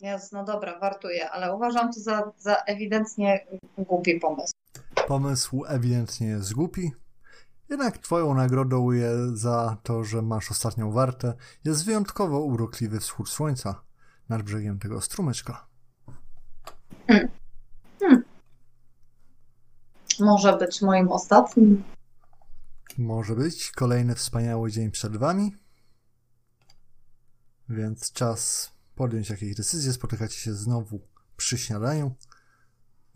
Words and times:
Jest, 0.00 0.32
no 0.32 0.44
dobra, 0.44 0.78
wartuję, 0.78 1.30
ale 1.30 1.54
uważam 1.54 1.92
to 1.92 2.00
za, 2.00 2.32
za 2.38 2.54
ewidentnie 2.54 3.46
głupi 3.78 4.20
pomysł. 4.20 4.52
Pomysł 5.08 5.64
ewidentnie 5.68 6.26
jest 6.26 6.54
głupi. 6.54 6.92
Jednak 7.68 7.98
twoją 7.98 8.34
nagrodą 8.34 8.90
je 8.90 9.10
za 9.36 9.76
to, 9.82 10.04
że 10.04 10.22
masz 10.22 10.50
ostatnią 10.50 10.92
wartę, 10.92 11.34
jest 11.64 11.84
wyjątkowo 11.84 12.40
urokliwy 12.40 13.00
wschód 13.00 13.28
słońca 13.28 13.82
nad 14.28 14.42
brzegiem 14.42 14.78
tego 14.78 15.00
strumyczka. 15.00 15.66
Hmm. 17.06 17.28
Hmm. 18.00 18.24
Może 20.20 20.56
być 20.56 20.82
moim 20.82 21.12
ostatnim. 21.12 21.84
Może 22.98 23.34
być 23.34 23.70
kolejny 23.70 24.14
wspaniały 24.14 24.70
dzień 24.70 24.90
przed 24.90 25.16
wami. 25.16 25.56
Więc 27.68 28.12
czas 28.12 28.72
podjąć 28.96 29.30
jakieś 29.30 29.54
decyzje. 29.54 29.92
Spotykacie 29.92 30.38
się 30.38 30.54
znowu 30.54 31.00
przy 31.36 31.58
śniadaniu. 31.58 32.14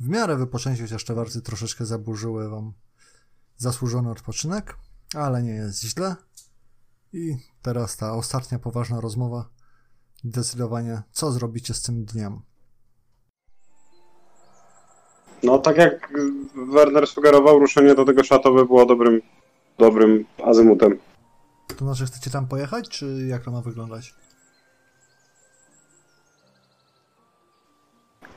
W 0.00 0.08
miarę 0.08 0.36
wypoczęci, 0.36 0.82
chociaż 0.82 1.04
te 1.04 1.14
warty 1.14 1.40
troszeczkę 1.40 1.86
zaburzyły 1.86 2.50
wam 2.50 2.72
zasłużony 3.56 4.10
odpoczynek, 4.10 4.76
ale 5.14 5.42
nie 5.42 5.50
jest 5.50 5.82
źle. 5.82 6.16
I 7.12 7.36
teraz 7.62 7.96
ta 7.96 8.12
ostatnia 8.12 8.58
poważna 8.58 9.00
rozmowa. 9.00 9.48
Decydowanie, 10.24 11.02
co 11.12 11.32
zrobicie 11.32 11.74
z 11.74 11.82
tym 11.82 12.04
dniem. 12.04 12.40
No 15.42 15.58
tak 15.58 15.76
jak 15.76 16.12
Werner 16.72 17.06
sugerował, 17.06 17.58
ruszenie 17.58 17.94
do 17.94 18.04
tego 18.04 18.24
szatu 18.24 18.54
by 18.54 18.66
było 18.66 18.86
dobrym, 18.86 19.20
dobrym 19.78 20.24
azymutem. 20.44 20.98
To 21.76 21.84
znaczy, 21.84 22.06
chcecie 22.06 22.30
tam 22.30 22.48
pojechać, 22.48 22.88
czy 22.88 23.26
jak 23.28 23.44
to 23.44 23.50
ma 23.50 23.60
wyglądać? 23.62 24.14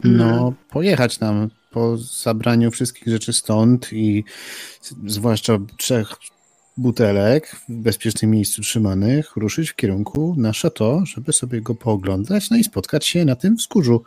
No, 0.03 0.53
pojechać 0.69 1.19
nam 1.19 1.49
po 1.71 1.97
zabraniu 1.97 2.71
wszystkich 2.71 3.07
rzeczy 3.07 3.33
stąd 3.33 3.93
i 3.93 4.23
zwłaszcza 5.07 5.57
trzech 5.77 6.09
butelek 6.77 7.55
w 7.69 7.73
bezpiecznym 7.73 8.31
miejscu 8.31 8.61
trzymanych, 8.61 9.35
ruszyć 9.35 9.69
w 9.69 9.75
kierunku 9.75 10.35
na 10.37 10.51
to, 10.75 11.05
żeby 11.05 11.33
sobie 11.33 11.61
go 11.61 11.75
pooglądać, 11.75 12.49
no 12.49 12.57
i 12.57 12.63
spotkać 12.63 13.05
się 13.05 13.25
na 13.25 13.35
tym 13.35 13.55
wzgórzu 13.55 14.03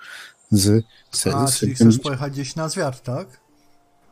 z... 0.51 0.85
z 1.13 1.27
A, 1.27 1.47
z 1.47 1.59
czyli 1.59 1.77
tym- 1.77 1.91
chcesz 1.91 2.03
pojechać 2.03 2.33
gdzieś 2.33 2.57
na 2.57 2.69
zwiat, 2.69 3.03
tak? 3.03 3.41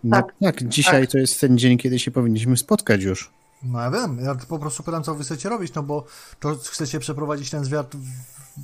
No, 0.05 0.16
Tak. 0.16 0.34
tak, 0.42 0.68
dzisiaj 0.68 1.08
to 1.08 1.18
jest 1.18 1.40
ten 1.40 1.58
dzień, 1.58 1.78
kiedy 1.78 1.98
się 1.98 2.10
powinniśmy 2.10 2.56
spotkać 2.56 3.02
już. 3.02 3.30
No 3.62 3.80
ja 3.80 3.90
wiem, 3.90 4.18
ja 4.24 4.34
po 4.34 4.58
prostu 4.58 4.82
pytam, 4.82 5.02
co 5.02 5.14
wy 5.14 5.24
chcecie 5.24 5.48
robić, 5.48 5.74
no 5.74 5.82
bo 5.82 6.06
to 6.40 6.55
chcecie 6.55 7.00
przeprowadzić 7.00 7.50
ten 7.50 7.64
zwiat 7.64 7.92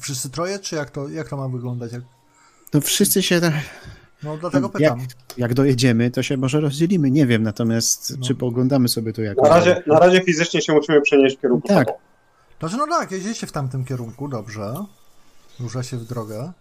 wszyscy 0.01 0.31
troje, 0.31 0.59
czy 0.59 0.77
jak 0.77 0.91
to, 0.91 1.09
jak 1.09 1.29
to 1.29 1.37
ma 1.37 1.49
wyglądać? 1.49 1.93
Jak... 1.93 2.03
No 2.75 2.81
wszyscy 2.81 3.23
się... 3.23 3.41
tak- 3.41 3.53
No 4.23 4.37
dlatego 4.37 4.67
Jak, 4.67 4.73
pytam. 4.73 5.07
jak 5.37 5.55
dojedziemy, 5.55 6.11
to 6.11 6.23
się 6.23 6.37
może 6.37 6.61
rozdzielimy, 6.61 7.11
nie 7.11 7.27
wiem, 7.27 7.43
natomiast 7.43 8.19
No. 8.19 8.27
czy 8.27 8.35
pooglądamy 8.35 8.89
sobie 8.89 9.13
to 9.13 9.23
jakoś. 9.23 9.49
Na 9.49 9.57
razie, 9.57 9.83
na 9.87 9.99
razie 9.99 10.21
fizycznie 10.21 10.63
się 10.63 10.73
musimy 10.73 11.01
przenieść 11.01 11.37
w 11.37 11.41
kierunku 11.41 11.69
Tak. 11.69 11.89
Znaczy, 12.61 12.77
no 12.77 12.87
tak, 12.87 13.11
jedziecie 13.11 13.47
w 13.47 13.53
tamtym 13.53 13.85
kierunku, 13.85 14.29
dobrze. 14.29 14.75
Rusza 15.61 15.83
się 15.83 15.97
w 15.97 16.05
drogę. 16.05 16.53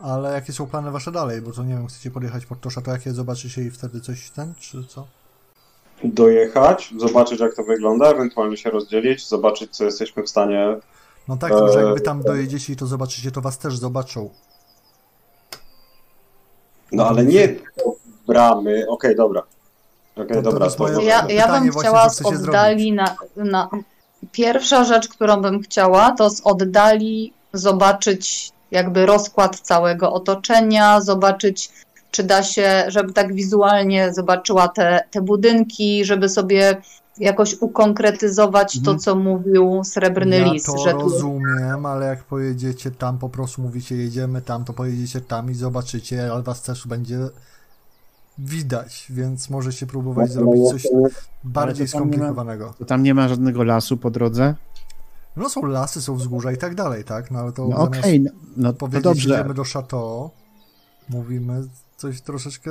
Ale 0.00 0.32
jakie 0.32 0.52
są 0.52 0.66
plany 0.66 0.90
wasze 0.90 1.12
dalej? 1.12 1.40
Bo 1.42 1.52
to 1.52 1.62
nie 1.62 1.74
wiem, 1.74 1.86
chcecie 1.86 2.10
podjechać 2.10 2.46
pod 2.46 2.58
jakie 2.86 3.12
zobaczycie 3.12 3.62
i 3.62 3.70
wtedy 3.70 4.00
coś 4.00 4.30
ten, 4.30 4.54
czy 4.60 4.84
co? 4.84 5.06
Dojechać, 6.04 6.94
zobaczyć 6.98 7.40
jak 7.40 7.54
to 7.54 7.62
wygląda, 7.64 8.06
ewentualnie 8.10 8.56
się 8.56 8.70
rozdzielić, 8.70 9.28
zobaczyć 9.28 9.76
co 9.76 9.84
jesteśmy 9.84 10.22
w 10.22 10.28
stanie. 10.30 10.76
No 11.28 11.36
tak, 11.36 11.52
tylko 11.52 11.72
że 11.72 11.82
jak 11.84 11.94
wy 11.94 12.00
tam 12.00 12.22
dojedziecie 12.22 12.72
i 12.72 12.76
to 12.76 12.86
zobaczycie, 12.86 13.30
to 13.30 13.40
was 13.40 13.58
też 13.58 13.76
zobaczą. 13.76 14.30
No 16.92 17.06
ale 17.08 17.24
nie 17.24 17.54
bramy. 18.26 18.84
Okej, 18.88 19.16
dobra. 19.16 19.42
Okej, 20.16 20.28
To- 20.28 20.34
to 20.34 20.42
dobra. 20.42 20.64
jest 20.64 20.78
to- 20.78 20.88
Ja, 21.00 21.22
pytanie 21.22 21.34
ja 21.34 21.46
bym 21.48 21.70
właśnie, 21.72 21.90
chciała 21.90 22.08
z 22.08 22.20
chcecie 22.20 22.36
oddali 22.36 22.92
na, 22.92 23.16
na. 23.36 23.68
Pierwsza 24.32 24.84
rzecz, 24.84 25.08
którą 25.08 25.42
bym 25.42 25.62
chciała, 25.62 26.12
to 26.12 26.30
z 26.30 26.40
oddali 26.44 27.32
zobaczyć 27.52 28.50
jakby 28.70 29.06
rozkład 29.06 29.60
całego 29.60 30.12
otoczenia, 30.12 31.00
zobaczyć, 31.00 31.70
czy 32.10 32.22
da 32.22 32.42
się, 32.42 32.84
żeby 32.88 33.12
tak 33.12 33.34
wizualnie 33.34 34.12
zobaczyła 34.12 34.68
te, 34.68 35.00
te 35.10 35.20
budynki, 35.22 36.04
żeby 36.04 36.28
sobie 36.28 36.76
jakoś 37.18 37.54
ukonkretyzować 37.60 38.72
to, 38.72 38.78
Mhm. 38.78 38.98
co 38.98 39.14
mówił 39.16 39.80
Srebrny 39.84 40.36
ja 40.38 40.52
Lis, 40.52 40.64
to 40.64 40.78
że 40.78 40.92
tu 40.92 40.98
rozumiem, 40.98 41.86
ale 41.86 42.06
jak 42.06 42.24
pojedziecie 42.24 42.90
tam, 42.90 43.18
po 43.18 43.28
prostu 43.28 43.62
mówicie 43.62 43.96
jedziemy 43.96 44.42
tam, 44.42 44.64
to 44.64 44.72
pojedziecie 44.72 45.20
tam 45.20 45.50
i 45.50 45.54
zobaczycie, 45.54 46.32
ale 46.32 46.42
was 46.42 46.62
też 46.62 46.86
będzie 46.86 47.18
widać, 48.38 49.06
więc 49.10 49.50
możecie 49.50 49.86
próbować 49.86 50.32
zrobić 50.32 50.68
coś 50.70 50.86
bardziej 51.44 51.86
to 51.88 51.92
nie 51.98 52.00
ma- 52.00 52.06
skomplikowanego. 52.10 52.74
To 52.78 52.84
tam 52.84 53.02
nie 53.02 53.14
ma 53.14 53.28
żadnego 53.28 53.64
lasu 53.64 53.96
po 53.96 54.10
drodze? 54.10 54.54
No 55.36 55.48
są 55.48 55.66
lasy, 55.66 56.02
są 56.02 56.14
wzgórza 56.16 56.52
i 56.52 56.56
tak 56.56 56.74
dalej, 56.74 57.04
tak? 57.04 57.30
No 57.30 57.38
ale 57.38 57.52
to 57.52 57.68
No 57.68 57.76
zamiast 57.76 57.98
okej, 57.98 58.20
no, 58.20 58.30
no 58.56 58.72
to 58.72 58.78
powiedzieć 58.78 59.02
dobrze. 59.04 59.28
jedziemy 59.30 59.54
do 59.54 59.64
chateau, 59.64 60.30
mówimy 61.08 61.62
coś 61.96 62.20
troszeczkę 62.20 62.70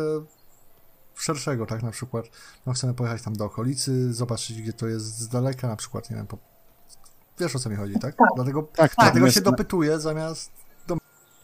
szerszego, 1.16 1.66
tak? 1.66 1.84
Na 1.84 1.91
przykład 1.91 2.25
no 2.66 2.74
chcemy 2.74 2.94
pojechać 2.94 3.22
tam 3.22 3.34
do 3.35 3.46
okolicy, 3.46 4.13
zobaczyć 4.13 4.62
gdzie 4.62 4.74
to 4.74 4.88
jest 4.88 5.06
z 5.06 5.28
daleka, 5.28 5.68
na 5.68 5.75
przykład, 5.75 6.09
nie 6.09 6.16
wiem, 6.16 6.28
po... 6.28 6.38
wiesz 7.40 7.56
o 7.56 7.59
co 7.59 7.69
mi 7.69 7.75
chodzi, 7.75 8.00
tak? 8.00 8.16
Dlatego, 8.35 8.63
Tak, 8.63 8.91
dlatego 8.96 9.19
natomiast- 9.19 9.34
się 9.35 9.41
dopytuję 9.41 10.00
zamiast... 10.00 10.52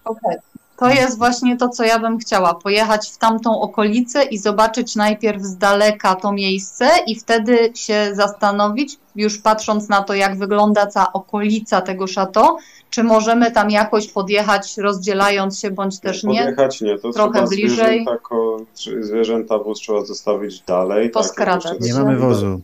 Okej. 0.04 0.38
To 0.80 0.90
jest 0.90 1.18
właśnie 1.18 1.58
to, 1.58 1.70
co 1.70 1.84
ja 1.84 2.00
bym 2.00 2.18
chciała. 2.18 2.54
Pojechać 2.54 3.10
w 3.10 3.18
tamtą 3.18 3.62
okolicę 3.62 4.24
i 4.24 4.38
zobaczyć 4.38 4.96
najpierw 4.96 5.42
z 5.44 5.58
daleka 5.58 6.16
to 6.16 6.32
miejsce 6.32 6.90
i 7.08 7.16
wtedy 7.16 7.72
się 7.76 8.10
zastanowić, 8.14 8.98
już 9.16 9.38
patrząc 9.38 9.90
na 9.90 10.04
to, 10.04 10.14
jak 10.14 10.38
wygląda 10.38 10.88
cała 10.88 11.14
okolica 11.14 11.82
tego 11.82 12.08
szato, 12.08 12.58
czy 12.90 13.04
możemy 13.04 13.52
tam 13.52 13.70
jakoś 13.70 14.08
podjechać, 14.08 14.78
rozdzielając 14.78 15.60
się, 15.60 15.72
bądź 15.72 16.00
też 16.00 16.24
nie. 16.24 16.40
Podjechać 16.40 16.82
nie, 16.82 17.00
to 17.00 17.12
Trochę 17.12 17.34
trzeba 17.34 17.48
bliżej. 17.48 17.76
zwierzęta, 17.78 18.18
ko, 18.18 18.58
czy- 18.76 19.04
zwierzęta 19.04 19.58
wóz 19.58 19.80
trzeba 19.80 20.06
zostawić 20.06 20.62
dalej. 20.62 21.10
Poskradać. 21.10 21.64
Tak, 21.64 21.82
Nie 21.82 21.94
mamy 21.94 22.18
wozu. 22.18 22.62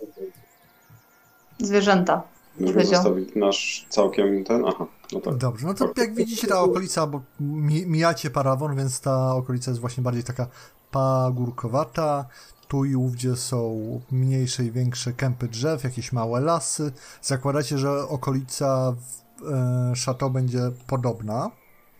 Zwierzęta. 1.59 2.21
Możemy 2.59 2.73
Powiedział. 2.73 3.03
zostawić 3.03 3.29
nasz 3.35 3.85
całkiem 3.89 4.43
ten, 4.43 4.63
aha, 4.67 4.85
no 5.13 5.19
tak. 5.21 5.37
Dobrze, 5.37 5.67
no 5.67 5.73
to 5.73 5.93
jak 5.97 6.15
widzicie 6.15 6.47
ta 6.47 6.61
okolica, 6.61 7.07
bo 7.07 7.21
mi- 7.39 7.85
mijacie 7.85 8.29
parawon, 8.29 8.75
więc 8.75 8.99
ta 8.99 9.35
okolica 9.35 9.71
jest 9.71 9.81
właśnie 9.81 10.03
bardziej 10.03 10.23
taka 10.23 10.47
pagórkowata. 10.91 12.25
Tu 12.67 12.85
i 12.85 12.95
ówdzie 12.95 13.35
są 13.35 13.79
mniejsze 14.11 14.65
i 14.65 14.71
większe 14.71 15.13
kępy 15.13 15.47
drzew, 15.47 15.83
jakieś 15.83 16.11
małe 16.11 16.41
lasy. 16.41 16.91
Zakładacie, 17.21 17.77
że 17.77 18.07
okolica 18.07 18.91
w 19.41 19.47
e, 19.51 19.93
Chateau 20.05 20.29
będzie 20.31 20.59
podobna. 20.87 21.51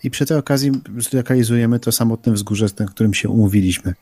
I 0.04 0.10
przy 0.12 0.26
tej 0.26 0.38
okazji 0.38 0.72
zlokalizujemy 0.98 1.80
to 1.80 1.92
samotne 1.92 2.34
wzgórze, 2.34 2.66
na 2.80 2.86
którym 2.86 3.14
się 3.14 3.30
umówiliśmy. 3.30 3.94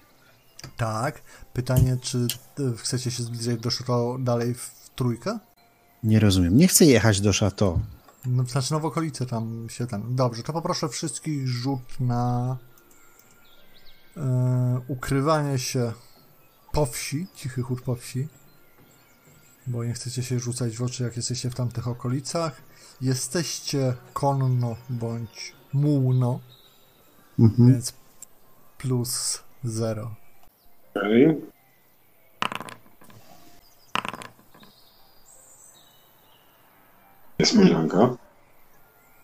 Tak. 0.77 1.21
Pytanie, 1.53 1.97
czy 2.01 2.17
e, 2.59 2.77
chcecie 2.77 3.11
się 3.11 3.23
zbliżać 3.23 3.57
do 3.59 3.69
Chateau 3.69 4.17
dalej 4.19 4.53
w 4.53 4.71
trójkę? 4.95 5.39
Nie 6.03 6.19
rozumiem. 6.19 6.57
Nie 6.57 6.67
chcę 6.67 6.85
jechać 6.85 7.21
do 7.21 7.31
Chateau. 7.33 7.79
No, 8.25 8.43
znaczy, 8.43 8.73
no 8.73 8.79
w 8.79 8.85
okolicy 8.85 9.25
tam 9.25 9.67
się 9.69 9.87
ten. 9.87 10.15
Dobrze, 10.15 10.43
to 10.43 10.53
poproszę 10.53 10.89
wszystkich 10.89 11.47
rzut 11.47 11.99
na 11.99 12.57
e, 14.17 14.81
ukrywanie 14.87 15.59
się 15.59 15.91
po 16.71 16.85
wsi, 16.85 17.27
cichy 17.35 17.61
chód 17.61 17.81
po 17.81 17.95
wsi. 17.95 18.27
Bo 19.67 19.83
nie 19.83 19.93
chcecie 19.93 20.23
się 20.23 20.39
rzucać 20.39 20.77
w 20.77 20.83
oczy, 20.83 21.03
jak 21.03 21.17
jesteście 21.17 21.49
w 21.49 21.55
tamtych 21.55 21.87
okolicach. 21.87 22.61
Jesteście 23.01 23.93
konno 24.13 24.75
bądź 24.89 25.53
mułno, 25.73 26.39
Mhm. 27.39 27.71
więc 27.73 27.93
plus 28.77 29.43
zero. 29.63 30.15
Okej. 30.95 31.41
Niespodzianka. 37.43 38.15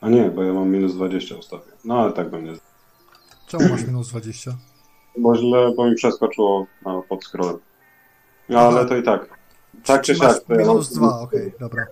A 0.01 0.09
nie, 0.09 0.29
bo 0.29 0.43
ja 0.43 0.53
mam 0.53 0.69
minus 0.69 0.93
20 0.95 1.35
ustawię. 1.35 1.71
No 1.85 1.99
ale 1.99 2.13
tak 2.13 2.29
będzie. 2.29 2.53
Czemu 3.47 3.69
masz 3.69 3.83
minus 3.83 4.09
20? 4.09 4.51
Bo 5.17 5.35
źle, 5.37 5.71
bo 5.77 5.85
mi 5.89 5.95
przeskoczyło 5.95 6.65
na, 6.85 7.01
pod 7.01 7.23
scrollem. 7.23 7.59
No 8.49 8.59
ale 8.59 8.85
to 8.85 8.95
i 8.97 9.03
tak. 9.03 9.39
Tak 9.85 10.01
czy 10.01 10.17
masz 10.17 10.33
siak. 10.35 10.43
to 10.43 10.53
ja 10.53 10.59
minus 10.59 10.95
mam- 10.95 11.09
2, 11.09 11.19
okej, 11.21 11.53
dobra. 11.59 11.85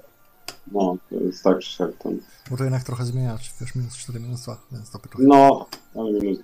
No, 0.71 0.97
to 1.09 1.15
jest 1.15 1.43
tak 1.43 1.59
czy 1.59 1.69
siak. 1.71 1.91
Ten. 1.99 2.19
Bo 2.51 2.57
to 2.57 2.63
jednak 2.63 2.83
trochę 2.83 3.05
zmienia, 3.05 3.37
czy 3.37 3.51
wiesz, 3.61 3.75
minus 3.75 3.97
4, 3.97 4.19
minus 4.19 4.41
2, 4.41 4.57
więc 4.71 4.91
to 4.91 4.99
pytuję. 4.99 5.27
No, 5.27 5.65
ale 5.95 6.11
minus 6.11 6.39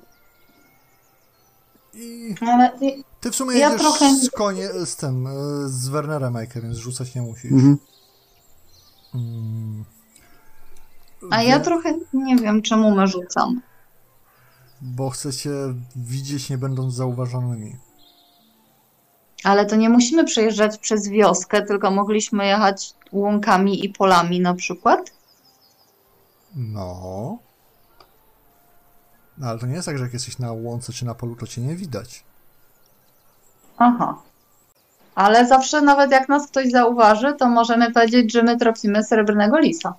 I 1.93 2.35
Ale 2.41 2.71
Ty 3.21 3.31
w 3.31 3.35
sumie 3.35 3.57
Ja 3.57 3.67
jedziesz 3.69 3.81
trochę- 3.81 4.15
z 4.15 4.29
konie, 4.31 4.69
z 4.85 4.95
tym, 4.95 5.27
e, 5.27 5.31
z 5.69 5.87
Wernerem 5.89 6.33
Majkiem, 6.33 6.61
więc 6.61 6.77
rzucać 6.77 7.15
nie 7.15 7.21
musisz. 7.21 7.51
Mhm. 7.51 7.77
A 11.31 11.41
ja 11.41 11.59
trochę 11.59 11.93
nie 12.13 12.35
wiem, 12.35 12.61
czemu 12.61 12.95
my 12.95 13.07
rzucam. 13.07 13.61
Bo 14.81 15.09
chcecie 15.09 15.49
widzieć, 15.95 16.49
nie 16.49 16.57
będąc 16.57 16.93
zauważonymi. 16.93 17.77
Ale 19.43 19.65
to 19.65 19.75
nie 19.75 19.89
musimy 19.89 20.23
przejeżdżać 20.23 20.77
przez 20.77 21.09
wioskę, 21.09 21.61
tylko 21.61 21.91
mogliśmy 21.91 22.45
jechać 22.45 22.93
łąkami 23.11 23.85
i 23.85 23.89
polami 23.89 24.39
na 24.39 24.53
przykład. 24.53 25.11
No. 26.55 27.37
No 29.37 29.47
ale 29.47 29.59
to 29.59 29.65
nie 29.65 29.73
jest 29.73 29.85
tak, 29.85 29.97
że 29.97 30.03
jak 30.03 30.13
jesteś 30.13 30.39
na 30.39 30.51
łące 30.51 30.93
czy 30.93 31.05
na 31.05 31.15
polu, 31.15 31.35
to 31.35 31.47
cię 31.47 31.61
nie 31.61 31.75
widać. 31.75 32.23
Aha. 33.77 34.21
Ale 35.15 35.47
zawsze, 35.47 35.81
nawet 35.81 36.11
jak 36.11 36.29
nas 36.29 36.47
ktoś 36.47 36.71
zauważy, 36.71 37.33
to 37.33 37.49
możemy 37.49 37.91
powiedzieć, 37.91 38.31
że 38.33 38.43
my 38.43 38.57
trafimy 38.57 39.03
srebrnego 39.03 39.59
lisa. 39.59 39.93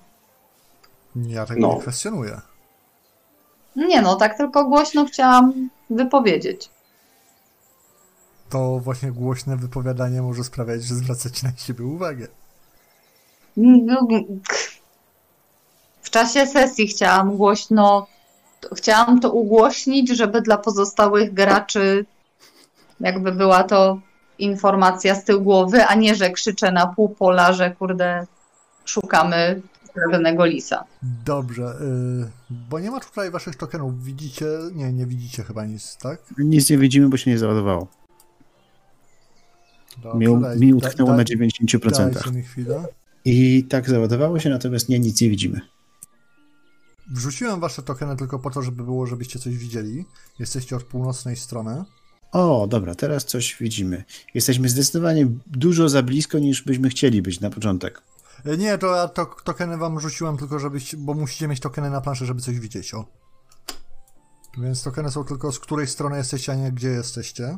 Ja 1.15 1.45
tego 1.45 1.59
No. 1.61 1.73
nie 1.73 1.81
kwestionuję. 1.81 2.41
Nie 3.75 4.01
no, 4.01 4.15
tak 4.15 4.37
tylko 4.37 4.65
głośno 4.65 5.05
chciałam 5.05 5.69
wypowiedzieć. 5.89 6.69
To 8.49 8.79
właśnie 8.79 9.11
głośne 9.11 9.57
wypowiadanie 9.57 10.21
może 10.21 10.43
sprawiać, 10.43 10.83
że 10.83 10.95
zwracacie 10.95 11.47
na 11.47 11.57
siebie 11.57 11.85
uwagę. 11.85 12.27
W 16.01 16.09
czasie 16.09 16.47
sesji 16.47 16.87
chciałam 16.87 17.37
głośno, 17.37 18.07
chciałam 18.77 19.19
to 19.19 19.31
ugłośnić, 19.31 20.09
żeby 20.09 20.41
dla 20.41 20.57
pozostałych 20.57 21.33
graczy 21.33 22.05
jakby 22.99 23.31
była 23.31 23.63
to 23.63 23.99
informacja 24.39 25.15
z 25.15 25.23
tyłu 25.23 25.41
głowy, 25.43 25.85
a 25.85 25.95
nie, 25.95 26.15
że 26.15 26.29
krzyczę 26.29 26.71
na 26.71 26.87
pół 26.87 27.09
pola, 27.09 27.53
że 27.53 27.71
kurde 27.75 28.27
szukamy 28.85 29.61
srebrnego 29.93 30.45
lisa. 30.45 30.83
Dobrze, 31.25 31.63
y, 31.63 32.55
bo 32.69 32.79
nie 32.79 32.91
ma 32.91 32.99
tutaj 32.99 33.31
waszych 33.31 33.55
tokenów. 33.55 34.03
Widzicie? 34.03 34.45
Nie, 34.73 34.93
nie 34.93 35.05
widzicie 35.05 35.43
chyba 35.43 35.65
nic, 35.65 35.97
tak? 35.97 36.19
Nic 36.37 36.69
nie 36.69 36.77
widzimy, 36.77 37.09
bo 37.09 37.17
się 37.17 37.31
nie 37.31 37.37
załadowało. 37.37 37.87
Dobrze, 39.97 40.19
Mi, 40.19 40.27
daj- 40.27 40.59
mi 40.59 40.73
utknęło 40.73 41.11
da- 41.11 41.17
na 41.17 41.23
90%. 41.23 42.13
Dajcie 42.13 42.31
mi 42.31 42.43
chwilę. 42.43 42.85
I 43.25 43.63
tak 43.63 43.89
załadowało 43.89 44.39
się, 44.39 44.49
natomiast 44.49 44.89
nie, 44.89 44.99
nic 44.99 45.21
nie 45.21 45.29
widzimy. 45.29 45.61
Wrzuciłem 47.11 47.59
wasze 47.59 47.83
tokeny 47.83 48.15
tylko 48.15 48.39
po 48.39 48.49
to, 48.49 48.61
żeby 48.61 48.83
było, 48.83 49.05
żebyście 49.05 49.39
coś 49.39 49.57
widzieli. 49.57 50.05
Jesteście 50.39 50.75
od 50.75 50.83
północnej 50.83 51.35
strony. 51.35 51.83
O, 52.31 52.67
dobra, 52.67 52.95
teraz 52.95 53.25
coś 53.25 53.57
widzimy. 53.59 54.03
Jesteśmy 54.33 54.69
zdecydowanie 54.69 55.27
dużo 55.47 55.89
za 55.89 56.03
blisko, 56.03 56.39
niż 56.39 56.61
byśmy 56.61 56.89
chcieli 56.89 57.21
być 57.21 57.39
na 57.39 57.49
początek. 57.49 58.01
E, 58.45 58.57
Nie, 58.57 58.77
to 58.77 58.95
ja 58.95 59.07
to, 59.07 59.25
tokeny 59.25 59.77
wam 59.77 59.99
rzuciłem 59.99 60.37
tylko, 60.37 60.59
żebyście, 60.59 60.97
bo 60.97 61.13
musicie 61.13 61.47
mieć 61.47 61.59
tokeny 61.59 61.89
na 61.89 62.01
planszy, 62.01 62.25
żeby 62.25 62.41
coś 62.41 62.59
widzieć, 62.59 62.93
o. 62.93 63.05
Więc 64.57 64.83
tokeny 64.83 65.11
są 65.11 65.23
tylko 65.23 65.51
z 65.51 65.59
której 65.59 65.87
strony 65.87 66.17
jesteście, 66.17 66.51
a 66.51 66.55
nie 66.55 66.71
gdzie 66.71 66.89
jesteście. 66.89 67.57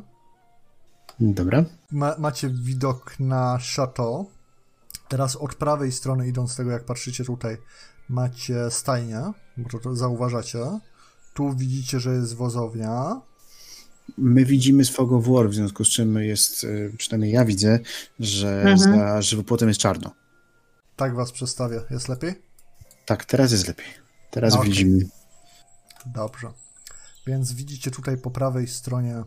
Dobra. 1.20 1.64
Ma, 1.90 2.14
macie 2.18 2.50
widok 2.50 3.20
na 3.20 3.58
chateau. 3.76 4.30
Teraz 5.08 5.36
od 5.36 5.54
prawej 5.54 5.92
strony, 5.92 6.28
idąc 6.28 6.52
z 6.52 6.56
tego, 6.56 6.70
jak 6.70 6.84
patrzycie 6.84 7.24
tutaj, 7.24 7.56
macie 8.08 8.70
stajnię, 8.70 9.32
bo 9.56 9.68
to, 9.68 9.78
to 9.78 9.96
zauważacie. 9.96 10.80
Tu 11.34 11.56
widzicie, 11.56 12.00
że 12.00 12.14
jest 12.14 12.36
wozownia. 12.36 13.20
My 14.18 14.44
widzimy 14.44 14.84
Fog 14.84 15.22
War, 15.22 15.50
w 15.50 15.54
związku 15.54 15.84
z 15.84 15.88
czym 15.88 16.16
jest, 16.16 16.64
y, 16.64 16.92
przynajmniej 16.98 17.32
ja 17.32 17.44
widzę, 17.44 17.78
że 18.20 18.62
Mhm. 18.62 18.78
za 18.78 19.22
żywopłotem 19.22 19.68
jest 19.68 19.80
czarno. 19.80 20.10
Tak 20.96 21.14
was 21.14 21.32
przedstawię. 21.32 21.80
Jest 21.90 22.08
lepiej? 22.08 22.42
Tak, 23.06 23.24
teraz 23.24 23.52
jest 23.52 23.68
lepiej. 23.68 23.86
Teraz 24.30 24.54
Okej. 24.54 24.68
widzimy. 24.70 25.04
Dobrze. 26.06 26.52
Więc 27.26 27.52
widzicie 27.52 27.90
tutaj 27.90 28.16
po 28.18 28.30
prawej 28.30 28.66
stronie, 28.68 29.22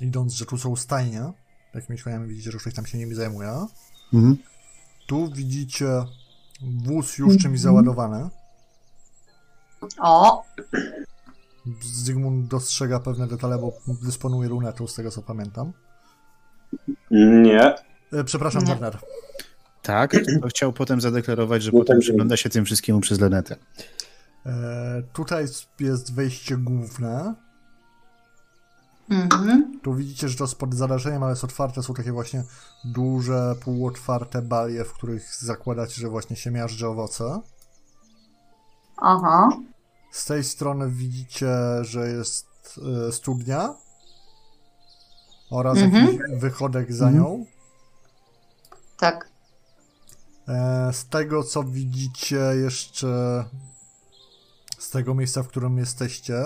idąc, 0.00 0.32
że 0.32 0.46
tu 0.46 0.58
są 0.58 0.76
stajnie. 0.76 1.32
Jakimi 1.74 1.98
koniami 1.98 2.28
widzicie, 2.28 2.50
że 2.50 2.58
ktoś 2.58 2.74
tam 2.74 2.86
się 2.86 2.98
nimi 2.98 3.14
zajmuje. 3.14 3.66
Mhm. 4.14 4.36
Tu 5.06 5.30
widzicie 5.32 5.86
wóz 6.84 7.18
już 7.18 7.36
czymś 7.36 7.60
załadowany. 7.60 8.28
O, 9.98 10.44
Zygmunt 11.82 12.46
dostrzega 12.48 13.00
pewne 13.00 13.26
detale, 13.26 13.58
bo 13.58 13.72
dysponuje 14.02 14.48
lunetą, 14.48 14.86
z 14.86 14.94
tego 14.94 15.10
co 15.10 15.22
pamiętam. 15.22 15.72
Nie. 17.42 17.74
E, 18.12 18.24
Przepraszam. 18.24 18.64
Werner. 18.64 18.98
Tak, 19.82 20.12
to 20.42 20.48
chciał 20.48 20.72
potem 20.72 21.00
zadeklarować, 21.00 21.62
że 21.62 21.70
No 21.72 21.78
potem 21.78 21.96
tak, 21.96 22.00
przygląda 22.02 22.36
się 22.36 22.50
tym 22.50 22.64
wszystkiemu 22.64 23.00
przez 23.00 23.20
lunetę. 23.20 23.56
E, 24.46 25.02
tutaj 25.12 25.46
jest 25.80 26.14
wejście 26.14 26.56
główne. 26.56 27.34
mhm. 29.10 29.80
Tu 29.82 29.94
widzicie, 29.94 30.28
że 30.28 30.36
to 30.36 30.44
jest 30.44 30.54
pod 30.58 30.74
zależeniem, 30.74 31.22
ale 31.22 31.32
jest 31.32 31.44
otwarte. 31.44 31.82
Są 31.82 31.94
takie 31.94 32.12
właśnie 32.12 32.44
duże, 32.84 33.54
półotwarte 33.64 34.42
balie, 34.42 34.84
w 34.84 34.92
których 34.92 35.34
zakładacie, 35.40 35.94
że 36.00 36.08
właśnie 36.08 36.36
się 36.36 36.50
miażdży 36.50 36.86
owoce. 36.86 37.40
aha, 38.96 39.48
Z 40.10 40.24
tej 40.24 40.44
strony 40.44 40.90
widzicie, 40.90 41.54
że 41.80 42.08
jest 42.08 42.46
e, 43.08 43.12
studnia 43.12 43.74
oraz 45.50 45.78
Mhm. 45.78 46.06
jakiś 46.06 46.20
wychodek 46.40 46.92
za 46.92 47.08
Mhm. 47.08 47.24
nią. 47.24 47.46
tak. 48.98 49.30
E, 50.48 50.92
z 50.92 51.08
tego, 51.08 51.42
co 51.44 51.62
widzicie 51.64 52.36
jeszcze 52.62 53.44
z 54.78 54.90
tego 54.90 55.14
miejsca, 55.14 55.42
w 55.42 55.48
którym 55.48 55.78
jesteście, 55.78 56.44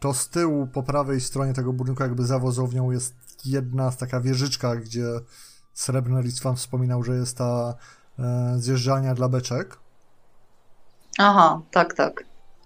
to 0.00 0.14
z 0.14 0.28
tyłu 0.28 0.66
po 0.66 0.82
prawej 0.82 1.20
stronie 1.20 1.52
tego 1.54 1.72
budynku, 1.72 2.02
jakby 2.02 2.26
za 2.26 2.38
wozownią, 2.38 2.90
jest 2.90 3.14
jedna 3.44 3.90
taka 3.90 4.20
wieżyczka, 4.20 4.76
gdzie 4.76 5.04
Srebrny 5.74 6.22
Lis 6.22 6.40
wam 6.40 6.56
wspominał, 6.56 7.02
że 7.02 7.14
jest 7.14 7.36
ta 7.38 7.74
e, 8.18 8.54
zjeżdżalnia 8.58 9.14
dla 9.14 9.28
beczek. 9.28 9.78
Aha, 11.18 11.60
tak, 11.70 11.94
tak. 11.94 12.24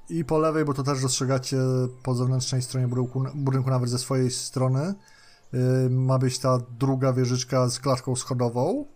I 0.09 0.25
po 0.25 0.39
lewej, 0.39 0.65
bo 0.65 0.75
to 0.75 0.83
też 0.83 1.03
dostrzegacie 1.03 1.57
po 2.03 2.15
zewnętrznej 2.15 2.63
stronie 2.63 2.89
budynku, 2.89 3.25
budynku 3.35 3.71
nawet 3.71 3.91
ze 3.91 3.99
swojej 3.99 4.31
strony, 4.31 4.95
y, 5.55 5.91
ma 5.91 6.19
być 6.19 6.39
ta 6.39 6.59
druga 6.79 7.13
wieżyczka 7.13 7.69
z 7.69 7.79
klatką 7.81 8.17
schodową. 8.17 8.87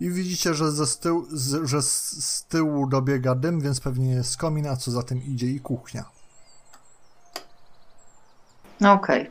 I 0.00 0.10
widzicie, 0.10 0.54
że, 0.54 0.72
ze 0.72 0.86
z 0.86 0.98
tyłu, 0.98 1.26
z, 1.30 1.68
że 1.68 1.82
z, 1.82 2.46
tyłu 2.48 2.86
dobiega 2.86 3.34
dym, 3.34 3.60
więc 3.60 3.80
pewnie 3.80 4.10
jest 4.10 4.36
komin, 4.36 4.66
a 4.66 4.76
co 4.76 4.90
za 4.90 5.02
tym 5.02 5.22
idzie 5.22 5.46
i 5.46 5.60
kuchnia. 5.60 6.04
Okej. 8.80 9.30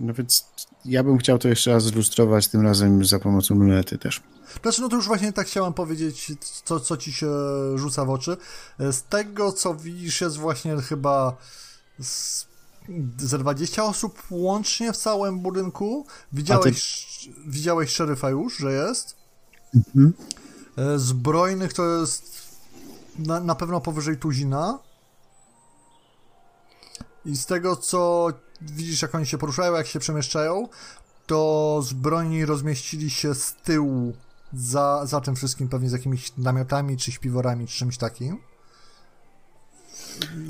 No 0.00 0.14
więc 0.14 0.46
ja 0.84 1.04
bym 1.04 1.18
chciał 1.18 1.38
to 1.38 1.48
jeszcze 1.48 1.72
raz 1.72 1.84
zilustrować, 1.84 2.48
tym 2.48 2.60
razem 2.60 3.04
za 3.04 3.18
pomocą 3.18 3.54
lunety 3.54 3.98
też. 3.98 4.22
Znaczy, 4.62 4.82
no 4.82 4.88
to 4.88 4.96
już 4.96 5.06
właśnie 5.06 5.32
tak 5.32 5.46
chciałem 5.46 5.72
powiedzieć, 5.72 6.32
co, 6.64 6.80
co 6.80 6.96
ci 6.96 7.12
się 7.12 7.28
rzuca 7.74 8.04
w 8.04 8.10
oczy. 8.10 8.36
Z 8.78 9.02
tego, 9.02 9.52
co 9.52 9.74
widzisz, 9.74 10.20
jest 10.20 10.36
właśnie 10.36 10.76
chyba 10.76 11.36
z, 12.00 12.46
ze 13.18 13.38
20 13.38 13.84
osób 13.84 14.22
łącznie 14.30 14.92
w 14.92 14.96
całym 14.96 15.40
budynku. 15.40 16.06
Widziałeś, 16.32 17.08
widziałeś 17.46 17.90
szeryfa 17.90 18.30
już, 18.30 18.56
że 18.56 18.72
jest. 18.72 19.16
Mhm. 19.74 20.12
E, 20.76 20.98
Zbrojnych 20.98 21.72
to 21.72 22.00
jest 22.00 22.40
na, 23.18 23.40
na 23.40 23.54
pewno 23.54 23.80
powyżej 23.80 24.16
tuzina. 24.16 24.78
I 27.24 27.36
z 27.36 27.46
tego, 27.46 27.76
co 27.76 28.28
widzisz, 28.62 29.02
jak 29.02 29.14
oni 29.14 29.26
się 29.26 29.38
poruszają, 29.38 29.74
jak 29.74 29.86
się 29.86 29.98
przemieszczają, 29.98 30.68
to 31.26 31.80
zbrojni 31.82 32.44
rozmieścili 32.44 33.10
się 33.10 33.34
z 33.34 33.54
tyłu 33.54 34.12
za, 34.52 35.06
za 35.06 35.20
tym 35.20 35.36
wszystkim, 35.36 35.68
pewnie 35.68 35.88
z 35.88 35.92
jakimiś 35.92 36.36
namiotami, 36.36 36.96
czy 36.96 37.12
śpiworami, 37.12 37.66
czy 37.66 37.78
czymś 37.78 37.98
takim. 37.98 38.38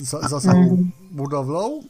Za, 0.00 0.28
za 0.28 0.40
samą 0.40 0.84
budowlą. 1.10 1.82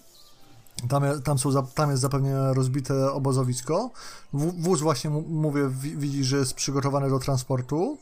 Tam, 0.88 1.02
tam, 1.24 1.38
są, 1.38 1.66
tam 1.66 1.90
jest 1.90 2.02
zapewne 2.02 2.54
rozbite 2.54 3.12
obozowisko. 3.12 3.90
Wóz 4.32 4.80
właśnie, 4.80 5.10
mówię, 5.10 5.68
wi- 5.68 5.96
widzisz, 5.96 6.26
że 6.26 6.36
jest 6.36 6.54
przygotowany 6.54 7.10
do 7.10 7.18
transportu. 7.18 7.98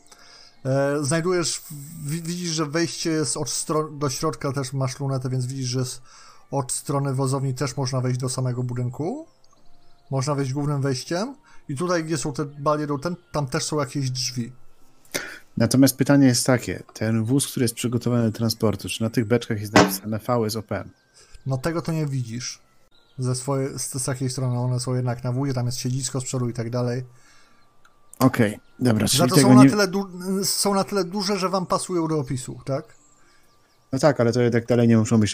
E, 0.65 0.97
znajdujesz, 1.01 1.61
wi- 2.05 2.21
widzisz, 2.21 2.49
że 2.51 2.65
wejście 2.65 3.09
jest 3.09 3.37
od 3.37 3.47
stron- 3.47 3.97
do 3.97 4.09
środka, 4.09 4.51
też 4.51 4.73
masz 4.73 4.99
lunetę, 4.99 5.29
więc 5.29 5.45
widzisz, 5.45 5.67
że 5.69 5.79
jest 5.79 6.01
od 6.51 6.71
strony 6.71 7.13
wozowni 7.13 7.53
też 7.53 7.77
można 7.77 8.01
wejść 8.01 8.19
do 8.19 8.29
samego 8.29 8.63
budynku. 8.63 9.25
Można 10.11 10.35
wejść 10.35 10.53
głównym 10.53 10.81
wejściem. 10.81 11.35
I 11.69 11.75
tutaj, 11.75 12.03
gdzie 12.03 12.17
są 12.17 12.33
te 12.33 12.45
balie, 12.45 12.87
ten, 13.01 13.15
tam 13.31 13.47
też 13.47 13.63
są 13.63 13.79
jakieś 13.79 14.11
drzwi. 14.11 14.51
Natomiast 15.57 15.97
pytanie 15.97 16.27
jest 16.27 16.45
takie, 16.45 16.83
ten 16.93 17.23
wóz, 17.23 17.47
który 17.47 17.63
jest 17.63 17.75
przygotowany 17.75 18.31
do 18.31 18.37
transportu, 18.37 18.89
czy 18.89 19.03
na 19.03 19.09
tych 19.09 19.25
beczkach 19.25 19.61
jest 19.61 19.73
napisane 19.73 20.19
VSOP? 20.19 20.69
No 21.45 21.57
tego 21.57 21.81
to 21.81 21.91
nie 21.91 22.05
widzisz. 22.05 22.61
Ze 23.17 23.35
swojej, 23.35 23.79
z, 23.79 24.01
z 24.01 24.03
takiej 24.03 24.29
strony 24.29 24.59
one 24.59 24.79
są 24.79 24.93
jednak 24.95 25.23
na 25.23 25.31
wózie, 25.31 25.53
tam 25.53 25.65
jest 25.65 25.77
siedzisko 25.77 26.21
z 26.21 26.23
przodu 26.23 26.49
i 26.49 26.53
tak 26.53 26.69
dalej. 26.69 27.05
Okej, 28.19 28.59
dobra, 28.79 29.07
czyli 29.07 29.19
Za 29.19 29.27
to 29.27 29.41
są 29.41 29.55
na, 29.55 29.63
nie... 29.63 29.69
tyle 29.69 29.87
du- 29.87 30.09
są 30.43 30.73
na 30.73 30.83
tyle 30.83 31.03
duże, 31.03 31.39
że 31.39 31.49
wam 31.49 31.65
pasują 31.65 32.07
do 32.07 32.19
opisu, 32.19 32.59
tak? 32.65 32.98
No 33.91 33.99
tak, 33.99 34.19
ale 34.19 34.33
to 34.33 34.41
jednak 34.41 34.65
dalej 34.65 34.87
nie 34.87 34.97
muszą 34.97 35.19
być, 35.19 35.33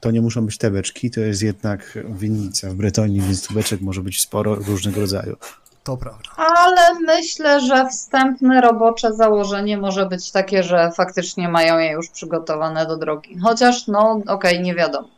to 0.00 0.10
nie 0.10 0.22
muszą 0.22 0.46
być 0.46 0.58
te 0.58 0.70
beczki, 0.70 1.10
to 1.10 1.20
jest 1.20 1.42
jednak 1.42 1.98
winnica 2.10 2.70
w 2.70 2.74
Bretonii, 2.74 3.20
więc 3.20 3.46
tu 3.46 3.54
beczek 3.54 3.80
może 3.80 4.02
być 4.02 4.20
sporo 4.20 4.54
różnego 4.54 5.00
rodzaju. 5.00 5.36
To 5.84 5.96
prawda. 5.96 6.30
Ale 6.36 7.00
myślę, 7.00 7.60
że 7.60 7.88
wstępne 7.88 8.60
robocze 8.60 9.12
założenie 9.12 9.78
może 9.78 10.06
być 10.06 10.30
takie, 10.30 10.62
że 10.62 10.90
faktycznie 10.96 11.48
mają 11.48 11.78
je 11.78 11.92
już 11.92 12.08
przygotowane 12.08 12.86
do 12.86 12.96
drogi. 12.96 13.38
Chociaż, 13.42 13.86
no, 13.86 14.20
okej, 14.26 14.62
nie 14.62 14.74
wiadomo. 14.74 15.08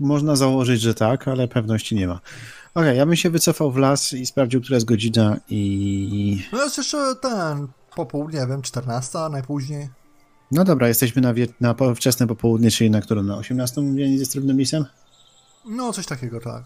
Można 0.00 0.36
założyć, 0.36 0.80
że 0.80 0.94
tak, 0.94 1.28
ale 1.28 1.48
pewności 1.48 1.94
nie 1.94 2.06
ma. 2.06 2.20
Okej, 2.74 2.98
ja 2.98 3.06
bym 3.06 3.16
się 3.16 3.30
wycofał 3.30 3.70
w 3.70 3.76
las 3.76 4.12
i 4.12 4.26
sprawdził, 4.26 4.60
która 4.60 4.76
jest 4.76 4.86
godzina 4.86 5.36
i... 5.48 6.44
No 6.52 6.64
jest 6.64 6.78
jeszcze 6.78 7.14
ten 7.22 7.66
popołudnie, 7.96 8.40
nie 8.40 8.46
wiem, 8.46 8.62
14 8.62 9.18
najpóźniej. 9.30 9.88
No 10.50 10.64
dobra, 10.64 10.88
jesteśmy 10.88 11.22
na, 11.22 11.34
wie... 11.34 11.46
na 11.60 11.74
po- 11.74 11.94
wczesne 11.94 12.26
popołudnie, 12.26 12.70
czyli 12.70 12.90
na 12.90 13.00
którą? 13.00 13.22
Na 13.22 13.36
18 13.36 13.80
mówienie 13.80 14.18
ze 14.18 14.24
Srebrnym 14.26 14.58
Lisem? 14.58 14.84
No, 15.66 15.92
coś 15.92 16.06
takiego, 16.06 16.40
tak. 16.40 16.64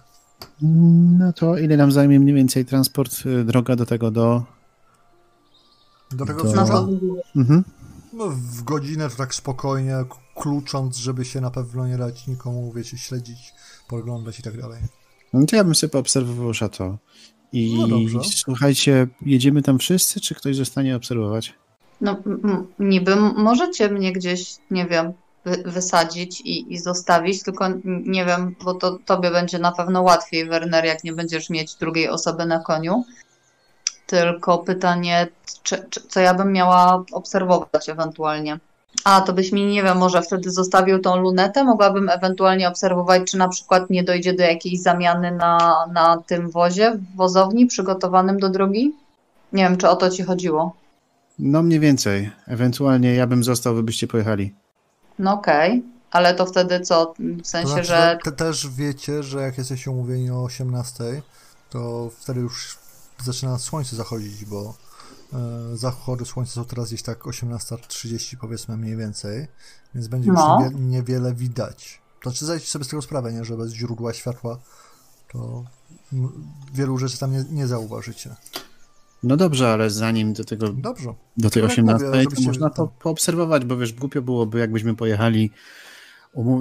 No 1.18 1.32
to 1.32 1.58
ile 1.58 1.76
nam 1.76 1.92
zajmie 1.92 2.20
mniej 2.20 2.34
więcej 2.34 2.64
transport, 2.64 3.26
y, 3.26 3.44
droga 3.44 3.76
do 3.76 3.86
tego, 3.86 4.10
do... 4.10 4.42
Do 6.12 6.26
tego 6.26 6.44
wzgórza? 6.44 6.86
Mhm. 7.36 7.64
No, 8.12 8.28
w 8.30 8.62
godzinę 8.62 9.08
to 9.10 9.16
tak 9.16 9.34
spokojnie, 9.34 9.92
k- 10.10 10.40
klucząc, 10.42 10.96
żeby 10.96 11.24
się 11.24 11.40
na 11.40 11.50
pewno 11.50 11.88
nie 11.88 11.98
dać 11.98 12.26
nikomu, 12.26 12.72
wiecie, 12.72 12.98
śledzić, 12.98 13.52
poglądać 13.88 14.38
i 14.38 14.42
tak 14.42 14.60
dalej. 14.60 14.82
No 15.32 15.46
to 15.46 15.56
ja 15.56 15.64
bym 15.64 15.74
sobie 15.74 15.90
poobserwował 15.90 16.54
szato. 16.54 16.98
I 17.52 17.78
No 17.78 17.88
dobrze. 17.88 18.18
słuchajcie, 18.34 19.06
jedziemy 19.26 19.62
tam 19.62 19.78
wszyscy, 19.78 20.20
czy 20.20 20.34
ktoś 20.34 20.56
zostanie 20.56 20.96
obserwować? 20.96 21.54
No, 22.00 22.16
niby 22.78 23.16
możecie 23.16 23.88
mnie 23.88 24.12
gdzieś, 24.12 24.56
nie 24.70 24.86
wiem, 24.86 25.12
wy, 25.44 25.62
wysadzić 25.66 26.40
i, 26.40 26.72
i 26.72 26.78
zostawić, 26.78 27.42
tylko 27.42 27.68
nie 27.84 28.24
wiem, 28.24 28.56
bo 28.64 28.74
to 28.74 28.98
tobie 29.06 29.30
będzie 29.30 29.58
na 29.58 29.72
pewno 29.72 30.02
łatwiej, 30.02 30.46
Werner, 30.46 30.84
jak 30.84 31.04
nie 31.04 31.12
będziesz 31.12 31.50
mieć 31.50 31.74
drugiej 31.74 32.08
osoby 32.08 32.46
na 32.46 32.58
koniu. 32.58 33.04
Tylko 34.06 34.58
pytanie, 34.58 35.28
czy, 35.62 35.86
czy, 35.90 36.00
co 36.00 36.20
ja 36.20 36.34
bym 36.34 36.52
miała 36.52 37.04
obserwować 37.12 37.88
ewentualnie. 37.88 38.58
A, 39.04 39.20
to 39.20 39.32
byś 39.32 39.52
mi, 39.52 39.66
nie 39.66 39.82
wiem, 39.82 39.98
może 39.98 40.22
wtedy 40.22 40.50
zostawił 40.50 40.98
tą 40.98 41.16
lunetę? 41.16 41.64
Mogłabym 41.64 42.08
ewentualnie 42.08 42.68
obserwować, 42.68 43.22
czy 43.30 43.38
na 43.38 43.48
przykład 43.48 43.90
nie 43.90 44.04
dojdzie 44.04 44.32
do 44.32 44.42
jakiejś 44.42 44.80
zamiany 44.80 45.30
na, 45.30 45.86
na 45.92 46.22
tym 46.26 46.50
wozie, 46.50 46.90
w 46.90 47.16
wozowni 47.16 47.66
przygotowanym 47.66 48.38
do 48.38 48.48
drogi? 48.48 48.92
Nie 49.52 49.64
wiem, 49.64 49.76
czy 49.76 49.88
o 49.88 49.96
to 49.96 50.10
ci 50.10 50.22
chodziło. 50.22 50.74
No 51.38 51.62
mniej 51.62 51.80
więcej. 51.80 52.30
Ewentualnie 52.46 53.14
ja 53.14 53.26
bym 53.26 53.44
został, 53.44 53.74
wy 53.74 53.82
byście 53.82 54.06
pojechali. 54.06 54.54
No 55.18 55.32
okej, 55.34 55.82
ale 56.10 56.34
to 56.34 56.46
wtedy 56.46 56.80
co? 56.80 57.14
W 57.18 57.38
To 57.38 57.44
sensie, 57.44 57.68
znaczy, 57.68 57.84
że 57.84 58.18
te, 58.24 58.32
też 58.32 58.68
wiecie, 58.68 59.22
że 59.22 59.42
jak 59.42 59.58
jesteście 59.58 59.90
umówieni 59.90 60.30
o 60.30 60.42
18, 60.42 61.22
to 61.70 62.10
wtedy 62.18 62.40
już 62.40 62.78
zaczyna 63.24 63.58
słońce 63.58 63.96
zachodzić, 63.96 64.44
bo 64.44 64.74
e, 65.32 65.76
zachody 65.76 66.24
słońca 66.24 66.52
są 66.52 66.64
teraz 66.64 66.88
gdzieś 66.88 67.02
tak 67.02 67.18
18.30 67.18 68.36
powiedzmy 68.40 68.76
mniej 68.76 68.96
więcej, 68.96 69.46
więc 69.94 70.08
będzie 70.08 70.28
już 70.28 70.38
No. 70.38 70.60
niewie, 70.62 70.76
niewiele 70.80 71.34
widać. 71.34 72.00
To 72.22 72.30
znaczy 72.30 72.44
zdajcie 72.44 72.66
sobie 72.66 72.84
z 72.84 72.88
tego 72.88 73.02
sprawę, 73.02 73.32
nie, 73.32 73.44
że 73.44 73.56
bez 73.56 73.72
źródła 73.72 74.12
światła 74.14 74.58
to 75.32 75.64
wielu 76.72 76.98
rzeczy 76.98 77.18
tam 77.18 77.32
nie, 77.32 77.44
nie 77.50 77.66
zauważycie. 77.66 78.34
No 79.24 79.36
dobrze, 79.36 79.72
ale 79.72 79.90
zanim 79.90 80.32
do 80.32 80.44
tego, 80.44 80.68
Dobrze. 80.68 81.14
do 81.36 81.50
tej 81.50 81.62
Tak 81.62 81.70
jak 81.70 81.72
18, 81.86 82.06
mówię, 82.06 82.24
to 82.36 82.42
można 82.42 82.70
po, 82.70 82.86
poobserwować, 82.88 83.64
bo 83.64 83.76
wiesz, 83.76 83.92
głupio 83.92 84.22
byłoby, 84.22 84.58
jakbyśmy 84.58 84.94
pojechali 84.94 85.50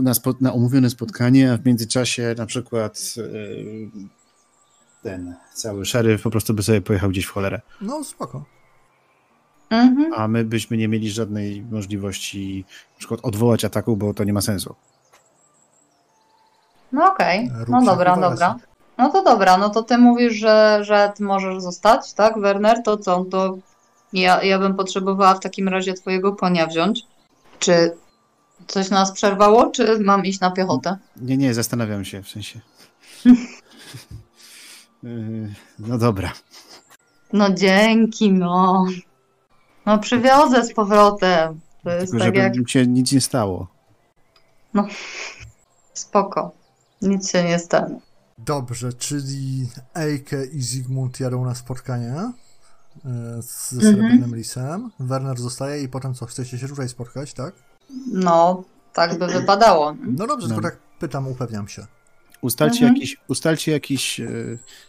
na, 0.02 0.14
spo, 0.14 0.34
na 0.42 0.52
umówione 0.52 0.90
spotkanie, 0.90 1.54
a 1.54 1.58
w 1.58 1.66
międzyczasie 1.66 2.36
na 2.38 2.46
przykład 2.46 3.14
yy, 3.18 3.92
ten 5.04 5.36
cały 5.54 5.86
szeryf 5.86 6.22
po 6.22 6.30
prostu 6.30 6.54
by 6.54 6.64
sobie 6.64 6.82
pojechał 6.82 7.10
gdzieś 7.10 7.26
w 7.26 7.30
cholerę, 7.32 7.62
No 7.82 8.04
spoko. 8.04 8.46
mhm. 9.70 10.14
a 10.14 10.28
my 10.28 10.46
byśmy 10.46 10.78
nie 10.78 10.88
mieli 10.88 11.12
żadnej 11.12 11.62
możliwości 11.72 12.66
na 12.94 13.00
przykład 13.00 13.20
odwołać 13.24 13.66
ataku, 13.66 13.98
bo 13.98 14.14
to 14.14 14.24
nie 14.24 14.34
ma 14.34 14.42
sensu. 14.42 14.76
no 16.92 17.12
okej, 17.14 17.50
Rób 17.60 17.70
no 17.70 17.86
dobra, 17.86 18.18
dobra. 18.18 18.56
No 18.98 19.10
to 19.10 19.24
dobra, 19.24 19.58
no 19.58 19.70
to 19.70 19.84
ty 19.84 19.98
mówisz, 19.98 20.34
że, 20.34 20.80
że 20.82 21.12
ty 21.16 21.24
możesz 21.24 21.62
zostać, 21.62 22.14
tak, 22.14 22.40
Werner? 22.40 22.84
To 22.84 22.98
co? 22.98 23.26
To 23.26 23.58
ja, 24.14 24.44
ja 24.44 24.60
bym 24.60 24.76
potrzebowała 24.76 25.34
w 25.34 25.40
takim 25.40 25.68
razie 25.68 25.94
twojego 25.94 26.36
konia 26.36 26.68
wziąć. 26.68 27.02
Czy 27.60 27.96
coś 28.68 28.90
nas 28.90 29.12
przerwało, 29.12 29.72
czy 29.72 30.00
mam 30.00 30.26
iść 30.26 30.40
na 30.40 30.52
piechotę? 30.52 30.98
Nie, 31.18 31.38
nie, 31.38 31.54
zastanawiam 31.54 32.06
się 32.06 32.24
w 32.24 32.30
sensie. 32.30 32.60
Yy, 35.04 35.54
no 35.80 35.98
dobra. 35.98 36.32
No 37.34 37.54
dzięki, 37.54 38.32
no. 38.32 38.86
No 39.86 40.00
przywiozę 40.00 40.64
z 40.64 40.74
powrotem. 40.74 41.60
To 41.84 41.90
jest 41.90 42.12
Tylko 42.12 42.26
tak 42.26 42.36
żeby 42.36 42.40
jak 42.40 42.70
się 42.70 42.88
nic 42.88 43.12
nie 43.12 43.22
stało. 43.22 43.68
spoko. 45.94 46.52
Nic 47.02 47.32
się 47.32 47.44
nie 47.44 47.60
stanie. 47.60 48.00
Dobrze, 48.38 48.94
czyli 48.94 49.68
Eike 49.96 50.46
i 50.46 50.62
Zygmunt 50.62 51.20
jadą 51.20 51.46
na 51.46 51.56
spotkanie 51.56 52.14
e, 52.16 52.32
z- 53.42 53.72
ze 53.72 53.88
Mhm. 53.90 53.96
Srebrnym 54.10 54.36
Lisem. 54.36 54.92
Werner 55.00 55.40
zostaje 55.40 55.84
i 55.84 55.88
potem 55.90 56.14
co, 56.14 56.26
chcecie 56.26 56.58
się 56.60 56.68
tutaj 56.68 56.90
spotkać, 56.90 57.34
tak? 57.34 57.54
No, 58.14 58.64
tak 58.94 59.20
by 59.20 59.28
wypadało. 59.28 59.96
No 60.02 60.28
dobrze, 60.28 60.48
No. 60.48 60.54
tylko 60.56 60.70
tak 60.70 60.78
pytam, 61.00 61.28
upewniam 61.28 61.68
się. 61.68 61.86
Ustalcie, 62.42 62.76
Mhm. 62.80 62.96
jakiś, 62.96 63.18
ustalcie 63.28 63.72
jakiś 63.72 64.20
e, 64.20 64.28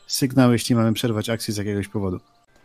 sygnał, 0.07 0.53
jeśli 0.53 0.75
mamy 0.75 0.93
przerwać 0.93 1.29
akcję 1.31 1.55
z 1.55 1.57
jakiegoś 1.57 1.89
powodu. 1.89 2.21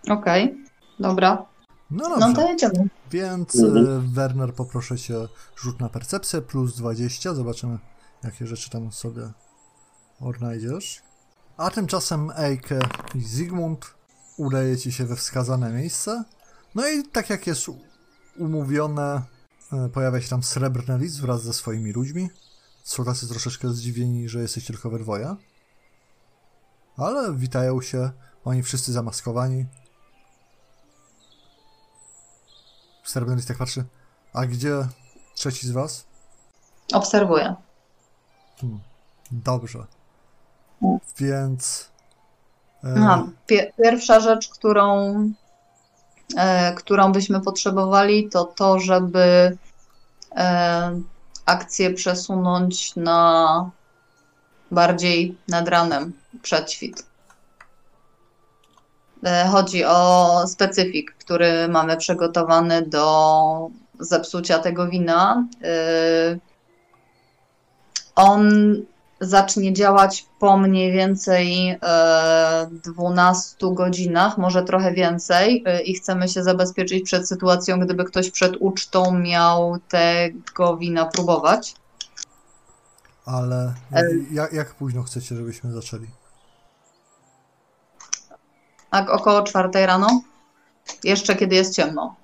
Okej, 0.10 0.66
dobra. 1.00 1.46
No 1.92 2.10
No 2.10 2.20
dobrze, 2.20 2.36
to 2.36 2.50
jedziemy. 2.50 2.90
więc 3.12 3.56
Mhm. 3.60 3.88
e, 3.88 4.00
Werner 4.14 4.54
poproszę 4.54 4.98
cię 4.98 5.16
rzut 5.58 5.80
na 5.80 5.90
percepcję 5.90 6.42
plus 6.42 6.76
20, 6.78 7.34
zobaczymy 7.34 7.78
jakie 8.24 8.48
rzeczy 8.48 8.70
tam 8.70 8.92
sobie 8.92 9.22
odnajdziesz. 10.20 11.02
A 11.58 11.70
tymczasem 11.70 12.32
Eike 12.38 12.80
i 13.16 13.22
Zygmunt 13.22 13.94
udaje 14.38 14.78
ci 14.78 14.92
się 14.92 15.06
we 15.06 15.16
wskazane 15.16 15.74
miejsce. 15.74 16.24
No 16.76 16.88
i 16.88 17.04
tak 17.04 17.30
jak 17.30 17.48
jest 17.48 17.66
umówione, 18.38 19.22
e, 19.74 19.90
pojawia 19.90 20.22
się 20.22 20.30
tam 20.30 20.44
Srebrny 20.44 20.98
Lis 20.98 21.18
wraz 21.18 21.44
ze 21.44 21.54
swoimi 21.54 21.92
ludźmi. 21.92 22.30
Są 22.84 23.06
tacy 23.06 23.28
troszeczkę 23.28 23.70
zdziwieni, 23.70 24.30
że 24.30 24.40
jesteście 24.40 24.74
tylko 24.74 24.90
we 24.90 25.00
dwoje. 25.00 25.36
Ale 26.98 27.36
witają 27.36 27.82
się, 27.82 28.12
oni 28.46 28.64
wszyscy 28.64 28.92
zamaskowani. 28.92 29.66
Srebrny 33.04 33.36
Lis 33.36 33.46
tak 33.46 33.58
patrzy. 33.58 33.86
A 34.34 34.46
gdzie 34.46 34.88
trzeci 35.36 35.68
z 35.68 35.72
was? 35.72 36.06
Obserwuję. 36.94 37.56
Dobrze. 39.32 39.99
Więc. 41.20 41.90
e, 42.84 43.28
pie- 43.48 43.72
pierwsza 43.84 44.20
rzecz, 44.20 44.50
którą, 44.50 45.14
e, 46.38 46.74
którą 46.74 47.12
byśmy 47.12 47.42
potrzebowali, 47.42 48.30
to 48.30 48.46
to, 48.46 48.80
żeby 48.80 49.58
e, 50.36 51.02
akcję 51.46 51.94
przesunąć 51.94 52.96
na 52.96 53.72
bardziej 54.72 55.38
nad 55.48 55.68
ranem, 55.68 56.14
przed 56.42 56.72
świt. 56.72 57.10
Chodzi 59.52 59.86
o 59.86 60.44
specyfik, 60.48 61.16
który 61.20 61.68
mamy 61.68 61.98
przygotowany 61.98 62.82
do 62.82 63.70
zepsucia 64.00 64.60
tego 64.60 64.88
wina. 64.88 65.48
On 68.16 68.50
zacznie 69.22 69.74
działać 69.74 70.26
po 70.40 70.58
mniej 70.58 70.92
więcej 70.92 71.78
e, 71.82 72.70
12 72.72 73.56
godzinach, 73.74 74.38
może 74.38 74.64
trochę 74.64 74.94
więcej, 74.94 75.64
e, 75.66 75.82
i 75.82 75.94
chcemy 75.94 76.28
się 76.28 76.44
zabezpieczyć 76.44 77.04
przed 77.04 77.28
sytuacją, 77.28 77.80
gdyby 77.80 78.06
ktoś 78.06 78.32
przed 78.32 78.56
ucztą 78.60 79.20
miał 79.20 79.78
tego 79.90 80.78
wina 80.78 81.06
próbować. 81.06 81.76
Ale 83.26 83.74
E- 83.94 84.04
jak, 84.32 84.54
jak 84.54 84.76
późno 84.76 85.04
chcecie, 85.04 85.36
żebyśmy 85.36 85.72
zaczęli? 85.72 86.08
Tak 88.90 89.10
około 89.10 89.42
czwartej 89.44 89.86
rano, 89.86 90.22
jeszcze 91.04 91.36
kiedy 91.36 91.56
jest 91.56 91.76
ciemno. 91.76 92.16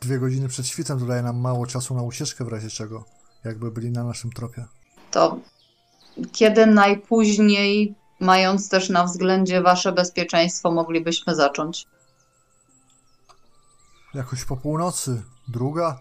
Dwie 0.00 0.18
godziny 0.18 0.48
przed 0.48 0.66
świtem 0.66 1.00
to 1.00 1.06
daje 1.06 1.22
nam 1.22 1.36
mało 1.40 1.66
czasu 1.66 1.94
na 1.94 2.02
ucieczkę 2.02 2.44
w 2.44 2.48
razie 2.48 2.70
czego, 2.70 3.04
jakby 3.44 3.70
byli 3.70 3.90
na 3.90 4.04
naszym 4.04 4.30
tropie. 4.30 4.64
To 5.10 5.38
kiedy 6.32 6.66
najpóźniej, 6.66 7.94
mając 8.20 8.68
też 8.68 8.88
na 8.88 9.04
względzie 9.04 9.62
wasze 9.62 9.92
bezpieczeństwo, 9.92 10.70
moglibyśmy 10.70 11.34
zacząć? 11.34 11.86
jakoś 14.16 14.44
po 14.44 14.56
północy. 14.56 15.22
Druga? 15.48 16.00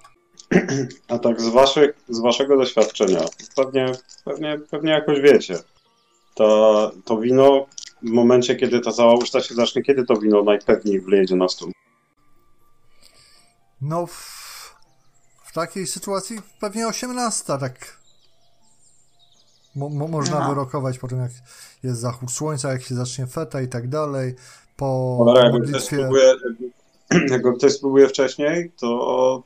A 1.08 1.20
tak 1.20 1.42
z, 1.42 1.48
waszych, 1.48 1.96
z 2.10 2.20
waszego 2.20 2.58
doświadczenia, 2.58 3.26
pewnie, 3.56 3.92
pewnie, 4.26 4.60
pewnie 4.72 4.92
jakoś 4.92 5.22
wiecie, 5.22 5.60
to, 6.34 6.92
to 7.06 7.18
wino 7.18 7.66
w 8.04 8.10
momencie, 8.10 8.56
kiedy 8.56 8.80
ta 8.80 8.92
cała 8.92 9.14
uczta 9.14 9.42
się 9.42 9.56
zacznie, 9.56 9.84
kiedy 9.84 10.06
to 10.06 10.16
wino 10.18 10.44
najpewniej 10.44 11.02
wlejedzie 11.02 11.36
na 11.36 11.50
stół? 11.50 11.72
No, 13.82 14.08
w, 14.08 14.76
w 15.46 15.54
takiej 15.54 15.88
sytuacji 15.88 16.38
pewnie 16.60 16.88
18, 16.88 17.44
tak. 17.46 18.05
Mo, 19.76 19.90
mo, 19.90 20.08
można 20.08 20.38
Aha. 20.38 20.50
wyrokować 20.50 21.00
po 21.00 21.08
tym, 21.08 21.20
jak 21.20 21.32
jest 21.84 22.00
zachód 22.00 22.32
słońca, 22.32 22.72
jak 22.72 22.82
się 22.84 22.96
zacznie 22.96 23.28
feta 23.28 23.62
i 23.62 23.68
tak 23.68 23.90
dalej. 23.90 24.36
Po 24.76 25.16
Cholera, 25.18 25.50
jak 25.50 25.64
ktoś 25.64 25.92
modlitwie. 25.92 26.10
jak 27.32 27.58
ktoś 27.58 27.74
spróbuje 27.74 28.08
wcześniej, 28.08 28.72
to, 28.80 29.44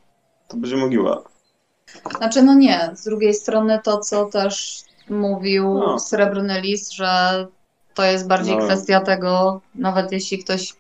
to 0.48 0.58
będzie 0.58 0.78
mogiła. 0.78 1.24
Znaczy, 2.18 2.44
no 2.44 2.54
nie. 2.56 2.92
Z 2.96 3.04
drugiej 3.04 3.34
strony 3.34 3.80
to, 3.84 4.00
co 4.00 4.26
też 4.26 4.84
mówił 5.10 5.74
No. 5.74 6.00
Srebrny 6.00 6.62
Lis, 6.62 6.90
że 6.92 7.48
to 7.94 8.04
jest 8.04 8.28
bardziej 8.28 8.58
No. 8.58 8.64
kwestia 8.66 9.02
tego, 9.02 9.62
nawet 9.76 10.12
jeśli 10.12 10.44
ktoś. 10.44 10.79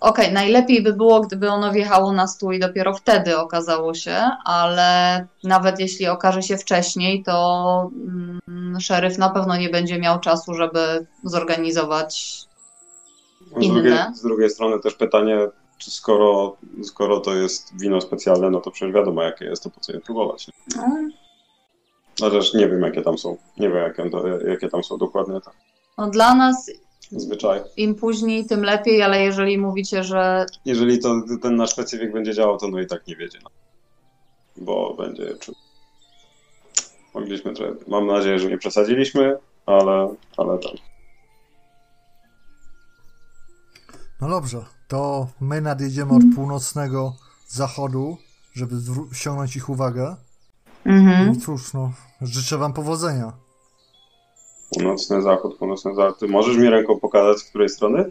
Okej, 0.00 0.32
najlepiej 0.32 0.82
by 0.82 0.92
było, 0.92 1.20
gdyby 1.20 1.50
ono 1.50 1.72
wjechało 1.72 2.12
na 2.12 2.26
stół 2.26 2.52
i 2.52 2.58
dopiero 2.58 2.94
wtedy 2.94 3.38
okazało 3.38 3.94
się, 3.94 4.30
ale 4.44 5.26
nawet 5.44 5.80
jeśli 5.80 6.06
okaże 6.06 6.42
się 6.42 6.56
wcześniej, 6.56 7.22
to 7.22 7.90
mm, 8.48 8.80
szeryf 8.80 9.18
na 9.18 9.30
pewno 9.30 9.56
nie 9.56 9.68
będzie 9.68 9.98
miał 9.98 10.20
czasu, 10.20 10.54
żeby 10.54 11.06
zorganizować. 11.24 12.42
Z 13.56 13.62
Inne. 13.62 13.74
drugiej, 13.74 13.98
z 14.14 14.22
drugiej 14.22 14.50
strony 14.50 14.80
też 14.80 14.94
pytanie, 14.94 15.38
czy 15.78 15.90
skoro, 15.90 16.56
skoro 16.82 17.20
to 17.20 17.34
jest 17.34 17.80
wino 17.80 18.00
specjalne, 18.00 18.50
no 18.50 18.60
to 18.60 18.70
przecież 18.70 18.94
wiadomo 18.94 19.22
jakie 19.22 19.44
jest, 19.44 19.62
to 19.62 19.70
po 19.70 19.80
co 19.80 19.92
je 19.92 20.00
próbować. 20.00 20.46
No, 20.76 21.06
Chociaż 22.20 22.54
nie 22.54 22.68
wiem 22.68 22.82
jakie 22.82 23.02
tam 23.02 23.18
są. 23.18 23.36
Nie 23.56 23.68
wiem 23.68 23.78
jakie, 23.78 24.10
jakie 24.48 24.68
tam 24.68 24.84
są 24.84 24.98
dokładnie 24.98 25.40
te 25.40 25.50
no 25.98 26.10
dla 26.10 26.34
nas 26.34 26.70
zwyczaje. 27.10 27.64
im 27.76 27.94
później, 27.94 28.46
tym 28.46 28.62
lepiej, 28.62 29.02
ale 29.02 29.22
jeżeli 29.22 29.58
mówicie, 29.58 30.04
że 30.04 30.46
Jeżeli 30.64 30.98
to 30.98 31.22
ten 31.42 31.56
nasz 31.56 31.70
specyfik 31.70 32.12
będzie 32.12 32.34
działał, 32.34 32.58
to 32.58 32.68
no 32.68 32.80
i 32.80 32.86
tak 32.86 33.06
nie 33.06 33.16
wiedzie. 33.16 33.38
No. 33.44 33.50
Bo 34.56 34.94
będzie 34.94 35.34
czy... 35.40 35.52
Mogliśmy 37.14 37.54
trochę. 37.54 37.72
Mam 37.88 38.06
nadzieję, 38.06 38.38
że 38.38 38.48
nie 38.48 38.58
przesadziliśmy, 38.58 39.38
ale, 39.66 40.14
ale 40.36 40.58
tak. 40.58 40.72
No 44.20 44.28
dobrze, 44.28 44.64
to 44.88 45.28
my 45.40 45.60
nadjedziemy 45.60 46.12
od 46.12 46.22
północnego 46.34 47.16
zachodu, 47.48 48.16
żeby 48.54 48.76
zwró- 48.76 49.14
ściągnąć 49.14 49.56
ich 49.56 49.68
uwagę. 49.68 50.16
mhm. 50.84 51.32
I 51.32 51.40
cóż, 51.40 51.74
no, 51.74 51.92
życzę 52.20 52.58
wam 52.58 52.72
powodzenia. 52.72 53.32
Północny 54.70 55.22
zachód, 55.22 55.58
północny 55.58 55.94
zachód. 55.94 56.18
Ty 56.18 56.28
możesz 56.28 56.56
mi 56.56 56.70
ręką 56.70 56.98
pokazać, 57.00 57.38
z 57.38 57.44
której 57.44 57.68
strony? 57.68 58.10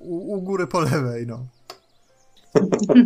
U, 0.00 0.34
u 0.36 0.40
góry 0.42 0.66
po 0.66 0.80
lewej, 0.80 1.26
no. 1.26 1.38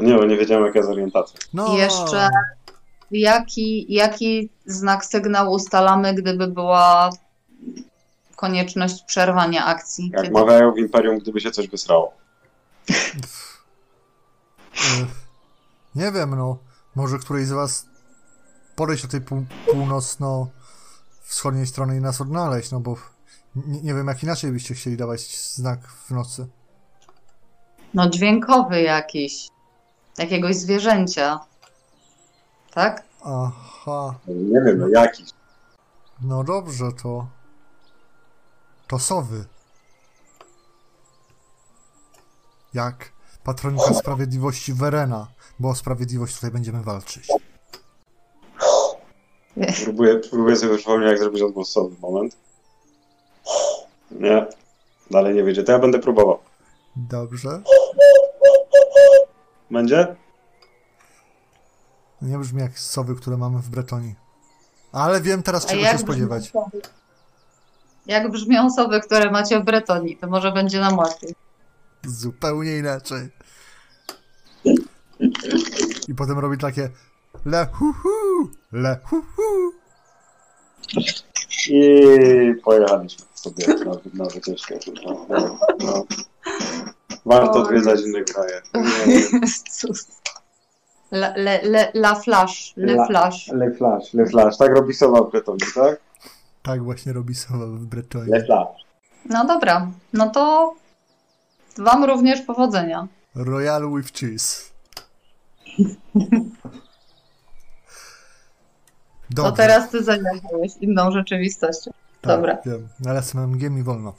Nie, 0.00 0.14
bo 0.14 0.24
nie 0.24 0.36
wiedziałem 0.36 0.64
jaka 0.66 0.78
jest 0.78 0.90
orientacja. 0.90 1.40
no 1.54 1.76
Jeszcze 1.76 2.28
jaki, 3.10 3.94
jaki 3.94 4.50
znak 4.66 5.04
sygnał 5.04 5.52
ustalamy, 5.52 6.14
gdyby 6.14 6.46
była 6.48 7.10
konieczność 8.36 9.02
przerwania 9.02 9.64
akcji? 9.66 10.10
Jak 10.12 10.22
Kiedy- 10.22 10.34
mawiają 10.34 10.72
w 10.72 10.78
Imperium, 10.78 11.18
gdyby 11.18 11.40
się 11.40 11.50
coś 11.50 11.68
wysrało. 11.68 12.14
nie 15.94 16.12
wiem, 16.12 16.30
no. 16.36 16.58
Może 16.94 17.18
któryś 17.18 17.46
z 17.46 17.52
was 17.52 17.86
podejść 18.76 19.02
do 19.02 19.08
tej 19.08 19.20
pół, 19.20 19.44
północno-wschodniej 19.70 21.66
strony 21.66 21.96
i 21.96 22.00
nas 22.00 22.20
odnaleźć, 22.20 22.70
no 22.70 22.80
bo 22.80 22.96
nie, 23.56 23.82
nie 23.82 23.94
wiem, 23.94 24.06
jak 24.06 24.22
inaczej 24.22 24.52
byście 24.52 24.74
chcieli 24.74 24.96
dawać 24.96 25.38
znak 25.54 25.88
w 25.88 26.10
nocy. 26.10 26.46
No 27.94 28.10
dźwiękowy 28.10 28.82
jakiś. 28.82 29.48
Jakiegoś 30.18 30.56
zwierzęcia. 30.56 31.40
Tak? 32.74 33.02
Aha, 33.24 34.14
Nie 34.26 34.60
wiem, 34.60 34.78
no 34.78 34.88
jaki. 34.88 35.24
no 36.20 36.44
dobrze, 36.44 36.92
to... 37.02 37.26
To 38.86 38.98
sowy. 38.98 39.44
Jak 42.74 43.12
patronika 43.44 43.94
sprawiedliwości 43.94 44.72
Verena, 44.74 45.26
bo 45.58 45.68
o 45.68 45.74
sprawiedliwość 45.74 46.34
tutaj 46.34 46.50
będziemy 46.50 46.82
walczyć. 46.82 47.28
Próbuję, 49.84 50.20
próbuję 50.30 50.56
sobie 50.56 50.76
przypomnieć, 50.76 51.10
jak 51.10 51.18
zrobić 51.18 51.42
odgłosowy 51.42 51.96
moment. 52.00 52.36
Nie. 54.10 54.46
Dalej 55.10 55.34
nie 55.34 55.44
wiedzie. 55.44 55.62
To 55.62 55.72
ja 55.72 55.78
będę 55.78 55.98
próbował. 55.98 56.38
Dobrze. 56.96 57.62
Będzie? 59.70 60.16
Nie 62.22 62.38
brzmi 62.38 62.60
jak 62.60 62.78
sowy, 62.78 63.14
które 63.14 63.36
mamy 63.36 63.58
w 63.58 63.68
Bretonii. 63.68 64.14
Ale 64.92 65.20
wiem 65.20 65.42
teraz, 65.42 65.66
czego 65.66 65.82
się 65.84 65.98
spodziewać. 65.98 66.52
Jak 68.06 68.30
brzmią 68.30 68.66
osoby, 68.66 69.00
które 69.00 69.30
macie 69.30 69.60
w 69.60 69.64
Bretonii? 69.64 70.16
To 70.16 70.26
może 70.26 70.52
będzie 70.52 70.80
nam 70.80 70.98
łatwiej. 70.98 71.34
Zupełnie 72.04 72.78
inaczej. 72.78 73.28
I 76.08 76.14
potem 76.16 76.38
robi 76.38 76.58
takie 76.58 76.90
le 77.44 77.66
hu 77.66 77.92
hu, 77.92 78.08
le 78.72 78.98
hu 79.10 79.16
hu. 79.16 79.72
I 81.70 82.54
pojechaliśmy 82.64 83.24
sobie 83.34 83.66
na, 83.66 84.24
na 84.24 84.30
wycieczkę. 84.30 84.78
No, 85.04 85.26
no, 85.28 85.58
no. 85.80 86.04
Warto 87.26 87.52
Oj. 87.52 87.62
odwiedzać 87.62 88.00
inne 88.06 88.24
kraje. 88.24 88.62
Le, 91.10 91.34
le, 91.36 91.62
le, 91.62 91.90
la 91.94 92.14
flash, 92.14 92.72
le 92.76 92.94
La- 92.94 93.06
flash. 93.06 93.48
Le 93.48 93.70
Flash, 93.74 94.14
Le 94.14 94.26
Flash. 94.26 94.56
Tak 94.56 94.70
robi 94.76 94.94
Sowa 94.94 95.20
w 95.22 95.30
Bretonii, 95.30 95.66
tak? 95.74 96.00
Tak 96.62 96.84
właśnie 96.84 97.12
robi 97.12 97.34
sowa 97.34 97.66
w 97.66 97.84
Bretonii. 97.84 98.30
Le 98.30 98.44
Flash. 98.44 98.82
No 99.30 99.44
dobra, 99.46 99.90
no 100.12 100.30
to 100.30 100.74
wam 101.78 102.04
również 102.04 102.40
powodzenia. 102.42 103.08
Royal 103.34 103.90
with 103.90 104.12
cheese. 104.12 104.72
To 109.36 109.42
Dobrze. 109.42 109.62
teraz 109.62 109.90
ty 109.90 110.04
zajmowałeś 110.04 110.72
inną 110.80 111.10
rzeczywistością. 111.10 111.90
Tak, 112.20 112.36
Dobra. 112.36 112.58
Wiem, 112.66 112.88
ale 113.06 113.22
z 113.22 113.34
MMG 113.34 113.70
mi 113.70 113.82
wolno. 113.82 114.14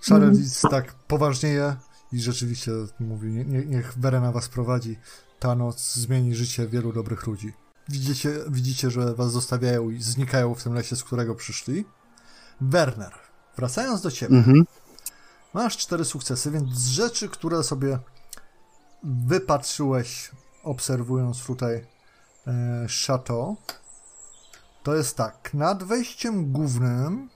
Szary. 0.00 0.26
Lis 0.30 0.60
tak 0.70 0.92
poważnieje 0.92 1.76
i 2.12 2.20
rzeczywiście 2.20 2.72
mówi, 3.00 3.32
nie, 3.32 3.44
nie, 3.44 3.66
niech 3.66 3.98
Verena 3.98 4.32
was 4.32 4.48
prowadzi. 4.48 4.98
Ta 5.38 5.54
noc 5.54 5.94
zmieni 5.94 6.34
życie 6.34 6.66
wielu 6.66 6.92
dobrych 6.92 7.26
ludzi. 7.26 7.52
Widzicie, 7.88 8.30
widzicie, 8.48 8.90
że 8.90 9.14
was 9.14 9.32
zostawiają 9.32 9.90
i 9.90 10.02
znikają 10.02 10.54
w 10.54 10.62
tym 10.62 10.74
lesie, 10.74 10.96
z 10.96 11.04
którego 11.04 11.34
przyszli. 11.34 11.84
Werner, 12.60 13.12
wracając 13.56 14.02
do 14.02 14.10
ciebie. 14.10 14.36
Mhm. 14.36 14.66
Masz 15.54 15.76
cztery 15.76 16.04
sukcesy, 16.04 16.50
więc 16.50 16.70
z 16.70 16.88
rzeczy, 16.88 17.28
które 17.28 17.62
sobie 17.62 17.98
wypatrzyłeś, 19.02 20.30
obserwując 20.62 21.44
tutaj 21.44 21.86
e, 22.46 22.86
chateau, 23.06 23.56
to 24.86 24.94
jest 24.94 25.16
tak. 25.16 25.54
Nad 25.54 25.84
wejściem 25.84 26.52
głównym 26.52 27.28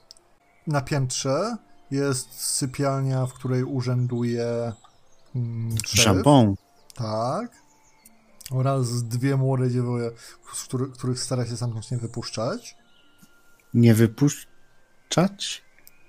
na 0.67 0.81
piętrze 0.81 1.57
jest 1.91 2.33
sypialnia, 2.33 3.25
w 3.25 3.33
której 3.33 3.63
urzęduje 3.63 4.73
mm. 5.35 5.77
Szambon. 5.85 6.55
Tak. 6.95 7.51
Oraz 8.51 9.03
dwie 9.03 9.37
młode 9.37 9.71
dziewoje, 9.71 10.11
który, 10.63 10.87
których 10.87 11.19
stara 11.19 11.45
się 11.45 11.57
stamtąd 11.57 11.91
nie 11.91 11.97
wypuszczać. 11.97 12.75
Nie 13.73 13.95
wypuszczać? 13.95 15.63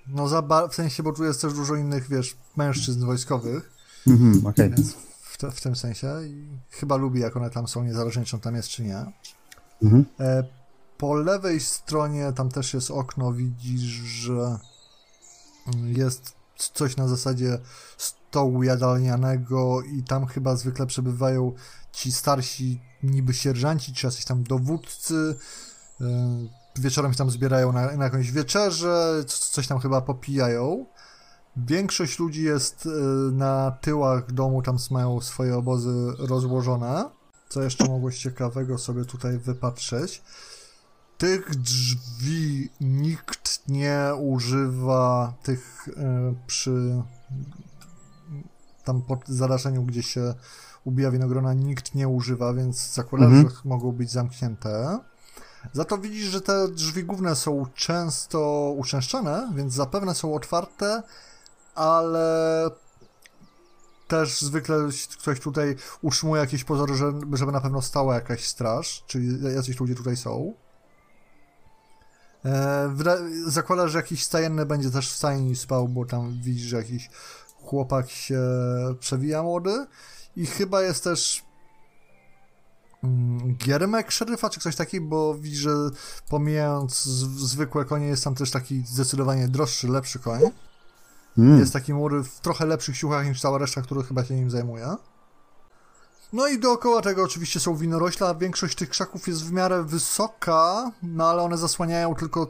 No 0.07 0.27
za 0.27 0.67
w 0.69 0.75
sensie, 0.75 1.03
bo 1.03 1.13
tu 1.13 1.23
jest 1.23 1.41
też 1.41 1.53
dużo 1.53 1.75
innych, 1.75 2.09
wiesz, 2.09 2.37
mężczyzn 2.57 3.05
wojskowych. 3.05 3.71
Mhm, 4.07 4.47
okej. 4.47 4.69
Więc 4.69 4.93
w, 5.21 5.37
te, 5.37 5.51
w 5.51 5.61
tym 5.61 5.75
sensie 5.75 6.07
i 6.27 6.59
chyba 6.69 6.95
lubi, 6.95 7.19
jak 7.19 7.37
one 7.37 7.49
tam 7.49 7.67
są, 7.67 7.83
niezależnie 7.83 8.25
czy 8.25 8.35
on 8.35 8.41
tam 8.41 8.55
jest, 8.55 8.69
czy 8.69 8.83
nie. 8.83 9.05
Mhm. 9.81 10.05
E, 10.19 10.62
po 10.97 11.15
lewej 11.15 11.59
stronie 11.59 12.33
tam 12.35 12.49
też 12.49 12.73
jest 12.73 12.91
okno, 12.91 13.33
widzisz, 13.33 13.81
że 13.81 14.59
jest 15.85 16.35
coś 16.73 16.97
na 16.97 17.07
zasadzie 17.07 17.59
stołu 17.97 18.63
jadalnianego 18.63 19.81
i 19.81 20.03
tam 20.03 20.25
chyba 20.25 20.55
zwykle 20.55 20.85
przebywają 20.85 21.53
ci 21.91 22.11
starsi 22.11 22.81
niby 23.03 23.33
sierżanci, 23.33 23.93
czy 23.93 24.07
jacyś 24.07 24.25
tam 24.25 24.43
dowódcy. 24.43 25.35
E, 26.01 26.05
wieczorem 26.75 27.11
się 27.11 27.17
tam 27.17 27.29
zbierają 27.29 27.71
na, 27.71 27.95
na 27.95 28.03
jakąś 28.03 28.31
wieczerzę, 28.31 29.23
coś 29.27 29.67
tam 29.67 29.79
chyba 29.79 30.01
popijają. 30.01 30.85
Większość 31.57 32.19
ludzi 32.19 32.43
jest 32.43 32.85
y, 32.85 32.89
na 33.31 33.71
tyłach 33.81 34.31
domu, 34.31 34.61
tam 34.61 34.77
mają 34.91 35.21
swoje 35.21 35.55
obozy 35.55 36.13
rozłożone. 36.19 37.09
Co 37.49 37.63
jeszcze 37.63 37.85
mogłeś 37.85 38.19
ciekawego 38.19 38.77
sobie 38.77 39.05
tutaj 39.05 39.37
wypatrzeć? 39.37 40.21
Tych 41.23 41.55
drzwi 41.55 42.69
nikt 42.81 43.61
nie 43.67 44.11
używa, 44.21 45.33
tych 45.43 45.87
y, 45.87 45.93
przy 46.47 47.03
tam 48.83 49.01
pod 49.01 49.27
zarażeniu, 49.27 49.83
gdzie 49.83 50.03
się 50.03 50.33
ubija 50.83 51.11
winogrona, 51.11 51.53
nikt 51.53 51.95
nie 51.95 52.07
używa, 52.07 52.53
więc 52.53 52.93
zakładam, 52.93 53.27
Mhm. 53.27 53.49
że 53.49 53.55
mogą 53.69 53.91
być 53.91 54.11
zamknięte. 54.11 54.99
Za 55.73 55.85
to 55.85 55.97
widzisz, 55.97 56.25
że 56.25 56.41
te 56.41 56.67
drzwi 56.67 57.03
główne 57.03 57.35
są 57.35 57.65
często 57.75 58.71
uczęszczane, 58.77 59.51
więc 59.55 59.73
zapewne 59.73 60.15
są 60.15 60.35
otwarte, 60.35 61.03
ale 61.75 62.69
też 64.07 64.41
zwykle 64.41 64.77
ktoś 65.19 65.39
tutaj 65.39 65.75
utrzymuje 66.01 66.41
jakieś 66.41 66.63
pozory, 66.63 66.95
że, 66.95 67.13
żeby 67.33 67.51
na 67.51 67.61
pewno 67.61 67.81
stała 67.81 68.15
jakaś 68.15 68.47
straż, 68.47 69.03
czyli 69.07 69.55
jacyś 69.55 69.79
ludzie 69.79 69.95
tutaj 69.95 70.17
są. 70.17 70.53
E, 72.45 72.95
zakładam, 73.47 73.89
że 73.89 73.97
jakiś 73.97 74.23
stajenny 74.23 74.65
będzie 74.65 74.91
też 74.91 75.11
w 75.11 75.15
stajni 75.15 75.55
spał, 75.55 75.87
bo 75.87 76.05
tam 76.05 76.41
widzisz, 76.41 76.67
że 76.67 76.77
jakiś 76.77 77.09
chłopak 77.61 78.09
się 78.09 78.39
przewija 78.99 79.43
młody 79.43 79.85
i 80.35 80.45
chyba 80.45 80.81
jest 80.81 81.03
też 81.03 81.43
mm, 83.03 83.55
giermek 83.55 84.11
szeryfa, 84.11 84.49
czy 84.49 84.59
ktoś 84.59 84.75
taki, 84.75 85.01
bo 85.01 85.35
widzisz, 85.35 85.59
że 85.59 85.75
pomijając 86.29 87.03
zwykłe 87.03 87.85
konie, 87.85 88.07
jest 88.07 88.23
tam 88.23 88.35
też 88.35 88.51
taki 88.51 88.83
zdecydowanie 88.87 89.47
droższy, 89.47 89.87
lepszy 89.87 90.19
koń. 90.19 90.41
Mm. 91.37 91.59
Jest 91.59 91.73
taki 91.73 91.93
mury 91.93 92.23
w 92.23 92.39
trochę 92.39 92.65
lepszych 92.65 92.97
siuchach 92.97 93.27
niż 93.27 93.41
cała 93.41 93.57
reszta, 93.57 93.81
która 93.81 94.03
chyba 94.03 94.25
się 94.25 94.35
nim 94.35 94.51
zajmuje. 94.51 94.95
No 96.33 96.47
i 96.47 96.59
dookoła 96.59 97.01
tego 97.01 97.23
oczywiście 97.23 97.59
są 97.59 97.75
winorośla, 97.75 98.35
większość 98.35 98.75
tych 98.75 98.89
krzaków 98.89 99.27
jest 99.27 99.45
w 99.45 99.51
miarę 99.51 99.83
wysoka, 99.83 100.91
no 101.03 101.29
ale 101.29 101.41
one 101.41 101.57
zasłaniają 101.57 102.15
tylko 102.15 102.47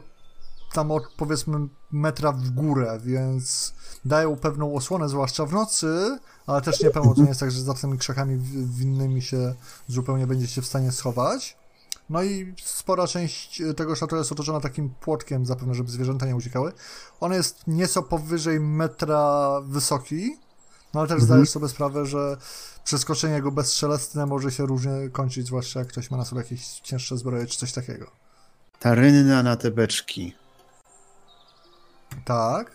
tam 0.72 0.90
od 0.90 1.02
powiedzmy 1.16 1.58
metra 1.92 2.32
w 2.32 2.50
górę, 2.50 3.00
więc 3.04 3.74
dają 4.04 4.36
pewną 4.36 4.74
osłonę, 4.74 5.08
zwłaszcza 5.08 5.46
w 5.46 5.52
nocy, 5.52 6.18
ale 6.46 6.62
też 6.62 6.82
nie 6.82 6.90
pełno, 6.90 7.14
to 7.14 7.22
nie 7.22 7.28
jest 7.28 7.40
tak, 7.40 7.50
że 7.50 7.62
za 7.62 7.74
tymi 7.74 7.98
krzakami 7.98 8.38
winnymi 8.66 9.22
się 9.22 9.54
zupełnie 9.88 10.26
będziecie 10.26 10.62
w 10.62 10.66
stanie 10.66 10.92
schować. 10.92 11.56
No 12.10 12.22
i 12.22 12.54
spora 12.62 13.06
część 13.06 13.62
tego 13.76 13.96
szatu 13.96 14.16
jest 14.16 14.32
otoczona 14.32 14.60
takim 14.60 14.90
płotkiem, 14.90 15.46
zapewne, 15.46 15.74
żeby 15.74 15.90
zwierzęta 15.90 16.26
nie 16.26 16.36
uciekały. 16.36 16.72
On 17.20 17.32
jest 17.32 17.66
nieco 17.66 18.02
powyżej 18.02 18.60
metra 18.60 19.50
wysoki, 19.60 20.36
no 20.94 21.00
ale 21.00 21.08
też 21.08 21.14
Mhm. 21.14 21.26
zdajesz 21.26 21.50
sobie 21.50 21.68
sprawę, 21.68 22.06
że 22.06 22.36
przeskoczenie 22.84 23.42
go 23.42 23.50
bezszelestne 23.52 24.26
może 24.26 24.50
się 24.52 24.66
różnie 24.66 24.92
kończyć, 25.12 25.46
zwłaszcza 25.46 25.78
jak 25.78 25.88
ktoś 25.88 26.10
ma 26.10 26.16
na 26.16 26.24
sobie 26.24 26.42
jakieś 26.42 26.66
cięższe 26.66 27.18
zbroje 27.18 27.46
czy 27.46 27.58
coś 27.58 27.72
takiego. 27.72 28.10
Ta 28.80 28.94
rynna 28.94 29.42
na 29.42 29.56
te 29.56 29.70
beczki. 29.70 30.34
Tak. 32.24 32.70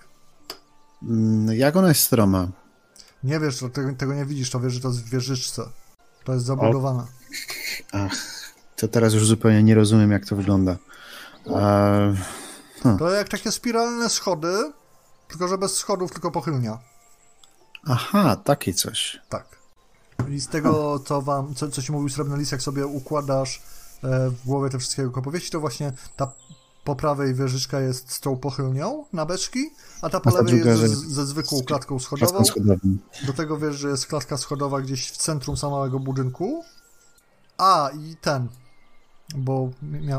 Mm, 1.03 1.57
Jak 1.57 1.75
ona 1.75 1.87
jest 1.87 2.01
stroma? 2.03 2.47
Nie 3.23 3.39
wiesz, 3.39 3.59
tego, 3.73 3.93
tego 3.97 4.13
nie 4.13 4.25
widzisz, 4.25 4.49
to 4.49 4.59
wiesz, 4.59 4.73
że 4.73 4.79
to 4.79 4.87
jest 4.87 5.01
w 5.03 5.09
wieżyczce. 5.09 5.63
To 6.23 6.33
jest 6.33 6.45
zabudowane. 6.45 7.03
Ach, 7.91 8.11
to 8.75 8.87
teraz 8.87 9.13
już 9.13 9.25
zupełnie 9.27 9.63
nie 9.63 9.75
rozumiem, 9.75 10.11
jak 10.11 10.25
to 10.25 10.35
wygląda. 10.35 10.77
A, 11.55 11.89
To 12.99 13.09
jak 13.09 13.29
takie 13.29 13.51
spiralne 13.51 14.09
schody, 14.09 14.71
tylko 15.27 15.47
że 15.47 15.57
bez 15.57 15.77
schodów, 15.77 16.11
tylko 16.11 16.31
pochylnia. 16.31 16.79
Aha, 17.85 18.35
takie 18.35 18.73
coś. 18.73 19.19
Tak. 19.29 19.59
I 20.29 20.39
z 20.39 20.47
tego, 20.47 20.99
co 20.99 21.21
wam, 21.21 21.55
co, 21.55 21.69
co 21.69 21.81
ci 21.81 21.91
mówił 21.91 22.09
Srebrny 22.09 22.37
Lis, 22.37 22.51
jak 22.51 22.61
sobie 22.61 22.87
układasz 22.87 23.61
e, 24.03 24.29
w 24.29 24.45
głowie 24.45 24.69
te 24.69 24.79
wszystkie 24.79 25.01
jego 25.01 25.19
opowieści, 25.19 25.51
to 25.51 25.59
właśnie 25.59 25.93
ta 26.15 26.31
po 26.83 26.95
prawej 26.95 27.33
wieżyczka 27.33 27.79
jest 27.79 28.11
z 28.11 28.19
tą 28.19 28.37
pochylnią 28.37 29.05
na 29.13 29.25
beczki, 29.25 29.69
a 30.01 30.09
ta 30.09 30.19
po 30.19 30.29
A 30.29 30.33
ta 30.33 30.39
lewej 30.41 30.65
jest 30.65 30.81
ze, 30.81 30.87
ze 30.87 31.25
zwykłą 31.25 31.61
klatką 31.63 31.99
schodową. 31.99 32.31
Klatką 32.31 32.45
schodową. 32.45 32.97
Do 33.27 33.33
tego 33.33 33.57
wiesz, 33.57 33.75
że 33.75 33.89
jest 33.89 34.07
klatka 34.07 34.37
schodowa 34.37 34.81
gdzieś 34.81 35.11
w 35.11 35.17
centrum 35.17 35.57
samego 35.57 35.99
budynku. 35.99 36.63
A, 37.57 37.89
i 37.89 38.15
ten, 38.21 38.47
bo 39.35 39.69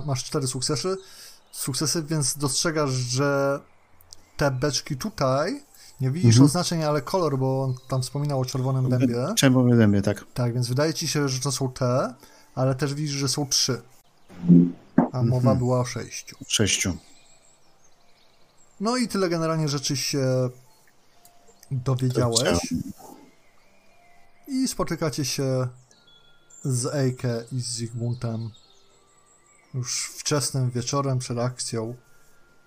masz 0.07 0.25
cztery 0.25 0.47
sukcesy, 0.47 0.97
sukcesy, 1.53 2.03
więc 2.03 2.39
dostrzegasz, 2.39 2.91
że 2.91 3.61
te 4.37 4.51
beczki 4.51 4.97
tutaj, 4.97 5.63
nie 6.01 6.11
widzisz 6.11 6.29
Mhm. 6.31 6.45
oznaczeń, 6.47 6.83
ale 6.85 7.03
kolor, 7.03 7.39
bo 7.39 7.63
on 7.65 7.75
tam 7.89 8.03
wspominał 8.03 8.41
o 8.41 8.45
czerwonym 8.45 8.91
dębie. 8.91 9.27
Czemu 9.37 9.77
dębie, 9.77 10.03
tak? 10.03 10.25
Tak, 10.35 10.55
więc 10.55 10.69
wydaje 10.69 10.95
ci 10.95 11.09
się, 11.09 11.29
że 11.29 11.41
to 11.41 11.53
są 11.53 11.73
te, 11.73 12.15
ale 12.55 12.75
też 12.75 12.95
widzisz, 12.95 13.17
że 13.17 13.29
są 13.29 13.47
trzy. 13.47 13.83
A 15.13 15.23
mowa 15.23 15.37
Mhm. 15.37 15.59
była 15.59 15.81
o 15.81 15.85
sześciu. 15.85 16.37
Sześciu. 16.49 16.97
No 18.81 18.97
i 18.97 19.09
tyle 19.09 19.29
generalnie 19.29 19.69
rzeczy 19.69 19.97
się 19.97 20.51
dowiedziałeś. 21.71 22.75
I 24.49 24.69
spotykacie 24.69 25.25
się 25.25 25.69
z 26.65 26.87
Eike 26.87 27.45
i 27.53 27.61
z 27.61 27.67
Zygmuntem 27.69 28.51
już 29.75 30.13
wczesnym 30.17 30.71
wieczorem 30.71 31.19
przed 31.19 31.39
akcją, 31.39 31.95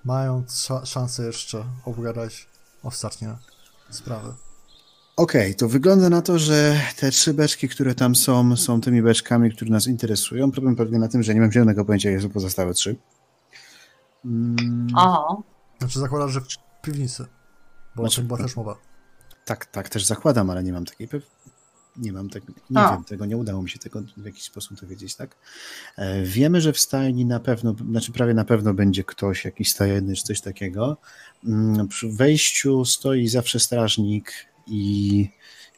mając 0.06 0.52
sza- 0.54 0.86
szansę 0.86 1.26
jeszcze 1.26 1.66
obgadać 1.86 2.48
ostatnie 2.84 3.36
sprawy. 3.90 4.34
Okej, 5.18 5.56
to 5.56 5.70
wygląda 5.70 6.10
na 6.10 6.22
to, 6.22 6.40
że 6.40 6.80
te 7.00 7.12
trzy 7.12 7.34
beczki, 7.34 7.70
które 7.70 7.96
tam 7.96 8.16
są, 8.16 8.56
są 8.56 8.82
tymi 8.82 9.02
beczkami, 9.02 9.52
które 9.52 9.72
nas 9.72 9.88
interesują. 9.88 10.52
Problem 10.52 10.76
polega 10.76 11.00
na 11.00 11.08
tym, 11.08 11.24
że 11.24 11.34
nie 11.36 11.42
mam 11.42 11.52
zielonego 11.52 11.86
pojęcia, 11.86 12.10
jakie 12.12 12.24
są 12.24 12.30
pozostałe 12.30 12.74
trzy. 12.74 12.96
Mm, 14.26 14.88
Aha. 14.96 15.24
Znaczy 15.80 16.00
zakładasz, 16.00 16.32
że 16.32 16.42
w 16.42 16.46
piwnicy, 16.82 17.26
bo 17.96 18.04
o 18.04 18.06
Znaczy- 18.06 18.16
tym 18.16 18.28
była 18.28 18.40
też 18.40 18.56
mowa. 18.56 18.78
tak, 19.46 19.66
tak 19.66 19.90
też 19.90 20.06
zakładam, 20.06 20.50
ale 20.50 20.64
nie 20.64 20.74
mam 20.74 20.86
takiej 20.86 21.08
pew... 21.08 21.24
Nie 21.98 22.14
mam 22.14 22.30
tego, 22.30 22.46
nie 22.70 22.80
A. 22.80 22.92
wiem 22.92 23.04
tego, 23.04 23.26
nie 23.26 23.38
udało 23.38 23.62
mi 23.64 23.70
się 23.70 23.80
tego 23.80 24.02
w 24.18 24.26
jakiś 24.26 24.44
sposób 24.44 24.82
dowiedzieć, 24.82 25.16
tak? 25.16 25.36
E, 25.98 26.24
Wiemy, 26.24 26.62
że 26.62 26.74
w 26.74 26.80
stajni 26.80 27.26
na 27.26 27.40
pewno, 27.40 27.76
znaczy 27.90 28.12
prawie 28.12 28.34
na 28.34 28.46
pewno 28.46 28.74
będzie 28.74 29.04
ktoś, 29.04 29.46
jakiś 29.46 29.72
stajenny 29.72 30.16
czy 30.16 30.24
coś 30.24 30.42
takiego. 30.42 30.98
Mm, 31.46 31.88
Przy 31.88 32.10
wejściu 32.10 32.86
stoi 32.86 33.28
zawsze 33.28 33.60
strażnik 33.60 34.32
i 34.68 35.28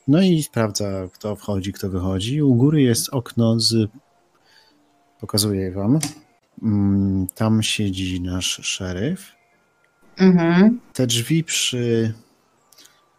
no 0.08 0.22
i 0.22 0.44
sprawdza, 0.44 1.08
kto 1.14 1.36
wchodzi, 1.36 1.74
kto 1.74 1.90
wychodzi. 1.90 2.42
U 2.42 2.56
góry 2.56 2.82
jest 2.82 3.10
okno 3.10 3.60
z 3.60 3.92
pokazuję 5.20 5.72
wam. 5.72 6.00
Mm, 6.64 7.28
Tam 7.36 7.64
siedzi 7.64 8.22
nasz 8.22 8.60
szeryf. 8.64 9.32
Mhm. 10.18 10.80
Te 10.94 11.08
drzwi 11.08 11.44
przy, 11.44 12.14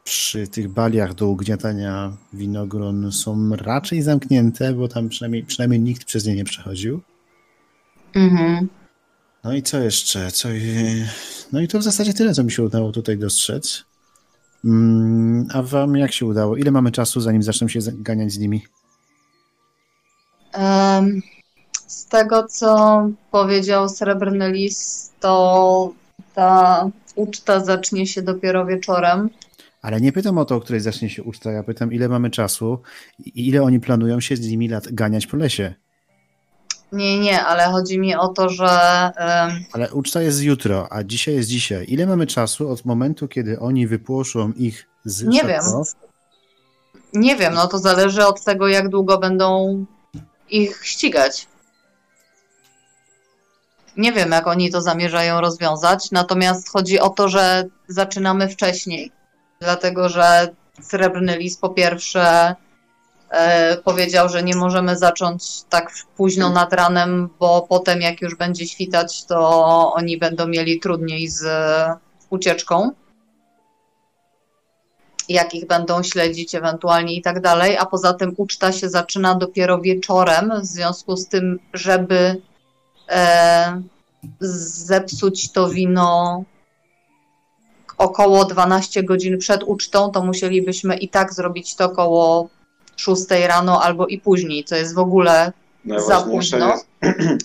przy 0.05 0.49
tych 0.49 0.69
baliach 0.69 1.15
do 1.15 1.29
ugniatania 1.29 2.17
winogron 2.33 3.13
są 3.13 3.57
raczej 3.57 4.03
zamknięte, 4.03 4.73
bo 4.73 4.89
tam 4.89 5.09
przynajmniej, 5.09 5.43
przynajmniej 5.45 5.81
nikt 5.81 6.05
przez 6.05 6.27
nie 6.27 6.35
nie 6.35 6.45
przechodził. 6.45 7.01
Mhm. 8.15 8.69
No 9.47 9.53
i 9.55 9.63
co 9.63 9.79
jeszcze? 9.79 10.31
Co... 10.31 10.49
No 11.53 11.61
i 11.61 11.69
to 11.69 11.79
w 11.79 11.83
zasadzie 11.83 12.15
tyle, 12.15 12.35
co 12.35 12.45
mi 12.45 12.53
się 12.53 12.63
udało 12.63 12.93
tutaj 12.93 13.19
dostrzec. 13.19 13.85
Mm, 14.65 15.47
A 15.53 15.63
wam 15.63 15.97
jak 15.97 16.13
się 16.13 16.27
udało? 16.27 16.57
Ile 16.57 16.71
mamy 16.71 16.93
czasu, 16.93 17.21
zanim 17.21 17.43
zaczną 17.43 17.69
się 17.69 17.79
ganiać 17.93 18.33
z 18.33 18.39
nimi? 18.39 18.63
Em, 20.53 21.23
Z 21.87 22.07
tego, 22.07 22.47
co 22.49 23.01
powiedział 23.31 23.89
Srebrny 23.89 24.53
Lis, 24.53 25.11
to 25.21 25.93
ta 26.35 26.91
uczta 27.15 27.65
zacznie 27.65 28.07
się 28.07 28.23
dopiero 28.23 28.67
wieczorem. 28.67 29.31
Ale 29.83 30.01
nie 30.01 30.13
pytam 30.13 30.39
o 30.39 30.45
to, 30.45 30.57
o 30.57 30.61
której 30.61 30.81
zacznie 30.81 31.11
się 31.11 31.23
uczta. 31.23 31.53
Ja 31.53 31.63
pytam, 31.63 31.93
ile 31.93 32.09
mamy 32.09 32.31
czasu 32.31 32.79
i 33.19 33.49
ile 33.49 33.63
oni 33.63 33.81
planują 33.81 34.21
się 34.21 34.37
z 34.37 34.49
nimi 34.49 34.69
lat 34.69 34.93
ganiać 34.93 35.27
po 35.27 35.37
lesie. 35.37 35.75
Nie, 36.93 37.19
nie, 37.19 37.45
ale 37.45 37.65
chodzi 37.65 37.99
mi 37.99 38.15
o 38.15 38.29
to, 38.29 38.49
że 38.49 38.69
Ale 39.73 39.93
uczta 39.93 40.23
jest 40.23 40.43
jutro, 40.43 40.93
a 40.93 41.05
dzisiaj 41.05 41.35
jest 41.35 41.49
dzisiaj. 41.49 41.85
Ile 41.89 42.07
mamy 42.07 42.27
czasu 42.27 42.71
od 42.71 42.85
momentu, 42.85 43.29
kiedy 43.29 43.61
oni 43.61 43.87
wypłoszą 43.87 44.53
ich 44.53 44.89
z 45.05 45.25
Nie 45.25 45.45
wiem. 45.45 45.63
nie 47.13 47.37
wiem, 47.37 47.55
no 47.55 47.67
to 47.67 47.79
zależy 47.79 48.27
od 48.27 48.45
tego, 48.45 48.69
jak 48.69 48.89
długo 48.89 49.19
będą 49.19 49.85
ich 50.51 50.81
ścigać. 50.87 51.47
Nie 53.97 54.13
wiem, 54.13 54.31
jak 54.31 54.47
oni 54.47 54.71
to 54.71 54.81
zamierzają 54.81 55.41
rozwiązać, 55.41 56.11
natomiast 56.11 56.69
chodzi 56.69 57.01
o 57.01 57.11
to, 57.11 57.29
że 57.29 57.65
zaczynamy 57.89 58.49
wcześniej, 58.49 59.13
dlatego 59.61 60.09
że 60.09 60.55
Srebrny 60.81 61.37
Lis 61.37 61.57
po 61.57 61.69
pierwsze 61.69 62.55
powiedział, 63.85 64.29
że 64.29 64.43
nie 64.43 64.57
możemy 64.57 64.97
zacząć 64.97 65.63
tak 65.63 65.93
późno 66.17 66.51
nad 66.51 66.73
ranem, 66.73 67.29
bo 67.39 67.67
potem 67.69 68.01
jak 68.01 68.23
już 68.23 68.35
będzie 68.35 68.67
świtać, 68.67 69.25
to 69.25 69.93
oni 69.93 70.19
będą 70.19 70.47
mieli 70.47 70.81
trudniej 70.81 71.29
z 71.29 71.45
ucieczką. 72.31 72.91
jak 75.29 75.55
ich 75.55 75.67
będą 75.67 76.03
śledzić 76.03 76.55
ewentualnie 76.55 77.15
i 77.15 77.23
tak 77.23 77.41
dalej, 77.41 77.77
a 77.77 77.87
poza 77.87 78.15
tym 78.15 78.35
uczta 78.37 78.73
się 78.73 78.89
zaczyna 78.89 79.35
dopiero 79.35 79.81
wieczorem, 79.81 80.53
w 80.61 80.67
związku 80.67 81.17
z 81.17 81.29
tym, 81.29 81.59
żeby 81.75 82.43
e, 83.09 83.83
zepsuć 84.41 85.53
to 85.53 85.69
wino 85.69 86.45
około 87.99 88.45
12 88.45 89.03
godzin 89.03 89.39
przed 89.39 89.63
ucztą, 89.63 90.11
to 90.11 90.23
musielibyśmy 90.23 90.97
i 90.97 91.09
tak 91.09 91.35
zrobić 91.35 91.75
to 91.75 91.85
około 91.85 92.49
6 92.97 93.25
rano 93.49 93.83
albo 93.83 94.07
i 94.07 94.19
później, 94.19 94.65
co 94.65 94.77
jest 94.77 94.95
w 94.95 94.99
ogóle 94.99 95.53
za 96.07 96.21
późno. 96.21 96.69
Jest... 96.69 96.87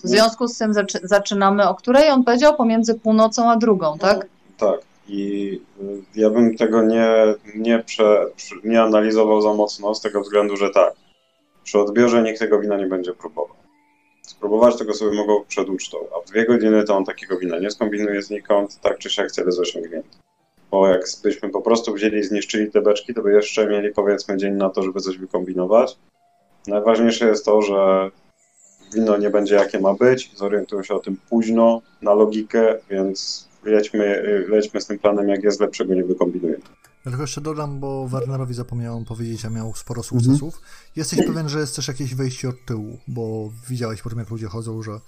W 0.04 0.08
związku 0.08 0.48
z 0.48 0.58
tym 0.58 0.74
zaczy 0.74 0.98
zaczynamy 1.02 1.68
o 1.68 1.74
której? 1.74 2.10
On 2.10 2.24
powiedział 2.24 2.56
pomiędzy 2.56 2.94
północą 2.94 3.50
a 3.50 3.56
drugą, 3.56 3.98
tak? 3.98 4.16
No, 4.60 4.70
tak. 4.70 4.80
I 5.08 5.60
y, 5.80 6.02
ja 6.20 6.30
bym 6.30 6.56
tego 6.56 6.82
nie, 6.82 7.06
nie, 7.54 7.78
prze, 7.78 8.26
nie 8.64 8.82
analizował 8.82 9.42
za 9.42 9.54
mocno, 9.54 9.94
z 9.94 10.00
tego 10.00 10.20
względu, 10.20 10.56
że 10.56 10.70
tak, 10.70 10.92
przy 11.64 11.78
odbiorze 11.78 12.22
nikt 12.22 12.38
tego 12.38 12.60
wina 12.60 12.76
nie 12.76 12.86
będzie 12.86 13.12
próbował. 13.12 13.56
Spróbować 14.22 14.76
tego 14.76 14.94
sobie 14.94 15.16
mogą 15.16 15.44
przed 15.48 15.68
ucztą, 15.68 15.98
a 16.16 16.26
w 16.26 16.30
dwie 16.30 16.46
godziny 16.46 16.84
to 16.84 16.96
on 16.96 17.04
takiego 17.04 17.38
wina 17.38 17.58
nie 17.58 17.70
skombinuje 17.70 18.22
znikąd, 18.22 18.80
tak 18.80 18.98
czy 18.98 19.10
siak 19.10 19.32
cel 19.32 19.46
jest 19.46 19.60
osiągnięty. 19.60 20.08
Bo 20.72 20.88
jak 20.88 21.02
byśmy 21.22 21.50
po 21.50 21.62
prostu 21.62 21.94
wzięli 21.94 22.18
i 22.18 22.24
zniszczyli 22.24 22.70
te 22.70 22.80
beczki, 22.80 23.14
to 23.14 23.22
by 23.22 23.32
jeszcze 23.32 23.66
mieli 23.66 23.92
powiedzmy 23.94 24.36
dzień 24.36 24.54
na 24.54 24.70
to, 24.70 24.82
żeby 24.82 25.00
coś 25.00 25.18
wykombinować. 25.18 25.98
Najważniejsze 26.66 27.28
jest 27.28 27.44
to, 27.44 27.62
że 27.62 28.10
wino 28.94 29.16
nie 29.18 29.30
będzie 29.30 29.54
jakie 29.54 29.80
ma 29.80 29.94
być, 29.94 30.32
zorientują 30.36 30.82
się 30.82 30.94
o 30.94 30.98
tym 30.98 31.16
późno, 31.30 31.82
na 32.02 32.14
logikę, 32.14 32.78
więc 32.90 33.48
lećmy, 33.64 34.22
lećmy 34.48 34.80
z 34.80 34.86
tym 34.86 34.98
planem, 34.98 35.28
jak 35.28 35.42
jest 35.42 35.60
lepszego 35.60 35.94
nie 35.94 36.04
wykombinujemy. 36.04 36.62
Ja 37.04 37.10
tylko 37.10 37.22
jeszcze 37.22 37.40
dodam, 37.40 37.80
bo 37.80 38.08
Wernerowi 38.08 38.54
zapomniałem 38.54 39.04
powiedzieć, 39.04 39.44
a 39.44 39.50
miał 39.50 39.74
sporo 39.74 40.02
sukcesów. 40.02 40.54
Mhm. 40.54 40.62
Jesteś 40.96 41.26
pewien, 41.26 41.48
że 41.48 41.60
jest 41.60 41.76
też 41.76 41.88
jakieś 41.88 42.14
wejście 42.14 42.48
od 42.48 42.64
tyłu, 42.66 42.98
bo 43.08 43.50
widziałeś 43.68 44.02
po 44.02 44.10
tym, 44.10 44.18
jak 44.18 44.30
ludzie 44.30 44.46
chodzą, 44.46 44.82
że 44.82 45.00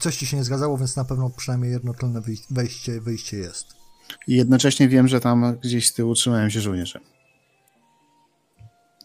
coś 0.00 0.16
ci 0.16 0.26
się 0.26 0.36
nie 0.36 0.44
zgadzało, 0.44 0.78
więc 0.78 0.96
na 0.96 1.04
pewno 1.04 1.30
przynajmniej 1.36 1.72
jedno 1.72 1.94
tylne 1.94 2.22
wejście, 2.50 3.00
wyjście 3.00 3.36
jest. 3.36 3.77
I 4.26 4.36
jednocześnie 4.36 4.88
wiem, 4.88 5.08
że 5.08 5.20
tam 5.20 5.56
gdzieś 5.62 5.88
z 5.88 5.94
tyłu 5.94 6.14
trzymają 6.14 6.50
się 6.50 6.60
żołnierze. 6.60 7.00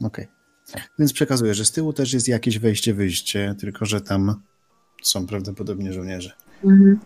Okej. 0.05 0.27
Okay. 0.69 0.81
Więc 0.99 1.13
przekazuję, 1.13 1.53
że 1.53 1.65
z 1.65 1.71
tyłu 1.71 1.93
też 1.93 2.13
jest 2.13 2.27
jakieś 2.27 2.59
wejście, 2.59 2.93
wyjście, 2.93 3.55
tylko 3.59 3.85
że 3.85 4.01
tam 4.01 4.41
są 5.03 5.27
prawdopodobnie 5.27 5.93
żołnierze. 5.93 6.31
Mhm. 6.63 6.99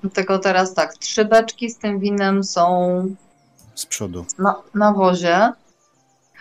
Dlatego 0.00 0.38
teraz 0.38 0.74
tak, 0.74 0.94
trzy 0.94 1.24
beczki 1.24 1.70
z 1.70 1.78
tym 1.78 2.00
winem 2.00 2.44
są 2.44 3.16
z 3.74 3.86
przodu 3.86 4.26
na, 4.38 4.62
na 4.74 4.92
wozie. 4.92 5.52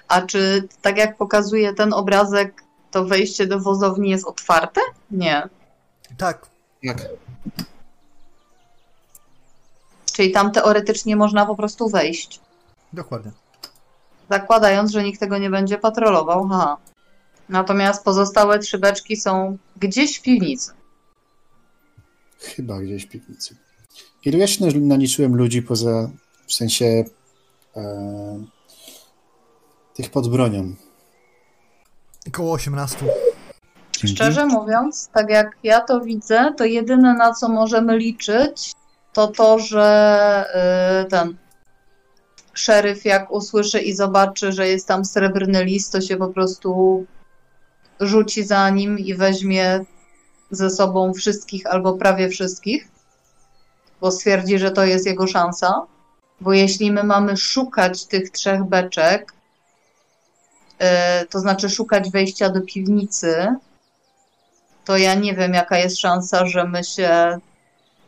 A 0.08 0.22
czy 0.22 0.68
tak 0.82 0.98
jak 0.98 1.18
pokazuje 1.18 1.74
ten 1.74 1.94
obrazek, 1.94 2.64
to 2.92 3.06
wejście 3.06 3.48
do 3.48 3.60
wozowni 3.60 4.10
jest 4.10 4.26
otwarte? 4.26 4.82
Nie. 5.12 5.50
Tak. 6.18 6.46
Tak. 6.88 7.10
Czyli 10.12 10.32
tam 10.32 10.52
teoretycznie 10.52 11.16
można 11.16 11.46
po 11.46 11.56
prostu 11.56 11.90
wejść. 11.90 12.40
Dokładnie. 12.94 13.32
Zakładając, 14.30 14.92
że 14.92 15.04
nikt 15.04 15.20
tego 15.20 15.38
nie 15.38 15.50
będzie 15.50 15.78
patrolował. 15.78 16.50
Aha. 16.52 16.78
Natomiast 17.50 18.04
pozostałe 18.04 18.60
trzy 18.60 18.78
beczki 18.78 19.18
są 19.18 19.58
gdzieś 19.78 20.20
w 20.20 20.22
piwnicy. 20.22 20.72
Chyba 22.40 22.80
gdzieś 22.80 23.06
w 23.06 23.10
piwnicy. 23.10 23.56
Ilu 24.26 24.38
ja 24.38 24.48
się 24.48 24.66
naliczyłem 24.66 25.36
ludzi 25.36 25.62
poza, 25.62 26.10
w 26.48 26.54
sensie 26.54 27.04
e, 27.76 28.46
tych 29.94 30.12
pod 30.12 30.28
bronią? 30.28 30.76
Około 32.28 32.54
18. 32.54 32.98
Szczerze 34.06 34.46
mówiąc, 34.46 35.10
tak 35.14 35.30
jak 35.30 35.58
ja 35.64 35.82
to 35.82 36.02
widzę, 36.02 36.54
to 36.58 36.66
jedyne 36.66 37.14
na 37.14 37.34
co 37.34 37.50
możemy 37.50 37.98
liczyć, 37.98 38.74
to 39.14 39.28
to, 39.28 39.60
że 39.60 40.46
yy, 41.04 41.10
ten 41.10 41.38
szeryf 42.54 43.06
jak 43.06 43.32
usłyszy 43.32 43.80
i 43.80 43.94
zobaczy, 43.94 44.52
że 44.52 44.68
jest 44.68 44.88
tam 44.88 45.06
srebrny 45.06 45.64
list, 45.64 45.92
to 45.92 46.02
się 46.02 46.18
po 46.18 46.28
prostu 46.28 47.06
rzuci 48.00 48.44
za 48.44 48.70
nim 48.70 49.00
i 49.00 49.16
weźmie 49.16 49.86
ze 50.52 50.70
sobą 50.70 51.14
wszystkich 51.14 51.66
albo 51.66 51.94
prawie 51.94 52.30
wszystkich, 52.30 52.88
bo 54.02 54.12
stwierdzi, 54.12 54.60
że 54.60 54.72
to 54.72 54.86
jest 54.86 55.06
jego 55.06 55.28
szansa. 55.28 55.82
Bo 56.42 56.54
jeśli 56.54 56.92
my 56.92 57.04
mamy 57.04 57.38
szukać 57.38 58.06
tych 58.06 58.30
trzech 58.30 58.64
beczek, 58.64 59.34
yy, 60.80 60.88
to 61.30 61.40
znaczy 61.40 61.70
szukać 61.70 62.12
wejścia 62.12 62.50
do 62.50 62.62
piwnicy, 62.62 63.56
to 64.86 64.98
ja 64.98 65.14
nie 65.14 65.36
wiem, 65.36 65.54
jaka 65.54 65.78
jest 65.78 66.00
szansa, 66.00 66.46
że 66.46 66.66
my 66.66 66.84
się, 66.84 67.40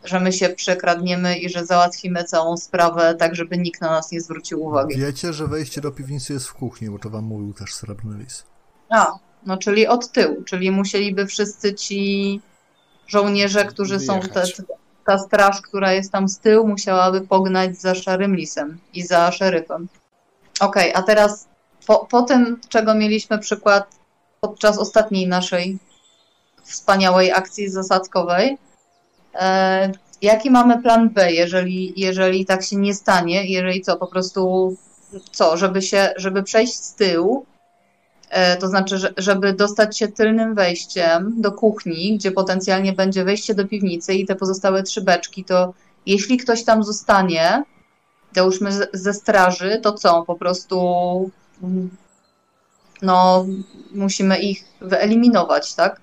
że 0.04 0.20
my 0.20 0.34
się 0.34 0.50
przekradniemy 0.50 1.38
i 1.38 1.50
że 1.50 1.66
załatwimy 1.66 2.24
całą 2.24 2.58
sprawę 2.58 3.16
tak, 3.16 3.36
żeby 3.36 3.58
nikt 3.58 3.82
na 3.82 3.90
nas 3.90 4.12
nie 4.12 4.22
zwrócił 4.22 4.64
uwagi. 4.64 4.98
Wiecie, 4.98 5.34
że 5.34 5.48
wejście 5.48 5.82
do 5.82 5.92
piwnicy 5.92 6.34
jest 6.34 6.48
w 6.48 6.54
kuchni, 6.54 6.90
bo 6.90 7.00
to 7.00 7.10
wam 7.10 7.24
mówił 7.24 7.54
też 7.54 7.74
srebrny 7.74 8.18
lis. 8.18 8.44
A, 8.90 9.12
no, 9.46 9.58
czyli 9.58 9.88
od 9.88 10.12
tyłu, 10.12 10.44
czyli 10.44 10.72
musieliby 10.72 11.28
wszyscy 11.28 11.74
ci 11.74 12.42
żołnierze, 13.08 13.66
którzy 13.66 14.00
są, 14.00 14.20
te, 14.20 14.44
ta 15.06 15.18
straż, 15.18 15.62
która 15.62 15.94
jest 15.94 16.12
tam 16.12 16.30
z 16.30 16.40
tyłu, 16.40 16.68
musiałaby 16.68 17.22
pognać 17.22 17.78
za 17.78 17.96
szarym 17.96 18.36
lisem 18.36 18.80
i 18.94 19.04
za 19.04 19.32
szeryfem. 19.32 19.88
Okej, 20.60 20.92
okay, 20.92 21.04
a 21.04 21.06
teraz 21.06 21.48
po, 21.88 22.06
po 22.06 22.22
tym, 22.22 22.60
czego 22.70 22.96
mieliśmy 22.96 23.40
przykład 23.40 23.96
podczas 24.42 24.78
ostatniej 24.78 25.28
naszej 25.28 25.78
wspaniałej 26.64 27.32
akcji 27.32 27.70
zasadzkowej, 27.70 28.48
e, 28.50 28.58
jaki 30.22 30.52
mamy 30.52 30.82
plan 30.82 31.10
B, 31.10 31.32
jeżeli, 31.32 31.94
jeżeli 31.96 32.46
tak 32.46 32.64
się 32.64 32.76
nie 32.76 32.94
stanie, 32.94 33.46
jeżeli 33.46 33.82
co, 33.82 33.98
po 33.98 34.08
prostu 34.08 34.76
co, 35.32 35.58
żeby 35.58 35.82
się, 35.82 36.14
żeby 36.18 36.44
przejść 36.44 36.74
z 36.74 36.96
tyłu, 36.96 37.46
E, 38.32 38.58
to 38.58 38.68
znaczy, 38.68 39.14
żeby 39.18 39.54
dostać 39.54 39.98
się 39.98 40.08
tylnym 40.08 40.56
wejściem 40.56 41.42
do 41.42 41.52
kuchni, 41.52 42.18
gdzie 42.18 42.32
potencjalnie 42.32 42.94
będzie 42.94 43.24
wejście 43.24 43.56
do 43.56 43.68
piwnicy 43.68 44.14
i 44.14 44.26
te 44.26 44.36
pozostałe 44.36 44.84
trzy 44.84 45.02
beczki, 45.02 45.44
to 45.44 45.74
jeśli 46.06 46.38
ktoś 46.38 46.64
tam 46.64 46.84
zostanie, 46.84 47.64
załóżmy 48.36 48.72
ze 48.94 49.14
straży, 49.14 49.80
to 49.84 49.94
co? 49.94 50.24
Po 50.24 50.36
prostu 50.36 50.80
mm, 51.64 51.90
no, 53.02 53.46
musimy 53.92 54.40
ich 54.40 54.64
wyeliminować, 54.82 55.74
tak? 55.74 56.02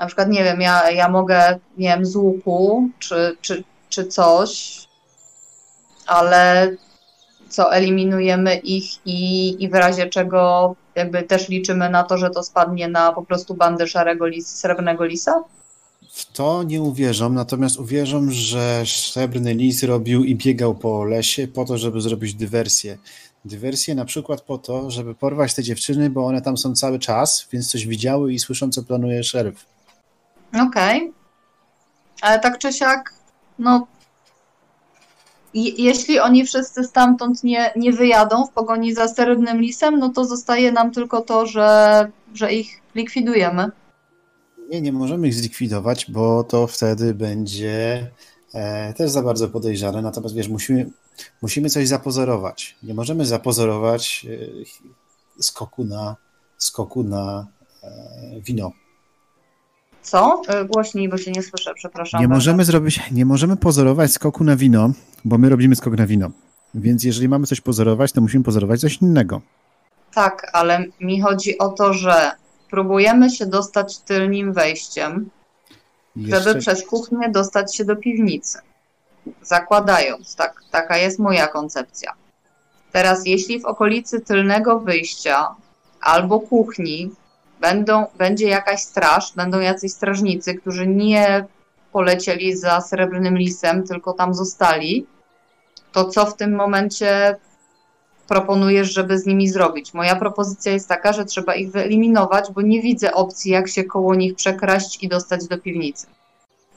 Na 0.00 0.06
przykład, 0.06 0.28
nie 0.28 0.44
wiem, 0.44 0.60
ja, 0.60 0.90
ja 0.90 1.08
mogę, 1.08 1.58
nie 1.78 1.88
wiem, 1.88 2.06
z 2.06 2.16
łuku 2.16 2.88
czy, 2.98 3.36
czy, 3.40 3.64
czy 3.88 4.06
coś, 4.06 4.80
ale 6.06 6.70
co 7.48 7.74
eliminujemy 7.74 8.56
ich 8.56 9.06
i, 9.06 9.56
i 9.64 9.68
w 9.68 9.74
razie 9.74 10.06
czego 10.06 10.74
jakby 10.94 11.22
też 11.22 11.48
liczymy 11.48 11.90
na 11.90 12.04
to, 12.04 12.18
że 12.18 12.30
to 12.30 12.42
spadnie 12.42 12.88
na 12.88 13.12
po 13.12 13.22
prostu 13.22 13.54
bandę 13.54 13.86
szarego 13.86 14.26
lis, 14.26 14.46
srebrnego 14.48 15.04
lisa? 15.04 15.44
W 16.12 16.32
to 16.32 16.62
nie 16.62 16.82
uwierzą, 16.82 17.30
natomiast 17.30 17.78
uwierzą, 17.78 18.26
że 18.30 18.82
srebrny 18.86 19.54
lis 19.54 19.82
robił 19.82 20.24
i 20.24 20.36
biegał 20.36 20.74
po 20.74 21.04
lesie 21.04 21.48
po 21.48 21.64
to, 21.64 21.78
żeby 21.78 22.00
zrobić 22.00 22.34
dywersję. 22.34 22.98
Dywersję 23.44 23.94
na 23.94 24.04
przykład 24.04 24.40
po 24.40 24.58
to, 24.58 24.90
żeby 24.90 25.14
porwać 25.14 25.54
te 25.54 25.62
dziewczyny, 25.62 26.10
bo 26.10 26.26
one 26.26 26.42
tam 26.42 26.56
są 26.56 26.74
cały 26.74 26.98
czas, 26.98 27.48
więc 27.52 27.70
coś 27.70 27.86
widziały 27.86 28.32
i 28.32 28.38
słyszą, 28.38 28.70
co 28.70 28.82
planuje 28.82 29.24
szeryf. 29.24 29.73
Okej. 30.54 30.96
Okay. 30.96 31.12
Ale 32.20 32.40
tak 32.40 32.58
czy 32.58 32.72
siak, 32.72 33.14
no 33.58 33.86
jeśli 35.54 36.20
oni 36.20 36.46
wszyscy 36.46 36.84
stamtąd 36.84 37.44
nie, 37.44 37.72
nie 37.76 37.92
wyjadą 37.92 38.46
w 38.46 38.50
pogoni 38.50 38.94
za 38.94 39.08
srebrnym 39.08 39.60
lisem, 39.60 39.98
no 39.98 40.08
to 40.08 40.24
zostaje 40.24 40.72
nam 40.72 40.90
tylko 40.90 41.20
to, 41.20 41.46
że, 41.46 42.10
że 42.34 42.52
ich 42.52 42.80
likwidujemy. 42.94 43.70
Nie, 44.70 44.80
nie 44.80 44.92
możemy 44.92 45.28
ich 45.28 45.34
zlikwidować, 45.34 46.10
bo 46.10 46.44
to 46.44 46.66
wtedy 46.66 47.14
będzie 47.14 48.10
e, 48.54 48.94
też 48.94 49.10
za 49.10 49.22
bardzo 49.22 49.48
podejrzane. 49.48 50.02
Natomiast 50.02 50.34
wiesz, 50.34 50.48
musimy, 50.48 50.90
musimy 51.42 51.70
coś 51.70 51.88
zapozorować. 51.88 52.76
Nie 52.82 52.94
możemy 52.94 53.26
zapozorować 53.26 54.26
e, 55.38 55.42
skoku 55.42 55.84
na, 55.84 56.16
skoku 56.58 57.02
na 57.02 57.46
e, 57.82 57.90
wino. 58.40 58.72
Co? 60.04 60.42
E, 60.48 60.64
głośniej, 60.64 61.08
bo 61.08 61.18
się 61.18 61.30
nie 61.32 61.42
słyszę, 61.42 61.74
przepraszam. 61.74 62.20
Nie 62.20 62.28
możemy 62.28 62.64
zrobić, 62.64 63.00
nie 63.10 63.26
możemy 63.26 63.56
pozorować 63.56 64.12
skoku 64.12 64.44
na 64.44 64.56
wino, 64.56 64.90
bo 65.24 65.38
my 65.38 65.48
robimy 65.48 65.76
skok 65.76 65.96
na 65.98 66.06
wino. 66.06 66.30
Więc 66.74 67.04
jeżeli 67.04 67.28
mamy 67.28 67.46
coś 67.46 67.60
pozorować, 67.60 68.12
to 68.12 68.20
musimy 68.20 68.44
pozorować 68.44 68.80
coś 68.80 68.96
innego. 69.02 69.40
Tak, 70.14 70.50
ale 70.52 70.84
mi 71.00 71.20
chodzi 71.20 71.58
o 71.58 71.68
to, 71.68 71.92
że 71.92 72.32
próbujemy 72.70 73.30
się 73.30 73.46
dostać 73.46 73.98
tylnym 73.98 74.52
wejściem, 74.52 75.30
Jeszcze... 76.16 76.42
żeby 76.42 76.60
przez 76.60 76.86
kuchnię 76.86 77.28
dostać 77.28 77.76
się 77.76 77.84
do 77.84 77.96
piwnicy. 77.96 78.58
zakładając, 79.42 80.36
tak, 80.36 80.60
taka 80.70 80.96
jest 80.96 81.18
moja 81.18 81.48
koncepcja. 81.48 82.12
Teraz, 82.92 83.26
jeśli 83.26 83.60
w 83.60 83.64
okolicy 83.64 84.20
tylnego 84.20 84.80
wyjścia 84.80 85.46
albo 86.00 86.40
kuchni 86.40 87.10
będą, 87.64 88.06
będzie 88.18 88.48
jakaś 88.48 88.82
straż, 88.82 89.32
będą 89.36 89.60
jacyś 89.60 89.92
strażnicy, 89.92 90.54
którzy 90.54 90.86
nie 90.86 91.44
polecieli 91.92 92.56
za 92.56 92.80
srebrnym 92.80 93.38
lisem, 93.38 93.86
tylko 93.86 94.12
tam 94.12 94.34
zostali, 94.34 95.06
to 95.92 96.04
co 96.04 96.26
w 96.26 96.36
tym 96.36 96.54
momencie 96.54 97.36
proponujesz, 98.28 98.94
żeby 98.94 99.18
z 99.18 99.26
nimi 99.26 99.48
zrobić? 99.48 99.94
Moja 99.94 100.16
propozycja 100.16 100.72
jest 100.72 100.88
taka, 100.88 101.12
że 101.12 101.24
trzeba 101.24 101.54
ich 101.54 101.70
wyeliminować, 101.70 102.52
bo 102.52 102.62
nie 102.62 102.82
widzę 102.82 103.14
opcji, 103.14 103.52
jak 103.52 103.68
się 103.68 103.84
koło 103.84 104.14
nich 104.14 104.34
przekraść 104.34 105.02
i 105.02 105.08
dostać 105.08 105.48
do 105.48 105.58
piwnicy. 105.58 106.06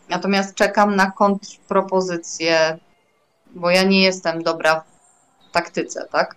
Natomiast 0.09 0.55
czekam 0.55 0.95
na 0.95 1.11
kontrpropozycję, 1.11 2.77
bo 3.55 3.69
ja 3.69 3.83
nie 3.83 4.03
jestem 4.03 4.43
dobra 4.43 4.83
w 5.49 5.51
taktyce, 5.51 6.07
tak? 6.11 6.35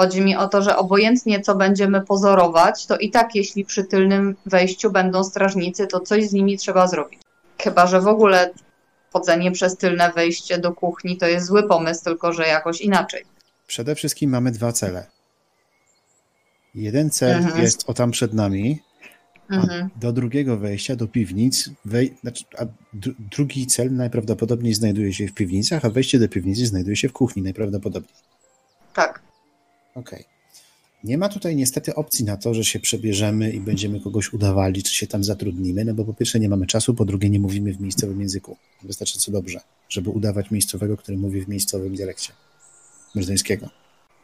Chodzi 0.00 0.20
mi 0.20 0.36
o 0.36 0.48
to, 0.48 0.62
że 0.62 0.76
obojętnie 0.76 1.40
co 1.40 1.54
będziemy 1.54 2.00
pozorować, 2.00 2.86
to 2.86 2.98
i 2.98 3.10
tak 3.10 3.34
jeśli 3.34 3.64
przy 3.64 3.84
tylnym 3.84 4.36
wejściu 4.46 4.90
będą 4.90 5.24
strażnicy, 5.24 5.86
to 5.86 6.00
coś 6.00 6.28
z 6.28 6.32
nimi 6.32 6.58
trzeba 6.58 6.86
zrobić. 6.88 7.20
Chyba, 7.62 7.86
że 7.86 8.00
w 8.00 8.06
ogóle 8.06 8.50
chodzenie 9.12 9.52
przez 9.52 9.76
tylne 9.76 10.12
wejście 10.12 10.58
do 10.58 10.72
kuchni 10.72 11.16
to 11.16 11.26
jest 11.26 11.46
zły 11.46 11.68
pomysł, 11.68 12.04
tylko 12.04 12.32
że 12.32 12.46
jakoś 12.48 12.80
inaczej. 12.80 13.24
Przede 13.66 13.94
wszystkim 13.94 14.30
mamy 14.30 14.50
dwa 14.50 14.72
cele. 14.72 15.06
Jeden 16.74 17.10
cel 17.10 17.36
Mhm. 17.36 17.62
jest 17.62 17.90
o 17.90 17.94
tam 17.94 18.10
przed 18.10 18.34
nami, 18.34 18.82
Mhm. 19.50 19.88
do 19.96 20.12
drugiego 20.12 20.56
wejścia, 20.56 20.96
do 20.96 21.08
piwnic, 21.08 21.70
wej... 21.84 22.16
znaczy, 22.20 22.44
a 22.58 22.64
dru- 22.96 23.14
drugi 23.18 23.66
cel 23.66 23.94
najprawdopodobniej 23.94 24.74
znajduje 24.74 25.12
się 25.12 25.26
w 25.26 25.34
piwnicach, 25.34 25.84
a 25.84 25.90
wejście 25.90 26.18
do 26.18 26.28
piwnicy 26.28 26.66
znajduje 26.66 26.96
się 26.96 27.08
w 27.08 27.12
kuchni 27.12 27.42
najprawdopodobniej. 27.42 28.14
Tak. 28.94 29.27
Okej. 29.94 30.24
Nie 31.04 31.18
ma 31.18 31.28
tutaj 31.28 31.56
niestety 31.56 31.94
opcji 31.94 32.24
na 32.24 32.36
to, 32.36 32.54
że 32.54 32.64
się 32.64 32.80
przebierzemy 32.80 33.50
i 33.50 33.60
będziemy 33.60 34.00
kogoś 34.00 34.32
udawali, 34.32 34.82
czy 34.82 34.94
się 34.94 35.06
tam 35.06 35.24
zatrudnimy, 35.24 35.84
no 35.84 35.94
bo 35.94 36.04
po 36.04 36.14
pierwsze 36.14 36.40
nie 36.40 36.48
mamy 36.48 36.66
czasu, 36.66 36.94
po 36.94 37.04
drugie 37.04 37.30
nie 37.30 37.38
mówimy 37.38 37.72
w 37.72 37.80
miejscowym 37.80 38.20
języku. 38.20 38.56
Wystarczająco 38.82 39.32
dobrze, 39.32 39.60
żeby 39.88 40.10
udawać 40.10 40.50
miejscowego, 40.50 40.96
który 40.96 41.18
mówi 41.18 41.40
w 41.40 41.48
miejscowym 41.48 41.94
dialekcie 41.94 42.32
myrzyńskiego. 43.14 43.68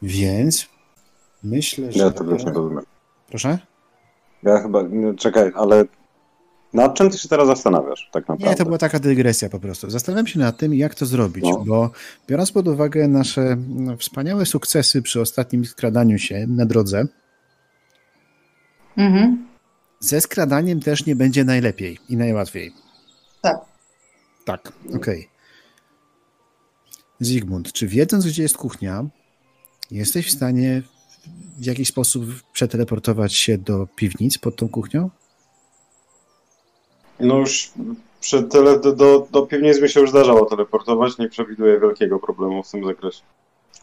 Więc 0.02 0.66
myślę, 1.42 1.92
że... 1.92 1.98
Ja 1.98 2.10
tego 2.10 2.32
już 2.32 2.44
nie 2.44 2.52
rozumiem. 2.52 2.84
Proszę? 3.28 3.58
Ja 4.42 4.62
chyba, 4.62 4.82
nie, 4.82 5.14
czekaj, 5.14 5.52
ale 5.54 5.84
nad 6.74 6.94
czym 6.94 7.10
ty 7.10 7.18
się 7.18 7.28
teraz 7.28 7.46
zastanawiasz 7.46 8.10
tak 8.12 8.22
naprawdę? 8.28 8.46
Nie, 8.50 8.56
to 8.56 8.64
była 8.64 8.78
taka 8.78 8.98
dygresja 8.98 9.48
po 9.48 9.60
prostu. 9.60 9.90
Zastanawiam 9.90 10.26
się 10.26 10.38
nad 10.38 10.56
tym, 10.58 10.74
jak 10.74 10.94
to 10.94 11.06
zrobić, 11.06 11.44
No. 11.44 11.64
bo 11.66 11.90
biorąc 12.28 12.52
pod 12.52 12.68
uwagę 12.68 13.08
nasze 13.08 13.56
no, 13.68 13.96
wspaniałe 13.96 14.46
sukcesy 14.46 15.02
przy 15.02 15.20
ostatnim 15.20 15.64
skradaniu 15.64 16.18
się 16.18 16.46
na 16.48 16.66
drodze, 16.66 17.06
Mhm. 18.96 19.46
ze 20.00 20.20
skradaniem 20.20 20.80
też 20.80 21.06
nie 21.06 21.16
będzie 21.16 21.44
najlepiej 21.44 21.98
i 22.08 22.16
najłatwiej. 22.16 22.72
Tak. 23.42 23.56
Tak, 24.44 24.72
okej. 24.96 25.28
Zygmunt, 27.20 27.72
czy 27.72 27.86
wiedząc, 27.88 28.26
gdzie 28.26 28.42
jest 28.42 28.56
kuchnia, 28.56 29.04
jesteś 29.90 30.26
w 30.26 30.30
stanie 30.32 30.82
w 31.58 31.64
jakiś 31.64 31.88
sposób 31.88 32.24
przeteleportować 32.52 33.34
się 33.34 33.58
do 33.58 33.86
piwnic 33.96 34.38
pod 34.38 34.56
tą 34.56 34.68
kuchnią? 34.68 35.10
No 37.20 37.36
już 37.38 37.72
przy 38.20 38.42
tyle 38.42 38.78
do, 38.78 38.92
do, 38.92 39.26
do 39.30 39.42
piwnic 39.46 39.80
mi 39.80 39.88
się 39.88 40.00
już 40.00 40.10
zdarzało 40.10 40.46
teleportować, 40.46 41.18
nie 41.18 41.28
przewiduję 41.28 41.80
wielkiego 41.80 42.18
problemu 42.18 42.62
w 42.62 42.70
tym 42.70 42.84
zakresie. 42.84 43.22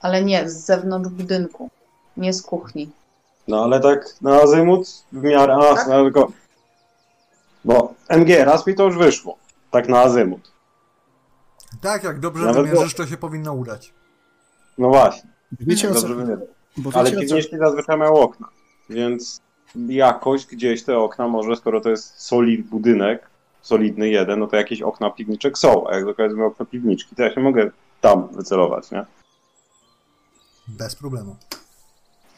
Ale 0.02 0.24
nie, 0.24 0.50
z 0.50 0.66
zewnątrz 0.66 1.10
budynku, 1.10 1.70
nie 2.18 2.34
z 2.34 2.42
kuchni. 2.42 2.90
No 3.48 3.64
ale 3.64 3.80
tak 3.80 4.06
na 4.22 4.42
azymut 4.42 4.88
w 5.12 5.24
miarę, 5.24 5.56
a, 5.56 5.76
Tak? 5.76 5.88
no, 5.88 6.04
tylko, 6.04 6.32
bo 7.66 7.94
MG 8.10 8.30
raz 8.46 8.68
mi 8.68 8.76
to 8.76 8.84
już 8.84 8.98
wyszło, 8.98 9.38
tak 9.72 9.90
na 9.90 10.00
azymut. 10.00 10.52
Tak, 11.82 12.04
jak 12.04 12.20
dobrze 12.20 12.46
Nawet 12.46 12.66
wymierzysz, 12.68 12.94
to 12.94 13.08
się 13.08 13.18
powinno 13.18 13.54
udać. 13.54 13.94
No 14.78 14.90
właśnie, 14.90 15.30
Wiecie 15.60 15.90
o 15.90 15.94
co? 15.94 16.00
dobrze 16.02 16.16
wymierzę. 16.16 16.46
Bo 16.78 16.90
Ale 16.94 17.12
wiecie 17.12 17.16
co? 17.16 17.22
piwniczki 17.36 17.58
zazwyczaj 17.58 17.98
mają 17.98 18.14
okna, 18.14 18.48
więc 18.90 19.42
jakoś 19.76 20.46
gdzieś 20.46 20.84
te 20.84 20.98
okna 20.98 21.28
może, 21.28 21.56
skoro 21.56 21.82
to 21.82 21.90
jest 21.90 22.22
solid 22.22 22.68
budynek, 22.68 23.30
solidny 23.62 24.10
jeden, 24.10 24.40
no 24.40 24.48
to 24.48 24.56
jakieś 24.56 24.82
okna 24.82 25.10
piwniczek 25.10 25.58
są, 25.58 25.88
a 25.88 25.96
jak 25.96 26.06
dokładnie 26.06 26.46
okna 26.46 26.66
piwniczki, 26.66 27.16
to 27.16 27.24
ja 27.24 27.34
się 27.34 27.42
mogę 27.42 27.72
tam 28.02 28.28
wycelować, 28.28 28.92
nie? 28.92 29.06
Bez 30.68 30.96
problemu. 30.96 31.36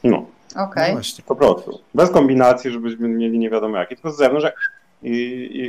No, 0.04 0.26
Okej. 0.56 0.88
No 0.89 0.93
właśnie. 0.93 1.24
po 1.28 1.36
prostu. 1.36 1.80
Bez 1.93 2.10
kombinacji, 2.12 2.72
żebyśmy 2.72 3.08
mieli 3.10 3.39
nie 3.39 3.50
wiadomo 3.50 3.78
jakie, 3.78 3.96
tylko 3.96 4.12
z 4.12 4.17
zewnątrz 4.17 4.46
jak- 4.46 4.72
i, 5.03 5.11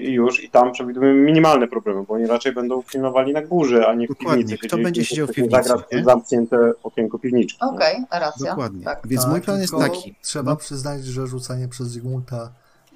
i, 0.09 0.13
już, 0.13 0.45
i 0.45 0.51
tam 0.51 0.73
przewidujemy 0.73 1.21
minimalne 1.21 1.69
problemy, 1.69 2.03
bo 2.09 2.15
oni 2.15 2.27
raczej 2.27 2.53
będą 2.53 2.83
pilnowali 2.83 3.33
na 3.33 3.43
górze, 3.43 3.87
a 3.87 3.95
nie 3.95 4.07
w 4.07 4.09
Dokładnie. 4.09 4.43
piwnicy. 4.45 4.69
Kto 4.69 4.79
będzie 4.79 5.05
siedział 5.05 5.27
w 5.27 5.33
piwnicy, 5.33 5.63
zagra-? 5.69 6.05
Zamknięte 6.05 6.73
okienko 6.83 7.19
piwniczki. 7.19 7.59
Okej, 7.61 8.05
racja. 8.11 8.51
Dokładnie. 8.51 8.85
Tak. 8.85 9.01
Więc 9.09 9.23
tak, 9.23 9.31
mój 9.31 9.41
plan 9.41 9.61
jest 9.61 9.73
tylko 9.73 9.89
taki. 9.89 10.15
Trzeba 10.23 10.51
No. 10.51 10.57
przyznać, 10.57 11.05
że 11.05 11.27
rzucanie 11.27 11.69
przez 11.69 11.89
Zygmunta 11.89 12.53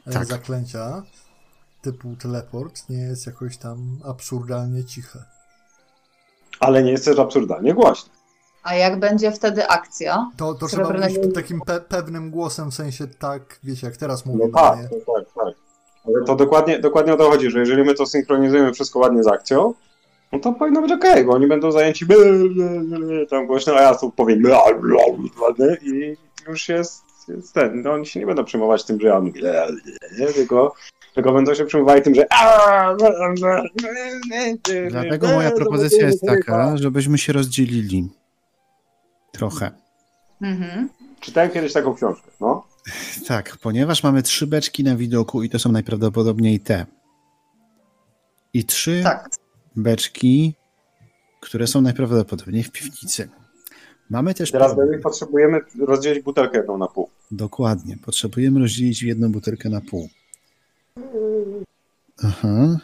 e, 0.07 0.13
Tak. 0.13 0.25
zaklęcia 0.27 1.03
typu 1.83 2.17
teleport 2.17 2.89
nie 2.89 2.99
jest 2.99 3.27
jakoś 3.27 3.57
tam 3.57 3.79
absurdalnie 4.05 4.85
ciche. 4.85 5.19
Ale 6.61 6.83
nie 6.83 6.91
jest 6.91 7.05
też 7.05 7.19
absurdalnie 7.19 7.75
głośno. 7.75 8.11
A 8.63 8.75
jak 8.75 8.99
będzie 9.01 9.33
wtedy 9.33 9.69
akcja? 9.69 10.31
To, 10.37 10.55
to 10.55 10.67
trzeba 10.67 10.91
mówić 10.93 11.19
takim 11.35 11.61
pe 11.61 11.81
pewnym 11.81 12.31
głosem, 12.31 12.71
w 12.71 12.75
sensie 12.75 13.07
tak, 13.07 13.59
wiecie, 13.65 13.87
jak 13.87 13.97
teraz 13.97 14.27
No 14.27 14.33
mówię. 14.33 14.53
tak, 14.55 14.77
nie? 14.79 14.83
tak, 14.83 14.91
tak, 14.91 15.07
tak. 15.25 15.28
Ale 16.09 16.25
to 16.25 16.37
dokładnie, 16.37 16.79
dokładnie 16.79 17.15
o 17.15 17.17
to 17.17 17.31
chodzi, 17.31 17.51
że 17.51 17.59
jeżeli 17.59 17.85
my 17.85 17.95
to 17.95 18.07
synchronizujemy 18.07 18.73
wszystko 18.73 18.99
ładnie 18.99 19.23
z 19.23 19.27
akcją, 19.27 19.75
no 20.33 20.39
to 20.39 20.53
powinno 20.53 20.83
być 20.83 20.93
okej, 20.93 21.25
bo 21.25 21.33
oni 21.33 21.47
będą 21.47 21.73
zajęci 21.73 22.07
tam 23.31 23.47
głośno, 23.47 23.75
a 23.75 23.83
ja 23.83 23.95
tu 23.95 24.11
powiem 24.11 24.43
i 25.83 26.17
już 26.49 26.69
jest, 26.69 27.03
jest 27.29 27.55
ten, 27.55 27.83
no 27.83 27.93
oni 27.93 28.07
się 28.07 28.21
nie 28.21 28.27
będą 28.27 28.45
przejmować 28.45 28.85
tym, 28.85 29.01
że 29.01 29.09
ja 29.09 29.21
nie, 30.19 30.27
tylko, 30.27 30.75
tylko 31.15 31.33
będą 31.33 31.55
się 31.55 31.65
przejmowali 31.65 32.03
tym, 32.03 32.15
że 32.15 32.27
Dlatego 34.91 35.29
moja 35.29 35.51
propozycja 35.51 36.07
jest 36.07 36.27
taka, 36.27 36.77
żebyśmy 36.77 37.19
się 37.19 37.33
rozdzielili. 37.33 38.09
Trochę. 39.33 39.71
Mhm. 40.43 40.89
Czytałem 41.21 41.51
kiedyś 41.51 41.73
taką 41.73 41.95
książkę, 41.95 42.31
no. 42.41 42.68
Tak, 43.27 43.57
ponieważ 43.57 44.03
mamy 44.03 44.23
trzy 44.23 44.47
beczki 44.47 44.85
na 44.85 44.97
widoku 44.97 45.43
i 45.43 45.49
to 45.51 45.59
są 45.59 45.73
najprawdopodobniej 45.73 46.61
te. 46.61 46.87
I 48.55 48.65
trzy 48.65 49.01
Tak. 49.05 49.29
beczki, 49.77 50.55
które 51.41 51.67
są 51.67 51.81
najprawdopodobniej 51.81 52.63
w 52.63 52.73
piwnicy. 52.73 53.29
Mamy 54.11 54.35
też 54.35 54.51
Teraz 54.51 54.69
problem. 54.69 54.89
my 54.91 54.99
potrzebujemy 54.99 55.61
rozdzielić 55.81 56.25
butelkę 56.25 56.59
jedną 56.59 56.79
na 56.79 56.87
pół. 56.87 57.11
Dokładnie. 57.31 57.97
Potrzebujemy 58.05 58.61
rozdzielić 58.61 59.03
jedną 59.03 59.33
butelkę 59.33 59.69
na 59.69 59.81
pół. 59.81 60.09
Aha. 62.25 62.79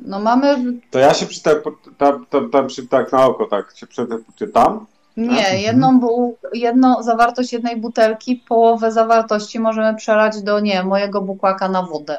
No 0.00 0.20
mamy. 0.20 0.80
To 0.90 0.98
ja 0.98 1.14
się 1.14 1.26
przyta, 1.26 1.50
tam, 1.98 2.26
tam, 2.26 2.50
tam 2.50 2.66
przy, 2.66 2.86
tak 2.86 3.12
na 3.12 3.26
oko, 3.26 3.46
tak, 3.46 3.76
się 3.76 3.86
przeteleportuję 3.86 4.50
tam, 4.50 4.86
Nie, 5.16 5.62
jedną, 5.62 6.00
bu- 6.00 6.36
jedną 6.54 7.02
zawartość 7.02 7.52
jednej 7.52 7.76
butelki, 7.80 8.36
połowę 8.48 8.92
zawartości 8.92 9.60
możemy 9.60 9.96
przelać 9.96 10.42
do, 10.42 10.60
nie, 10.60 10.82
mojego 10.82 11.20
bukłaka 11.22 11.68
na 11.68 11.82
wodę. 11.82 12.18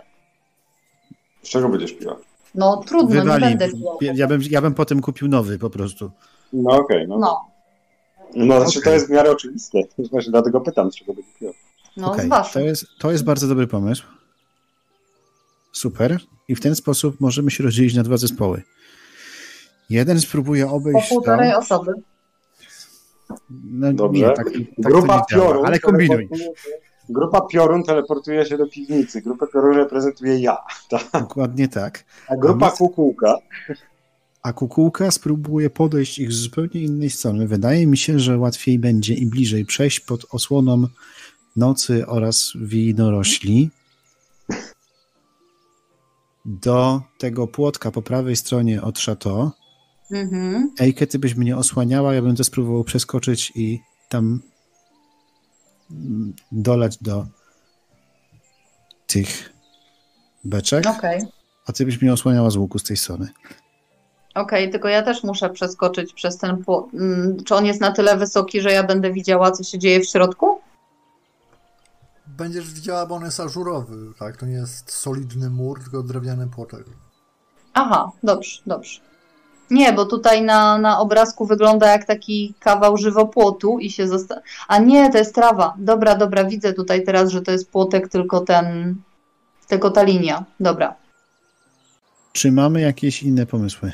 z 1.44 1.50
czego 1.50 1.70
będziesz 1.70 1.94
piła? 1.94 2.16
No 2.56 2.78
trudno, 2.88 3.22
Wywali. 3.22 3.44
nie 3.44 3.50
będę 3.50 3.78
piła. 3.78 3.98
Ja 4.02 4.28
bym, 4.28 4.42
ja 4.50 4.62
bym 4.62 4.74
potem 4.74 5.02
kupił 5.02 5.28
nowy 5.28 5.60
po 5.60 5.70
prostu. 5.70 6.12
No 6.54 6.72
okej, 6.76 7.08
no. 7.08 7.18
No, 7.18 7.42
No, 8.36 8.62
znaczy 8.62 8.80
Okej. 8.80 8.84
to 8.84 8.90
jest 8.96 9.08
w 9.08 9.10
miarę 9.10 9.32
oczywiste. 9.32 9.78
Właśnie 10.12 10.32
dlatego 10.32 10.62
pytam, 10.62 10.92
z 10.92 10.96
czego 10.96 11.14
będzie 11.14 11.30
piła. 11.40 11.52
no 11.98 12.12
Okej, 12.12 12.30
to, 12.54 12.60
jest, 12.60 12.86
to 13.00 13.12
jest 13.12 13.24
bardzo 13.24 13.48
dobry 13.48 13.68
pomysł. 13.68 14.04
Super. 15.72 16.20
I 16.48 16.56
w 16.56 16.62
ten 16.62 16.76
sposób 16.76 17.22
możemy 17.22 17.52
się 17.52 17.64
rozdzielić 17.64 17.96
na 17.96 18.04
dwa 18.04 18.18
zespoły. 18.18 18.64
Jeden 19.90 20.22
spróbuje 20.22 20.66
Po 20.66 20.72
obejść 20.72 21.10
to. 21.10 21.16
półtorej 21.16 21.54
osoby. 21.54 21.94
No, 23.50 23.94
Dobrze. 23.94 24.22
Nie, 24.22 24.34
tak, 24.34 24.46
tak 24.46 24.56
Grupa 24.78 25.26
piorun. 25.32 25.66
ale 25.66 25.80
kombinuj. 25.80 26.30
Grupa 27.10 27.42
piorun 27.42 27.84
teleportuje 27.84 28.46
się 28.46 28.58
do 28.58 28.68
piwnicy. 28.68 29.22
Grupę 29.22 29.48
piorun 29.54 29.76
reprezentuję 29.76 30.40
ja. 30.40 30.58
Dokładnie 31.14 31.68
tak. 31.68 32.04
A 32.28 32.36
grupa 32.36 32.66
my- 32.66 32.78
kukułka. 32.78 33.36
A 34.44 34.54
kukułka 34.54 35.12
spróbuje 35.12 35.70
podejść 35.70 36.20
ich 36.20 36.32
z 36.32 36.36
zupełnie 36.36 36.82
innej 36.82 37.10
strony. 37.10 37.48
Wydaje 37.48 37.88
mi 37.88 37.98
się, 37.98 38.20
że 38.20 38.38
łatwiej 38.38 38.80
będzie 38.80 39.14
i 39.14 39.26
bliżej 39.26 39.66
przejść 39.66 40.00
pod 40.00 40.26
osłoną 40.32 40.84
nocy 41.56 42.08
oraz 42.08 42.52
winorośli 42.56 43.70
do 46.46 47.02
tego 47.18 47.48
płotka 47.48 47.92
po 47.92 48.02
prawej 48.02 48.36
stronie 48.36 48.82
od 48.82 49.00
szato 49.00 49.52
Mhm. 50.12 50.72
Ejke, 50.80 51.08
ty 51.08 51.20
byś 51.20 51.36
mnie 51.36 51.58
osłaniała, 51.58 52.14
ja 52.14 52.22
bym 52.22 52.36
to 52.36 52.44
spróbował 52.44 52.84
przeskoczyć 52.84 53.52
i 53.56 53.82
tam 54.10 54.42
mm, 55.92 56.34
dolać 56.52 56.98
do 56.98 57.26
tych 59.08 59.54
beczek, 60.44 60.86
Okej. 60.88 61.22
a 61.68 61.72
ty 61.72 61.86
byś 61.86 62.02
mnie 62.02 62.14
osłaniała 62.14 62.50
z 62.50 62.56
łuku 62.56 62.80
z 62.80 62.84
tej 62.84 62.98
strony. 62.98 63.30
Okej, 64.36 64.72
tylko 64.72 64.88
ja 64.88 65.02
też 65.02 65.24
muszę 65.24 65.50
przeskoczyć 65.50 66.14
przez 66.14 66.38
ten 66.38 66.64
płot. 66.64 66.94
Mm, 66.94 67.44
Czy 67.44 67.56
on 67.56 67.66
jest 67.66 67.82
na 67.82 67.92
tyle 67.92 68.18
wysoki, 68.18 68.62
że 68.62 68.72
ja 68.72 68.84
będę 68.84 69.12
widziała, 69.14 69.52
co 69.52 69.64
się 69.64 69.80
dzieje 69.80 70.00
w 70.00 70.06
środku? 70.10 70.60
Będziesz 72.28 72.74
widziała, 72.74 73.06
bo 73.06 73.16
on 73.16 73.24
jest 73.26 73.40
ażurowy, 73.40 74.14
tak? 74.20 74.38
To 74.38 74.46
nie 74.46 74.54
jest 74.54 74.92
solidny 74.92 75.50
mur, 75.50 75.84
tylko 75.84 76.04
drewniany 76.04 76.48
płotek. 76.48 76.86
Aha, 77.74 78.12
dobrze, 78.24 78.62
dobrze. 78.68 79.00
Nie, 79.72 79.94
bo 79.94 80.06
tutaj 80.06 80.42
na, 80.42 80.78
na 80.78 81.00
obrazku 81.00 81.46
wygląda 81.46 81.92
jak 81.92 82.06
taki 82.06 82.54
kawał 82.60 82.98
żywopłotu 82.98 83.80
i 83.80 83.92
się 83.92 84.08
zosta... 84.08 84.42
A 84.68 84.78
nie, 84.78 85.10
to 85.12 85.18
jest 85.18 85.36
trawa. 85.36 85.74
Dobra, 85.78 86.16
dobra, 86.16 86.44
widzę 86.44 86.74
tutaj 86.74 87.04
teraz, 87.04 87.30
że 87.30 87.42
to 87.42 87.52
jest 87.52 87.72
płotek, 87.72 88.10
tylko 88.10 88.42
ten... 88.42 88.96
Tylko 89.68 89.92
ta 89.92 90.04
linia. 90.04 90.44
Dobra. 90.60 90.96
Czy 92.34 92.52
mamy 92.52 92.82
jakieś 92.82 93.24
inne 93.24 93.46
pomysły? 93.46 93.92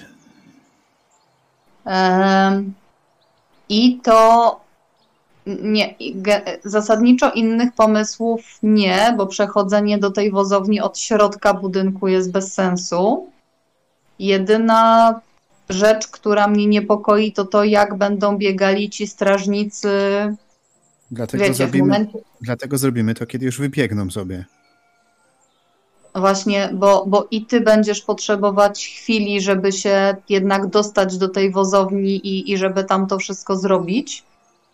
I 3.69 3.99
to 4.03 4.59
nie, 5.45 5.95
zasadniczo 6.63 7.31
innych 7.31 7.73
pomysłów 7.73 8.41
nie, 8.63 9.13
bo 9.17 9.27
przechodzenie 9.27 9.97
do 9.97 10.11
tej 10.11 10.31
wozowni 10.31 10.81
od 10.81 10.99
środka 10.99 11.53
budynku 11.53 12.07
jest 12.07 12.31
bez 12.31 12.53
sensu. 12.53 13.29
Jedyna 14.19 15.19
rzecz, 15.71 16.07
która 16.07 16.47
mnie 16.47 16.67
niepokoi, 16.67 17.31
to 17.31 17.45
to, 17.45 17.63
jak 17.63 17.95
będą 17.95 18.37
biegali 18.37 18.89
ci 18.89 19.07
strażnicy. 19.07 19.89
Dlatego, 21.11 21.43
Wiecie, 21.43 21.55
zrobimy, 21.55 21.87
momencie, 21.87 22.19
dlatego 22.41 22.77
zrobimy 22.77 23.15
to, 23.15 23.25
kiedy 23.25 23.45
już 23.45 23.59
wybiegną 23.59 24.09
sobie. 24.09 24.45
Właśnie, 26.15 26.69
bo, 26.73 27.05
bo 27.07 27.27
i 27.31 27.45
ty 27.45 27.61
będziesz 27.61 28.01
potrzebować 28.01 28.87
chwili, 28.87 29.41
żeby 29.41 29.71
się 29.71 30.15
jednak 30.29 30.67
dostać 30.67 31.17
do 31.17 31.29
tej 31.29 31.51
wozowni 31.51 32.15
i, 32.15 32.51
i 32.51 32.57
żeby 32.57 32.83
tam 32.83 33.07
to 33.07 33.17
wszystko 33.17 33.55
zrobić. 33.55 34.23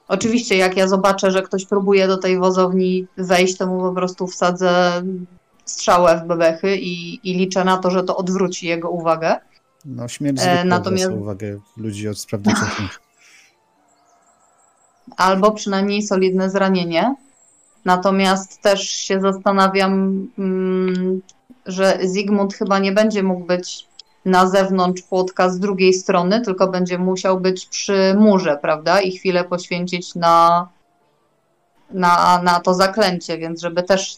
Oczywiście, 0.07 0.57
jak 0.57 0.77
ja 0.77 0.87
zobaczę, 0.87 1.31
że 1.31 1.41
ktoś 1.41 1.65
próbuje 1.65 2.07
do 2.07 2.17
tej 2.17 2.37
wozowni 2.37 3.07
wejść, 3.17 3.57
to 3.57 3.67
mu 3.67 3.79
po 3.79 3.93
prostu 3.93 4.27
wsadzę 4.27 5.01
strzałę 5.65 6.21
w 6.23 6.27
bebechy 6.27 6.77
i, 6.77 7.19
i 7.29 7.33
liczę 7.33 7.63
na 7.63 7.77
to, 7.77 7.91
że 7.91 8.03
to 8.03 8.17
odwróci 8.17 8.67
jego 8.67 8.89
uwagę. 8.89 9.35
No, 9.87 10.07
śmierć 10.07 10.39
E, 10.39 10.41
zwykle 10.41 10.65
natomiast- 10.65 11.11
uwagę 11.11 11.59
ludzi 11.77 12.09
od 12.09 12.19
spraw 12.19 12.41
doczesnych. 12.41 13.01
albo 15.17 15.51
przynajmniej 15.51 16.01
solidne 16.01 16.49
zranienie. 16.49 17.15
Natomiast 17.85 18.61
też 18.61 18.89
się 18.89 19.21
zastanawiam, 19.21 20.27
mm, 20.37 21.21
że 21.65 21.99
Zygmunt 22.03 22.53
chyba 22.53 22.79
nie 22.79 22.91
będzie 22.91 23.23
mógł 23.23 23.45
być 23.45 23.87
na 24.25 24.49
zewnątrz 24.49 25.01
płotka 25.01 25.49
z 25.49 25.59
drugiej 25.59 25.93
strony, 25.93 26.41
tylko 26.41 26.67
będzie 26.67 26.97
musiał 26.97 27.39
być 27.39 27.65
przy 27.65 28.15
murze, 28.17 28.59
prawda? 28.61 29.01
I 29.01 29.17
chwilę 29.17 29.43
poświęcić 29.43 30.15
na, 30.15 30.67
na, 31.91 32.41
na 32.43 32.59
to 32.59 32.73
zaklęcie, 32.73 33.37
więc 33.37 33.61
żeby 33.61 33.83
też 33.83 34.17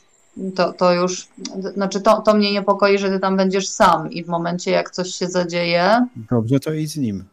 to, 0.56 0.74
to 0.74 0.94
już, 0.94 1.28
znaczy 1.74 2.02
to, 2.02 2.22
to 2.22 2.34
mnie 2.34 2.52
niepokoi, 2.52 2.98
że 2.98 3.10
ty 3.10 3.20
tam 3.20 3.38
będziesz 3.38 3.70
sam 3.70 4.12
i 4.12 4.24
w 4.24 4.28
momencie 4.28 4.72
jak 4.72 4.92
coś 4.92 5.10
się 5.16 5.28
zadzieje, 5.28 6.08
Dobrze, 6.16 6.60
to 6.60 6.74
idź 6.74 6.92
z 6.92 6.98
nim. 6.98 7.24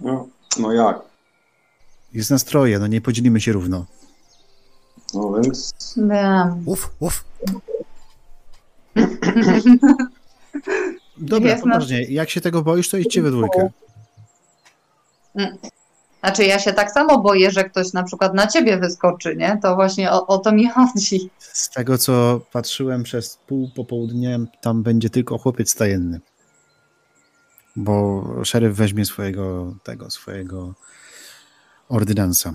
No, 0.00 0.28
no 0.58 0.72
jak? 0.72 1.00
Jest 2.12 2.30
nastroje, 2.30 2.78
no 2.78 2.86
nie 2.86 3.00
podzielimy 3.00 3.40
się 3.40 3.52
równo. 3.52 3.86
No 5.14 5.40
więc 5.42 5.74
wiem. 5.96 6.62
Uf, 6.66 6.92
uf. 7.00 7.24
Dobra, 11.18 11.50
Jest 11.50 11.62
poważnie, 11.62 12.02
jak 12.02 12.30
się 12.30 12.40
tego 12.40 12.62
boisz, 12.62 12.88
to 12.88 12.96
idźcie 12.96 13.22
we 13.22 13.30
dwójkę. 13.30 13.70
Znaczy 16.26 16.44
ja 16.44 16.58
się 16.58 16.72
tak 16.72 16.90
samo 16.90 17.18
boję, 17.18 17.50
że 17.50 17.64
ktoś 17.64 17.92
na 17.92 18.02
przykład 18.02 18.34
na 18.34 18.46
ciebie 18.46 18.78
wyskoczy, 18.78 19.36
nie? 19.36 19.58
To 19.62 19.74
właśnie 19.74 20.10
o, 20.12 20.26
o 20.26 20.38
to 20.38 20.52
mi 20.52 20.68
chodzi. 20.74 21.30
Z 21.38 21.70
tego, 21.70 21.98
co 21.98 22.40
patrzyłem 22.52 23.02
przez 23.02 23.38
pół 23.46 23.70
popołudnia, 23.76 24.38
tam 24.60 24.82
będzie 24.82 25.10
tylko 25.10 25.38
chłopiec 25.38 25.70
stajenny. 25.70 26.20
Bo 27.76 28.24
szeryf 28.44 28.76
weźmie 28.76 29.04
swojego, 29.04 29.74
tego, 29.82 30.10
swojego 30.10 30.74
ordynansa. 31.88 32.54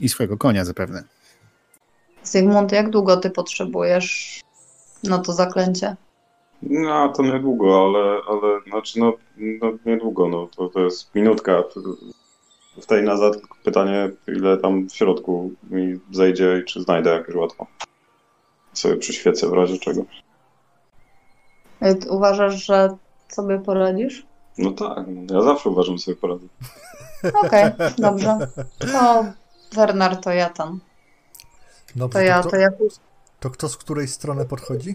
I 0.00 0.08
swojego 0.08 0.38
konia 0.38 0.64
zapewne. 0.64 1.04
Zygmunt, 2.22 2.72
jak 2.72 2.90
długo 2.90 3.16
ty 3.16 3.30
potrzebujesz 3.30 4.40
no 5.02 5.18
to 5.18 5.32
zaklęcie? 5.32 5.96
No, 6.62 7.08
to 7.08 7.22
niedługo, 7.22 7.84
ale, 7.84 8.20
ale 8.28 8.60
znaczy, 8.70 9.00
no, 9.00 9.12
no 9.36 9.72
niedługo, 9.86 10.28
no, 10.28 10.48
to, 10.56 10.68
to 10.68 10.80
jest 10.80 11.14
minutka. 11.14 11.62
W 12.82 12.86
tej 12.86 13.02
nazad 13.02 13.32
tylko 13.32 13.56
pytanie, 13.64 14.10
ile 14.28 14.58
tam 14.58 14.88
w 14.88 14.94
środku 14.94 15.52
mi 15.70 16.00
zejdzie 16.12 16.58
i 16.62 16.64
czy 16.64 16.82
znajdę 16.82 17.10
jakieś 17.10 17.34
łatwo. 17.34 17.66
Sobie 18.72 18.96
przyświecę 18.96 19.48
w 19.48 19.52
razie 19.52 19.78
czego. 19.78 20.02
Y, 21.82 22.10
Uważasz, 22.10 22.66
że 22.66 22.96
sobie 23.28 23.58
poradzisz? 23.58 24.26
No 24.58 24.70
tak, 24.70 25.04
no, 25.06 25.34
ja 25.34 25.42
zawsze 25.42 25.70
uważam 25.70 25.98
że 25.98 26.04
sobie 26.04 26.16
poradzę. 26.16 26.46
Okej, 27.44 27.70
dobrze. 27.98 28.38
To 28.78 29.24
Werner, 29.74 30.16
to 30.16 30.30
ja 30.30 30.50
tam. 30.50 30.80
Dobrze, 31.96 32.18
To 32.18 32.24
ja, 32.24 32.42
to, 32.42 32.50
to 32.50 32.56
ja. 32.56 32.68
to 33.40 33.50
kto 33.50 33.68
z 33.68 33.76
której 33.76 34.08
strony 34.08 34.44
podchodzi? 34.44 34.94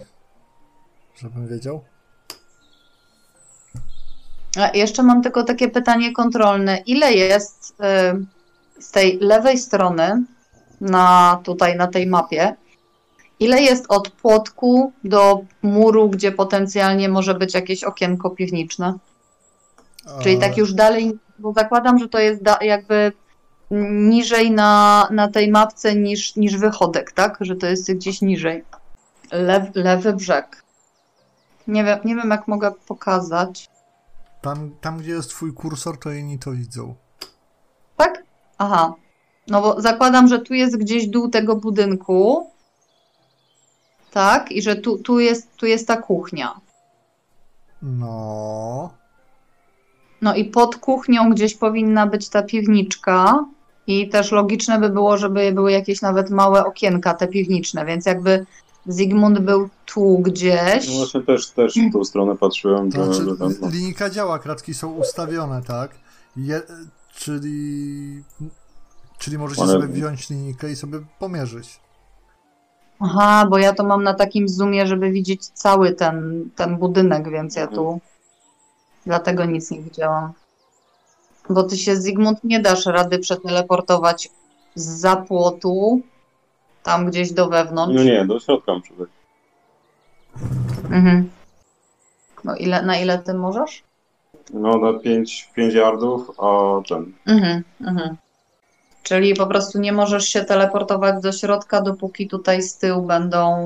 Żebym 1.15 1.47
wiedział. 1.47 1.81
A 4.59 4.77
jeszcze 4.77 5.03
mam 5.03 5.23
tylko 5.23 5.43
takie 5.43 5.69
pytanie 5.69 6.13
kontrolne. 6.13 6.77
Ile 6.77 7.13
jest 7.13 7.75
y, 8.79 8.83
z 8.83 8.91
tej 8.91 9.19
lewej 9.19 9.57
strony 9.57 10.23
na 10.81 11.39
tutaj 11.43 11.77
na 11.77 11.87
tej 11.87 12.07
mapie? 12.07 12.55
Ile 13.39 13.61
jest 13.61 13.85
od 13.89 14.09
płotku 14.09 14.93
do 15.03 15.41
muru, 15.61 16.09
gdzie 16.09 16.31
potencjalnie 16.31 17.09
może 17.09 17.35
być 17.35 17.53
jakieś 17.53 17.83
okienko 17.83 18.29
piwniczne? 18.29 18.93
Czyli 20.21 20.37
tak 20.37 20.57
już 20.57 20.73
dalej, 20.73 21.19
bo 21.39 21.53
zakładam, 21.53 21.99
że 21.99 22.09
to 22.09 22.19
jest 22.19 22.43
da, 22.43 22.57
jakby 22.61 23.11
niżej 23.91 24.51
na, 24.51 25.07
na 25.11 25.27
tej 25.27 25.51
mapce 25.51 25.95
niż, 25.95 26.35
niż 26.35 26.57
wychodek, 26.57 27.11
tak? 27.11 27.37
Że 27.41 27.55
to 27.55 27.67
jest 27.67 27.93
gdzieś 27.93 28.21
niżej. 28.21 28.63
Lew, 29.31 29.63
lewy 29.75 30.13
brzeg. 30.13 30.63
Nie 31.67 31.83
wiem, 31.83 31.99
nie 32.05 32.15
wiem, 32.15 32.29
jak 32.29 32.47
mogę 32.47 32.71
pokazać. 32.87 33.69
Tam, 34.41 34.71
tam, 34.81 34.97
gdzie 34.97 35.11
jest 35.11 35.29
twój 35.29 35.53
kursor, 35.53 35.99
to 35.99 36.11
inni 36.11 36.39
to 36.39 36.51
widzą. 36.51 36.95
Tak? 37.97 38.23
Aha. 38.57 38.93
No 39.47 39.61
bo 39.61 39.81
zakładam, 39.81 40.27
że 40.27 40.39
tu 40.39 40.53
jest 40.53 40.77
gdzieś 40.77 41.07
dół 41.07 41.29
tego 41.29 41.55
budynku. 41.55 42.49
Tak? 44.11 44.51
I 44.51 44.61
że 44.61 44.75
tu, 44.75 44.97
tu, 44.97 45.19
jest, 45.19 45.55
tu 45.55 45.65
jest 45.65 45.87
ta 45.87 45.97
kuchnia. 45.97 46.61
No. 47.81 48.93
No 50.21 50.35
i 50.35 50.45
pod 50.45 50.75
kuchnią 50.75 51.29
gdzieś 51.29 51.55
powinna 51.55 52.07
być 52.07 52.29
ta 52.29 52.43
piwniczka. 52.43 53.45
I 53.87 54.09
też 54.09 54.31
logiczne 54.31 54.79
by 54.79 54.89
było, 54.89 55.17
żeby 55.17 55.51
były 55.51 55.71
jakieś 55.71 56.01
nawet 56.01 56.29
małe 56.29 56.65
okienka, 56.65 57.13
te 57.13 57.27
piwniczne, 57.27 57.85
więc 57.85 58.05
jakby 58.05 58.45
Zygmunt 58.85 59.39
był 59.39 59.69
tu 59.85 60.19
gdzieś. 60.19 60.87
No 60.89 60.97
właśnie 60.97 61.21
też, 61.21 61.49
też 61.49 61.73
w 61.89 61.93
tą 61.93 62.03
stronę 62.03 62.37
patrzyłem, 62.37 62.91
To 62.91 63.05
znaczy, 63.05 63.29
że 63.29 63.37
tam, 63.37 63.53
no. 63.61 63.69
linijka 63.69 64.09
działa, 64.09 64.39
kratki 64.39 64.73
są 64.73 64.93
ustawione, 64.93 65.61
tak? 65.61 65.91
Je, 66.37 66.61
czyli, 67.15 68.23
czyli 69.17 69.37
możecie 69.37 69.61
Ale- 69.61 69.71
sobie 69.71 69.87
wziąć 69.87 70.29
linijkę 70.29 70.71
i 70.71 70.75
sobie 70.75 70.99
pomierzyć. 71.19 71.79
Aha, 72.99 73.47
bo 73.49 73.57
ja 73.57 73.73
to 73.73 73.83
mam 73.83 74.03
na 74.03 74.13
takim 74.13 74.49
zoomie, 74.49 74.87
żeby 74.87 75.11
widzieć 75.11 75.45
cały 75.47 75.93
ten, 75.93 76.49
ten 76.55 76.77
budynek, 76.77 77.29
więc 77.31 77.55
ja 77.55 77.67
tu 77.67 77.99
dlatego 79.05 79.45
nic 79.45 79.71
nie 79.71 79.81
widziałam. 79.81 80.33
Bo 81.49 81.63
ty 81.63 81.77
się, 81.77 81.95
Zygmunt, 81.95 82.43
nie 82.43 82.59
dasz 82.59 82.85
rady 82.85 83.19
przeteleportować 83.19 84.29
z 84.75 84.85
zapłotu 84.99 86.01
tam 86.83 87.05
gdzieś 87.05 87.31
do 87.31 87.49
wewnątrz. 87.49 87.95
No 87.95 88.03
nie, 88.03 88.25
do 88.25 88.39
środka 88.39 88.73
muszę 88.73 88.93
wejść. 88.93 89.13
Mhm. 90.91 91.29
No 92.43 92.55
ile, 92.55 92.81
na 92.81 92.97
ile 92.97 93.19
ty 93.19 93.33
możesz? 93.33 93.83
No 94.53 94.77
na 94.77 94.99
5 94.99 95.49
pięć 95.55 95.73
yardów, 95.73 96.31
a 96.39 96.81
ten. 96.89 97.13
Mhm, 97.27 97.63
mhm. 97.81 98.17
Czyli 99.03 99.33
po 99.33 99.47
prostu 99.47 99.79
nie 99.79 99.93
możesz 99.93 100.25
się 100.25 100.45
teleportować 100.45 101.23
do 101.23 101.31
środka, 101.31 101.81
dopóki 101.81 102.27
tutaj 102.27 102.61
z 102.61 102.77
tyłu 102.77 103.01
będą 103.01 103.57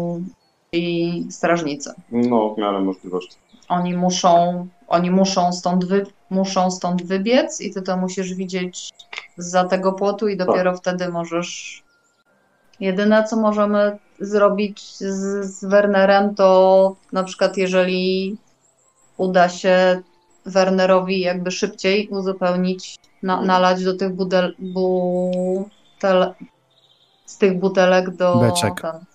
i 0.71 1.25
strażnicy. 1.29 1.93
No 2.11 2.49
w 2.49 2.57
miarę 2.57 2.79
możliwości. 2.79 3.37
Oni 3.69 3.93
muszą 3.93 4.67
oni 4.87 5.11
muszą 5.11 5.53
stąd, 5.53 5.85
wy, 5.85 6.05
muszą 6.29 6.71
stąd 6.71 7.03
wybiec 7.03 7.61
i 7.61 7.73
ty 7.73 7.81
to 7.81 7.97
musisz 7.97 8.33
widzieć 8.33 8.89
za 9.37 9.63
tego 9.63 9.93
płotu 9.93 10.27
i 10.27 10.37
dopiero 10.37 10.77
wtedy 10.77 11.09
możesz... 11.09 11.83
Jedyne, 12.79 13.23
co 13.23 13.35
możemy 13.35 13.97
zrobić 14.19 14.97
z, 14.97 15.45
z 15.45 15.65
Wernerem, 15.65 16.35
to 16.35 16.95
na 17.11 17.23
przykład 17.23 17.57
jeżeli 17.57 18.37
uda 19.17 19.49
się 19.49 20.01
Wernerowi 20.45 21.19
jakby 21.19 21.51
szybciej 21.51 22.07
uzupełnić, 22.07 22.95
na, 23.23 23.41
nalać 23.41 23.83
do 23.83 23.97
tych 23.97 24.13
budel, 24.13 24.55
butel, 24.59 26.33
z 27.25 27.37
tych 27.37 27.59
butelek 27.59 28.15
do, 28.15 28.35
Beczek. 28.39 28.81
ten, 28.81 29.05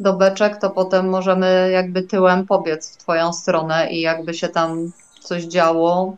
do 0.00 0.12
beczek, 0.12 0.56
to 0.56 0.70
potem 0.70 1.08
możemy 1.08 1.70
jakby 1.72 2.02
tyłem 2.02 2.46
pobiec 2.46 2.94
w 2.94 2.96
twoją 2.96 3.32
stronę 3.32 3.90
i 3.90 4.00
jakby 4.00 4.34
się 4.34 4.48
tam 4.48 4.92
coś 5.20 5.44
działo, 5.44 6.16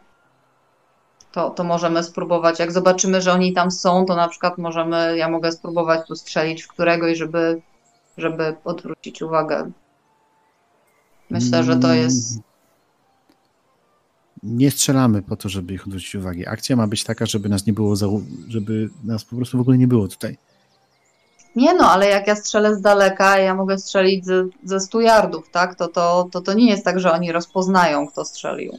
to, 1.33 1.51
to 1.51 1.64
możemy 1.64 2.03
spróbować. 2.03 2.59
Jak 2.59 2.72
zobaczymy, 2.72 3.22
że 3.22 3.33
oni 3.33 3.53
tam 3.53 3.70
są, 3.70 4.07
to 4.07 4.16
na 4.16 4.28
przykład 4.28 4.59
możemy, 4.59 5.16
ja 5.16 5.28
mogę 5.28 5.53
spróbować 5.53 6.07
tu 6.07 6.16
strzelić 6.16 6.62
w 6.62 6.68
któregoś, 6.68 7.18
żeby, 7.18 7.62
żeby 8.16 8.57
odwrócić 8.64 9.22
uwagę. 9.22 9.70
Myślę, 11.31 11.64
że 11.64 11.76
to 11.76 11.95
jest. 11.95 12.33
Mm. 12.33 12.45
Nie 14.43 14.70
strzelamy 14.70 15.22
po 15.22 15.37
to, 15.37 15.49
żeby 15.49 15.74
ich 15.74 15.87
odwrócić 15.87 16.14
uwagi. 16.14 16.47
Akcja 16.47 16.76
ma 16.76 16.87
być 16.87 17.05
taka, 17.05 17.26
żeby 17.26 17.49
nas 17.49 17.66
nie 17.66 17.72
było, 17.72 17.95
zau- 17.95 18.24
żeby 18.49 18.91
nas 19.05 19.24
po 19.24 19.37
prostu 19.37 19.59
w 19.59 19.61
ogóle 19.61 19.78
nie 19.78 19.89
było 19.89 20.09
tutaj. 20.09 20.37
Nie 21.57 21.74
no, 21.74 21.91
ale 21.91 22.09
jak 22.09 22.26
ja 22.26 22.37
strzelę 22.37 22.76
z 22.76 22.81
daleka, 22.81 23.39
ja 23.39 23.55
mogę 23.55 23.78
strzelić 23.78 24.24
ze, 24.24 24.47
ze 24.64 24.81
100 24.81 25.01
yardów, 25.01 25.51
tak? 25.51 25.74
To, 25.74 25.89
to, 25.89 26.28
to 26.33 26.41
to 26.41 26.55
nie 26.55 26.70
jest 26.70 26.85
tak, 26.85 27.01
że 27.01 27.12
oni 27.12 27.33
rozpoznają, 27.33 28.07
kto 28.07 28.24
strzelił. 28.24 28.78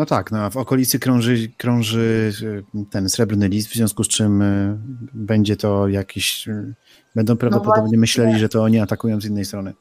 No 0.00 0.06
tak, 0.06 0.32
no, 0.32 0.38
a 0.38 0.50
w 0.50 0.56
okolicy 0.56 0.98
krąży, 0.98 1.48
krąży 1.56 2.32
y, 2.42 2.64
ten 2.90 3.08
srebrny 3.08 3.48
list, 3.48 3.68
w 3.68 3.74
związku 3.74 4.04
z 4.04 4.08
czym 4.08 4.42
y, 4.42 4.78
będzie 5.14 5.56
to 5.56 5.88
jakiś. 5.88 6.48
y, 6.48 6.74
Będą 7.14 7.36
prawdopodobnie 7.36 7.82
właśnie. 7.82 7.98
myśleli, 7.98 8.38
że 8.38 8.48
to 8.48 8.62
oni 8.62 8.80
atakują 8.80 9.20
z 9.20 9.24
innej 9.24 9.44
strony. 9.44 9.74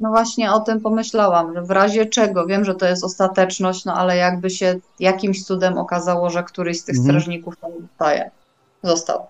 No 0.00 0.08
właśnie 0.08 0.52
o 0.52 0.60
tym 0.60 0.80
pomyślałam, 0.80 1.54
że 1.54 1.62
w 1.62 1.70
razie 1.70 2.06
czego, 2.06 2.46
wiem, 2.46 2.64
że 2.64 2.74
to 2.74 2.86
jest 2.86 3.04
ostateczność, 3.04 3.84
no 3.84 3.94
ale 3.94 4.16
jakby 4.16 4.50
się 4.50 4.74
jakimś 5.00 5.44
cudem 5.44 5.78
okazało, 5.78 6.30
że 6.30 6.42
któryś 6.42 6.80
z 6.80 6.84
tych 6.84 6.96
Mhm. 6.96 7.10
strażników 7.10 7.56
tam 7.56 7.70
zostaje, 7.82 8.30
został. 8.82 9.26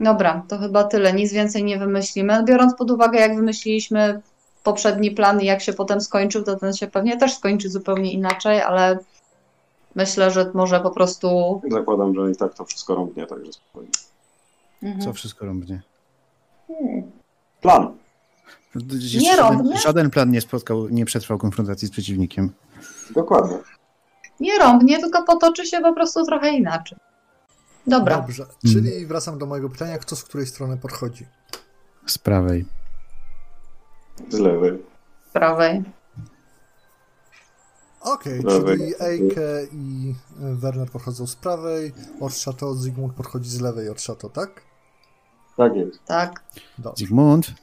Dobra, 0.00 0.42
to 0.48 0.58
chyba 0.58 0.84
tyle, 0.84 1.12
nic 1.12 1.32
więcej 1.32 1.64
nie 1.64 1.78
wymyślimy. 1.78 2.44
Biorąc 2.44 2.74
pod 2.74 2.90
uwagę, 2.90 3.18
jak 3.20 3.36
wymyśliliśmy 3.36 4.20
poprzedni 4.68 5.10
plan 5.10 5.40
i 5.40 5.44
jak 5.44 5.62
się 5.62 5.72
potem 5.72 6.00
skończył, 6.00 6.44
to 6.44 6.56
ten 6.56 6.72
się 6.72 6.86
pewnie 6.86 7.16
też 7.16 7.36
skończy 7.36 7.70
zupełnie 7.70 8.12
inaczej, 8.12 8.60
ale 8.60 8.98
myślę, 9.94 10.30
że 10.30 10.50
może 10.54 10.80
po 10.80 10.90
prostu... 10.90 11.60
Zakładam, 11.70 12.14
że 12.14 12.30
i 12.30 12.36
tak 12.36 12.54
to 12.54 12.64
wszystko 12.64 12.94
rąbnie, 12.94 13.26
także 13.26 13.52
spokojnie. 13.52 13.90
Mhm. 14.82 15.04
Co 15.04 15.12
wszystko 15.12 15.46
rąbnie. 15.46 15.82
Hmm. 16.68 17.10
Plan. 17.60 17.96
Nie 18.74 19.36
żaden, 19.36 19.38
rąbnie? 19.38 19.78
żaden 19.78 20.10
plan 20.10 20.30
nie 20.30 20.40
spotkał, 20.40 20.88
nie 20.88 21.04
przetrwał 21.04 21.38
konfrontacji 21.38 21.88
z 21.88 21.90
przeciwnikiem. 21.90 22.52
Dokładnie. 23.10 23.58
Nie 24.40 24.58
rąbnie, 24.58 24.98
tylko 24.98 25.24
potoczy 25.24 25.66
się 25.66 25.80
po 25.80 25.94
prostu 25.94 26.24
trochę 26.24 26.50
inaczej. 26.50 26.98
Dobra. 27.86 28.16
Dobrze, 28.16 28.46
czyli 28.72 29.06
wracam 29.06 29.38
do 29.38 29.46
mojego 29.46 29.70
pytania, 29.70 29.98
kto 29.98 30.16
z 30.16 30.24
której 30.24 30.46
strony 30.46 30.76
podchodzi? 30.76 31.26
Z 32.06 32.18
prawej. 32.18 32.77
Z 34.28 34.38
lewej. 34.38 34.78
z 35.28 35.32
prawej. 35.32 35.82
Okej, 38.00 38.40
Lewej. 38.42 38.78
czyli 38.78 38.92
Eike 39.00 39.66
i 39.72 40.14
Werner 40.38 40.90
podchodzą 40.90 41.26
z 41.26 41.36
prawej, 41.36 41.92
od 42.20 42.32
Chateau 42.44 42.74
Zygmunt 42.74 43.14
podchodzi 43.14 43.50
z 43.50 43.60
lewej 43.60 43.88
od 43.88 44.00
Chateau, 44.02 44.30
tak? 44.30 44.62
Tak 45.56 45.76
jest. 45.76 46.04
Tak. 46.04 46.42
Dobrze. 46.78 47.04
Zygmunt, 47.04 47.54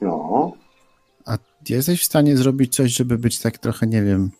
No. 0.00 0.52
a 1.26 1.38
jesteś 1.68 2.00
w 2.02 2.04
stanie 2.04 2.36
zrobić 2.36 2.76
coś, 2.76 2.90
żeby 2.90 3.18
być 3.18 3.38
tak 3.40 3.58
trochę, 3.58 3.86
nie 3.86 4.02
wiem. 4.02 4.30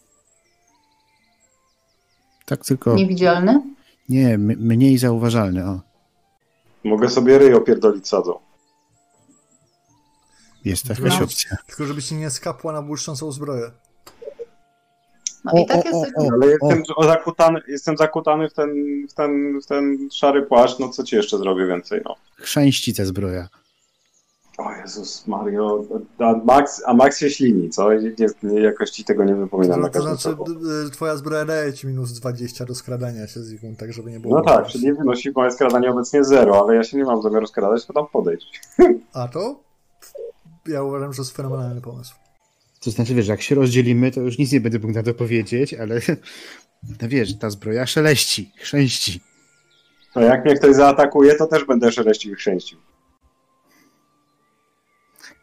Tak 2.47 2.65
tylko. 2.65 2.95
Niewidzialny? 2.95 3.63
Nie, 4.09 4.35
m- 4.35 4.57
mniej 4.59 4.99
zauważalny. 4.99 5.67
O, 5.69 5.81
Mogę 6.85 7.09
sobie 7.09 7.39
ryj 7.39 7.55
opierdolić 7.55 8.09
sadzą. 8.09 8.39
Jest 10.65 10.89
jakaś 10.89 11.19
No. 11.19 11.25
opcja. 11.25 11.57
Tylko 11.67 11.85
żebyś 11.85 12.11
nie 12.11 12.31
skapła 12.31 12.73
na 12.73 12.83
błyszczącą 12.83 13.33
zbroję. 13.33 13.71
No 15.45 15.53
i 15.63 15.67
tak 15.67 15.85
jest. 15.85 16.13
Ale 16.33 16.47
jestem 16.47 16.83
zakutany, 17.05 17.61
jestem 17.69 17.97
zakutany 17.97 18.49
w 18.49 18.53
ten, 18.55 18.71
w, 19.11 19.15
ten, 19.15 19.61
w 19.61 19.67
ten 19.67 20.09
szary 20.13 20.43
płaszcz, 20.43 20.79
no 20.79 20.89
co 20.89 21.05
ci 21.05 21.17
jeszcze 21.17 21.39
zrobię 21.39 21.67
więcej, 21.67 22.01
no. 22.05 22.17
Chrzęści 22.37 22.95
ta 22.95 23.05
zbroja. 23.05 23.49
O 24.59 24.73
Jezus 24.73 25.27
Mario, 25.27 25.85
a 26.19 26.33
Max, 26.45 26.83
a 26.87 26.95
Max 26.95 27.19
się 27.19 27.31
ślini, 27.31 27.71
co? 27.71 27.95
Nie, 27.95 28.13
nie, 28.43 28.61
jakoś 28.61 28.91
ci 28.91 29.05
tego 29.05 29.25
nie 29.25 29.35
wypominam 29.35 29.81
na 29.81 29.89
To, 29.89 29.99
to 29.99 30.17
znaczy, 30.17 30.37
twoja 30.93 31.17
zbroja 31.17 31.45
daje 31.45 31.73
ci 31.73 31.87
minus 31.87 32.13
20 32.13 32.65
do 32.65 32.75
skradania 32.75 33.27
się 33.27 33.41
Zygmunt, 33.41 33.79
tak 33.79 33.93
żeby 33.93 34.11
nie 34.11 34.21
było. 34.21 34.39
No 34.39 34.45
tak, 34.45 34.67
czyli 34.67 34.93
wynosi 34.93 35.31
moje 35.31 35.51
skradanie 35.51 35.91
obecnie 35.91 36.25
zero, 36.25 36.65
ale 36.65 36.77
ja 36.77 36.85
się 36.85 36.97
nie 36.97 37.05
mam 37.05 37.23
zamiaru 37.23 37.47
skradać, 37.47 37.87
tylko 37.87 38.01
tam 38.03 38.11
podejść. 38.13 38.61
A 39.13 39.29
to? 39.29 39.61
Ja 40.73 40.83
uważam, 40.83 41.13
że 41.13 41.17
to 41.17 41.23
jest 41.23 41.37
fenomenalny 41.37 41.81
pomysł. 41.81 42.15
To 42.81 42.91
znaczy, 42.91 43.15
wiesz, 43.15 43.29
jak 43.29 43.43
się 43.43 43.55
rozdzielimy, 43.55 44.11
to 44.11 44.21
już 44.21 44.39
nic 44.39 44.53
nie 44.53 44.61
będę 44.61 44.79
mógł 44.79 44.95
na 44.95 45.03
to 45.03 45.15
powiedzieć, 45.15 45.75
ale 45.75 46.01
no 47.03 47.09
wiesz, 47.09 47.39
ta 47.39 47.51
zbroja 47.51 47.87
szeleści, 47.87 48.53
chrzęści. 48.57 49.21
A 50.15 50.21
jak 50.21 50.45
mnie 50.45 50.55
ktoś 50.55 50.75
zaatakuje, 50.75 51.35
to 51.35 51.47
też 51.47 51.65
będę 51.65 51.93
szeleścił 51.93 52.33
i 52.33 52.37
chrzęścił. 52.37 52.79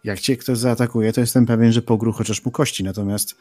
Jak 0.03 0.19
cię 0.19 0.37
ktoś 0.37 0.57
zaatakuje, 0.57 1.13
to 1.13 1.21
jestem 1.21 1.45
pewien, 1.45 1.71
że 1.71 1.81
pogru 1.81 2.11
chociaż 2.11 2.45
mu 2.45 2.51
kości, 2.51 2.83
natomiast 2.83 3.35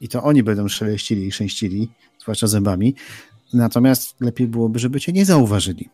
i 0.00 0.08
to 0.08 0.22
oni 0.22 0.42
będą 0.42 0.68
szeleścili 0.68 1.26
i 1.26 1.30
chrzęścili, 1.30 1.88
zwłaszcza 2.18 2.46
zębami, 2.46 2.94
natomiast 3.54 4.20
lepiej 4.20 4.46
byłoby, 4.46 4.78
żeby 4.78 5.00
cię 5.00 5.12
nie 5.12 5.24
zauważyli. 5.24 5.88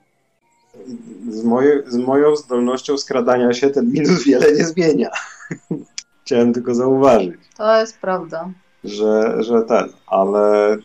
Z, 1.31 1.45
moje, 1.45 1.83
z 1.87 1.97
moją 1.97 2.37
zdolnością 2.37 2.99
skradania 2.99 3.53
się 3.53 3.71
ten 3.71 3.93
minus 3.93 4.25
wiele 4.25 4.53
nie 4.53 4.65
zmienia. 4.65 5.11
Chciałem 6.25 6.53
tylko 6.53 6.75
zauważyć, 6.75 7.41
To 7.57 7.81
jest 7.81 7.99
prawda. 7.99 8.51
że, 8.85 9.43
że 9.43 9.63
ten, 9.63 9.89
ale 10.07 10.77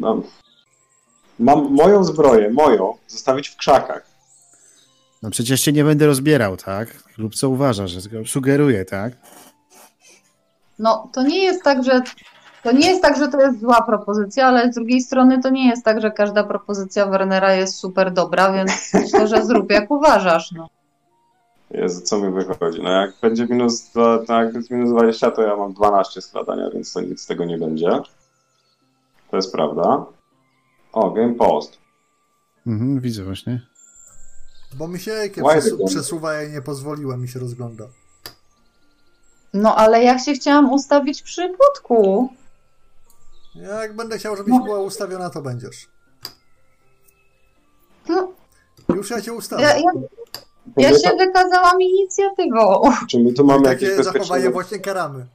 no, 0.00 0.22
mam 1.38 1.72
moją 1.74 2.04
zbroję, 2.04 2.50
moją, 2.50 2.94
zostawić 3.06 3.48
w 3.48 3.56
krzakach. 3.56 4.06
No 5.22 5.30
przecież 5.30 5.60
cię 5.60 5.72
nie 5.72 5.84
będę 5.84 6.06
rozbierał, 6.06 6.56
tak? 6.56 6.88
Lub 7.18 7.34
co 7.34 7.48
uważasz, 7.48 7.90
że 7.90 8.00
sugeruję, 8.26 8.84
tak? 8.84 9.12
No 10.78 11.08
to 11.12 11.22
nie 11.22 11.42
jest 11.44 11.62
tak, 11.62 11.84
że 11.84 12.02
to 12.62 12.72
nie 12.72 12.90
jest 12.90 13.02
tak, 13.02 13.18
że 13.18 13.28
to 13.28 13.40
jest 13.40 13.60
zła 13.60 13.82
propozycja, 13.82 14.46
ale 14.46 14.72
z 14.72 14.74
drugiej 14.74 15.00
strony 15.00 15.42
to 15.42 15.50
nie 15.50 15.68
jest 15.68 15.84
tak, 15.84 16.00
że 16.00 16.10
każda 16.10 16.44
propozycja 16.44 17.06
Wernera 17.06 17.54
jest 17.54 17.76
super 17.76 18.12
dobra, 18.12 18.52
więc 18.52 18.70
myślę, 18.94 19.28
że 19.28 19.46
zrób 19.46 19.70
jak 19.70 19.90
uważasz. 19.90 20.52
No. 20.52 20.68
Jezu, 21.70 22.00
co 22.00 22.18
mi 22.18 22.32
wychodzi? 22.32 22.82
No 22.82 22.90
jak 22.90 23.10
będzie 23.22 23.46
minus, 23.46 23.82
dwa- 23.94 24.26
tak, 24.26 24.46
jak 24.46 24.54
jest 24.54 24.70
minus 24.70 24.90
20, 24.90 25.30
to 25.30 25.42
ja 25.42 25.56
mam 25.56 25.72
12 25.72 26.20
skradania, 26.22 26.70
więc 26.70 26.92
to 26.92 27.00
nic 27.00 27.20
z 27.22 27.26
tego 27.26 27.44
nie 27.44 27.58
będzie. 27.58 27.90
To 29.30 29.36
jest 29.36 29.52
prawda. 29.52 30.06
O, 30.92 31.10
game 31.10 31.34
post. 31.34 31.78
Mhm, 32.66 33.00
widzę 33.00 33.24
właśnie. 33.24 33.66
Bo 34.74 34.88
mi 34.88 34.98
się 35.00 35.12
Why 35.12 35.42
przesu- 35.42 35.86
przesuwa, 35.86 36.32
ja 36.32 36.42
jej 36.42 36.52
nie 36.52 36.62
pozwoliłem 36.62 37.22
mi 37.22 37.28
się 37.28 37.38
rozgląda. 37.40 37.84
no 39.54 39.76
ale 39.76 40.02
jak 40.04 40.20
się 40.20 40.32
chciałam 40.32 40.72
ustawić 40.72 41.22
przy 41.22 41.48
płotku. 41.48 42.28
Jak 43.54 43.96
będę 43.96 44.18
chciał, 44.18 44.36
żebyś 44.36 44.54
No. 44.58 44.64
była 44.64 44.80
ustawiona, 44.80 45.30
to 45.30 45.42
będziesz. 45.42 45.88
No, 48.08 48.32
Już 48.88 49.10
ja 49.10 49.20
cię 49.22 49.32
ustawię. 49.32 49.62
ja, 49.62 49.76
ja, 49.76 49.90
ja 50.76 50.98
się 50.98 51.16
wykazałam 51.18 51.82
inicjatywą. 51.82 52.82
Czy 53.08 53.18
my 53.18 53.32
tu 53.32 53.44
mamy 53.44 53.64
Takie 53.64 53.86
jakieś 53.86 54.04
zachowanie 54.04 54.24
bezpieczne... 54.26 54.50
właśnie 54.50 54.78
karamy. 54.78 55.26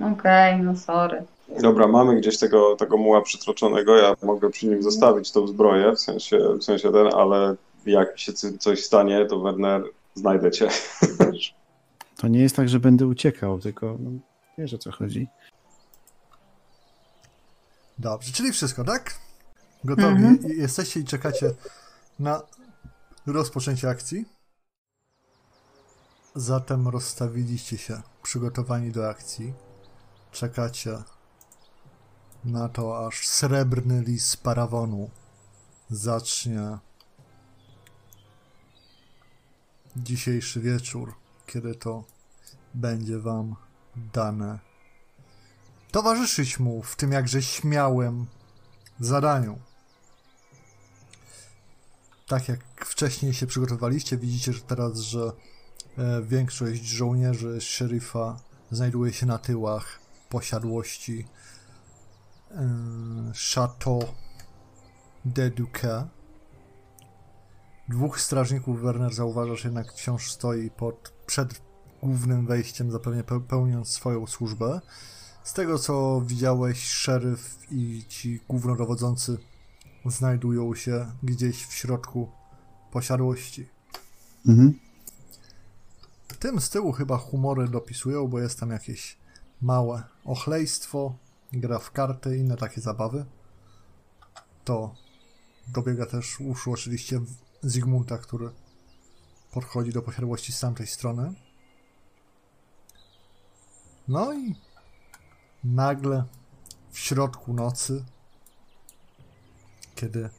Okej, 0.00 0.60
no 0.60 0.76
sorry. 0.76 1.22
Dobra, 1.60 1.86
mamy 1.86 2.20
gdzieś 2.20 2.38
tego, 2.38 2.76
tego 2.76 2.96
muła 2.96 3.22
przytroczonego, 3.22 3.96
ja 3.96 4.14
mogę 4.22 4.50
przy 4.50 4.66
nim 4.66 4.82
zostawić 4.82 5.32
tą 5.32 5.46
zbroję, 5.46 5.92
w 5.92 6.00
sensie, 6.00 6.38
w 6.60 6.64
sensie 6.64 6.92
ten, 6.92 7.06
ale 7.06 7.54
jak 7.86 8.18
się 8.18 8.32
coś 8.58 8.84
stanie, 8.84 9.26
to 9.26 9.40
Werner, 9.40 9.82
znajdę 10.14 10.50
cię. 10.50 10.68
To 12.16 12.28
nie 12.28 12.40
jest 12.40 12.56
tak, 12.56 12.68
że 12.68 12.80
będę 12.80 13.06
uciekał, 13.06 13.58
tylko 13.58 13.96
no, 14.00 14.10
wiesz 14.58 14.74
o 14.74 14.78
co 14.78 14.92
chodzi. 14.92 15.28
Dobrze, 17.98 18.32
czyli 18.32 18.52
wszystko, 18.52 18.84
tak? 18.84 19.14
Gotowi 19.84 20.24
Mhm. 20.24 20.38
Jesteście 20.44 21.00
i 21.00 21.04
czekacie 21.04 21.50
na 22.18 22.42
rozpoczęcie 23.26 23.88
akcji. 23.88 24.24
Zatem 26.34 26.88
rozstawiliście 26.88 27.78
się, 27.78 28.02
przygotowani 28.22 28.92
do 28.92 29.08
akcji. 29.08 29.54
Czekacie 30.32 30.98
na 32.44 32.68
to, 32.68 33.06
aż 33.06 33.28
srebrny 33.28 34.02
lis 34.02 34.36
parawonu 34.36 35.10
zacznie 35.90 36.78
dzisiejszy 39.96 40.60
wieczór, 40.60 41.14
kiedy 41.46 41.74
to 41.74 42.04
będzie 42.74 43.18
wam 43.18 43.56
dane 44.12 44.74
towarzyszyć 45.94 46.58
mu 46.58 46.82
w 46.82 46.96
tym 46.96 47.12
jakże 47.12 47.42
śmiałym 47.42 48.26
zadaniu. 49.00 49.58
Tak 52.26 52.48
jak 52.48 52.60
wcześniej 52.84 53.34
się 53.34 53.46
przygotowaliście, 53.46 54.16
widzicie 54.16 54.52
że 54.52 54.60
teraz, 54.60 54.98
że 54.98 55.32
większość 56.22 56.84
żołnierzy 56.84 57.60
szeryfa 57.60 58.40
znajduje 58.70 59.12
się 59.12 59.26
na 59.26 59.38
tyłach 59.38 59.98
posiadłości 60.28 61.26
e, 62.50 63.32
Chateau 63.54 64.02
de 65.24 65.50
Duque. 65.50 66.08
Dwóch 67.88 68.20
strażników 68.20 68.80
Werner 68.80 69.14
zauważasz 69.14 69.64
jednak 69.64 69.92
wciąż 69.92 70.32
stoi 70.32 70.70
pod, 70.70 71.12
przed 71.26 71.62
głównym 72.02 72.46
wejściem, 72.46 72.90
zapewne 72.90 73.24
pełniąc 73.48 73.88
swoją 73.88 74.26
służbę. 74.26 74.80
Z 75.44 75.52
tego 75.52 75.78
co 75.78 76.22
widziałeś, 76.26 76.84
szeryf 76.84 77.58
i 77.70 78.04
ci 78.08 78.40
głównodowodzący 78.48 79.38
znajdują 80.06 80.74
się 80.74 81.06
gdzieś 81.22 81.66
w 81.66 81.72
środku 81.72 82.30
posiadłości. 82.92 83.68
Mhm. 84.48 84.83
Tym 86.44 86.60
z 86.60 86.70
tyłu 86.70 86.92
chyba 86.92 87.18
humory 87.18 87.68
dopisują, 87.68 88.28
bo 88.28 88.40
jest 88.40 88.60
tam 88.60 88.70
jakieś 88.70 89.18
małe 89.60 90.02
ochlejstwo, 90.24 91.18
gra 91.52 91.78
w 91.78 91.90
karty, 91.90 92.36
inne 92.38 92.56
takie 92.56 92.80
zabawy. 92.80 93.24
To 94.64 94.94
dobiega 95.68 96.06
też 96.06 96.40
uszu 96.40 96.72
oczywiście 96.72 97.20
Zygmunta, 97.62 98.18
który 98.18 98.50
podchodzi 99.52 99.92
do 99.92 100.02
posiadłości 100.02 100.52
z 100.52 100.60
tamtej 100.60 100.86
strony. 100.86 101.34
No 104.08 104.34
i 104.34 104.54
nagle 105.64 106.24
w 106.90 106.98
środku 106.98 107.52
nocy, 107.52 108.04
kiedy 109.94 110.30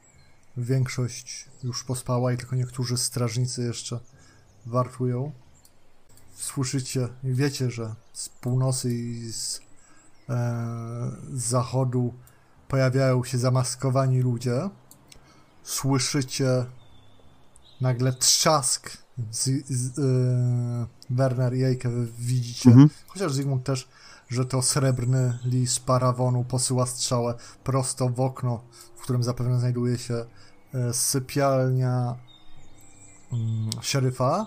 większość 0.57 1.49
już 1.63 1.83
pospała 1.83 2.33
i 2.33 2.37
tylko 2.37 2.55
niektórzy 2.55 2.97
strażnicy 2.97 3.63
jeszcze 3.63 3.99
wartują, 4.65 5.31
słyszycie 6.35 7.07
i 7.23 7.33
wiecie, 7.33 7.71
że 7.71 7.95
z 8.13 8.29
północy 8.29 8.93
i 8.95 9.31
z, 9.31 9.61
e, 10.29 11.11
z 11.33 11.43
zachodu 11.43 12.13
pojawiają 12.67 13.23
się 13.23 13.37
zamaskowani 13.37 14.21
ludzie. 14.21 14.69
Słyszycie 15.63 16.65
nagle 17.81 18.13
trzask. 18.13 18.97
Z, 19.31 19.49
z, 19.69 19.99
e, 19.99 21.05
Werner 21.09 21.53
i 21.55 21.63
Ejke 21.63 21.89
widzicie, 22.19 22.69
Mhm. 22.69 22.89
chociaż 23.07 23.33
Zygmunt 23.33 23.63
też, 23.63 23.87
że 24.29 24.45
to 24.45 24.61
srebrny 24.61 25.39
lis 25.43 25.79
parawonu 25.79 26.43
posyła 26.43 26.85
strzałę 26.85 27.33
prosto 27.63 28.09
w 28.09 28.19
okno, 28.19 28.63
w 28.95 29.01
którym 29.01 29.23
zapewne 29.23 29.59
znajduje 29.59 29.97
się 29.97 30.25
e, 30.73 30.93
sypialnia 30.93 32.15
mm, 33.33 33.69
szeryfa 33.81 34.45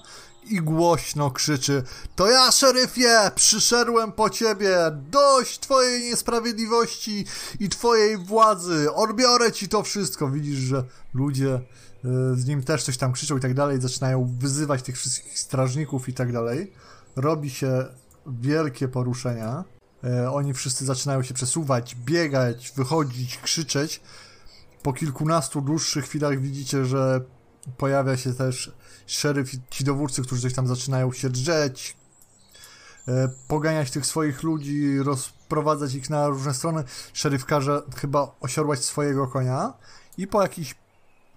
i 0.51 0.61
głośno 0.61 1.31
krzyczy 1.31 1.83
To 2.17 2.31
ja, 2.31 2.53
szeryfie, 2.53 3.31
przyszedłem 3.35 4.13
po 4.13 4.31
ciebie, 4.31 4.77
dość 5.11 5.59
twojej 5.59 6.03
niesprawiedliwości 6.03 7.25
i 7.61 7.69
twojej 7.69 8.17
władzy, 8.17 8.93
odbiorę 8.93 9.53
ci 9.53 9.69
to 9.69 9.83
wszystko. 9.83 10.31
Widzisz, 10.31 10.59
że 10.59 10.85
ludzie 11.15 11.55
e, 11.55 11.61
z 12.35 12.47
nim 12.47 12.63
też 12.63 12.83
coś 12.83 12.97
tam 12.97 13.13
krzyczą 13.13 13.37
i 13.37 13.41
tak 13.41 13.55
dalej, 13.55 13.81
zaczynają 13.81 14.37
wyzywać 14.39 14.83
tych 14.83 14.97
wszystkich 14.97 15.39
strażników 15.39 16.09
i 16.09 16.15
tak 16.15 16.33
dalej. 16.33 16.73
Robi 17.17 17.51
się 17.51 17.85
wielkie 18.27 18.89
poruszenia. 18.89 19.65
E, 20.05 20.31
oni 20.31 20.55
wszyscy 20.55 20.85
zaczynają 20.85 21.23
się 21.23 21.35
przesuwać, 21.35 21.95
biegać, 21.95 22.73
wychodzić, 22.77 23.39
krzyczeć. 23.39 24.01
Po 24.83 24.93
kilkunastu 24.93 25.61
dłuższych 25.61 26.05
chwilach 26.05 26.41
widzicie, 26.41 26.85
że 26.85 27.21
pojawia 27.77 28.17
się 28.17 28.35
też 28.35 28.73
szeryf 29.09 29.55
i 29.55 29.61
ci 29.71 29.85
dowódcy, 29.85 30.23
którzy 30.23 30.43
coś 30.43 30.55
tam 30.55 30.67
zaczynają 30.67 31.13
się 31.13 31.31
drzeć, 31.31 31.97
e, 33.09 33.29
poganiać 33.49 33.91
tych 33.91 34.07
swoich 34.07 34.43
ludzi, 34.43 34.99
rozprowadzać 34.99 35.95
ich 35.95 36.11
na 36.11 36.29
różne 36.29 36.55
strony. 36.55 36.85
Szeryf 37.13 37.45
każe 37.45 37.83
chyba 37.97 38.35
osiorłać 38.41 38.85
swojego 38.85 39.27
konia 39.27 39.73
i 40.19 40.27
po 40.27 40.43
jakichś 40.43 40.75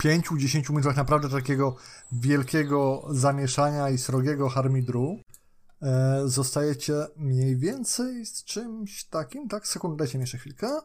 5-10 0.03 0.69
minutach 0.69 0.95
naprawdę 0.95 1.29
takiego 1.29 1.75
wielkiego 2.11 3.05
zamieszania 3.09 3.89
i 3.89 3.97
srogiego 3.97 4.49
harmidru 4.49 5.17
e, 5.81 6.21
zostajecie 6.25 6.93
mniej 7.17 7.57
więcej 7.57 8.25
z 8.25 8.43
czymś 8.43 9.03
takim, 9.03 9.47
tak? 9.49 9.67
Sekundę, 9.67 9.97
dajcie 9.97 10.17
mi 10.17 10.21
jeszcze 10.21 10.37
chwilkę. 10.37 10.79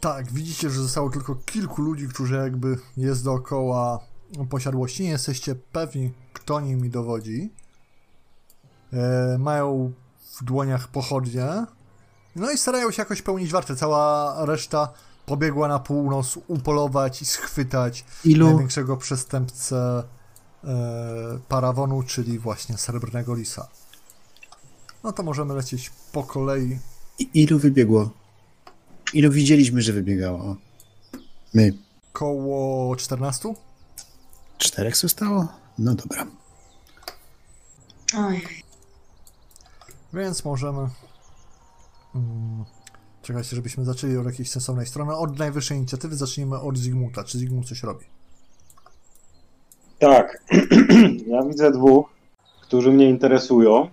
Tak, 0.00 0.32
widzicie, 0.32 0.70
że 0.70 0.80
zostało 0.80 1.10
tylko 1.10 1.34
kilku 1.34 1.82
ludzi, 1.82 2.08
którzy 2.08 2.34
jakby 2.34 2.78
jest 2.96 3.24
dookoła 3.24 4.00
posiadłości. 4.44 5.02
Nie 5.02 5.08
jesteście 5.10 5.54
pewni, 5.54 6.12
kto 6.32 6.60
nimi 6.60 6.90
dowodzi. 6.90 7.50
E, 8.92 9.36
mają 9.38 9.92
w 10.40 10.44
dłoniach 10.44 10.88
pochodnie. 10.88 11.46
No 12.36 12.50
i 12.50 12.58
starają 12.58 12.90
się 12.90 13.02
jakoś 13.02 13.22
pełnić 13.22 13.50
wartę. 13.52 13.76
Cała 13.76 14.36
reszta 14.46 14.92
pobiegła 15.26 15.68
na 15.68 15.78
północ 15.78 16.38
upolować 16.48 17.22
i 17.22 17.24
schwytać 17.26 18.04
Ilu, 18.24 18.46
największego 18.46 18.96
przestępcę 18.96 20.02
e, 20.64 21.38
parawonu, 21.48 22.02
czyli 22.02 22.38
właśnie 22.38 22.78
srebrnego 22.78 23.34
lisa. 23.34 23.68
No 25.04 25.12
to 25.12 25.22
możemy 25.22 25.54
lecieć 25.54 25.90
po 26.12 26.22
kolei. 26.24 26.78
i- 27.18 27.30
ilu 27.42 27.58
wybiegło? 27.58 28.10
Ilu 29.12 29.30
widzieliśmy, 29.32 29.82
że 29.82 29.92
wybiegało? 29.92 30.56
My. 31.54 31.72
Koło 32.12 32.96
14? 32.96 33.54
Czterech 34.76 34.96
zostało? 34.96 35.46
No 35.78 35.94
dobra. 35.94 36.26
Oj, 38.18 38.40
Więc 40.12 40.44
możemy. 40.44 40.88
Mm, 42.14 42.64
czekajcie, 43.22 43.56
żebyśmy 43.56 43.84
zaczęli 43.84 44.16
od 44.16 44.26
jakiejś 44.26 44.50
sensownej 44.50 44.86
strony. 44.86 45.16
Od 45.16 45.38
najwyższej 45.38 45.78
inicjatywy 45.78 46.16
zacznijmy 46.16 46.60
od 46.60 46.78
Zygmunta. 46.78 47.24
Czy 47.24 47.38
Zygmunt 47.38 47.68
coś 47.68 47.82
robi? 47.82 48.04
Tak, 49.98 50.42
ja 51.32 51.42
widzę 51.42 51.72
dwóch, 51.72 52.10
którzy 52.62 52.90
mnie 52.90 53.08
interesują. 53.10 53.88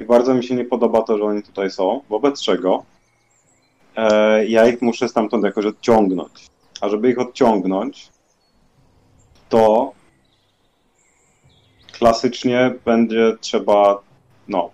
I 0.00 0.04
bardzo 0.04 0.34
mi 0.34 0.44
się 0.44 0.54
nie 0.54 0.64
podoba 0.64 1.02
to, 1.02 1.18
że 1.18 1.24
oni 1.24 1.42
tutaj 1.42 1.70
są. 1.70 2.00
Wobec 2.08 2.40
czego 2.40 2.84
e, 3.96 4.46
ja 4.46 4.68
ich 4.68 4.82
muszę 4.82 5.08
stamtąd 5.08 5.44
jakoś 5.44 5.66
odciągnąć. 5.66 6.46
A 6.80 6.88
żeby 6.88 7.10
ich 7.10 7.18
odciągnąć, 7.18 8.15
to 9.48 9.92
klasycznie 11.92 12.74
będzie 12.84 13.36
trzeba, 13.40 14.02
no, 14.48 14.70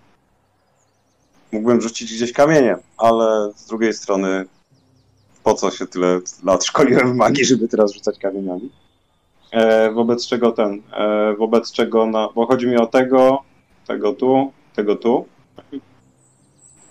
mógłbym 1.51 1.81
rzucić 1.81 2.15
gdzieś 2.15 2.33
kamieniem, 2.33 2.79
ale 2.97 3.51
z 3.55 3.65
drugiej 3.65 3.93
strony 3.93 4.45
po 5.43 5.53
co 5.53 5.71
się 5.71 5.87
tyle 5.87 6.19
lat 6.43 6.65
szkoliłem 6.65 7.13
w 7.13 7.15
magii, 7.15 7.45
żeby 7.45 7.67
teraz 7.67 7.93
rzucać 7.93 8.19
kamieniami? 8.19 8.69
E, 9.51 9.91
wobec 9.91 10.27
czego 10.27 10.51
ten, 10.51 10.81
e, 10.93 11.33
wobec 11.37 11.71
czego, 11.71 12.05
na, 12.05 12.29
bo 12.35 12.45
chodzi 12.45 12.67
mi 12.67 12.77
o 12.77 12.85
tego, 12.85 13.43
tego 13.87 14.13
tu, 14.13 14.51
tego 14.75 14.95
tu, 14.95 15.25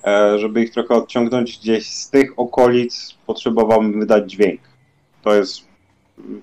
e, 0.05 0.39
żeby 0.39 0.62
ich 0.62 0.72
trochę 0.72 0.95
odciągnąć 0.95 1.59
gdzieś 1.59 1.93
z 1.93 2.11
tych 2.11 2.39
okolic, 2.39 3.14
potrzebowałbym 3.26 4.01
wydać 4.01 4.30
dźwięk. 4.30 4.61
To 5.22 5.35
jest, 5.35 5.71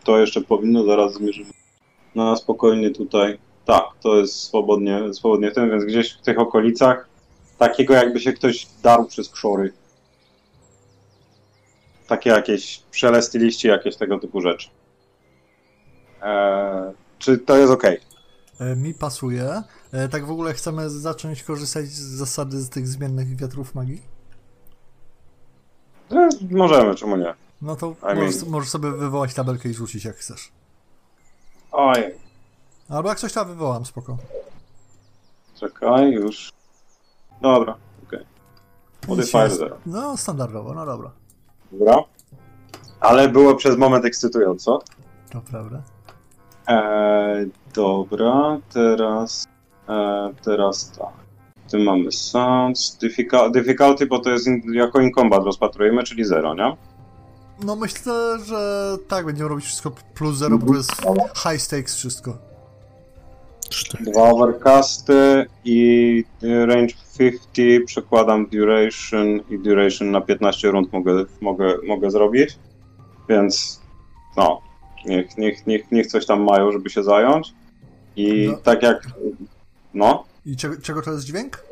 to 0.04 0.20
jeszcze 0.20 0.42
powinno, 0.42 0.84
zaraz 0.84 1.14
zmierzymy 1.14 1.50
na 2.16 2.36
spokojnie 2.36 2.90
tutaj. 2.90 3.40
Tak, 3.66 3.84
to 4.02 4.18
jest 4.18 4.36
swobodnie, 4.36 5.14
swobodnie 5.14 5.52
ten, 5.52 5.70
więc 5.70 5.86
gdzieś 5.86 6.14
w 6.14 6.22
tych 6.22 6.40
okolicach 6.40 7.08
takiego 7.58 7.94
jakby 7.94 8.20
się 8.20 8.34
ktoś 8.34 8.68
darł 8.84 9.06
przez 9.06 9.30
krzory. 9.30 9.74
Takie 12.08 12.30
jakieś 12.30 12.84
szelesty 12.92 13.40
liści, 13.40 13.68
jakieś 13.68 13.96
tego 13.96 14.20
typu 14.20 14.42
rzeczy. 14.42 14.70
Eee, 16.22 16.94
czy 17.20 17.38
to 17.38 17.58
jest 17.58 17.74
ok? 17.74 17.84
E, 18.60 18.76
mi 18.76 18.94
pasuje. 18.94 19.64
E, 19.92 20.10
tak 20.10 20.26
w 20.26 20.32
ogóle 20.32 20.54
chcemy 20.54 20.90
zacząć 20.90 21.44
korzystać 21.44 21.86
z 21.86 22.18
zasady 22.18 22.58
z 22.58 22.70
tych 22.70 22.88
zmiennych 22.88 23.36
wiatrów 23.36 23.76
magii? 23.76 24.02
E, 26.12 26.30
możemy, 26.52 26.96
czemu 26.96 27.18
nie? 27.18 27.34
No 27.62 27.76
to 27.76 27.88
I 27.88 27.94
mean- 28.06 28.16
możesz, 28.16 28.44
możesz 28.46 28.70
sobie 28.70 28.92
wywołać 28.92 29.34
tabelkę 29.34 29.70
i 29.70 29.74
rzucić 29.74 30.06
jak 30.06 30.16
chcesz. 30.16 30.52
Oj, 31.72 32.04
Albo 32.90 33.10
jak 33.10 33.20
coś 33.20 33.34
tam 33.34 33.48
wywołam, 33.48 33.86
spoko. 33.86 34.18
czekaj, 35.60 36.12
już. 36.12 36.52
Dobra, 37.42 37.76
okej. 38.08 38.26
Modifier 39.08 39.52
0. 39.52 39.78
No, 39.86 40.18
standardowo, 40.18 40.74
no 40.74 40.86
dobra. 40.86 41.12
Dobra. 41.72 41.96
Ale 43.00 43.30
było 43.30 43.56
przez 43.56 43.78
moment 43.78 44.06
ekscytująco. 44.06 44.80
To 45.32 45.42
prawda. 45.42 45.82
Eee, 46.68 47.50
dobra, 47.76 48.58
teraz. 48.74 49.46
E, 49.90 50.34
teraz 50.44 50.92
tak. 50.92 51.14
Tu 51.72 51.80
mamy 51.80 52.12
sounds, 52.12 52.98
difficult, 52.98 53.54
difficulty, 53.54 54.06
bo 54.06 54.20
to 54.20 54.30
jest 54.30 54.48
in, 54.48 54.74
jako 54.74 55.00
in 55.00 55.12
combat 55.14 55.44
rozpatrujemy, 55.44 56.04
czyli 56.04 56.26
0, 56.26 56.54
nie? 56.54 56.78
No 57.66 57.76
myślę, 57.76 58.38
że 58.46 58.98
tak, 59.08 59.26
będziemy 59.26 59.50
robić 59.50 59.66
wszystko 59.66 59.92
plus 60.14 60.38
zero, 60.38 60.58
bo 60.58 60.76
jest 60.76 60.92
high 61.36 61.62
stakes 61.62 61.96
wszystko. 61.96 62.38
Dwa 64.02 64.22
overcasty 64.22 65.46
i 65.66 66.24
y, 66.44 66.66
range 66.66 66.94
50, 67.18 67.86
przekładam 67.86 68.48
duration 68.48 69.40
i 69.50 69.60
duration 69.60 70.12
na 70.12 70.22
15 70.22 70.72
rund 70.72 70.94
mogę, 70.94 71.26
mogę, 71.42 71.78
mogę 71.88 72.12
zrobić. 72.12 72.58
Więc 73.30 73.82
no, 74.38 74.62
niech, 75.06 75.38
niech, 75.38 75.68
niech, 75.68 75.92
niech 75.92 76.08
coś 76.08 76.26
tam 76.26 76.44
mają, 76.44 76.72
żeby 76.72 76.90
się 76.90 77.04
zająć. 77.04 77.54
I 78.16 78.48
No. 78.52 78.58
tak 78.58 78.84
jak. 78.84 79.08
No. 79.94 80.24
I 80.46 80.56
czego, 80.56 80.82
czego 80.82 81.02
to 81.02 81.12
jest 81.12 81.26
dźwięk? 81.26 81.64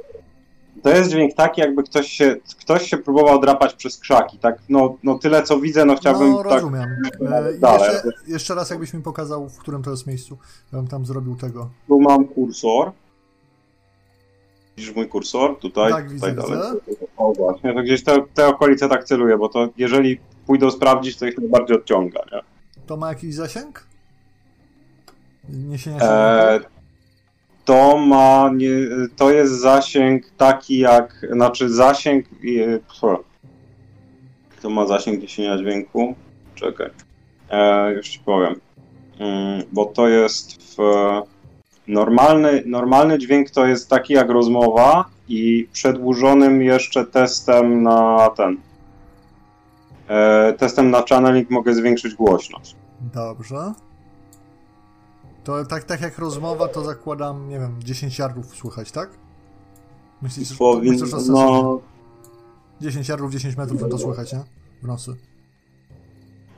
To 0.84 0.90
jest 0.90 1.10
dźwięk 1.10 1.34
taki, 1.36 1.62
jakby 1.62 1.84
ktoś 1.84 2.08
się, 2.08 2.36
ktoś 2.60 2.90
się 2.90 2.98
próbował 2.98 3.40
drapać 3.42 3.74
przez 3.74 3.98
krzaki. 3.98 4.40
Tak, 4.40 4.60
no, 4.70 4.96
no 5.04 5.20
tyle 5.20 5.44
co 5.44 5.60
widzę, 5.60 5.86
no 5.86 5.96
chciałbym 5.96 6.32
no, 6.32 6.44
tak. 6.44 6.52
rozumiem. 6.52 7.02
Dalej. 7.22 7.60
jeszcze, 7.94 8.10
jeszcze 8.28 8.56
raz 8.56 8.70
jakbyś 8.70 8.94
mi 8.94 9.02
pokazał, 9.02 9.50
w 9.50 9.58
którym 9.58 9.84
to 9.84 9.92
jest 9.92 10.08
miejscu. 10.08 10.38
Ja 10.74 10.80
bym 10.80 10.88
tam 10.88 11.06
zrobił 11.06 11.36
tego. 11.36 11.70
Tu 11.88 12.00
mam 12.02 12.28
kursor. 12.28 12.92
Widzisz 14.78 14.96
mój 14.96 15.08
kursor? 15.08 15.60
Tutaj, 15.60 15.92
Tak, 15.92 16.12
tutaj 16.14 16.36
widzę, 16.36 16.48
dalej. 16.48 16.80
widzę. 16.88 17.00
O 17.18 17.34
właśnie, 17.34 17.74
to 17.74 17.82
gdzieś 17.82 18.04
te, 18.04 18.24
te 18.34 18.48
okolice 18.48 18.90
tak 18.90 19.04
celuję, 19.04 19.38
bo 19.38 19.50
to 19.50 19.70
jeżeli 19.78 20.20
pójdą 20.46 20.72
sprawdzić, 20.72 21.18
to 21.18 21.26
ich 21.26 21.38
najbardziej 21.38 21.78
odciąga, 21.78 22.20
nie? 22.32 22.42
To 22.86 22.98
ma 22.98 23.10
jakiś 23.10 23.36
zasięg? 23.36 23.88
Niesienia 25.50 26.00
się 26.00 26.06
E, 26.06 26.60
to 27.68 27.98
ma, 27.98 28.50
nie, 28.56 28.70
to 29.16 29.32
jest 29.32 29.54
zasięg 29.54 30.30
taki 30.38 30.78
jak, 30.78 31.26
znaczy 31.32 31.70
zasięg, 31.70 32.26
e, 32.26 32.80
to 34.62 34.70
ma 34.70 34.88
zasięg 34.88 35.22
niesienia 35.22 35.58
dźwięku, 35.58 36.16
czekaj, 36.56 36.90
e, 37.50 37.94
już 37.94 38.10
ci 38.10 38.20
powiem, 38.20 38.56
mm, 39.20 39.64
bo 39.72 39.86
to 39.86 40.08
jest 40.08 40.78
w, 40.78 40.78
normalny, 41.88 42.64
normalny 42.66 43.20
dźwięk 43.20 43.50
to 43.50 43.66
jest 43.66 43.90
taki 43.90 44.14
jak 44.14 44.30
rozmowa 44.30 45.06
i 45.28 45.68
przedłużonym 45.74 46.62
jeszcze 46.62 47.06
testem 47.06 47.84
na 47.84 48.30
ten, 48.38 48.58
e, 50.08 50.54
testem 50.54 50.92
na 50.92 51.04
channeling 51.10 51.50
mogę 51.50 51.74
zwiększyć 51.74 52.14
głośność. 52.14 52.76
Dobrze. 53.14 53.87
To 55.48 55.66
tak, 55.66 55.84
tak 55.84 56.02
jak 56.02 56.18
rozmowa, 56.20 56.68
to 56.68 56.84
zakładam, 56.84 57.50
nie 57.50 57.60
wiem, 57.60 57.76
10 57.84 58.20
yardów 58.20 58.56
słychać, 58.56 58.92
tak? 58.92 59.10
Myślisz, 60.22 60.50
że, 60.50 60.56
Powin, 60.56 60.92
myślisz, 60.92 61.10
że 61.10 61.32
no, 61.32 61.80
10 62.82 63.10
yardów, 63.10 63.32
10 63.32 63.58
metrów 63.58 63.82
to 63.92 63.98
słychać, 63.98 64.34
nie? 64.34 64.44
W 64.84 64.88
nocy. 64.88 65.16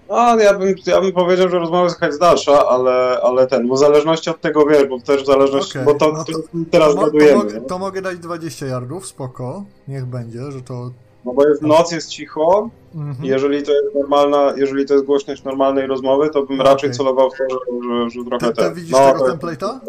No, 0.10 0.40
ja 0.40 0.54
bym, 0.54 0.76
ja 0.86 1.02
bym 1.02 1.12
powiedział, 1.12 1.50
że 1.50 1.60
rozmowa 1.60 1.90
słychać 1.90 2.14
z 2.14 2.20
dalsza, 2.20 2.68
ale, 2.68 3.22
ale 3.24 3.48
ten, 3.48 3.68
bo 3.68 3.76
w 3.76 3.80
zależności 3.80 4.30
od 4.30 4.42
tego 4.42 4.66
wiesz, 4.66 4.88
bo 4.88 5.00
też 5.00 5.24
w 5.24 5.26
zależności, 5.26 5.80
Okej, 5.80 5.86
bo 5.86 6.00
to, 6.00 6.12
no 6.12 6.24
to- 6.24 6.34
to 6.34 6.40
teraz 6.72 6.96
To, 6.96 7.12
to, 7.12 7.36
mogę, 7.36 7.62
to 7.62 7.80
mogę 7.80 8.02
dać 8.02 8.20
20 8.20 8.66
yardów, 8.66 9.08
spoko. 9.08 9.64
Niech 9.88 10.06
będzie, 10.06 10.52
że 10.52 10.62
to... 10.62 10.92
no 11.26 11.34
bo 11.34 11.48
jest 11.48 11.62
noc, 11.62 11.92
jest 11.92 12.10
cicho, 12.10 12.70
Mhm. 12.96 13.26
jeżeli 13.26 13.64
to 13.64 13.72
jest 13.72 13.96
normalna, 13.96 14.54
jeżeli 14.58 14.86
to 14.86 14.94
jest 14.94 15.06
głośność 15.06 15.44
normalnej 15.44 15.88
rozmowy, 15.88 16.30
to 16.30 16.44
bym 16.44 16.60
Okej. 16.60 16.72
raczej 16.72 16.92
celował 16.92 17.32
w 17.32 17.38
to, 17.38 17.60
że, 17.84 18.10
że 18.10 18.26
trochę 18.26 18.48
Ty, 18.48 18.54
ty 18.54 18.62
ten, 18.62 18.74
widzisz 18.74 18.92
no, 18.92 19.12
tego 19.12 19.26
template'a? 19.26 19.80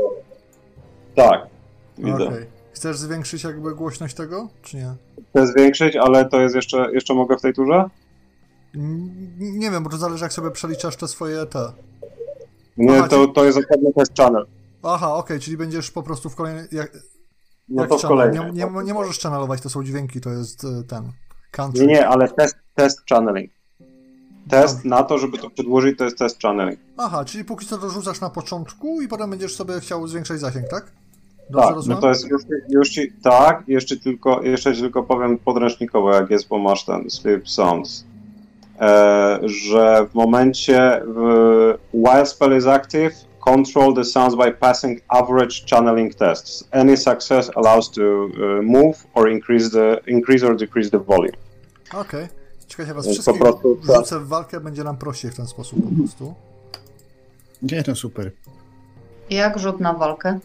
Tak, 1.14 1.46
widzę. 1.98 2.26
Okej. 2.26 2.46
Chcesz 2.72 2.96
zwiększyć 2.96 3.44
jakby 3.44 3.74
głośność 3.74 4.14
tego, 4.14 4.48
czy 4.62 4.76
nie? 4.76 4.94
Chcę 5.30 5.46
zwiększyć, 5.46 5.96
ale 5.96 6.24
to 6.24 6.40
jest 6.40 6.55
jeszcze, 6.55 6.92
jeszcze 6.92 7.14
mogę 7.14 7.36
w 7.36 7.40
tej 7.40 7.55
turze? 7.55 7.84
Nie 9.38 9.70
wiem, 9.70 9.84
bo 9.84 9.90
to 9.90 9.96
zależy 9.96 10.24
jak 10.24 10.32
sobie 10.32 10.51
przeliczasz 10.51 10.96
te 10.96 11.09
swoje 11.09 11.46
te... 11.46 11.72
Nie, 12.76 12.98
Aha, 12.98 13.09
to, 13.09 13.26
to 13.28 13.44
jest 13.44 13.59
dokładnie 13.61 13.92
test 13.92 14.16
channel. 14.16 14.46
Aha, 14.82 15.14
okej, 15.14 15.40
czyli 15.40 15.57
będziesz 15.57 15.90
po 15.90 16.03
prostu 16.03 16.30
w 16.30 16.36
kolejnej... 16.36 16.64
Jak, 16.72 16.92
No 17.68 17.82
jak 17.82 17.90
to 17.90 17.98
w 17.98 18.03
kolejnej. 18.03 18.53
Nie, 18.53 18.64
nie, 18.64 18.82
nie 18.84 18.94
możesz 18.94 19.20
channelować, 19.20 19.61
to 19.61 19.70
są 19.70 19.84
dźwięki, 19.84 20.20
to 20.20 20.30
jest 20.30 20.64
e, 20.64 20.82
ten... 20.82 21.12
Country. 21.51 21.86
Nie, 21.86 21.92
nie, 21.94 22.09
ale 22.09 22.28
test, 22.28 22.57
test 22.74 23.01
channeling. 23.09 23.51
Test 24.51 24.84
na 24.84 25.03
to, 25.03 25.18
żeby 25.18 25.38
to 25.38 25.51
przedłużyć, 25.51 25.98
to 25.98 26.05
jest 26.05 26.18
test 26.18 26.40
channeling. 26.42 26.80
Aha, 26.96 27.24
czyli 27.24 27.44
póki 27.44 27.66
co 27.66 27.78
to 27.78 27.90
rzucasz 27.90 28.20
na 28.20 28.30
początku 28.30 29.03
i 29.03 29.09
potem 29.09 29.30
będziesz 29.30 29.55
sobie 29.55 29.80
chciał 29.80 30.09
zwiększać 30.09 30.40
zasięg, 30.40 30.68
tak? 30.68 30.84
Dobrze 31.51 31.66
Tak, 31.66 31.70
no 31.70 31.74
rozumiem? 31.76 32.01
to 32.01 32.09
jest 32.09 32.28
już, 32.30 32.42
już 32.68 32.88
ci, 32.88 33.12
tak, 33.22 33.62
jeszcze 33.68 33.96
tylko, 33.96 34.42
jeszcze 34.42 34.72
tylko 34.72 35.03
powiem 35.03 35.38
podręcznikowo, 35.38 36.14
jak 36.14 36.30
jest, 36.30 36.48
bo 36.48 36.59
masz 36.59 36.84
ten 36.84 37.11
sleep 37.11 37.48
sounds, 37.48 38.05
e, 38.80 39.38
że 39.42 40.07
w 40.11 40.14
momencie 40.14 41.03
w, 41.07 41.74
while 41.94 42.26
spell 42.26 42.59
is 42.59 42.66
active, 42.66 43.14
control 43.45 43.95
the 43.95 44.05
sounds 44.05 44.36
by 44.36 44.53
passing 44.53 45.01
average 45.09 45.64
channeling 45.66 46.14
tests. 46.14 46.64
Any 46.72 46.97
success 46.97 47.51
allows 47.57 47.91
to 47.91 48.03
uh, 48.03 48.62
move 48.62 49.07
or 49.14 49.30
increase 49.30 49.70
the 49.70 50.01
increase 50.07 50.47
or 50.47 50.57
decrease 50.57 50.91
the 50.91 50.99
volume. 50.99 51.36
Okej. 51.95 52.28
Czekajcie, 52.68 52.95
was 52.95 53.07
Więc 53.07 53.16
wszystkich 53.16 53.38
po 53.38 53.45
prostu 53.45 53.76
tak. 53.86 53.97
rzucę 53.97 54.20
w 54.20 54.28
walkę, 54.28 54.61
będzie 54.61 54.84
nam 54.84 54.97
prościej 54.97 55.30
w 55.30 55.36
ten 55.36 55.47
sposób 55.47 55.78
po 55.84 55.97
prostu. 55.97 56.34
Nie, 57.62 57.82
no 57.88 57.95
super. 57.95 58.32
Jak 59.30 59.59
rzut 59.59 59.80
na 59.80 59.93
walkę? 59.93 60.38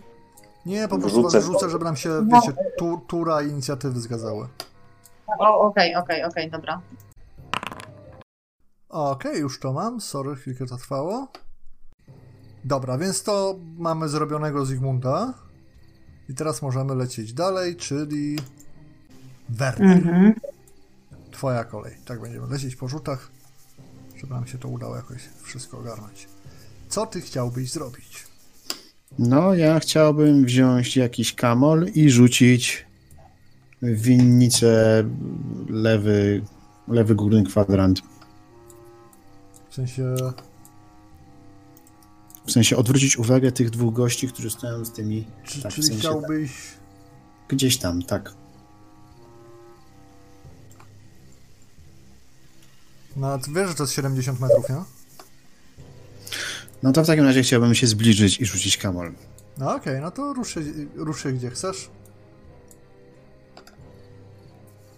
Nie, 0.65 0.87
po 0.87 0.97
prostu 0.97 1.19
Wrzucę 1.19 1.37
was 1.37 1.45
rzucę, 1.45 1.69
żeby 1.69 1.85
nam 1.85 1.95
się, 1.95 2.09
wiecie, 2.33 2.53
tu, 2.77 3.01
tura 3.07 3.41
i 3.41 3.47
inicjatywy 3.47 3.99
zgadzały. 3.99 4.47
O, 5.39 5.59
okej, 5.59 5.95
okej, 5.95 6.23
okej, 6.23 6.51
dobra. 6.51 6.81
Okej, 8.89 9.39
już 9.39 9.59
to 9.59 9.73
mam. 9.73 10.01
Sorry, 10.01 10.35
chwilkę 10.35 10.65
to 10.65 10.77
trwało. 10.77 11.27
Dobra, 12.65 12.97
więc 12.97 13.23
to 13.23 13.59
mamy 13.77 14.09
zrobionego 14.09 14.65
Zygmunda. 14.65 15.33
I 16.29 16.33
teraz 16.33 16.61
możemy 16.61 16.95
lecieć 16.95 17.33
dalej, 17.33 17.75
czyli... 17.75 18.35
Werner. 19.49 19.97
Mhm. 19.97 20.33
Twoja 21.31 21.63
kolej. 21.63 21.95
Tak 22.05 22.21
będziemy 22.21 22.47
lecieć 22.47 22.75
po 22.75 22.87
rzutach, 22.87 23.31
żeby 24.17 24.33
nam 24.33 24.47
się 24.47 24.57
to 24.57 24.67
udało 24.67 24.95
jakoś 24.95 25.21
wszystko 25.43 25.79
ogarnąć. 25.79 26.27
Co 26.89 27.05
ty 27.05 27.21
chciałbyś 27.21 27.71
zrobić? 27.71 28.23
No, 29.19 29.53
ja 29.53 29.79
chciałbym 29.79 30.45
wziąć 30.45 30.97
jakiś 30.97 31.35
kamol 31.35 31.85
i 31.95 32.09
rzucić 32.09 32.85
w 33.81 34.01
winnicę 34.01 35.03
lewy, 35.69 36.41
lewy 36.87 37.15
górny 37.15 37.43
kwadrant. 37.43 38.01
W 39.69 39.75
sensie... 39.75 40.15
W 42.45 42.51
sensie 42.51 42.77
odwrócić 42.77 43.17
uwagę 43.17 43.51
tych 43.51 43.69
dwóch 43.69 43.93
gości, 43.93 44.27
którzy 44.27 44.49
stoją 44.49 44.85
z 44.85 44.91
tymi. 44.91 45.27
Czy, 45.43 45.61
tak, 45.61 45.71
w 45.71 45.75
czyli 45.75 45.87
sensie 45.87 45.99
chciałbyś... 45.99 46.51
Gdzieś 47.47 47.77
tam, 47.77 48.03
tak. 48.03 48.33
No, 53.15 53.39
ty 53.39 53.51
wiesz, 53.51 53.69
że 53.69 53.75
to 53.75 53.83
jest 53.83 53.93
70 53.93 54.39
metrów, 54.39 54.69
nie? 54.69 54.75
No 56.83 56.91
to 56.91 57.03
w 57.03 57.07
takim 57.07 57.25
razie 57.25 57.43
chciałbym 57.43 57.75
się 57.75 57.87
zbliżyć 57.87 58.41
i 58.41 58.45
rzucić 58.45 58.77
kamol. 58.77 59.11
No 59.57 59.75
okej, 59.75 60.01
no 60.01 60.11
to 60.11 60.33
rusz 60.33 60.53
się, 60.53 60.61
rusz 60.95 61.23
się 61.23 61.31
gdzie 61.31 61.49
chcesz. 61.49 61.89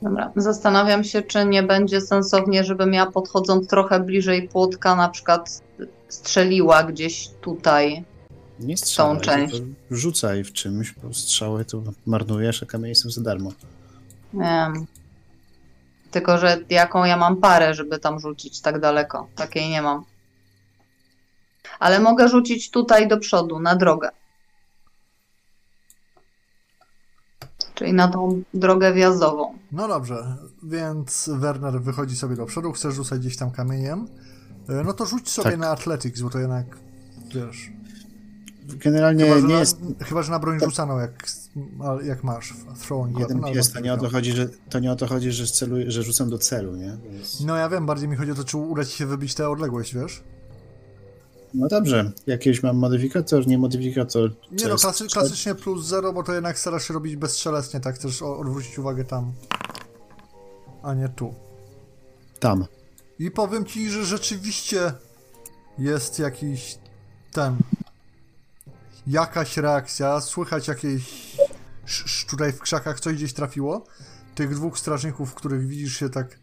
Dobra. 0.02 0.32
Zastanawiam 0.36 1.04
się, 1.04 1.22
czy 1.22 1.46
nie 1.46 1.64
będzie 1.64 2.02
sensownie, 2.02 2.64
żebym 2.64 2.94
ja 2.94 3.06
podchodząc 3.06 3.68
trochę 3.68 4.00
bliżej 4.00 4.50
płotka, 4.50 4.96
na 4.96 5.10
przykład 5.10 5.62
strzeliła 6.10 6.84
gdzieś 6.84 7.30
tutaj. 7.42 8.04
Nie 8.60 8.78
strzelaj, 8.78 9.22
część. 9.22 9.54
tylko 9.54 9.68
rzucaj 9.92 10.44
w 10.44 10.54
czymś, 10.54 10.94
bo 11.04 11.14
strzały 11.14 11.66
to 11.66 11.84
marnujesz, 12.06 12.64
a 12.64 12.66
kamienie 12.66 12.96
są 12.96 13.10
za 13.10 13.22
darmo. 13.22 13.52
Nie 14.34 14.72
wiem. 14.74 14.88
Tylko, 16.12 16.38
że 16.38 16.60
jaką 16.70 17.06
ja 17.06 17.18
mam 17.18 17.38
parę, 17.38 17.74
żeby 17.74 18.00
tam 18.00 18.20
rzucić 18.20 18.62
tak 18.62 18.80
daleko. 18.80 19.28
Takiej 19.36 19.70
nie 19.70 19.82
mam. 19.82 20.04
Ale 21.80 22.00
mogę 22.00 22.28
rzucić 22.28 22.72
tutaj 22.72 23.08
do 23.08 23.18
przodu, 23.18 23.60
na 23.60 23.76
drogę. 23.76 24.10
Czyli 27.76 27.94
na 27.94 28.08
tą 28.08 28.44
drogę 28.54 28.94
wjazdową. 28.94 29.58
No 29.72 29.88
dobrze, 29.88 30.38
więc 30.64 31.30
Werner 31.34 31.82
wychodzi 31.82 32.16
sobie 32.16 32.36
do 32.36 32.46
przodu, 32.46 32.72
chcesz 32.72 32.96
rzucać 32.96 33.20
gdzieś 33.20 33.38
tam 33.38 33.52
kamieniem. 33.52 34.08
E, 34.70 34.84
No 34.84 34.94
to 34.94 35.06
rzuć 35.06 35.30
sobie 35.30 35.50
Tak. 35.52 35.60
na 35.60 35.70
Athletics, 35.70 36.22
bo 36.22 36.30
to 36.30 36.40
jednak, 36.40 36.66
wiesz... 37.34 37.72
Generalnie 38.76 39.26
Chyba, 39.26 39.48
nie 39.48 39.54
na, 39.54 39.60
jest. 39.60 39.78
chyba, 40.04 40.24
że 40.24 40.32
na 40.32 40.40
broń 40.40 40.60
rzucaną, 40.60 41.00
jak 41.00 41.28
jak 42.04 42.24
masz 42.24 42.54
throwing 42.82 43.20
Jeden 43.20 43.38
weapon, 43.42 43.58
albo 43.58 43.70
to 43.74 43.80
nie 43.80 43.94
o 43.94 43.98
to 43.98 44.10
chodzi, 44.10 44.32
że, 44.32 44.50
to 44.70 44.80
nie 44.80 44.92
o 44.92 44.96
to 44.96 45.08
chodzi, 45.08 45.32
że, 45.32 45.48
celuję, 45.48 45.92
że 45.92 46.04
rzucam 46.04 46.30
do 46.30 46.38
celu, 46.38 46.76
nie? 46.76 46.98
Więc... 47.12 47.42
No 47.42 47.56
ja 47.56 47.70
wiem, 47.70 47.86
bardziej 47.86 48.10
mi 48.10 48.16
chodzi 48.16 48.32
o 48.32 48.36
to, 48.36 48.44
czy 48.44 48.58
uda 48.58 48.86
ci 48.86 48.98
się 48.98 49.06
wybić 49.06 49.36
tę 49.36 49.50
odległość, 49.50 49.96
wiesz? 49.96 50.24
No 51.54 51.68
dobrze, 51.68 52.12
jakiś 52.28 52.64
mam 52.64 52.78
modyfikator, 52.78 53.48
nie 53.48 53.58
modyfikator. 53.58 54.30
Nie 54.52 54.66
no, 54.66 54.72
jest- 54.72 54.84
klasy, 54.84 55.08
klasycznie 55.08 55.56
plus 55.56 55.86
zero, 55.86 56.14
bo 56.14 56.24
to 56.24 56.34
jednak 56.34 56.60
starasz 56.60 56.88
się 56.88 56.94
robić 56.94 57.16
bezszelestnie, 57.16 57.80
tak? 57.80 57.96
Chcesz 57.96 58.22
odwrócić 58.22 58.80
uwagę 58.80 59.06
tam, 59.06 59.34
a 60.84 60.94
nie 60.94 61.10
tu. 61.10 61.34
Tam. 62.40 62.66
I 63.20 63.32
powiem 63.32 63.66
ci, 63.66 63.90
że 63.90 64.06
rzeczywiście 64.06 64.94
jest 65.78 66.20
jakiś 66.20 66.78
ten. 67.32 67.58
Jakaś 69.08 69.58
reakcja, 69.58 70.22
słychać 70.22 70.68
jakieś. 70.68 71.04
sz- 71.86 72.06
sz- 72.06 72.30
Tutaj 72.30 72.52
w 72.54 72.60
krzakach 72.60 73.00
coś 73.00 73.16
gdzieś 73.16 73.34
trafiło. 73.34 73.84
Tych 74.36 74.56
dwóch 74.56 74.80
strażników, 74.80 75.34
których 75.34 75.68
widzisz 75.68 75.98
się 76.00 76.10
tak. 76.10 76.40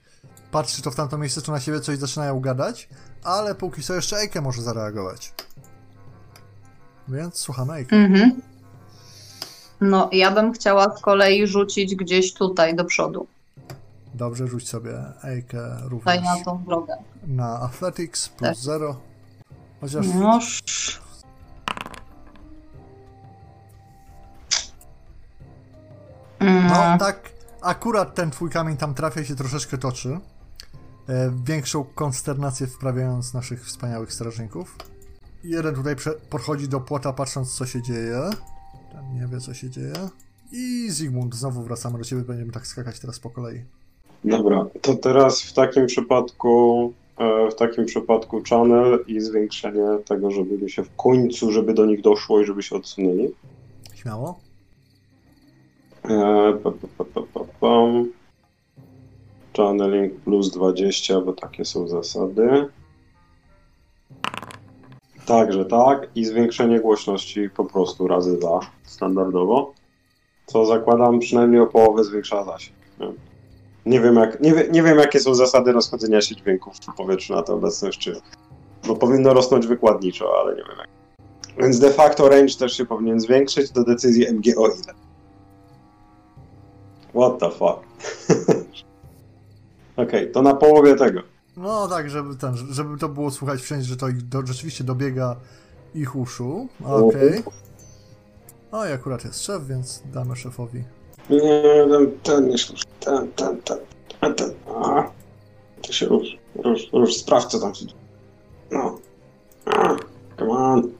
Patrzy 0.50 0.82
to 0.82 0.90
w 0.90 0.94
tamto 0.96 1.18
miejsce, 1.18 1.42
to 1.42 1.52
na 1.52 1.60
siebie 1.60 1.80
coś 1.80 1.98
zaczynają 1.98 2.40
gadać, 2.40 2.88
ale 3.24 3.54
póki 3.54 3.82
co 3.82 3.94
jeszcze 3.94 4.16
Ejke 4.16 4.40
może 4.40 4.62
zareagować. 4.62 5.32
Więc 7.08 7.36
słuchamy 7.38 7.72
Ejke. 7.74 7.96
Mhm. 7.96 8.42
No, 9.80 10.08
ja 10.12 10.30
bym 10.30 10.52
chciała 10.52 10.96
z 10.96 11.00
kolei 11.02 11.46
rzucić 11.46 11.94
gdzieś 11.94 12.34
tutaj 12.34 12.76
do 12.76 12.84
przodu, 12.84 13.26
Dobrze, 14.14 14.46
rzuć 14.48 14.68
sobie 14.68 15.02
Ejke 15.24 15.76
również 15.82 16.00
tutaj 16.00 16.22
na 16.22 16.44
tą 16.44 16.64
drogę. 16.64 16.96
na 17.26 17.60
Athletics 17.60 18.28
plus 18.28 18.48
Tak. 18.48 18.56
0. 18.58 19.00
Chociaż 19.80 20.06
No, 20.14 20.36
sz- 20.36 21.00
Mm, 26.40 26.66
No 26.66 26.98
tak, 26.98 27.30
akurat 27.62 28.14
ten 28.14 28.30
twój 28.30 28.50
kamień 28.50 28.76
tam 28.76 28.94
trafia 28.94 29.20
i 29.20 29.24
się 29.26 29.34
troszeczkę 29.36 29.78
toczy. 29.78 30.20
E, 31.08 31.30
większą 31.44 31.84
konsternację 31.84 32.66
wprawiając 32.66 33.34
naszych 33.34 33.64
wspaniałych 33.66 34.12
strażników. 34.12 34.76
Jeden 35.44 35.74
tutaj 35.74 35.96
podchodzi 36.30 36.68
do 36.68 36.80
płota 36.80 37.12
patrząc 37.12 37.54
co 37.54 37.66
się 37.66 37.82
dzieje. 37.82 38.30
Ten 38.92 39.14
nie 39.14 39.26
wie 39.26 39.40
co 39.40 39.54
się 39.54 39.70
dzieje. 39.70 39.92
I 40.52 40.90
Zygmunt, 40.90 41.34
znowu 41.34 41.62
wracamy 41.62 41.98
do 41.98 42.04
ciebie, 42.04 42.22
będziemy 42.22 42.52
tak 42.52 42.66
skakać 42.66 43.00
teraz 43.00 43.20
po 43.20 43.30
kolei. 43.30 43.64
Dobra, 44.24 44.66
to 44.80 44.94
teraz 44.94 45.42
w 45.42 45.52
takim 45.52 45.86
przypadku 45.86 46.92
e, 47.18 47.50
w 47.50 47.54
takim 47.54 47.86
przypadku 47.86 48.42
channel 48.48 49.04
i 49.06 49.20
zwiększenie 49.20 49.86
tego, 50.04 50.30
żeby 50.30 50.58
mi 50.58 50.70
się 50.70 50.82
w 50.82 50.96
końcu, 50.96 51.52
żeby 51.52 51.74
do 51.74 51.86
nich 51.86 52.00
doszło 52.00 52.40
i 52.40 52.44
żeby 52.44 52.62
się 52.62 52.76
odsunęli. 52.76 53.30
Śmiało. 53.94 54.38
E, 56.04 56.52
pa, 56.62 56.70
pa, 56.70 56.86
pa, 56.98 57.04
pa, 57.04 57.20
pa, 57.34 57.40
pam. 57.60 58.08
Channeling 59.56 60.14
plus 60.20 60.50
20, 60.50 61.20
bo 61.20 61.32
takie 61.32 61.64
są 61.64 61.88
zasady. 61.88 62.68
Także 65.26 65.64
tak 65.64 66.08
i 66.14 66.24
zwiększenie 66.24 66.80
głośności 66.80 67.50
po 67.50 67.64
prostu 67.64 68.08
razy 68.08 68.38
dwa 68.38 68.60
standardowo. 68.82 69.74
Co 70.46 70.66
zakładam 70.66 71.18
przynajmniej 71.18 71.60
o 71.60 71.66
połowę 71.66 72.04
zwiększa 72.04 72.44
zasięg. 72.44 72.76
Nie? 73.00 73.06
Nie 73.86 74.00
wiem, 74.00 74.14
jak, 74.14 74.40
nie, 74.40 74.54
wie, 74.54 74.68
nie 74.70 74.82
wiem, 74.82 74.98
jakie 74.98 75.20
są 75.20 75.34
zasady 75.34 75.72
rozchodzenia 75.72 76.20
się 76.20 76.36
dźwięków 76.36 76.76
w 76.76 76.96
powietrzu 76.96 77.34
na 77.34 77.42
tę 77.42 77.52
obecność, 77.52 77.98
czy. 77.98 78.20
Bo 78.86 78.96
powinno 78.96 79.34
rosnąć 79.34 79.66
wykładniczo, 79.66 80.40
ale 80.40 80.56
nie 80.56 80.62
wiem 80.62 80.78
jak. 80.78 80.88
Więc 81.58 81.78
de 81.78 81.90
facto 81.90 82.28
range 82.28 82.54
też 82.54 82.76
się 82.76 82.86
powinien 82.86 83.20
zwiększyć 83.20 83.70
do 83.70 83.84
decyzji 83.84 84.26
MGO 84.32 84.66
ile. 84.66 84.94
What 87.14 87.38
the 87.38 87.50
fuck? 87.50 87.80
Okej, 89.96 90.32
to 90.32 90.42
na 90.42 90.54
połowie 90.54 90.94
tego. 90.96 91.20
No 91.56 91.88
tak, 91.88 92.10
żeby 92.10 92.36
ten, 92.36 92.56
żeby 92.56 92.98
to 92.98 93.08
było 93.08 93.30
słychać 93.30 93.60
wszędzie, 93.60 93.88
że 93.88 93.96
to 93.96 94.08
ich 94.08 94.28
do, 94.28 94.46
rzeczywiście 94.46 94.84
dobiega 94.84 95.36
ich 95.94 96.16
uszu. 96.16 96.68
Okej. 96.84 97.42
O 98.72 98.86
i 98.86 98.92
akurat 98.92 99.24
jest 99.24 99.42
szef, 99.42 99.66
więc 99.66 100.02
damy 100.12 100.36
szefowi. 100.36 100.84
Nie, 101.30 101.62
ten, 101.90 102.18
ten 102.22 102.48
nie 102.48 102.58
służy. 102.58 102.84
Ten, 103.00 103.32
ten, 103.32 103.62
ten, 103.62 103.78
ten, 104.20 104.34
ten. 104.34 104.50
A, 104.76 105.10
to 105.82 105.92
się 105.92 106.06
rusz, 106.06 106.38
rusz, 106.54 106.92
rusz, 106.92 107.16
sprawdź 107.16 107.46
co 107.46 107.60
tam 107.60 107.74
się. 107.74 107.86
No. 108.70 108.98
A, 109.66 109.96
come 110.38 110.50
on. 110.50 110.92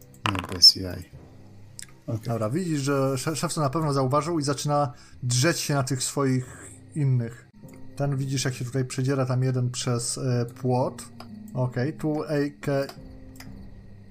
No 0.00 0.48
bez 0.52 0.76
jaj. 0.76 1.10
Okay. 2.06 2.20
Dobra, 2.24 2.50
widzisz, 2.50 2.80
że 2.80 3.18
sze- 3.18 3.36
szef 3.36 3.54
to 3.54 3.60
na 3.60 3.70
pewno 3.70 3.92
zauważył 3.92 4.38
i 4.38 4.42
zaczyna 4.42 4.92
drzeć 5.22 5.58
się 5.58 5.74
na 5.74 5.82
tych 5.82 6.02
swoich 6.02 6.70
innych. 6.94 7.48
Ten 7.96 8.16
widzisz, 8.16 8.44
jak 8.44 8.54
się 8.54 8.64
tutaj 8.64 8.84
przedziera 8.84 9.26
tam 9.26 9.42
jeden 9.42 9.70
przez 9.70 10.18
e, 10.18 10.46
płot. 10.60 11.02
Okej, 11.54 11.92
tu 11.92 12.24
Eike 12.28 12.86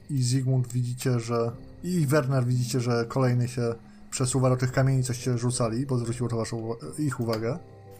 i 0.09 0.23
Zygmunt 0.23 0.73
widzicie, 0.73 1.19
że... 1.19 1.51
I 1.84 2.05
Werner 2.05 2.45
widzicie, 2.45 2.80
że 2.80 3.05
kolejny 3.05 3.47
się 3.47 3.75
przesuwa 4.12 4.49
do 4.49 4.57
tych 4.57 4.72
kamieni, 4.72 5.03
coś 5.03 5.24
się 5.24 5.38
rzucali, 5.38 5.86
bo 5.86 5.97
zwróciło 5.97 6.30
to 6.30 6.38
waszą, 6.38 6.76
ich 6.97 7.20
uwagę. 7.20 7.57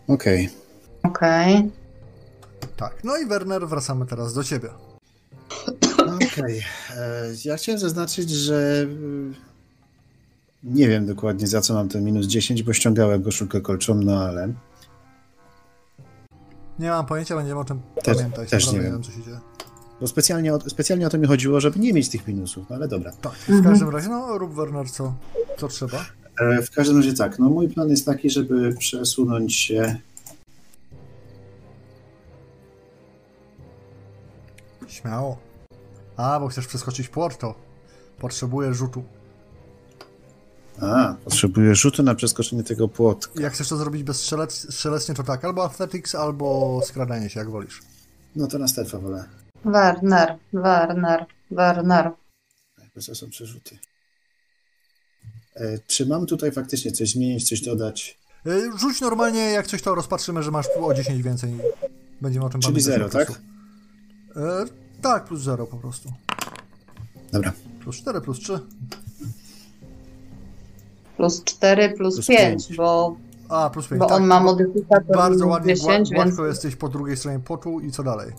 Okej. 0.08 0.50
Okej. 1.04 1.72
Tak, 2.78 3.04
no 3.04 3.18
i 3.18 3.26
Werner, 3.26 3.68
wracamy 3.68 4.06
teraz 4.06 4.34
do 4.34 4.44
ciebie. 4.44 4.70
Okej. 6.16 6.60
E, 6.98 7.26
Ja 7.46 7.58
chciałem 7.58 7.80
zaznaczyć, 7.80 8.30
że 8.30 8.86
y, 8.90 9.34
nie 10.64 10.88
wiem 10.88 11.06
dokładnie 11.06 11.48
za 11.48 11.62
co 11.62 11.74
mam 11.74 11.90
ten 11.90 12.04
minus 12.04 12.26
10, 12.28 12.64
bo 12.64 12.74
ściągałem 12.74 13.24
koszulkę 13.24 13.62
kolczomną, 13.62 14.20
ale 14.20 14.54
Nie 16.80 16.90
mam 16.90 17.06
pojęcia, 17.06 17.36
będziemy 17.36 17.60
o 17.60 17.64
tym 17.66 17.82
Też- 18.04 18.18
pamiętać. 18.18 18.50
też 18.50 18.72
nie 18.72 18.80
wiem. 18.80 19.04
co 19.04 19.12
się 19.12 19.24
dzieje. 19.24 19.40
Bo 20.02 20.08
specjalnie 20.08 20.54
o, 20.54 20.60
specjalnie 20.70 21.08
o 21.08 21.10
to 21.10 21.18
mi 21.18 21.28
chodziło, 21.28 21.60
żeby 21.60 21.80
nie 21.80 21.94
mieć 21.94 22.10
tych 22.10 22.28
minusów, 22.28 22.66
no 22.70 22.76
ale 22.76 22.88
dobra. 22.88 23.12
Tak, 23.22 23.34
w 23.34 23.64
każdym 23.64 23.90
razie, 23.90 24.10
no 24.10 24.38
rób 24.38 24.54
Werner 24.54 24.92
co, 24.92 25.14
co 25.58 25.68
trzeba. 25.68 26.06
E, 26.40 26.62
W 26.62 26.72
każdym 26.72 26.98
razie 26.98 27.14
tak, 27.14 27.40
no 27.40 27.50
mój 27.50 27.70
plan 27.70 27.90
jest 27.90 28.06
taki, 28.06 28.30
żeby 28.30 28.76
przesunąć 28.80 29.56
się 29.56 29.96
Śmiało. 34.88 35.38
A, 36.18 36.40
bo 36.40 36.48
chcesz 36.48 36.68
przeskoczyć 36.68 37.08
płot, 37.10 37.38
to 37.38 37.56
potrzebuję 38.20 38.74
rzutu. 38.74 39.04
A, 40.82 41.16
potrzebuję 41.24 41.76
rzutu 41.76 42.04
na 42.04 42.16
przeskoczenie 42.16 42.64
tego 42.64 42.88
płotka. 42.88 43.42
Jak 43.42 43.54
chcesz 43.54 43.70
to 43.70 43.78
zrobić 43.78 44.04
bezstrzelecnie, 44.04 45.16
to 45.16 45.24
tak, 45.24 45.46
albo 45.46 45.64
athletics, 45.64 46.16
albo 46.16 46.82
skradanie 46.86 47.30
się, 47.30 47.40
jak 47.40 47.50
wolisz. 47.50 47.82
No 48.36 48.48
to 48.48 48.58
na 48.60 48.68
stealtha 48.68 48.98
wolę. 49.00 49.26
Werner, 49.66 50.38
Werner, 50.54 51.26
Werner. 51.52 52.12
Jakby 52.82 53.02
są 53.02 53.30
przerzuty. 53.30 53.78
E, 55.56 55.80
czy 55.88 56.06
mam 56.06 56.26
tutaj 56.26 56.52
faktycznie 56.52 56.92
coś 56.92 57.10
zmienić, 57.12 57.50
coś 57.50 57.62
dodać? 57.62 58.20
Y, 58.48 58.70
Rzuć 58.78 59.02
normalnie, 59.02 59.40
jak 59.40 59.68
coś 59.68 59.82
to 59.82 59.96
rozpatrzymy, 59.96 60.44
że 60.44 60.52
masz 60.52 60.66
o 60.82 60.94
10 60.94 61.24
więcej. 61.24 61.54
Będziemy 62.22 62.46
o 62.46 62.50
tym 62.50 62.62
Czyli 62.62 62.74
pamiętać. 62.74 62.94
zero, 62.94 63.06
po 63.06 63.12
prostu. 63.12 63.34
tak? 64.34 64.68
Y, 64.70 65.02
tak, 65.02 65.26
plus 65.26 65.42
0 65.42 65.68
po 65.68 65.78
prostu. 65.78 66.10
Dobra. 67.32 67.54
Plus 67.80 67.98
4, 67.98 68.22
plus 68.22 68.40
3. 68.40 68.60
Plus 71.18 71.44
4, 71.44 71.90
plus, 71.90 72.16
Plus 72.16 72.28
5, 72.28 72.40
pięć. 72.68 72.78
bo, 72.78 73.18
A, 73.50 73.70
plus 73.70 73.88
5. 73.88 74.00
bo 74.00 74.06
tak. 74.06 74.18
on 74.18 74.28
ma 74.28 74.40
modyfikator 74.40 75.16
Bardzo 75.18 75.48
ładnie, 75.48 75.76
10, 75.76 76.10
gła- 76.10 76.16
więc 76.26 76.38
jesteś 76.40 76.76
po 76.76 76.90
drugiej 76.90 77.18
stronie 77.18 77.40
płotu 77.40 77.80
i 77.80 77.92
co 77.92 78.04
dalej? 78.04 78.32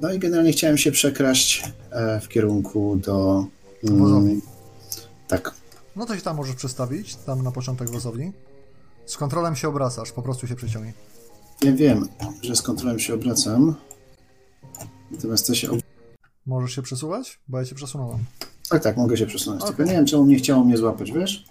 No 0.00 0.12
i 0.12 0.18
generalnie 0.18 0.52
chciałem 0.52 0.78
się 0.78 0.92
przekraść 0.92 1.64
e, 1.90 2.20
w 2.20 2.28
kierunku 2.28 2.96
do... 2.96 3.46
Mm, 3.84 4.40
tak. 5.28 5.54
No 5.96 6.06
to 6.06 6.16
się 6.16 6.22
tam 6.22 6.36
możesz 6.36 6.54
przestawić, 6.54 7.16
tam 7.16 7.42
na 7.42 7.52
początek 7.52 7.90
wozowni. 7.90 8.32
Z 9.06 9.16
kontrolem 9.16 9.56
się 9.56 9.68
obracasz, 9.68 10.12
po 10.12 10.22
prostu 10.22 10.46
się 10.46 10.56
przeciągnij. 10.56 10.94
Wiem, 11.62 11.76
wiem, 11.76 12.08
że 12.42 12.56
z 12.56 12.62
kontrolą 12.62 12.98
się 12.98 13.14
obracam. 13.14 13.74
Natomiast 15.10 15.44
chcę 15.44 15.56
się... 15.56 15.70
Ob... 15.70 15.80
Możesz 16.46 16.72
się 16.72 16.82
przesuwać? 16.82 17.40
Bo 17.48 17.58
ja 17.58 17.64
cię 17.64 17.74
przesunąłem. 17.74 18.18
Tak, 18.68 18.82
tak, 18.82 18.96
mogę 18.96 19.16
się 19.16 19.26
przesunąć. 19.26 19.62
Okej. 19.62 19.76
Tylko 19.76 19.90
nie 19.90 19.96
wiem, 19.96 20.06
czemu 20.06 20.26
nie 20.26 20.36
chciało 20.36 20.64
mnie 20.64 20.76
złapać, 20.76 21.12
wiesz? 21.12 21.44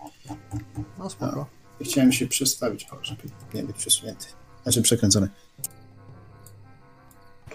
No 1.00 1.10
spoko. 1.10 1.46
I 1.80 1.86
Chciałem 1.86 2.12
się 2.12 2.28
przestawić, 2.28 2.88
żeby 3.02 3.22
nie 3.54 3.64
być 3.64 3.76
przesunięty. 3.76 4.26
Znaczy 4.64 4.82
przekręcony. 4.82 5.30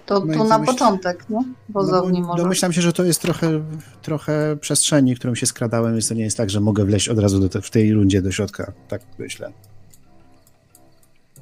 To, 0.06 0.20
No 0.24 0.34
to 0.34 0.44
na 0.44 0.58
domyśl- 0.58 0.66
początek, 0.66 1.30
nie? 1.30 1.38
Wozowni 1.68 2.20
no, 2.20 2.26
bo 2.26 2.32
może. 2.32 2.42
domyślam 2.42 2.72
się, 2.72 2.82
że 2.82 2.92
to 2.92 3.04
jest 3.04 3.22
trochę, 3.22 3.64
trochę 4.02 4.56
przestrzeni, 4.60 5.16
którą 5.16 5.34
się 5.34 5.46
skradałem, 5.46 5.92
więc 5.92 6.08
to 6.08 6.14
nie 6.14 6.24
jest 6.24 6.36
tak, 6.36 6.50
że 6.50 6.60
mogę 6.60 6.84
wleźć 6.84 7.08
od 7.08 7.18
razu 7.18 7.40
do 7.40 7.48
te, 7.48 7.62
w 7.62 7.70
tej 7.70 7.92
rundzie 7.92 8.22
do 8.22 8.32
środka. 8.32 8.72
Tak 8.88 9.02
myślę. 9.18 9.52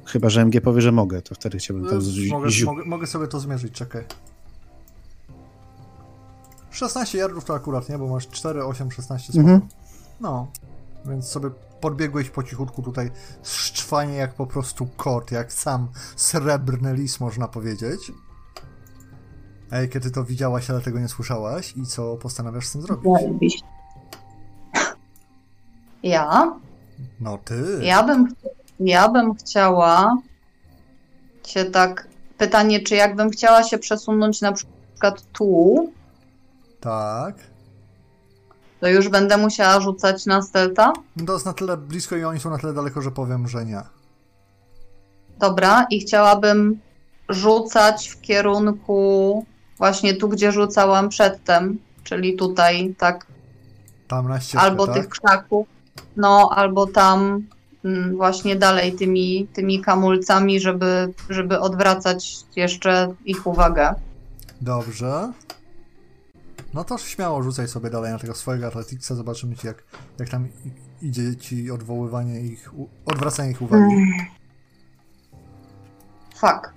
Chyba, 0.05 0.29
że 0.29 0.41
MG 0.41 0.61
powie, 0.61 0.81
że 0.81 0.91
mogę, 0.91 1.21
to 1.21 1.35
wtedy 1.35 1.57
chciałbym 1.57 1.89
tam 1.89 1.97
Y, 1.97 2.01
z- 2.01 2.29
mogę, 2.29 2.49
ziu- 2.49 2.65
mogę, 2.65 2.85
mogę 2.85 3.07
sobie 3.07 3.27
to 3.27 3.39
zmierzyć, 3.39 3.73
czekaj. 3.73 4.03
16 6.71 7.17
yardów 7.17 7.45
to 7.45 7.53
akurat, 7.55 7.89
nie? 7.89 7.97
Bo 7.97 8.07
masz 8.07 8.27
4, 8.27 8.65
8, 8.65 8.91
16 8.91 9.33
spoko. 9.33 9.39
Mhm. 9.49 9.61
No. 10.21 10.47
Więc 11.05 11.25
sobie 11.27 11.49
podbiegłeś 11.81 12.29
po 12.29 12.43
cichutku 12.43 12.81
tutaj 12.81 13.11
szczwanie 13.43 14.13
jak 14.13 14.33
po 14.33 14.47
prostu 14.47 14.87
kot, 14.97 15.31
jak 15.31 15.53
sam 15.53 15.87
srebrny 16.15 16.93
lis 16.93 17.19
można 17.19 17.47
powiedzieć. 17.47 17.99
Ej, 19.71 19.89
kiedy 19.89 20.11
to 20.11 20.23
widziałaś, 20.23 20.69
ale 20.69 20.81
tego 20.81 20.99
nie 20.99 21.07
słyszałaś 21.07 21.73
i 21.77 21.85
co 21.85 22.17
postanawiasz 22.17 22.67
z 22.67 22.71
tym 22.71 22.81
zrobić? 22.81 23.61
Ja? 26.03 26.53
No 27.19 27.37
ty. 27.45 27.79
Ja 27.81 28.03
bym, 28.03 28.27
ja 28.79 29.09
bym 29.09 29.33
chciała 29.35 30.17
się 31.47 31.65
tak. 31.65 32.07
Pytanie, 32.37 32.79
czy 32.79 32.95
jakbym 32.95 33.29
chciała 33.29 33.63
się 33.63 33.77
przesunąć 33.77 34.41
na 34.41 34.51
przykład 34.51 35.23
tu, 35.33 35.75
Tak. 36.79 37.35
to 38.79 38.87
już 38.87 39.09
będę 39.09 39.37
musiała 39.37 39.79
rzucać 39.79 40.25
na 40.25 40.41
stelta? 40.41 40.93
No 41.17 41.25
To 41.25 41.33
jest 41.33 41.45
na 41.45 41.53
tyle 41.53 41.77
blisko 41.77 42.15
i 42.15 42.23
oni 42.23 42.39
są 42.39 42.49
na 42.49 42.57
tyle 42.57 42.73
daleko, 42.73 43.01
że 43.01 43.11
powiem, 43.11 43.47
że 43.47 43.65
nie. 43.65 43.81
Dobra, 45.39 45.85
i 45.89 45.99
chciałabym 45.99 46.79
rzucać 47.29 48.07
w 48.09 48.21
kierunku 48.21 49.45
właśnie 49.83 50.13
tu, 50.13 50.29
gdzie 50.29 50.51
rzucałam 50.51 51.09
przedtem, 51.09 51.79
czyli 52.03 52.35
tutaj, 52.35 52.95
tak, 52.97 53.25
Tam 54.07 54.27
na 54.27 54.39
ścieżkę, 54.39 54.59
albo 54.59 54.87
tak? 54.87 54.95
tych 54.95 55.09
krzaków, 55.09 55.67
no, 56.17 56.49
albo 56.55 56.87
tam 56.87 57.43
mm, 57.85 58.15
właśnie 58.17 58.55
dalej 58.55 58.93
tymi, 58.93 59.47
tymi 59.53 59.81
kamulcami, 59.81 60.59
żeby, 60.59 61.13
żeby 61.29 61.59
odwracać 61.59 62.35
jeszcze 62.55 63.13
ich 63.25 63.47
uwagę. 63.47 63.95
Dobrze. 64.61 65.31
No 66.73 66.83
to 66.83 66.97
śmiało 66.97 67.43
rzucaj 67.43 67.67
sobie 67.67 67.89
dalej 67.89 68.11
na 68.11 68.19
tego 68.19 68.35
swojego 68.35 68.67
Atleticsa, 68.67 69.15
zobaczymy 69.15 69.55
ci 69.55 69.67
jak, 69.67 69.83
jak 70.19 70.29
tam 70.29 70.47
idzie 71.01 71.35
ci 71.35 71.71
odwoływanie 71.71 72.41
ich, 72.41 72.71
odwracanie 73.05 73.51
ich 73.51 73.61
uwagi. 73.61 73.83
Mm. 73.83 74.07
Fuck. 76.35 76.73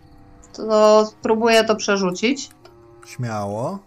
To 0.52 1.06
spróbuję 1.06 1.64
to 1.64 1.76
przerzucić. 1.76 2.55
Śmiało. 3.06 3.78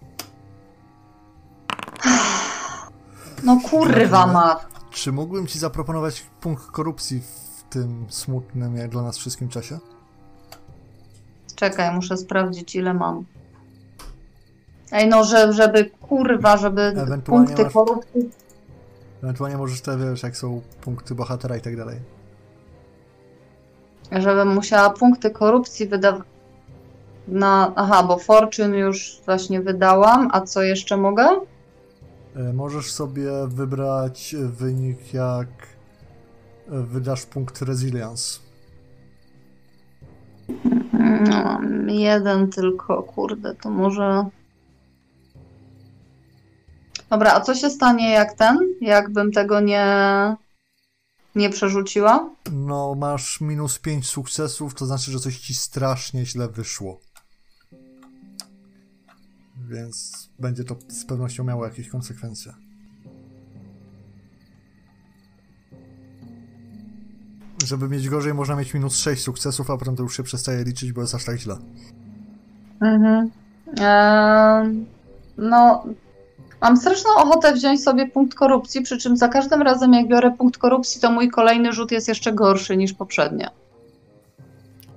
No 3.44 3.60
kurwa 3.70 4.28
ma. 4.28 4.60
Czy 4.92 5.12
mógłbym 5.12 5.48
ci 5.48 5.60
zaproponować 5.60 6.26
punkt 6.42 6.66
korupcji 6.66 7.22
w 7.22 7.64
tym 7.74 8.06
smutnym, 8.10 8.76
jak 8.76 8.90
dla 8.90 9.02
nas 9.02 9.18
wszystkim 9.18 9.50
czasie? 9.50 9.80
Czekaj, 11.56 11.96
muszę 11.96 12.18
sprawdzić 12.18 12.76
ile 12.76 12.94
mam. 12.94 13.26
Ej 14.92 15.08
no, 15.10 15.24
że, 15.24 15.54
żeby 15.54 15.90
kurwa, 15.90 16.58
żeby 16.58 16.94
punkty 17.26 17.64
masz- 17.64 17.74
korupcji 17.74 18.30
Ewentualnie 19.24 19.58
możesz 19.58 19.82
te, 19.82 19.98
wiesz, 19.98 20.24
jak 20.24 20.38
są 20.38 20.62
punkty 20.82 21.16
bohatera 21.16 21.58
i 21.58 21.62
tak 21.62 21.78
dalej. 21.78 22.00
żebym 24.12 24.54
musiała 24.54 24.90
punkty 24.90 25.32
korupcji 25.32 25.88
wydawać. 25.88 26.24
Na, 27.32 27.74
aha, 27.76 28.04
bo 28.04 28.18
Fortune 28.18 28.78
już 28.78 29.22
właśnie 29.26 29.62
wydałam, 29.62 30.30
a 30.32 30.42
co 30.42 30.62
jeszcze 30.62 30.98
mogę? 30.98 31.28
E, 32.36 32.54
Możesz 32.54 32.92
sobie 32.92 33.32
wybrać 33.48 34.36
wynik, 34.44 35.14
jak 35.14 35.48
e, 36.72 36.82
wydasz 36.82 37.26
punkt 37.26 37.62
resilience. 37.62 38.40
No, 41.30 41.44
mam 41.44 41.90
jeden 41.90 42.50
tylko, 42.52 43.04
kurde, 43.04 43.56
to 43.56 43.70
może. 43.70 44.26
Dobra, 47.10 47.34
a 47.34 47.42
co 47.42 47.56
się 47.56 47.70
stanie 47.70 48.12
jak 48.12 48.34
ten? 48.34 48.58
Jakbym 48.82 49.32
tego 49.32 49.60
nie, 49.60 49.86
nie 51.36 51.50
przerzuciła? 51.50 52.30
No, 52.52 52.96
masz 52.96 53.42
minus 53.42 53.80
5 53.80 54.08
sukcesów, 54.08 54.76
to 54.76 54.86
znaczy, 54.86 55.12
że 55.12 55.20
coś 55.20 55.40
ci 55.40 55.54
strasznie 55.54 56.26
źle 56.26 56.48
wyszło. 56.48 57.00
Więc 59.70 60.30
będzie 60.40 60.64
to 60.64 60.76
z 60.88 61.06
pewnością 61.06 61.44
miało 61.44 61.66
jakieś 61.66 61.90
konsekwencje. 61.90 62.54
Żeby 67.66 67.90
mieć 67.90 68.10
gorzej, 68.10 68.34
można 68.34 68.56
mieć 68.56 68.74
minus 68.74 68.98
6 68.98 69.24
sukcesów, 69.24 69.72
a 69.72 69.78
potem 69.78 69.96
to 69.96 70.04
już 70.04 70.18
się 70.18 70.24
przestaje 70.24 70.64
liczyć, 70.64 70.94
bo 70.94 71.02
jest 71.02 71.16
aż 71.16 71.26
tak 71.26 71.38
źle. 71.38 71.58
Mhm. 72.82 73.32
Eee, 73.80 74.86
no, 75.38 75.84
mam 76.62 76.78
straszną 76.78 77.10
ochotę 77.18 77.54
wziąć 77.54 77.84
sobie 77.84 78.08
punkt 78.08 78.38
korupcji, 78.38 78.82
przy 78.82 78.98
czym 78.98 79.18
za 79.18 79.28
każdym 79.28 79.62
razem 79.62 79.94
jak 79.94 80.08
biorę 80.08 80.32
punkt 80.38 80.58
korupcji, 80.58 81.02
to 81.02 81.12
mój 81.12 81.30
kolejny 81.30 81.74
rzut 81.74 81.92
jest 81.92 82.08
jeszcze 82.08 82.34
gorszy 82.34 82.78
niż 82.78 82.94
poprzednie. 82.94 83.50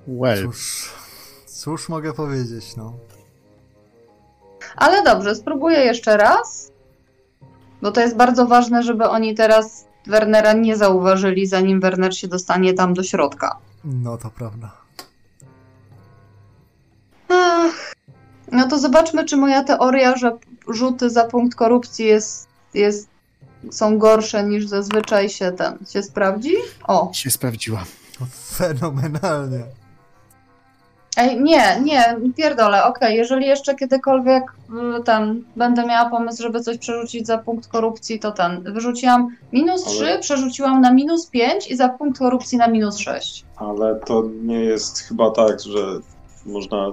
Well, 0.09 0.45
Cóż, 0.47 0.91
cóż 1.47 1.89
mogę 1.89 2.13
powiedzieć, 2.13 2.77
no. 2.77 2.93
Ale 4.77 5.03
dobrze, 5.03 5.35
spróbuję 5.35 5.79
jeszcze 5.79 6.17
raz, 6.17 6.73
bo 7.83 7.93
to 7.93 8.01
jest 8.01 8.17
bardzo 8.17 8.47
ważne, 8.47 8.83
żeby 8.83 9.09
oni 9.09 9.35
teraz 9.35 9.85
Wernera 10.07 10.53
nie 10.53 10.77
zauważyli, 10.77 11.47
zanim 11.47 11.81
Werner 11.81 12.17
się 12.17 12.29
dostanie 12.29 12.75
tam 12.75 12.95
do 12.95 13.03
środka. 13.03 13.59
No 13.85 14.19
to 14.19 14.31
prawda. 14.31 14.71
Ach, 17.29 17.95
no 18.53 18.69
to 18.69 18.79
zobaczmy, 18.79 19.25
czy 19.25 19.37
moja 19.37 19.65
teoria, 19.65 20.17
że 20.17 20.39
rzuty 20.69 21.11
za 21.11 21.25
punkt 21.25 21.55
korupcji 21.55 22.07
jest, 22.07 22.49
jest, 22.75 23.09
są 23.71 23.99
gorsze 23.99 24.45
niż 24.45 24.67
zazwyczaj 24.67 25.29
się 25.29 25.53
ten 25.53 25.79
się 25.91 26.03
sprawdzi. 26.03 26.55
O, 26.85 27.11
się 27.15 27.31
sprawdziła. 27.31 27.85
Fenomenalnie. 28.55 29.63
Ej, 31.17 31.43
nie, 31.43 31.81
nie, 31.85 32.17
pierdolę, 32.37 32.85
okej, 32.85 33.17
jeżeli 33.17 33.47
jeszcze 33.47 33.75
kiedykolwiek 33.75 34.43
y, 35.01 35.03
ten, 35.05 35.45
będę 35.57 35.87
miała 35.87 36.11
pomysł, 36.11 36.43
żeby 36.43 36.61
coś 36.61 36.79
przerzucić 36.79 37.27
za 37.27 37.39
punkt 37.39 37.69
korupcji, 37.69 38.19
to 38.19 38.33
ten, 38.33 38.63
wyrzuciłam 38.73 39.37
minus 39.53 39.87
Ale- 39.87 39.95
3, 39.97 40.19
przerzuciłam 40.21 40.81
na 40.81 40.93
minus 40.93 41.27
5 41.27 41.71
i 41.71 41.77
za 41.77 41.89
punkt 41.89 42.19
korupcji 42.19 42.59
na 42.59 42.69
minus 42.69 42.99
6. 42.99 43.45
Ale 43.57 43.95
to 44.07 44.25
nie 44.43 44.61
jest 44.61 44.99
chyba 45.01 45.31
tak, 45.31 45.61
że 45.61 45.81
można. 46.47 46.93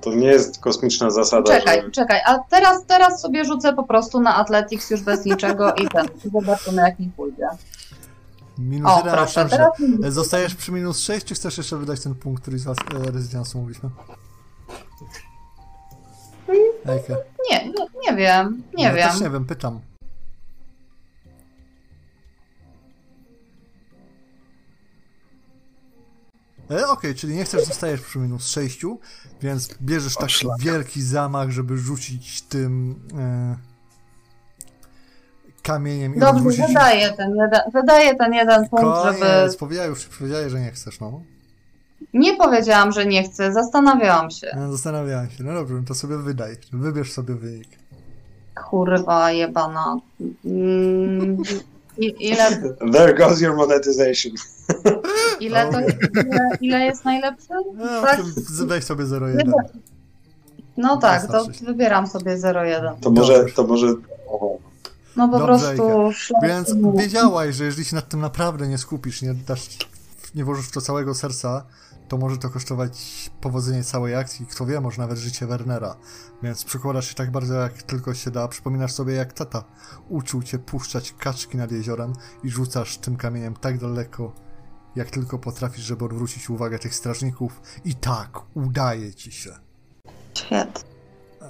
To 0.00 0.14
nie 0.14 0.26
jest 0.26 0.60
kosmiczna 0.60 1.10
zasada, 1.10 1.58
Czekaj, 1.58 1.82
że. 1.82 1.90
czekaj, 1.90 2.20
a 2.26 2.38
teraz, 2.50 2.84
teraz 2.86 3.20
sobie 3.20 3.44
rzucę 3.44 3.72
po 3.72 3.82
prostu 3.84 4.20
na 4.20 4.36
Athletics 4.36 4.90
już 4.90 5.02
bez 5.02 5.24
niczego 5.24 5.72
i 5.74 5.88
ten, 5.88 6.06
i 6.24 6.30
zobaczymy 6.30 6.82
jak 6.82 6.98
mi 6.98 7.10
pójdzie. 7.16 7.46
Minus 8.58 8.92
O, 8.92 8.96
1, 8.96 9.12
proszę, 9.12 9.48
teraz 9.48 9.78
Zostajesz 10.08 10.54
przy 10.54 10.72
minus 10.72 11.00
6, 11.00 11.26
czy 11.26 11.34
chcesz 11.34 11.58
jeszcze 11.58 11.76
wydać 11.76 12.00
ten 12.00 12.14
punkt, 12.14 12.42
który 12.42 12.58
z 12.58 12.64
was 12.64 12.78
e, 12.78 13.10
rezydensu 13.10 13.58
mówiliśmy? 13.58 13.90
Ejka. 16.86 17.14
nie, 17.50 17.64
nie, 17.64 17.72
nie 18.10 18.16
wiem, 18.16 18.62
nie 18.74 18.84
ja 18.84 18.92
wiem. 18.94 19.10
też 19.10 19.20
nie 19.20 19.30
wiem, 19.30 19.44
pytam. 19.44 19.80
E, 26.70 26.88
Okej, 26.88 27.14
czyli 27.14 27.34
nie 27.34 27.44
chcesz, 27.44 27.66
zostajesz 27.66 28.00
przy 28.00 28.18
minus 28.18 28.46
6, 28.46 28.82
więc 29.42 29.74
bierzesz 29.82 30.14
taki 30.16 30.46
wielki 30.58 31.02
zamach, 31.02 31.50
żeby 31.50 31.78
rzucić 31.78 32.42
tym 32.42 32.94
e, 33.18 33.71
kamieniem 35.62 36.14
i 36.14 36.18
Dobrze, 36.18 36.36
odwrócić... 36.36 36.66
wydaję 36.66 37.12
ten 37.12 37.30
jeden, 37.36 37.60
wydaję 37.72 38.14
ten 38.14 38.32
jeden 38.34 38.68
punkt, 38.68 38.98
żeby... 39.04 39.18
Koniec, 39.20 39.56
powiedziałeś, 39.56 39.90
już 39.90 40.18
powiedziałeś, 40.18 40.52
że 40.52 40.60
nie 40.60 40.70
chcesz, 40.70 41.00
no. 41.00 41.20
Nie 42.14 42.36
powiedziałam, 42.36 42.92
że 42.92 43.06
nie 43.06 43.22
chcę, 43.28 43.52
zastanawiałam 43.52 44.30
się. 44.30 44.46
No, 44.56 44.72
Zastanawiałem 44.72 45.30
się, 45.30 45.44
no 45.44 45.54
dobrze, 45.54 45.82
to 45.88 45.94
sobie 45.94 46.16
wydaj, 46.16 46.56
wybierz 46.72 47.12
sobie 47.12 47.34
wynik. 47.34 47.68
Kurwa 48.70 49.32
jebana. 49.32 49.96
Mm, 50.44 51.36
i- 51.98 52.28
Ile, 52.28 52.50
There 52.92 53.14
goes 53.14 53.40
your 53.40 53.56
monetization. 53.56 54.32
ile, 55.40 55.72
to, 55.72 55.80
ile, 55.80 56.48
ile 56.60 56.80
jest 56.80 57.04
najlepszy? 57.04 57.48
No, 57.74 58.02
Tak. 58.02 58.20
weź 58.66 58.84
sobie 58.84 59.04
0,1. 59.04 59.52
No 60.76 60.96
tak, 60.96 61.26
to 61.26 61.46
wybieram 61.66 62.06
sobie 62.06 62.36
0,1. 62.36 62.94
To 63.00 63.10
może. 63.10 63.44
To 63.56 63.64
może 63.64 63.86
o, 64.28 64.58
No 65.16 65.28
po 65.28 65.38
Dobrze, 65.38 65.74
prostu 65.74 66.12
szlak 66.12 66.42
Więc 66.42 66.74
wiedziałaś, 66.96 67.54
że 67.54 67.64
jeżeli 67.64 67.84
się 67.84 67.96
nad 67.96 68.08
tym 68.08 68.20
naprawdę 68.20 68.68
nie 68.68 68.78
skupisz, 68.78 69.22
nie 69.22 69.34
dasz, 69.34 69.68
nie 70.34 70.44
włożysz 70.44 70.66
w 70.66 70.72
to 70.72 70.80
całego 70.80 71.14
serca, 71.14 71.66
to 72.08 72.18
może 72.18 72.38
to 72.38 72.50
kosztować 72.50 73.30
powodzenie 73.40 73.84
całej 73.84 74.14
akcji, 74.14 74.46
kto 74.46 74.66
wie, 74.66 74.80
może 74.80 75.02
nawet 75.02 75.18
życie 75.18 75.46
Wernera. 75.46 75.96
Więc 76.42 76.64
przykładasz 76.64 77.08
się 77.08 77.14
tak 77.14 77.30
bardzo, 77.30 77.54
jak 77.54 77.82
tylko 77.82 78.14
się 78.14 78.30
da. 78.30 78.48
Przypominasz 78.48 78.92
sobie, 78.92 79.14
jak 79.14 79.32
tata 79.32 79.64
uczył 80.08 80.42
cię 80.42 80.58
puszczać 80.58 81.14
kaczki 81.18 81.56
nad 81.56 81.72
jeziorem 81.72 82.12
i 82.44 82.50
rzucasz 82.50 82.98
tym 82.98 83.16
kamieniem 83.16 83.54
tak 83.56 83.78
daleko, 83.78 84.32
jak 84.96 85.10
tylko 85.10 85.38
potrafisz, 85.38 85.84
żeby 85.84 86.04
odwrócić 86.04 86.50
uwagę 86.50 86.78
tych 86.78 86.94
strażników. 86.94 87.60
I 87.84 87.94
tak, 87.94 88.30
udaje 88.54 89.14
ci 89.14 89.32
się. 89.32 89.50
Świetnie. 90.34 90.91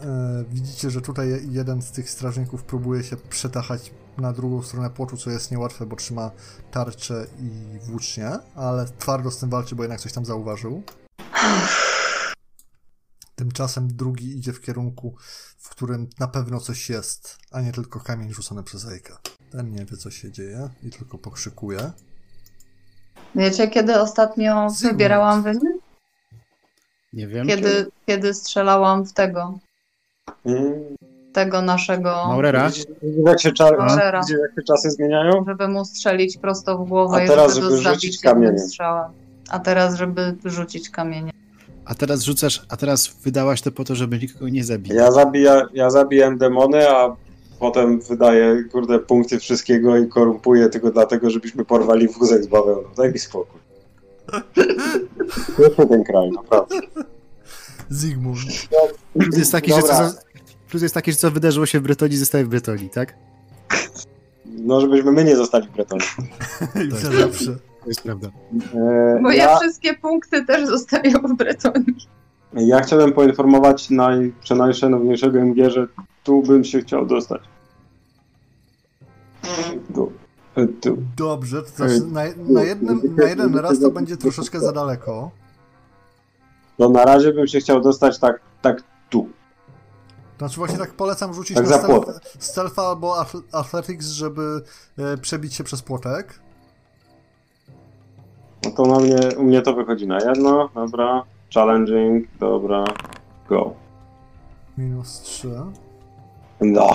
E, 0.03 0.44
widzicie, 0.48 0.90
że 0.90 1.00
tutaj 1.00 1.48
jeden 1.50 1.82
z 1.82 1.92
tych 1.92 2.11
strażników 2.11 2.64
próbuje 2.64 3.05
się 3.05 3.16
przetachać 3.16 3.90
na 4.18 4.32
drugą 4.32 4.62
stronę 4.62 4.90
płoczu, 4.90 5.16
co 5.16 5.30
jest 5.30 5.50
niełatwe, 5.50 5.86
bo 5.86 5.96
trzyma 5.96 6.30
tarczę 6.70 7.26
i 7.40 7.78
włócznie, 7.78 8.30
ale 8.55 8.86
twardo 8.98 9.30
z 9.30 9.38
tym 9.38 9.50
walczy, 9.50 9.74
bo 9.74 9.82
jednak 9.82 10.00
coś 10.00 10.12
tam 10.12 10.24
zauważył. 10.24 10.82
Tymczasem 13.36 13.88
drugi 13.96 14.38
idzie 14.38 14.53
w 14.53 14.61
kierunku, 14.61 15.16
w 15.59 15.68
którym 15.68 16.09
na 16.18 16.28
pewno 16.28 16.61
coś 16.61 16.90
jest, 16.90 17.38
a 17.50 17.61
nie 17.61 17.72
tylko 17.72 18.00
kamień 18.00 18.32
rzucony 18.32 18.62
przez 18.62 18.88
Ejka. 18.88 19.18
Ten 19.50 19.70
nie 19.70 19.84
wie, 19.84 19.96
co 19.96 20.11
się 20.11 20.32
dzieje 20.32 20.68
i 20.82 20.90
tylko 20.90 21.18
pokrzykuje. 21.18 21.92
Wiecie, 23.34 23.68
kiedy 23.68 24.00
ostatnio 24.00 24.70
Zygmunt. 24.70 24.92
wybierałam 24.92 25.42
wynik? 25.42 25.82
Nie 27.12 27.28
wiem. 27.28 27.46
Kiedy, 27.46 27.90
kiedy 28.07 28.34
strzelałam 28.34 29.05
w 29.05 29.12
tego. 29.12 29.59
Tego 31.33 31.62
naszego, 31.62 32.11
Maurera? 32.29 32.68
Widzicie, 32.68 32.93
jak 33.27 33.41
się, 33.41 33.53
czar... 33.53 33.79
Maurera. 33.79 34.20
Widzicie, 34.20 34.39
jak 34.41 34.51
się 34.51 34.62
czasy 34.62 34.91
zmieniają? 34.91 35.45
żeby 35.49 35.68
mu 35.68 35.85
strzelić 35.85 36.37
prosto 36.39 36.79
w 36.79 36.89
głowę 36.89 37.16
A 37.16 37.25
i 37.25 37.29
teraz, 37.29 37.55
żeby, 37.55 37.77
żeby 37.77 37.95
rzucić 37.95 38.20
kamieniem. 38.20 38.59
strzałem. 38.59 39.11
A 39.51 39.59
teraz, 39.59 39.95
żeby 39.95 40.35
rzucić 40.45 40.91
kamieniem. 40.91 41.33
A 41.85 41.95
teraz 41.95 42.23
rzucasz, 42.23 42.62
a 42.68 42.77
teraz 42.77 43.16
wydałaś 43.23 43.62
to 43.62 43.73
po 43.73 43.85
to, 43.85 43.95
żeby 43.95 44.18
nikogo 44.18 44.49
nie 44.49 44.64
zabić. 44.64 44.93
Ja, 44.93 45.12
zabija, 45.12 45.62
ja 45.75 45.91
zabijam 45.91 46.39
demony, 46.39 46.91
a 46.91 47.16
potem 47.59 48.01
wydaję, 48.01 48.64
kurde, 48.73 48.99
punkty 48.99 49.39
wszystkiego 49.39 49.97
i 49.97 50.09
korumpuję 50.09 50.68
tylko 50.68 50.91
dlatego, 50.91 51.31
żebyśmy 51.31 51.64
porwali 51.64 52.09
wózek 52.09 52.45
z 52.45 52.47
bawełną. 52.47 52.89
Daj 52.97 53.12
mi 53.12 53.18
spokój. 53.18 53.61
Piękny 55.59 55.87
ten 55.87 56.05
kraj, 56.05 56.31
naprawdę. 56.31 56.77
Zygmunt. 57.93 58.38
Plus 59.12 59.36
jest 59.38 59.53
taki, 59.53 59.72
że 59.72 59.82
co, 59.82 60.11
plus 60.68 60.82
jest 60.82 60.95
taki, 60.95 61.12
że 61.12 61.18
co 61.18 61.30
wydarzyło 61.30 61.66
się 61.66 61.80
w 61.80 61.82
Bretonii, 61.82 62.16
zostaje 62.16 62.45
w 62.45 62.49
Bretonii, 62.49 62.90
tak? 62.90 63.14
No, 64.45 64.80
żebyśmy 64.80 65.12
my 65.12 65.24
nie 65.24 65.36
zostali 65.36 65.68
w 65.68 65.70
Bretonie. 65.70 66.05
I 66.84 66.88
na 66.88 66.97
zawsze. 66.97 67.57
To 67.82 67.88
jest 67.88 68.03
prawda. 68.03 68.28
E, 68.74 69.20
Bo 69.22 69.30
ja, 69.30 69.57
wszystkie 69.59 69.95
punkty 69.95 70.45
też 70.45 70.66
zostawiam 70.66 71.28
w 71.28 71.36
Bretonii. 71.36 71.97
ja 72.55 72.80
chciałem 72.80 73.12
poinformować 73.12 73.90
naj, 73.90 74.32
najszanowniejszego 74.57 75.40
MG, 75.40 75.70
że 75.70 75.86
tu 76.24 76.43
bym 76.43 76.64
się 76.64 76.80
chciał 76.80 77.07
dostać. 77.07 77.43
Tu. 79.95 80.12
E, 80.57 80.66
tu. 80.66 80.99
Dobrze, 81.16 81.62
to 81.62 81.68
znaczy 81.68 82.01
na, 82.01 82.22
na, 82.49 82.62
jednym, 82.62 83.16
na 83.16 83.24
jeden 83.28 83.55
raz 83.55 83.80
to 83.80 83.90
będzie 83.90 84.16
troszeczkę 84.16 84.61
za 84.61 84.72
daleko. 84.72 85.30
To 86.83 86.89
na 86.89 87.05
razie 87.05 87.33
bym 87.33 87.47
się 87.47 87.61
chciał 87.61 87.80
dostać 87.80 88.18
tak, 88.18 88.41
tak 88.62 88.83
tu. 89.11 89.28
Znaczy 90.39 90.57
właśnie 90.57 90.78
tak 90.78 90.91
polecam 90.95 91.35
rzucić 91.35 91.57
Tak 91.57 91.66
na 91.68 91.78
stealth, 91.78 92.05
płotem. 92.05 92.14
stealtha 92.39 92.83
albo 92.83 93.14
ath- 93.22 93.43
athletics, 93.53 94.07
żeby 94.07 94.62
e, 94.99 95.16
przebić 95.16 95.55
się 95.55 95.64
przez 95.64 95.83
płotek. 95.83 96.41
No 98.64 98.70
to 98.70 98.83
na 98.87 98.99
mnie, 98.99 99.16
u 99.37 99.43
mnie 99.43 99.62
to 99.62 99.74
wychodzi 99.74 100.07
na 100.07 100.18
jedno, 100.20 100.68
dobra. 100.74 101.22
Challenging, 101.55 102.28
dobra. 102.41 102.85
Go. 103.49 103.74
Minus 104.78 105.20
3. 105.20 105.49
No. 106.61 106.91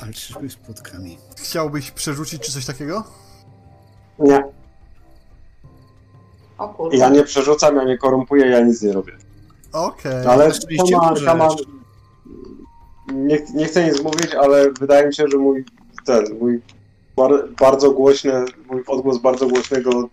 Walczysz 0.00 0.34
z 0.48 0.56
płotkami. 0.56 1.18
Chciałbyś 1.36 1.90
przerzucić 1.90 2.42
czy 2.42 2.52
coś 2.52 2.66
takiego? 2.66 3.04
Nie. 4.18 4.44
O. 6.58 6.88
Ja 6.92 7.08
nie 7.08 7.22
przerzucam, 7.22 7.76
ja 7.76 7.84
nie 7.84 7.98
korumpuję, 7.98 8.46
ja 8.46 8.60
nic 8.60 8.82
nie 8.82 8.92
robię. 8.92 9.12
Okej. 9.72 10.26
Ale 10.26 10.48
Oczywiście 10.48 10.92
come 10.92 10.96
on, 10.96 11.10
możesz. 11.10 11.24
come 11.24 11.48
on. 11.48 11.56
Nie, 13.14 13.38
nie 13.54 13.66
chcę 13.66 13.86
nic 13.86 14.02
mówić, 14.02 14.34
ale 14.34 14.70
wydaje 14.70 15.06
mi 15.06 15.14
się, 15.14 15.28
że 15.28 15.38
mój 15.38 15.64
ten, 16.04 16.24
mój 16.40 16.60
bar, 17.16 17.48
bardzo 17.60 17.90
głośny, 17.90 18.44
mój 18.70 18.82
odgłos 18.86 19.18
bardzo 19.18 19.46
głośnego 19.46 20.08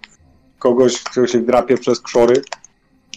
kogoś, 0.59 1.03
kto 1.03 1.27
się 1.27 1.39
drapie 1.39 1.77
przez 1.77 2.01
krzory. 2.01 2.41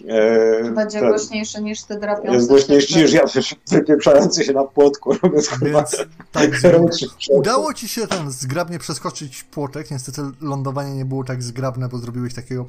E, 0.09 0.71
Będzie 0.71 1.01
ten, 1.01 1.09
głośniejszy 1.09 1.63
niż 1.63 1.83
ty 1.83 1.99
drapiący. 1.99 2.33
Jest 2.33 2.49
głośniejszy 2.49 2.99
niż 2.99 3.13
ja 3.13 3.25
wypieprzający 3.71 4.45
się 4.45 4.53
na 4.53 4.65
płotku, 4.65 5.15
robiąc 5.23 5.51
Więc 5.63 5.97
tak, 6.33 6.51
udało 7.31 7.75
ci 7.75 7.89
się 7.89 8.07
ten 8.07 8.31
zgrabnie 8.31 8.79
przeskoczyć 8.79 9.45
płotek. 9.45 9.91
Niestety 9.91 10.23
lądowanie 10.41 10.95
nie 10.95 11.05
było 11.05 11.25
tak 11.25 11.43
zgrabne, 11.43 11.89
bo 11.89 11.99
zrobiłeś 11.99 12.35
takiego 12.35 12.67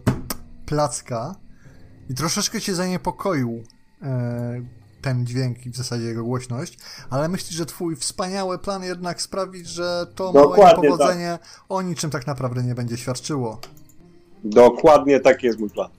placka 0.70 1.36
i 2.10 2.14
troszeczkę 2.14 2.62
cię 2.62 2.76
zaniepokoił 2.76 3.64
e, 4.02 4.62
ten 5.02 5.26
dźwięk 5.26 5.66
i 5.66 5.70
w 5.70 5.76
zasadzie 5.76 6.06
jego 6.06 6.24
głośność, 6.24 6.78
ale 7.10 7.30
myślisz, 7.30 7.58
że 7.58 7.66
twój 7.66 7.96
wspaniały 7.96 8.60
plan 8.60 8.84
jednak 8.84 9.22
sprawi, 9.22 9.66
że 9.66 10.08
to 10.16 10.34
małe 10.34 10.48
Dokładnie 10.48 10.84
niepowodzenie 10.84 11.40
o 11.70 11.82
niczym 11.82 12.10
tak 12.10 12.28
naprawdę 12.28 12.64
nie 12.64 12.76
będzie 12.76 12.98
świadczyło. 12.98 13.60
Dokładnie 14.44 15.20
taki 15.20 15.48
jest 15.48 15.60
mój 15.60 15.70
plan. 15.70 15.90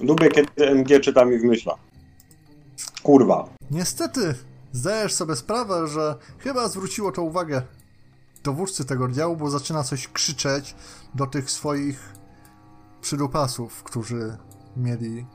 Lubię, 0.00 0.28
kiedy 0.28 0.70
MG 0.70 1.00
czyta 1.00 1.24
mi 1.24 1.38
w 1.38 1.44
myślach. 1.44 1.78
Kurwa. 3.02 3.48
Niestety, 3.70 4.34
zdajesz 4.72 5.14
sobie 5.14 5.36
sprawę, 5.36 5.88
że 5.88 6.14
chyba 6.38 6.68
zwróciło 6.68 7.12
to 7.12 7.22
uwagę 7.22 7.62
dowódcy 8.44 8.84
tego 8.84 9.04
oddziału, 9.04 9.36
bo 9.36 9.50
zaczyna 9.50 9.82
coś 9.82 10.08
krzyczeć 10.08 10.74
do 11.14 11.26
tych 11.26 11.50
swoich 11.50 12.15
przydupasów, 13.06 13.82
którzy 13.82 14.36
mieli 14.76 15.26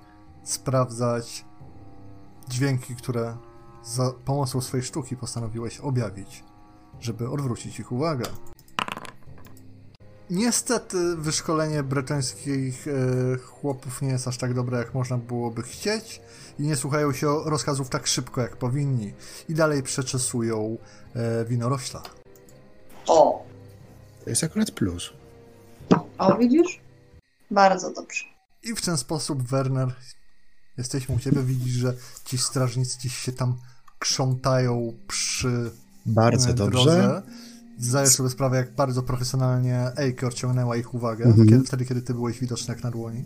sprawdzać 0.44 1.46
dźwięki, 2.50 2.96
które 2.96 3.38
za 3.84 4.12
pomocą 4.26 4.62
swojej 4.62 4.86
sztuki 4.86 5.18
postanowiłeś 5.18 5.80
objawić, 5.80 6.44
żeby 7.00 7.30
odwrócić 7.30 7.80
ich 7.80 7.92
uwagę. 7.92 8.26
Niestety 10.30 11.16
wyszkolenie 11.16 11.84
bretońskich 11.84 12.88
e, 12.88 13.38
chłopów 13.38 14.02
nie 14.02 14.10
jest 14.10 14.28
aż 14.28 14.38
tak 14.38 14.54
dobre, 14.54 14.78
jak 14.78 14.94
można 14.94 15.18
byłoby 15.18 15.62
chcieć 15.62 16.22
i 16.60 16.64
nie 16.64 16.76
słuchają 16.76 17.14
się 17.14 17.28
rozkazów 17.46 17.90
tak 17.90 18.08
szybko, 18.08 18.42
jak 18.42 18.58
powinni 18.58 19.14
i 19.50 19.54
dalej 19.54 19.84
przeczesują 19.84 20.78
e, 21.16 21.46
winorośla. 21.46 22.04
O, 23.08 23.46
To 24.24 24.30
jest 24.30 24.44
akurat 24.44 24.72
plus. 24.72 25.14
o 26.18 26.38
widzisz? 26.38 26.91
Bardzo 27.52 27.94
dobrze. 27.94 28.24
I 28.64 28.76
w 28.76 28.82
ten 28.82 28.98
sposób, 28.98 29.44
Werner, 29.44 29.94
jesteśmy 30.78 31.16
u 31.16 31.20
ciebie, 31.20 31.44
widzisz, 31.44 31.74
że 31.74 31.94
ci 32.26 32.38
strażnicy 32.38 32.98
gdzieś 33.00 33.18
się 33.18 33.32
tam 33.32 33.58
krzątają 34.00 34.94
przy 35.08 35.72
Bardzo 36.06 36.50
e, 36.50 36.54
dobrze. 36.54 36.72
drodze. 36.84 37.22
Zdajesz 37.80 38.10
sobie 38.16 38.30
sprawę, 38.30 38.58
jak 38.58 38.76
bardzo 38.76 39.04
profesjonalnie 39.04 39.92
Eike 39.98 40.28
odciągnęła 40.28 40.78
ich 40.78 40.94
uwagę, 40.94 41.26
Mhm. 41.26 41.50
kiedy, 41.50 41.64
wtedy, 41.64 41.86
kiedy 41.86 42.02
ty 42.02 42.14
byłeś 42.14 42.40
widoczny 42.40 42.74
jak 42.74 42.84
na 42.84 42.92
dłoni. 42.92 43.24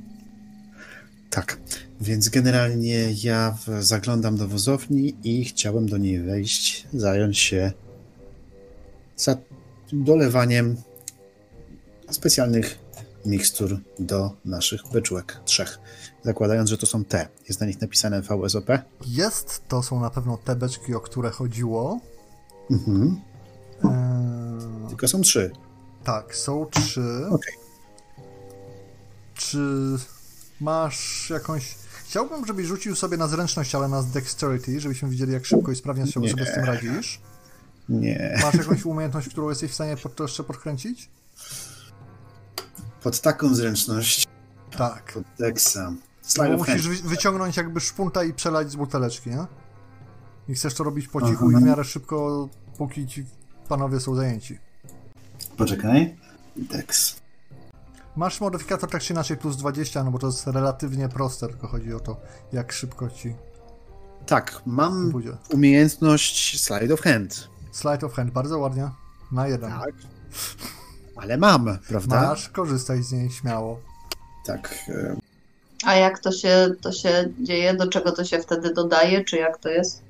Tak. 1.30 1.57
Więc 2.02 2.30
generalnie 2.30 3.11
ja 3.23 3.57
w, 3.68 3.84
zaglądam 3.84 4.38
do 4.38 4.47
wozowni 4.47 5.15
i 5.23 5.45
chciałem 5.45 5.89
do 5.89 5.97
niej 5.97 6.22
wejść, 6.22 6.88
zająć 6.93 7.38
się 7.39 7.72
za 9.15 9.38
dolewaniem 9.93 10.76
specjalnych 12.11 12.80
mikstur 13.26 13.77
do 13.99 14.31
naszych 14.45 14.81
beczłek. 14.93 15.39
Trzech. 15.45 15.80
Zakładając, 16.23 16.69
że 16.69 16.77
to 16.77 16.85
są 16.85 17.03
te. 17.06 17.27
Jest 17.47 17.60
na 17.61 17.68
nich 17.68 17.81
napisane 17.81 18.22
VSOP. 18.22 18.69
Jest, 19.07 19.61
to 19.68 19.84
są 19.84 19.99
na 19.99 20.10
pewno 20.10 20.38
te 20.38 20.56
beczki, 20.56 20.95
o 20.95 20.99
które 20.99 21.30
chodziło. 21.30 21.99
Mhm. 22.72 23.22
Eee, 23.84 24.89
Tylko 24.89 25.07
są 25.07 25.22
trzy. 25.22 25.52
tak, 26.03 26.35
są 26.35 26.65
trzy. 26.65 27.26
Okej. 27.30 27.53
Czy 29.34 29.60
masz 30.61 31.30
jakąś... 31.30 31.76
Chciałbym, 32.06 32.45
żebyś 32.45 32.65
rzucił 32.68 32.95
sobie 32.95 33.18
na 33.18 33.27
zręczność, 33.27 33.76
ale 33.76 33.88
na 33.88 34.03
dexterity, 34.03 34.80
żebyśmy 34.80 35.10
widzieli, 35.10 35.34
jak 35.34 35.45
szybko 35.45 35.72
i 35.72 35.76
sprawnie 35.76 36.07
się 36.07 36.19
Nie. 36.19 36.30
sobie 36.30 36.45
z 36.45 36.53
tym 36.53 36.64
radzisz. 36.64 37.22
Nie. 37.89 38.39
Masz 38.43 38.56
jakąś 38.56 38.85
umiejętność, 38.85 39.30
którą 39.30 39.49
jesteś 39.49 39.72
w 39.72 39.73
stanie 39.73 39.97
pod 39.97 40.19
jeszcze 40.19 40.43
podkręcić? 40.43 41.10
Pod 43.06 43.22
taką 43.22 43.56
zręczność. 43.56 44.27
Tak. 44.77 45.11
Pod 45.14 45.23
Dexa. 45.40 45.94
Bo 46.38 46.57
musisz 46.57 46.88
wy- 46.88 47.10
wyciągnąć 47.10 47.57
jakby 47.57 47.80
szpunta 47.80 48.23
i 48.23 48.34
przelać 48.34 48.72
z 48.72 48.76
buteleczki, 48.76 49.30
nie? 49.30 49.45
I 50.48 50.53
chcesz 50.56 50.73
to 50.73 50.84
robić 50.84 51.07
po 51.07 51.22
cichu 51.22 51.45
Aha. 51.49 51.60
i 51.60 51.64
w 51.64 51.65
miarę 51.65 51.84
szybko, 51.84 52.49
póki 52.77 53.07
ci 53.07 53.26
panowie 53.69 53.99
są 53.99 54.15
zajęci. 54.15 54.60
Poczekaj. 55.57 56.18
Dex. 56.56 57.15
Masz 58.15 58.41
modyfikator 58.41 58.90
tak 58.90 59.02
czy 59.02 59.14
inaczej 59.14 59.38
plus 59.38 59.57
20, 59.57 60.03
no 60.03 60.11
bo 60.11 60.19
to 60.19 60.27
jest 60.27 60.48
relatywnie 60.48 61.10
proste, 61.10 61.48
tylko 61.48 61.68
chodzi 61.68 61.94
o 61.94 61.99
to, 61.99 62.18
jak 62.53 62.72
szybko 62.72 63.10
ci 63.10 63.36
Tak, 64.26 64.61
mam 64.65 65.11
pójdzie. 65.11 65.38
umiejętność 65.53 66.61
slide 66.64 66.94
of 66.94 67.02
hand. 67.02 67.49
Slide 67.72 68.06
of 68.06 68.14
hand, 68.14 68.32
bardzo 68.32 68.60
ładnie. 68.60 68.90
Na 69.32 69.48
jeden. 69.48 69.72
Tak. 69.72 69.94
Ale 71.15 71.37
mam, 71.37 71.77
prawda? 71.87 72.21
Masz, 72.21 72.49
korzystaj 72.49 73.03
z 73.03 73.11
niej 73.11 73.29
śmiało. 73.31 73.79
Tak. 74.45 74.75
e, 74.89 75.15
A 75.85 75.95
jak 75.95 76.19
to 76.19 76.31
się, 76.31 76.71
to 76.81 76.91
się 76.91 77.29
dzieje? 77.41 77.73
Do 77.73 77.87
czego 77.87 78.11
to 78.11 78.23
się 78.25 78.39
wtedy 78.39 78.73
dodaje? 78.73 79.23
Czy 79.23 79.37
jak 79.37 79.57
to 79.57 79.69
jest? 79.69 80.01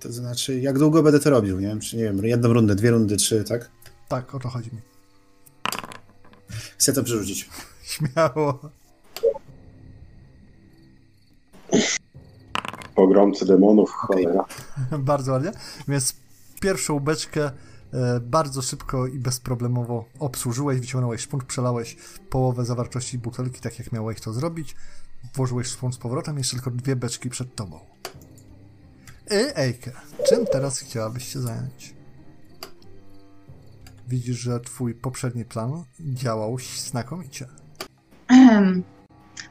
To 0.00 0.12
znaczy, 0.12 0.60
jak 0.60 0.78
długo 0.78 1.02
będę 1.02 1.20
to 1.20 1.30
robił, 1.30 1.60
nie 1.60 1.66
wiem, 1.66 1.80
czy 1.80 1.96
nie 1.96 2.04
wiem, 2.04 2.24
jedną 2.24 2.52
rundę, 2.52 2.74
dwie 2.74 2.90
rundy, 2.90 3.16
trzy, 3.16 3.44
tak? 3.44 3.70
Tak, 4.08 4.34
o 4.34 4.38
to 4.38 4.48
chodzi 4.48 4.70
mi. 4.72 4.80
Chcę 6.78 6.92
to 6.92 7.04
przerzucić. 7.04 7.50
Śmiało. 7.92 8.70
Pogromcy 12.94 13.46
demonów, 13.46 13.90
cholera. 13.90 14.44
Bardzo 14.98 15.32
ładnie. 15.32 15.52
Więc 15.88 16.14
pierwszą 16.60 17.00
beczkę 17.00 17.50
bardzo 18.20 18.62
szybko 18.62 19.06
i 19.06 19.18
bezproblemowo 19.18 20.04
obsłużyłeś, 20.18 20.80
wyciągnąłeś 20.80 21.20
szpunt, 21.20 21.44
przelałeś 21.44 21.96
połowę 22.30 22.64
zawartości 22.64 23.18
butelki, 23.18 23.60
tak 23.60 23.78
jak 23.78 23.92
miałeś 23.92 24.20
to 24.20 24.32
zrobić. 24.32 24.76
Włożyłeś 25.34 25.66
szpunt 25.66 25.94
z 25.94 25.98
powrotem, 25.98 26.38
jeszcze 26.38 26.56
tylko 26.56 26.70
dwie 26.70 26.96
beczki 26.96 27.30
przed 27.30 27.54
tobą. 27.54 27.80
I 29.30 29.34
Ejke, 29.54 29.92
czym 30.28 30.46
teraz 30.46 30.78
chciałabyś 30.78 31.32
się 31.32 31.40
zająć? 31.40 31.94
Widzisz, 34.08 34.38
że 34.38 34.60
twój 34.60 34.94
poprzedni 34.94 35.44
plan 35.44 35.84
działał 36.00 36.56
znakomicie. 36.76 37.46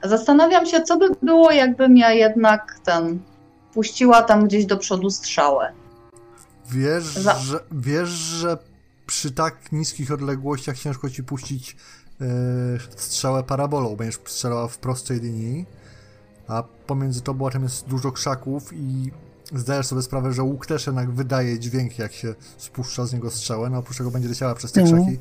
Zastanawiam 0.04 0.66
się, 0.66 0.82
co 0.82 0.98
by 0.98 1.10
było, 1.24 1.52
jakbym 1.52 1.98
ja 1.98 2.12
jednak 2.12 2.80
ten 2.84 3.20
puściła 3.74 4.22
tam 4.22 4.48
gdzieś 4.48 4.66
do 4.66 4.78
przodu 4.78 5.10
strzałę. 5.10 5.74
Wiesz, 6.72 7.04
Za- 7.18 7.40
że, 7.40 7.60
wiesz, 7.72 8.10
że 8.10 8.58
przy 9.08 9.32
tak 9.32 9.72
niskich 9.72 10.12
odległościach 10.12 10.78
ciężko 10.80 11.10
ci 11.10 11.24
puścić 11.24 11.76
yy, 12.20 12.28
strzałę 12.96 13.44
parabolą. 13.44 13.96
Będziesz 13.96 14.20
strzelała 14.26 14.68
w 14.68 14.78
prostej 14.78 15.20
linii, 15.20 15.66
a 16.48 16.64
pomiędzy 16.88 17.22
tobą 17.22 17.48
a 17.48 17.52
tym 17.52 17.64
jest 17.64 17.88
dużo 17.88 18.12
krzaków 18.12 18.74
i 18.74 19.12
zdajesz 19.56 19.88
sobie 19.88 20.02
sprawę, 20.02 20.34
że 20.34 20.44
łuk 20.44 20.66
też 20.66 20.88
jednak 20.88 21.12
wydaje 21.12 21.60
dźwięk, 21.60 22.00
jak 22.00 22.14
się 22.14 22.36
spuszcza 22.58 23.06
z 23.06 23.14
niego 23.14 23.32
strzałę, 23.32 23.70
no 23.70 23.78
oprócz 23.78 23.98
tego 23.98 24.12
będzie 24.12 24.30
leciała 24.30 24.56
przez 24.56 24.72
te 24.72 24.82
Mhm. 24.82 25.04
krzaki. 25.04 25.20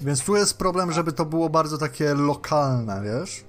Więc 0.00 0.20
tu 0.24 0.36
jest 0.36 0.58
problem, 0.58 0.92
żeby 0.92 1.12
to 1.12 1.24
było 1.24 1.50
bardzo 1.50 1.78
takie 1.78 2.14
lokalne, 2.14 3.02
wiesz? 3.04 3.44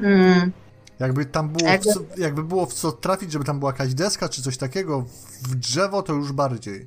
Mm. 0.00 0.52
Jakby 0.98 1.26
tam 1.26 1.48
było, 1.48 1.58
w 1.58 1.72
Jakby- 1.72 1.92
co, 1.92 2.00
jakby 2.16 2.42
było 2.44 2.66
w 2.66 2.74
co 2.74 2.92
trafić, 2.92 3.32
żeby 3.32 3.44
tam 3.44 3.58
była 3.58 3.72
jakaś 3.72 3.94
deska 3.94 4.28
czy 4.28 4.42
coś 4.42 4.56
takiego, 4.56 5.04
w 5.42 5.54
drzewo 5.54 6.02
to 6.02 6.12
już 6.12 6.32
bardziej. 6.32 6.86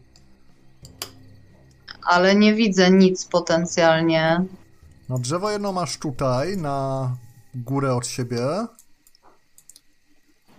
Ale 2.04 2.36
nie 2.36 2.54
widzę 2.54 2.92
nic 2.92 3.26
potencjalnie. 3.26 4.46
No 5.10 5.20
drzewo 5.20 5.52
jedno 5.52 5.72
masz 5.72 5.98
tutaj, 5.98 6.58
na 6.58 7.16
górę 7.56 7.96
od 7.96 8.08
siebie. 8.08 8.48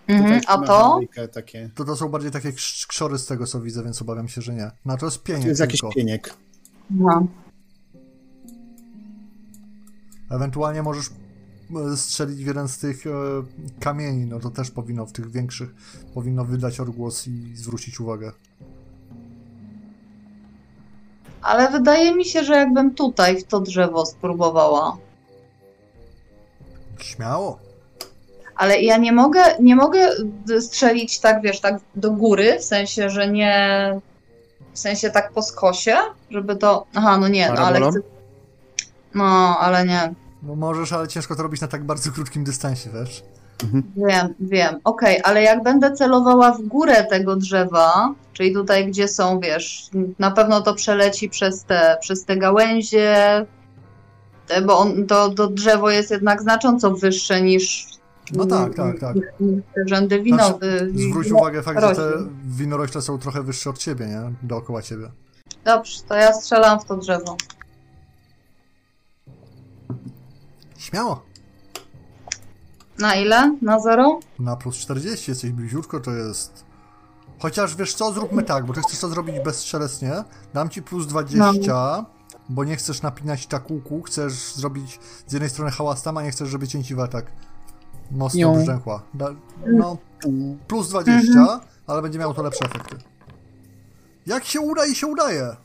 Mhm. 0.08 0.40
A 0.46 0.58
to? 0.58 1.00
Takie... 1.32 1.70
To 1.74 1.84
to 1.84 1.96
są 1.96 2.08
bardziej 2.08 2.30
takie 2.30 2.52
krz- 2.52 2.86
krzory 2.86 3.18
z 3.18 3.26
tego 3.26 3.46
co 3.46 3.60
widzę, 3.60 3.84
więc 3.84 4.02
obawiam 4.02 4.28
się, 4.28 4.42
że 4.42 4.54
nie. 4.54 4.70
No 4.84 4.96
to 4.96 5.06
jest 5.06 5.22
pieniądz 5.22 5.44
To 5.44 5.48
jest 5.48 5.60
jakiś 5.60 5.80
tylko. 5.80 5.94
pieniek. 5.94 6.34
No. 6.90 7.26
Ewentualnie 10.30 10.82
możesz 10.82 11.10
strzelić 11.96 12.44
w 12.44 12.46
jeden 12.46 12.68
z 12.68 12.78
tych 12.78 13.06
e, 13.06 13.10
kamieni, 13.80 14.26
no 14.26 14.40
to 14.40 14.50
też 14.50 14.70
powinno 14.70 15.06
w 15.06 15.12
tych 15.12 15.30
większych, 15.30 15.68
powinno 16.14 16.44
wydać 16.44 16.80
odgłos 16.80 17.26
i 17.26 17.56
zwrócić 17.56 18.00
uwagę. 18.00 18.32
Ale 21.42 21.70
wydaje 21.70 22.14
mi 22.14 22.24
się, 22.24 22.44
że 22.44 22.54
jakbym 22.54 22.94
tutaj 22.94 23.40
w 23.40 23.44
to 23.44 23.60
drzewo 23.60 24.06
spróbowała. 24.06 24.96
Śmiało. 26.98 27.58
Ale 28.56 28.80
ja 28.80 28.96
nie 28.96 29.12
mogę, 29.12 29.40
nie 29.60 29.76
mogę 29.76 30.08
strzelić 30.60 31.20
tak, 31.20 31.42
wiesz, 31.42 31.60
tak 31.60 31.80
do 31.94 32.10
góry, 32.10 32.58
w 32.58 32.64
sensie, 32.64 33.10
że 33.10 33.28
nie. 33.28 34.00
W 34.72 34.78
sensie 34.78 35.10
tak 35.10 35.32
po 35.32 35.42
skosie, 35.42 35.96
żeby 36.30 36.56
to. 36.56 36.86
Aha, 36.94 37.18
no 37.18 37.28
nie, 37.28 37.52
no 37.52 37.60
ale 37.60 37.90
chcę. 37.90 38.00
No, 39.14 39.58
ale 39.58 39.86
nie. 39.86 40.14
No 40.48 40.54
możesz, 40.56 40.92
ale 40.92 41.08
ciężko 41.08 41.36
to 41.36 41.42
robić 41.42 41.60
na 41.60 41.68
tak 41.68 41.84
bardzo 41.84 42.10
krótkim 42.10 42.44
dystansie, 42.44 42.90
wiesz? 42.94 43.22
Wiem, 43.96 44.34
wiem. 44.40 44.80
Okej, 44.84 45.20
ale 45.24 45.42
jak 45.42 45.62
będę 45.62 45.92
celowała 45.92 46.52
w 46.52 46.62
górę 46.62 47.04
tego 47.04 47.36
drzewa, 47.36 48.14
czyli 48.32 48.52
tutaj, 48.54 48.86
gdzie 48.88 49.08
są, 49.08 49.40
wiesz, 49.40 49.90
na 50.18 50.30
pewno 50.30 50.60
to 50.60 50.74
przeleci 50.74 51.28
przez 51.28 51.64
te, 51.64 51.96
przez 52.00 52.24
te 52.24 52.36
gałęzie, 52.36 53.46
te- 54.46 54.62
bo 54.62 54.78
on, 54.78 55.06
to, 55.06 55.28
to 55.28 55.46
drzewo 55.46 55.90
jest 55.90 56.10
jednak 56.10 56.42
znacząco 56.42 56.90
wyższe 56.90 57.42
niż. 57.42 57.86
No 58.32 58.46
tak, 58.46 58.74
tak, 58.74 59.00
tak. 59.00 59.16
rzędy 59.86 60.22
wino. 60.22 60.36
Znaczy, 60.48 60.66
y, 60.66 61.08
Zwróć 61.10 61.26
wino- 61.26 61.36
uwagę 61.38 61.62
fakt, 61.62 61.80
że 61.80 61.94
te 61.94 62.12
winorośle 62.46 63.02
są 63.02 63.18
trochę 63.18 63.42
wyższe 63.42 63.70
od 63.70 63.78
ciebie, 63.78 64.06
nie? 64.06 64.20
Dookoła 64.42 64.82
ciebie. 64.82 65.10
Dobrze, 65.64 66.00
to 66.08 66.14
ja 66.14 66.32
strzelam 66.32 66.80
w 66.80 66.84
to 66.84 66.96
drzewo. 66.96 67.36
Śmiało. 70.88 71.22
Na 72.98 73.14
ile? 73.14 73.56
Na 73.62 73.80
zero? 73.80 74.20
Na 74.38 74.56
plus 74.56 74.76
40 74.76 75.30
jesteś 75.30 75.50
bliziutko, 75.50 76.00
to 76.00 76.10
jest... 76.10 76.64
Chociaż 77.38 77.76
wiesz 77.76 77.94
co, 77.94 78.12
zróbmy 78.12 78.42
tak, 78.42 78.66
bo 78.66 78.74
ty 78.74 78.80
chcesz 78.80 78.98
to 78.98 79.08
zrobić 79.08 79.36
bezszelestnie. 79.44 80.24
Dam 80.54 80.68
ci 80.68 80.82
plus 80.82 81.06
20, 81.06 82.04
bo 82.48 82.64
nie 82.64 82.76
chcesz 82.76 83.02
napinać 83.02 83.46
tak 83.46 83.70
łuku, 83.70 84.02
chcesz 84.02 84.32
zrobić 84.54 85.00
z 85.26 85.32
jednej 85.32 85.50
strony 85.50 85.70
hałas 85.70 86.02
tam, 86.02 86.16
a 86.16 86.22
nie 86.22 86.30
chcesz, 86.30 86.48
żeby 86.48 86.68
cięciwa 86.68 87.08
tak 87.08 87.32
mocno 88.10 88.52
brzękła. 88.52 89.02
No, 89.66 89.96
plus 90.68 90.88
20, 90.88 91.60
ale 91.86 92.02
będzie 92.02 92.18
miało 92.18 92.34
to 92.34 92.42
lepsze 92.42 92.64
efekty. 92.64 92.96
Jak 94.26 94.44
się 94.44 94.60
uda 94.60 94.86
i 94.86 94.94
się 94.94 95.06
udaje! 95.06 95.56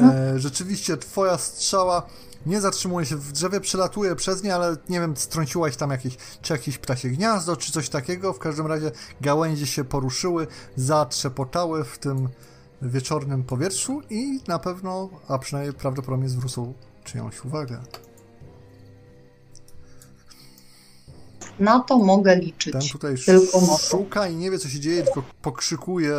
E, 0.00 0.38
rzeczywiście, 0.38 0.96
twoja 0.96 1.38
strzała 1.38 2.02
nie 2.46 2.60
zatrzymuje 2.60 3.06
się 3.06 3.16
w 3.16 3.32
drzewie, 3.32 3.60
przelatuje 3.60 4.16
przez 4.16 4.42
nie, 4.42 4.54
ale 4.54 4.76
nie 4.88 5.00
wiem, 5.00 5.16
strąciłaś 5.16 5.76
tam 5.76 5.90
jakieś, 5.90 6.16
czy 6.42 6.52
jakieś 6.52 6.78
ptasie 6.78 7.08
gniazdo, 7.08 7.56
czy 7.56 7.72
coś 7.72 7.88
takiego. 7.88 8.32
W 8.32 8.38
każdym 8.38 8.66
razie 8.66 8.90
gałęzie 9.20 9.66
się 9.66 9.84
poruszyły, 9.84 10.46
zatrzepotały 10.76 11.84
w 11.84 11.98
tym 11.98 12.28
wieczornym 12.82 13.44
powietrzu 13.44 14.02
i 14.10 14.40
na 14.48 14.58
pewno, 14.58 15.08
a 15.28 15.38
przynajmniej 15.38 15.74
prawdopodobnie 15.74 16.28
zwrócą 16.28 16.74
czyjąś 17.04 17.44
uwagę. 17.44 17.80
Na 21.58 21.80
to 21.80 21.98
mogę 21.98 22.36
liczyć. 22.36 22.72
Ten 22.72 22.82
tutaj 22.92 23.14
Tylko 23.26 23.60
mogę. 23.60 23.78
szuka 23.82 24.28
i 24.28 24.36
nie 24.36 24.50
wie, 24.50 24.58
co 24.58 24.68
się 24.68 24.80
dzieje, 24.80 25.02
tylko 25.02 25.22
pokrzykuje 25.42 26.16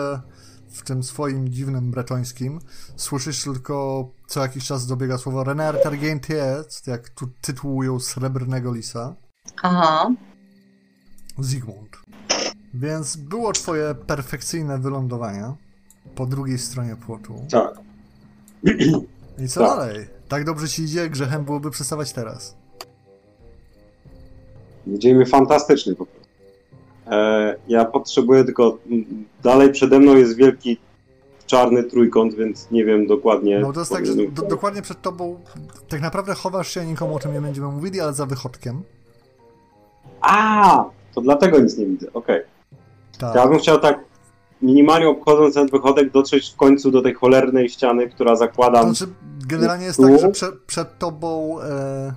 w 0.73 0.81
tym 0.83 1.03
swoim 1.03 1.49
dziwnym 1.49 1.91
bretońskim. 1.91 2.59
Słyszysz 2.95 3.43
tylko 3.43 4.07
co 4.27 4.41
jakiś 4.41 4.65
czas 4.65 4.87
dobiega 4.87 5.17
słowo 5.17 5.43
Renner 5.43 5.81
Targentiet, 5.83 6.81
jak 6.87 7.09
tu 7.09 7.27
tytułują 7.41 7.99
Srebrnego 7.99 8.73
Lisa. 8.73 9.15
Aha. 9.61 10.11
Zygmunt. 11.39 11.97
Więc 12.73 13.15
było 13.15 13.53
twoje 13.53 13.95
perfekcyjne 13.95 14.77
wylądowanie 14.79 15.53
po 16.15 16.25
drugiej 16.25 16.57
stronie 16.59 16.95
płotu. 16.95 17.45
Tak. 17.51 17.73
I 19.39 19.47
co 19.47 19.59
Tak. 19.59 19.69
dalej? 19.69 20.07
Tak 20.27 20.45
dobrze 20.45 20.67
ci 20.69 20.83
idzie, 20.83 21.09
grzechem 21.09 21.45
byłoby 21.45 21.71
przestawać 21.71 22.13
teraz. 22.13 22.55
Idzie 24.87 25.13
mi 25.13 25.25
fantastycznie 25.25 25.95
po 25.95 26.05
prostu. 26.05 26.22
E, 27.07 27.55
ja 27.67 27.85
potrzebuję 27.85 28.43
tylko. 28.43 28.77
m, 28.91 29.25
Dalej 29.43 29.71
przede 29.71 29.99
mną 29.99 30.15
jest 30.15 30.35
wielki 30.35 30.77
czarny 31.45 31.83
trójkąt, 31.83 32.33
więc 32.33 32.71
nie 32.71 32.85
wiem 32.85 33.07
dokładnie. 33.07 33.59
No 33.59 33.73
to 33.73 33.79
jest 33.79 33.91
tak, 33.91 34.05
że 34.05 34.13
do, 34.15 34.41
dokładnie 34.41 34.81
przed 34.81 35.01
tobą 35.01 35.39
tak 35.89 36.01
naprawdę 36.01 36.33
chowasz 36.35 36.67
się, 36.73 36.85
nikomu 36.85 37.15
o 37.15 37.19
tym 37.19 37.33
nie 37.33 37.41
będziemy 37.41 37.67
mówili, 37.67 38.01
ale 38.01 38.13
za 38.13 38.25
wychodkiem. 38.25 38.81
A, 40.21 40.85
to 41.15 41.21
dlatego 41.21 41.59
nic 41.59 41.77
nie 41.77 41.85
widzę. 41.85 42.07
Okej. 42.13 42.41
Tak. 43.19 43.35
Ja 43.35 43.47
bym 43.47 43.59
chciał 43.59 43.79
tak 43.79 43.99
minimalnie 44.61 45.09
obchodząc 45.09 45.53
ten 45.55 45.67
wychodek 45.67 46.11
dotrzeć 46.11 46.51
w 46.53 46.55
końcu 46.55 46.91
do 46.91 47.01
tej 47.01 47.13
cholernej 47.13 47.69
ściany, 47.69 48.09
która 48.09 48.31
To 48.31 48.37
zakładam. 48.37 48.95
znaczy, 48.95 49.13
generalnie 49.47 49.85
jest 49.85 49.97
Tu? 49.99 50.07
tak, 50.07 50.19
że 50.19 50.29
prze, 50.29 50.47
przed 50.67 50.99
tobą 50.99 51.61
e, 51.61 52.13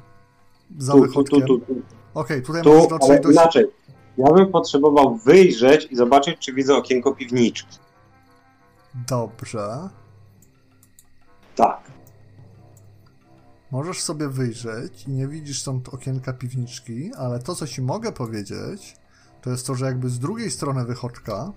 za 0.78 0.92
Tu, 0.92 0.98
tu, 0.98 1.04
wychodkiem. 1.06 1.40
tu, 1.40 1.58
tu, 1.58 1.64
tu, 1.74 1.74
Okej, 2.14 2.42
tutaj 2.42 2.62
możesz 2.64 2.82
tu 2.82 2.88
dotrzeć 2.90 3.10
ale 3.10 3.20
do... 3.20 3.30
inaczej. 3.30 3.66
Ja 4.18 4.32
bym 4.32 4.52
potrzebował 4.52 5.16
wyjrzeć 5.16 5.88
i 5.90 5.96
zobaczyć, 5.96 6.38
czy 6.38 6.52
widzę 6.52 6.76
okienko 6.76 7.14
piwniczki. 7.14 7.78
Dobrze. 9.08 9.88
Tak. 11.56 11.80
Możesz 13.70 14.02
sobie 14.02 14.28
wyjrzeć 14.28 15.04
i 15.08 15.10
nie 15.10 15.28
widzisz 15.28 15.60
stąd 15.60 15.88
okienka 15.88 16.32
piwniczki, 16.32 17.10
ale 17.18 17.38
to, 17.38 17.54
co 17.54 17.66
ci 17.66 17.82
mogę 17.82 18.12
powiedzieć, 18.12 18.96
to 19.42 19.50
jest 19.50 19.66
to, 19.66 19.74
że 19.74 19.86
jakby 19.86 20.08
z 20.08 20.18
drugiej 20.18 20.50
strony 20.50 20.84
wychodka, 20.84 21.52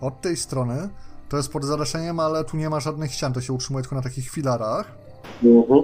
od 0.00 0.20
tej 0.20 0.36
strony, 0.36 0.88
to 1.28 1.36
jest 1.36 1.52
pod 1.52 1.64
zadaszeniem, 1.64 2.20
ale 2.20 2.44
tu 2.44 2.56
nie 2.56 2.70
ma 2.70 2.80
żadnych 2.80 3.12
ścian, 3.12 3.32
to 3.32 3.40
się 3.40 3.52
utrzymuje 3.52 3.82
tylko 3.82 3.96
na 3.96 4.02
takich 4.02 4.30
filarach. 4.30 4.92
Mhm. 5.44 5.82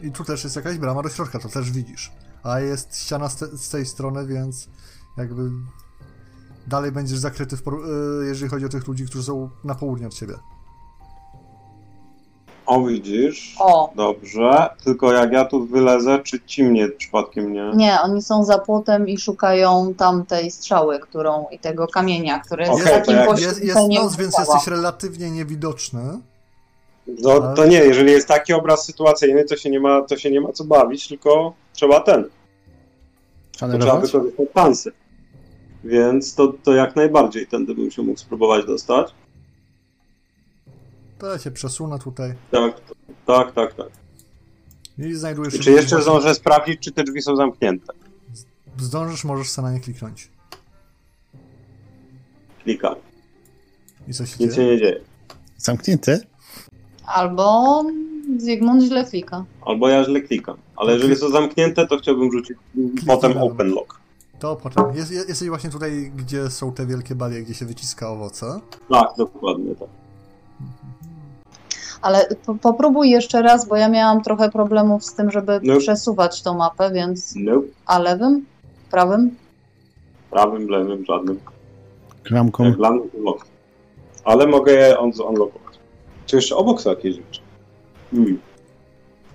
I 0.00 0.12
tu 0.12 0.24
też 0.24 0.44
jest 0.44 0.56
jakaś 0.56 0.78
brama 0.78 1.02
do 1.02 1.08
środka, 1.08 1.38
to 1.38 1.48
też 1.48 1.70
widzisz. 1.70 2.12
A 2.42 2.60
jest 2.60 3.02
ściana 3.02 3.28
z, 3.28 3.36
te, 3.36 3.46
z 3.46 3.68
tej 3.68 3.86
strony, 3.86 4.26
więc 4.26 4.68
jakby 5.16 5.50
dalej 6.66 6.92
będziesz 6.92 7.18
zakryty, 7.18 7.56
w 7.56 7.60
y, 7.60 8.26
jeżeli 8.26 8.50
chodzi 8.50 8.66
o 8.66 8.68
tych 8.68 8.86
ludzi, 8.86 9.06
którzy 9.06 9.24
są 9.24 9.50
na 9.64 9.74
południe 9.74 10.06
od 10.06 10.14
ciebie. 10.14 10.34
O, 12.66 12.82
widzisz? 12.82 13.56
O, 13.60 13.92
Dobrze, 13.96 14.68
tylko 14.84 15.12
jak 15.12 15.32
ja 15.32 15.44
tu 15.44 15.66
wylezę, 15.66 16.18
czy 16.24 16.40
ci 16.46 16.64
mnie 16.64 16.88
przypadkiem 16.88 17.52
nie? 17.52 17.70
nie, 17.74 17.98
oni 18.00 18.22
są 18.22 18.44
za 18.44 18.58
płotem 18.58 19.08
i 19.08 19.18
szukają 19.18 19.94
tamtej 19.94 20.50
strzały, 20.50 21.00
którą 21.00 21.46
i 21.50 21.58
tego 21.58 21.86
kamienia, 21.86 22.38
który 22.38 22.64
jest 22.64 22.80
w 22.80 22.84
to 22.84 22.90
takim 22.90 23.16
jak- 23.16 23.40
Jest, 23.40 23.64
jest 23.64 23.80
noc, 23.88 24.16
więc 24.16 24.38
jesteś 24.38 24.66
relatywnie 24.66 25.30
niewidoczny. 25.30 26.02
No, 27.22 27.54
to 27.54 27.66
nie, 27.66 27.78
jeżeli 27.78 28.12
jest 28.12 28.28
taki 28.28 28.52
obraz 28.52 28.84
sytuacyjny, 28.84 29.44
to 29.44 29.56
się 29.56 29.70
nie 29.70 29.80
ma, 29.80 30.02
to 30.02 30.16
się 30.16 30.30
nie 30.30 30.40
ma 30.40 30.52
co 30.52 30.64
bawić, 30.64 31.08
tylko 31.08 31.52
trzeba 31.78 32.00
ten, 32.00 32.24
to 33.58 33.78
trzeba 33.78 34.00
wykorzystać 34.00 34.48
szansy. 34.54 34.92
Więc 35.84 36.34
to, 36.34 36.52
to 36.62 36.72
jak 36.74 36.96
najbardziej 36.96 37.46
tędy 37.46 37.74
bym 37.74 37.90
się 37.90 38.02
mógł 38.02 38.18
spróbować 38.18 38.66
dostać. 38.66 39.14
To 41.18 41.26
ja 41.26 41.38
się 41.38 41.50
przesunę 41.50 41.98
tutaj 41.98 42.34
Tak, 42.50 42.80
tak, 43.26 43.52
tak, 43.52 43.74
tak. 43.74 43.86
i 44.98 45.14
znajdujesz 45.14 45.54
I 45.54 45.58
czy 45.58 45.70
jeszcze 45.70 46.02
zdążę 46.02 46.34
sprawdzić, 46.34 46.80
czy 46.80 46.92
te 46.92 47.04
drzwi 47.04 47.22
są 47.22 47.36
zamknięte? 47.36 47.92
Zdążysz, 48.78 49.24
możesz 49.24 49.50
sobie 49.50 49.68
na 49.68 49.74
nie 49.74 49.80
kliknąć. 49.80 50.30
Klikam. 52.62 52.94
I 54.08 54.14
co 54.14 54.26
się 54.26 54.36
Nic 54.40 54.50
się 54.50 54.56
dzieje? 54.56 54.72
nie 54.72 54.78
dzieje. 54.78 55.00
Zamknięte? 55.56 56.20
Albo 57.06 57.84
Zygmunt 58.36 58.82
źle 58.82 59.04
klika. 59.04 59.44
Albo 59.66 59.88
ja 59.88 60.04
źle 60.04 60.20
klikam. 60.20 60.56
Ale 60.76 60.92
jeżeli 60.92 61.16
są 61.16 61.28
zamknięte, 61.30 61.86
to 61.86 61.98
chciałbym 61.98 62.32
rzucić 62.32 62.58
potem 63.06 63.36
open 63.38 63.68
lock. 63.70 64.00
To 64.38 64.56
potem. 64.56 64.84
Jest, 64.96 65.12
jest, 65.12 65.28
jesteś 65.28 65.48
właśnie 65.48 65.70
tutaj, 65.70 66.12
gdzie 66.16 66.50
są 66.50 66.72
te 66.72 66.86
wielkie 66.86 67.14
balie, 67.14 67.42
gdzie 67.42 67.54
się 67.54 67.66
wyciska 67.66 68.10
owoce. 68.10 68.60
Tak, 68.90 69.08
dokładnie 69.18 69.74
tak. 69.74 69.88
Ale 72.02 72.28
po, 72.46 72.54
popróbuj 72.54 73.10
jeszcze 73.10 73.42
raz, 73.42 73.68
bo 73.68 73.76
ja 73.76 73.88
miałam 73.88 74.22
trochę 74.22 74.50
problemów 74.50 75.04
z 75.04 75.14
tym, 75.14 75.30
żeby 75.30 75.60
No. 75.62 75.76
przesuwać 75.76 76.42
tą 76.42 76.54
mapę, 76.54 76.90
więc. 76.92 77.34
No, 77.36 77.62
A 77.86 77.98
lewym? 77.98 78.46
Prawym? 78.90 79.36
prawym, 80.30 80.68
lewym, 80.68 81.04
żadnym. 81.04 81.40
Klamką. 82.22 82.72
Dla 82.72 82.90
mnie 82.90 83.08
to 83.08 83.18
lock. 83.18 83.46
Ale 84.24 84.46
mogę 84.46 84.72
je 84.72 84.98
on 84.98 85.12
unlockować. 85.28 85.78
Czy 86.26 86.36
jeszcze 86.36 86.56
obok 86.56 86.80
są 86.80 86.90
jakieś 86.90 87.14
rzeczy? 87.16 87.40
Hmm. 88.10 88.38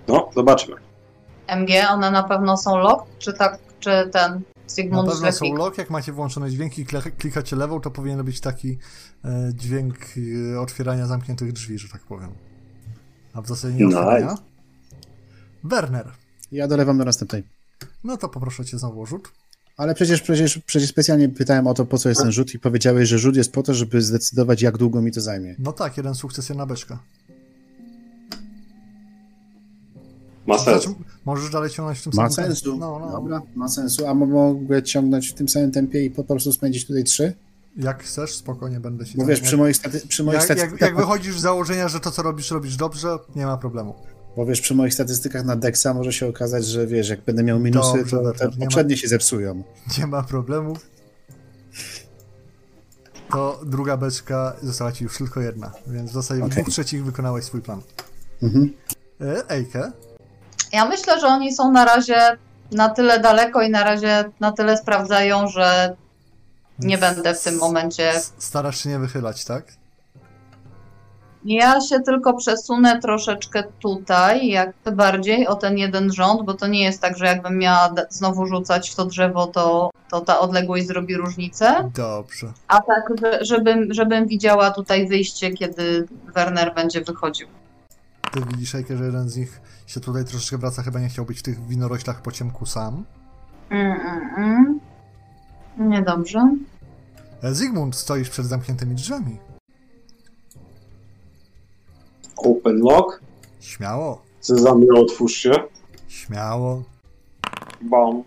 No, 0.07 0.29
zobaczmy. 0.35 0.75
MG, 1.47 1.69
one 1.89 2.11
na 2.11 2.23
pewno 2.23 2.57
są 2.57 2.77
lock? 2.77 3.05
Czy 3.19 3.33
tak, 3.33 3.59
czy 3.79 4.09
ten 4.11 4.31
Na 4.33 4.39
Zygmunt 4.67 5.09
pewno 5.11 5.31
są 5.31 5.53
lock, 5.55 5.77
jak 5.77 5.89
macie 5.89 6.11
włączone 6.11 6.51
dźwięki 6.51 6.85
klikacie 7.17 7.55
lewą, 7.55 7.79
to 7.81 7.91
powinien 7.91 8.23
być 8.23 8.39
taki 8.41 8.77
e, 9.25 9.51
dźwięk 9.53 9.95
e, 10.53 10.59
otwierania 10.59 11.07
zamkniętych 11.07 11.51
drzwi, 11.51 11.77
że 11.77 11.89
tak 11.89 12.01
powiem. 12.01 12.29
A 13.33 13.41
w 13.41 13.47
zasadzie 13.47 13.73
nie 13.75 13.85
Nice. 13.85 13.99
otwierania. 13.99 14.35
Werner, 15.63 16.11
Ja 16.51 16.67
dolewam 16.67 16.97
do 16.97 17.05
następnej. 17.05 17.43
no 18.03 18.17
to 18.17 18.29
poproszę 18.29 18.65
cię 18.65 18.77
znowu 18.79 19.01
o 19.01 19.05
rzut. 19.05 19.31
Ale 19.77 19.95
przecież, 19.95 20.21
przecież, 20.21 20.57
przecież 20.65 20.89
specjalnie 20.89 21.29
pytałem 21.29 21.67
o 21.67 21.73
to, 21.73 21.85
po 21.85 21.97
co 21.97 22.09
jest 22.09 22.21
ten 22.21 22.31
rzut 22.31 22.53
i 22.53 22.59
powiedziałeś, 22.59 23.09
że 23.09 23.19
rzut 23.19 23.35
jest 23.35 23.53
po 23.53 23.63
to, 23.63 23.73
żeby 23.73 24.01
zdecydować, 24.01 24.61
jak 24.61 24.77
długo 24.77 25.01
mi 25.01 25.11
to 25.11 25.21
zajmie. 25.21 25.55
No 25.59 25.71
tak, 25.71 25.97
jeden 25.97 26.15
sukces, 26.15 26.49
jedna 26.49 26.65
beczka. 26.65 26.99
Ma 30.47 30.57
sens. 30.57 30.83
Znaczy, 30.83 30.99
możesz 31.25 31.49
dalej 31.49 31.69
ciągnąć 31.69 31.99
w 31.99 32.03
tym 32.03 32.11
Ma 32.15 32.29
samym 32.29 32.51
sensu. 32.55 32.77
No, 32.77 32.99
no. 32.99 33.11
Dobra, 33.11 33.41
ma 33.55 33.67
sensu. 33.67 34.07
A 34.07 34.13
mo- 34.13 34.25
mogę 34.25 34.83
ciągnąć 34.83 35.29
w 35.29 35.33
tym 35.33 35.49
samym 35.49 35.71
tempie 35.71 36.05
i 36.05 36.09
po 36.09 36.23
prostu 36.23 36.51
spędzić 36.53 36.87
tutaj 36.87 37.03
trzy? 37.03 37.33
Jak 37.77 38.03
chcesz, 38.03 38.35
spokojnie 38.35 38.79
będę 38.79 39.05
się 39.05 39.17
Bo 39.17 39.25
wiesz, 39.25 39.41
przy 39.41 39.57
moich, 39.57 39.75
staty- 39.77 40.07
przy 40.07 40.23
moich 40.23 40.39
jak, 40.39 40.49
jak, 40.49 40.57
statystykach... 40.57 40.89
jak 40.89 40.97
wychodzisz 40.97 41.39
z 41.39 41.41
założenia, 41.41 41.87
że 41.87 41.99
to, 41.99 42.11
co 42.11 42.21
robisz, 42.21 42.51
robisz 42.51 42.75
dobrze, 42.75 43.17
nie 43.35 43.45
ma 43.45 43.57
problemu. 43.57 43.95
Bo 44.37 44.45
wiesz, 44.45 44.61
przy 44.61 44.75
moich 44.75 44.93
statystykach 44.93 45.45
na 45.45 45.55
Dexa 45.55 45.85
może 45.93 46.13
się 46.13 46.27
okazać, 46.27 46.65
że 46.65 46.87
wiesz, 46.87 47.09
jak 47.09 47.21
będę 47.21 47.43
miał 47.43 47.59
minusy, 47.59 47.97
Dobrze, 47.97 48.17
to 48.17 48.23
dobrze, 48.23 48.39
te 48.39 48.45
nie 48.47 48.57
ma- 48.57 48.65
poprzednie 48.65 48.97
się 48.97 49.07
zepsują. 49.07 49.63
Nie 49.97 50.07
ma 50.07 50.23
problemów. 50.23 50.77
To 53.31 53.61
druga 53.65 53.97
beczka 53.97 54.55
została 54.63 54.91
ci 54.91 55.03
już 55.03 55.17
tylko 55.17 55.41
jedna, 55.41 55.71
więc 55.87 56.11
w 56.11 56.13
zasadzie 56.13 56.41
w 56.41 56.43
Okej. 56.45 56.63
dwóch 56.63 56.73
trzecich 56.73 57.05
wykonałeś 57.05 57.45
swój 57.45 57.61
plan. 57.61 57.81
Mhm. 58.43 58.73
E, 59.21 59.49
Ejke, 59.49 59.91
Ja 60.73 60.85
myślę, 60.85 61.19
że 61.19 61.27
oni 61.27 61.53
są 61.55 61.71
na 61.71 61.85
razie 61.85 62.19
na 62.71 62.89
tyle 62.89 63.19
daleko 63.19 63.61
i 63.61 63.69
na 63.69 63.83
razie 63.83 64.23
na 64.39 64.51
tyle 64.51 64.77
sprawdzają, 64.77 65.47
że 65.47 65.95
nie 66.79 66.97
będę 66.97 67.35
w 67.35 67.43
tym 67.43 67.57
momencie. 67.57 68.11
starasz 68.37 68.83
się 68.83 68.89
nie 68.89 68.99
wychylać, 68.99 69.45
tak? 69.45 69.63
Ja 71.45 71.81
się 71.81 71.99
tylko 71.99 72.33
przesunę 72.33 72.99
troszeczkę 72.99 73.63
tutaj, 73.79 74.47
jakby 74.47 74.91
bardziej 74.91 75.47
o 75.47 75.55
ten 75.55 75.77
jeden 75.77 76.13
rząd, 76.13 76.41
bo 76.45 76.53
to 76.53 76.67
nie 76.67 76.83
jest 76.83 77.01
tak, 77.01 77.17
że 77.17 77.25
jakbym 77.25 77.57
miała 77.57 77.93
znowu 78.09 78.47
rzucać 78.47 78.89
w 78.89 78.95
to 78.95 79.05
drzewo, 79.05 79.47
to, 79.47 79.89
to 80.09 80.21
ta 80.21 80.39
odległość 80.39 80.87
zrobi 80.87 81.15
różnicę. 81.17 81.91
Dobrze. 81.95 82.47
A 82.67 82.81
tak, 82.81 83.03
że- 83.21 83.45
żebym, 83.45 83.93
żebym 83.93 84.27
widziała 84.27 84.71
tutaj 84.71 85.07
wyjście, 85.07 85.51
kiedy 85.51 86.07
Werner 86.33 86.73
będzie 86.73 87.01
wychodził. 87.01 87.47
Ty 88.33 88.41
widzisz, 88.51 88.75
Ejke, 88.75 88.97
że 88.97 89.05
jeden 89.05 89.29
z 89.29 89.37
nich 89.37 89.61
się 89.87 89.99
tutaj 89.99 90.25
troszeczkę 90.25 90.57
wraca, 90.57 90.83
chyba 90.83 90.99
nie 90.99 91.09
chciał 91.09 91.25
być 91.25 91.39
w 91.39 91.43
tych 91.43 91.67
winoroślach 91.67 92.21
po 92.21 92.31
ciemku 92.31 92.65
sam. 92.65 93.05
Mm, 93.69 94.01
mm, 94.01 94.35
mm. 94.37 94.79
Niedobrze. 95.77 96.55
E, 97.41 97.53
Zygmunt, 97.53 97.95
stoisz 97.95 98.29
przed 98.29 98.45
zamkniętymi 98.45 98.95
drzwiami. 98.95 99.37
Open 102.37 102.79
lock. 102.79 103.21
Śmiało, 103.59 104.21
Sezamie, 104.39 104.87
otwórz 104.95 105.33
się. 105.33 105.51
śmiało. 106.07 106.83
Bam. 107.81 108.23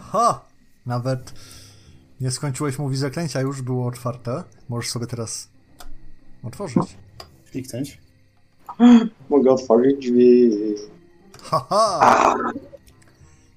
Ha! 0.00 0.44
Nawet 0.86 1.32
nie 2.20 2.30
skończyłeś 2.30 2.78
mówić 2.78 2.98
zaklęcia, 2.98 3.40
już 3.40 3.62
było 3.62 3.86
otwarte. 3.86 4.44
Możesz 4.68 4.90
sobie 4.90 5.06
teraz 5.06 5.48
otworzyć. 6.42 6.96
Kliknąć. 7.50 8.03
Mogę 9.30 9.50
otworzyć 9.50 9.96
drzwi. 9.96 10.50
Haha! 11.42 12.34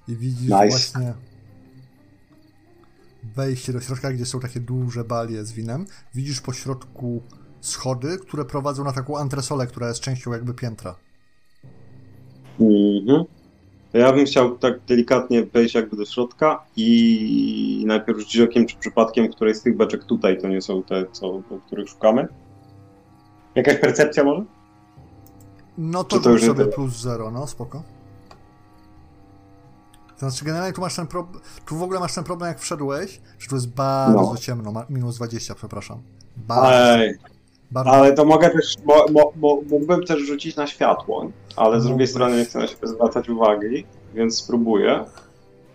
I 0.08 0.16
widzisz 0.16 0.50
Nice. 0.50 0.68
właśnie 0.68 1.14
wejście 3.36 3.72
do 3.72 3.80
środka, 3.80 4.12
gdzie 4.12 4.26
są 4.26 4.40
takie 4.40 4.60
duże 4.60 5.04
balie 5.04 5.44
z 5.44 5.52
winem. 5.52 5.86
Widzisz 6.14 6.40
po 6.40 6.52
środku 6.52 7.22
schody, 7.60 8.18
które 8.18 8.44
prowadzą 8.44 8.84
na 8.84 8.92
taką 8.92 9.18
antresolę, 9.18 9.66
która 9.66 9.88
jest 9.88 10.00
częścią 10.00 10.32
jakby 10.32 10.54
piętra. 10.54 10.94
Mhm. 12.60 13.24
To 13.92 13.98
ja 13.98 14.12
bym 14.12 14.26
chciał 14.26 14.58
tak 14.58 14.80
delikatnie 14.88 15.46
wejść 15.46 15.74
jakby 15.74 15.96
do 15.96 16.04
środka 16.04 16.64
i 16.76 17.84
najpierw 17.86 18.18
rzucić 18.18 18.40
okiem, 18.40 18.66
czy 18.66 18.76
przypadkiem 18.76 19.28
której 19.28 19.54
z 19.54 19.62
tych 19.62 19.76
beczek 19.76 20.04
tutaj 20.04 20.40
to 20.40 20.48
nie 20.48 20.62
są 20.62 20.82
te, 20.82 21.04
co, 21.12 21.26
o 21.26 21.42
których 21.66 21.88
szukamy. 21.88 22.28
Jakaś 23.54 23.76
percepcja 23.80 24.24
może? 24.24 24.44
No 25.78 26.04
to, 26.04 26.20
to 26.20 26.30
już 26.30 26.42
sobie 26.44 26.64
to? 26.66 26.72
plus 26.72 26.92
0, 27.00 27.30
no 27.30 27.46
spoko. 27.46 27.82
Znaczy 30.18 30.44
generalnie 30.44 30.72
tu 30.72 30.80
masz 30.80 30.96
ten 30.96 31.06
problem, 31.06 31.40
tu 31.66 31.76
w 31.76 31.82
ogóle 31.82 32.00
masz 32.00 32.14
ten 32.14 32.24
problem 32.24 32.48
jak 32.48 32.58
wszedłeś, 32.60 33.20
że 33.38 33.48
tu 33.48 33.54
jest 33.54 33.68
bardzo 33.68 34.12
No. 34.22 34.36
ciemno, 34.36 34.72
minus 34.90 35.16
20, 35.16 35.54
przepraszam. 35.54 35.98
Bardzo, 36.36 36.72
Ej, 37.02 37.14
bardzo. 37.70 37.90
ale 37.92 38.12
to 38.12 38.24
mogę 38.24 38.50
też, 38.50 38.74
mo, 38.84 38.94
mo, 39.12 39.32
mo, 39.36 39.60
mógłbym 39.70 40.04
też 40.04 40.20
rzucić 40.22 40.56
na 40.56 40.66
światło, 40.66 41.26
ale 41.56 41.80
z 41.80 41.84
drugiej 41.84 42.06
strony 42.06 42.36
nie 42.36 42.44
chcę 42.44 42.58
na 42.58 42.66
siebie 42.66 42.88
zwracać 42.88 43.28
uwagi, 43.28 43.86
więc 44.14 44.38
spróbuję. 44.38 45.04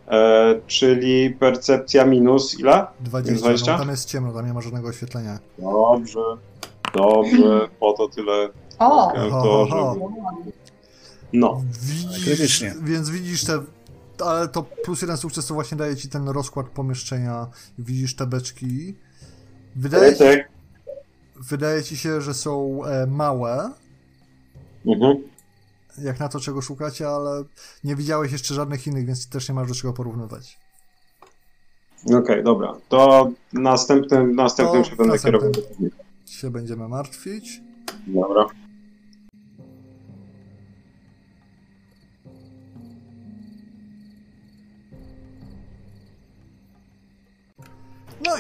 E, 0.08 0.56
czyli 0.68 1.30
percepcja 1.32 2.06
minus 2.06 2.60
ile? 2.60 2.86
20, 3.00 3.40
20? 3.46 3.72
No, 3.72 3.78
tam 3.80 3.90
jest 3.90 4.10
ciemno, 4.10 4.34
tam 4.34 4.46
nie 4.48 4.54
ma 4.54 4.62
żadnego 4.62 4.88
oświetlenia. 4.88 5.40
Dobrze, 5.60 6.20
dobrze, 6.94 7.68
po 7.80 7.94
to 7.94 8.08
tyle. 8.10 8.50
O! 8.92 9.12
To, 9.16 9.30
ho, 9.32 9.66
ho. 9.70 9.94
żeby... 9.94 10.52
No, 11.34 11.62
Widzisz, 11.82 12.26
Krytycznie. 12.26 12.76
więc 12.84 13.10
widzisz 13.10 13.44
te, 13.46 13.60
ale 14.26 14.48
to 14.48 14.64
plus 14.64 15.02
jeden 15.02 15.18
sukces 15.18 15.46
to 15.48 15.54
właśnie 15.54 15.78
daje 15.78 15.96
ci 15.96 16.10
ten 16.10 16.30
rozkład 16.30 16.70
pomieszczenia, 16.70 17.48
widzisz 17.80 18.16
te 18.16 18.28
beczki. 18.28 18.96
Wydaje 19.76 20.16
ci, 20.16 20.24
wydaje 21.36 21.84
ci 21.84 21.98
się, 21.98 22.22
że 22.22 22.34
są 22.34 22.86
e, 22.86 23.08
małe, 23.08 23.72
Mhm. 24.86 25.18
jak 25.98 26.20
na 26.20 26.30
to, 26.30 26.40
czego 26.40 26.62
szukacie, 26.62 27.08
ale 27.08 27.44
nie 27.84 27.96
widziałeś 27.96 28.32
jeszcze 28.32 28.54
żadnych 28.54 28.88
innych, 28.88 29.06
więc 29.06 29.30
też 29.30 29.50
nie 29.50 29.56
masz 29.56 29.68
do 29.68 29.76
czego 29.76 29.94
porównywać. 29.94 30.58
Okej, 32.18 32.44
dobra. 32.44 32.74
To 32.90 33.30
następnym, 33.54 34.36
następnym 34.36 34.84
To 34.84 34.90
się 34.90 34.96
będę 34.96 35.20
kierował. 35.20 35.52
Się 36.26 36.50
będziemy 36.50 36.88
martwić. 36.88 37.62
Dobra. 38.08 38.46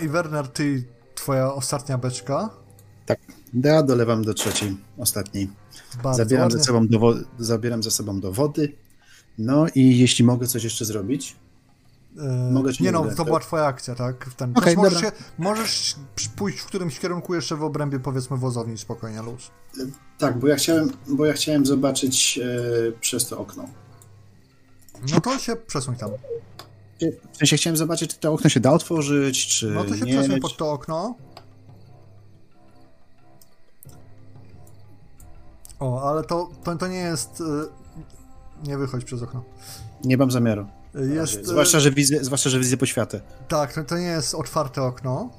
I 0.04 0.08
Werner, 0.08 0.48
ty, 0.48 0.84
twoja 1.16 1.54
ostatnia 1.54 1.98
beczka. 1.98 2.50
Ja 3.54 3.84
dolewam 3.84 4.24
do 4.24 4.34
trzeciej, 4.34 4.78
ostatniej. 4.98 5.50
Bardzo 6.04 6.18
Zabieram 6.18 6.44
ładnie. 6.44 6.58
ze, 6.60 6.64
sobą 6.64 6.88
do 6.88 7.16
zabieram 7.40 7.84
ze 7.84 7.92
sobą 7.92 8.20
do 8.20 8.32
wody. 8.32 8.76
No 9.38 9.66
i 9.76 9.98
jeśli 9.98 10.26
mogę 10.26 10.48
coś 10.48 10.64
jeszcze 10.64 10.86
zrobić, 10.86 11.36
E, 12.20 12.52
Mogę 12.52 12.72
nie 12.72 12.86
nie 12.86 12.92
no, 12.92 13.04
to 13.06 13.16
tak? 13.16 13.26
była 13.26 13.40
twoja 13.40 13.66
akcja, 13.66 13.96
tak? 13.96 14.30
Ten, 14.38 14.52
Okej, 14.56 14.64
też 14.64 14.76
możesz, 14.76 15.02
się, 15.02 15.12
możesz 15.38 15.96
pójść 16.36 16.60
w 16.60 16.66
którymś 16.66 17.00
kierunku 17.00 17.36
jeszcze 17.36 17.56
w 17.56 17.64
obrębie, 17.64 18.00
powiedzmy, 18.00 18.38
wozowni, 18.38 18.78
spokojnie, 18.78 19.22
luz. 19.22 19.52
tak, 20.18 20.40
bo 20.40 20.48
ja 20.48 20.56
chciałem, 20.56 20.90
bo 21.08 21.26
ja 21.26 21.34
chciałem 21.34 21.66
zobaczyć 21.66 22.40
e, 22.44 22.92
przez 23.02 23.28
to 23.28 23.40
okno. 23.40 23.66
No 25.12 25.22
to 25.22 25.40
się 25.40 25.56
przesuń 25.56 25.96
tam. 25.96 26.10
W 27.34 27.38
sensie 27.38 27.57
chciałem 27.57 27.78
zobaczyć, 27.78 28.11
czy 28.14 28.18
to 28.20 28.34
okno 28.34 28.49
się 28.49 28.60
da 28.60 28.72
otworzyć, 28.72 29.48
czy 29.48 29.70
No 29.72 29.84
to 29.84 29.98
się 29.98 30.06
nie. 30.06 30.14
przesuń 30.14 30.40
pod 30.40 30.57
to 30.57 30.72
okno. 30.72 31.15
O, 35.80 36.10
ale 36.10 36.24
to, 36.24 36.49
to, 36.64 36.76
to 36.76 36.88
nie 36.88 36.98
jest... 36.98 37.41
y, 37.41 37.44
Nie 38.68 38.78
wychodź 38.78 39.03
przez 39.06 39.22
okno. 39.22 39.44
Nie 40.03 40.18
mam 40.18 40.32
zamiaru. 40.32 40.68
Jest... 41.14 41.36
y, 41.36 41.45
Zwłaszcza, 41.45 41.80
że 41.80 41.91
widzę, 41.91 42.24
zwłaszcza, 42.24 42.49
że 42.49 42.60
widzę 42.60 42.78
poświatę. 42.78 43.22
Tak, 43.48 43.74
to, 43.74 43.84
to 43.84 43.98
nie 43.98 44.06
jest 44.06 44.36
otwarte 44.36 44.82
okno. 44.84 45.30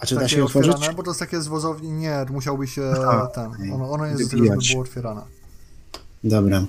A 0.00 0.06
czy 0.06 0.14
da 0.14 0.20
takie 0.20 0.36
się 0.36 0.44
otworzyć? 0.44 0.72
otwierane, 0.74 0.96
bo 0.96 1.02
to 1.02 1.10
jest 1.10 1.20
takie 1.20 1.40
z 1.40 1.46
wozowni. 1.46 1.92
Nie, 1.92 2.26
musiałby 2.30 2.66
się 2.66 2.82
Aha, 2.98 3.26
ten. 3.34 3.72
Ono, 3.74 3.90
ono 3.90 4.06
jest 4.06 4.18
żeby 4.22 4.36
Wybijać. 4.36 4.70
było 4.70 4.82
otwierane. 4.82 5.22
Dobra. 6.24 6.64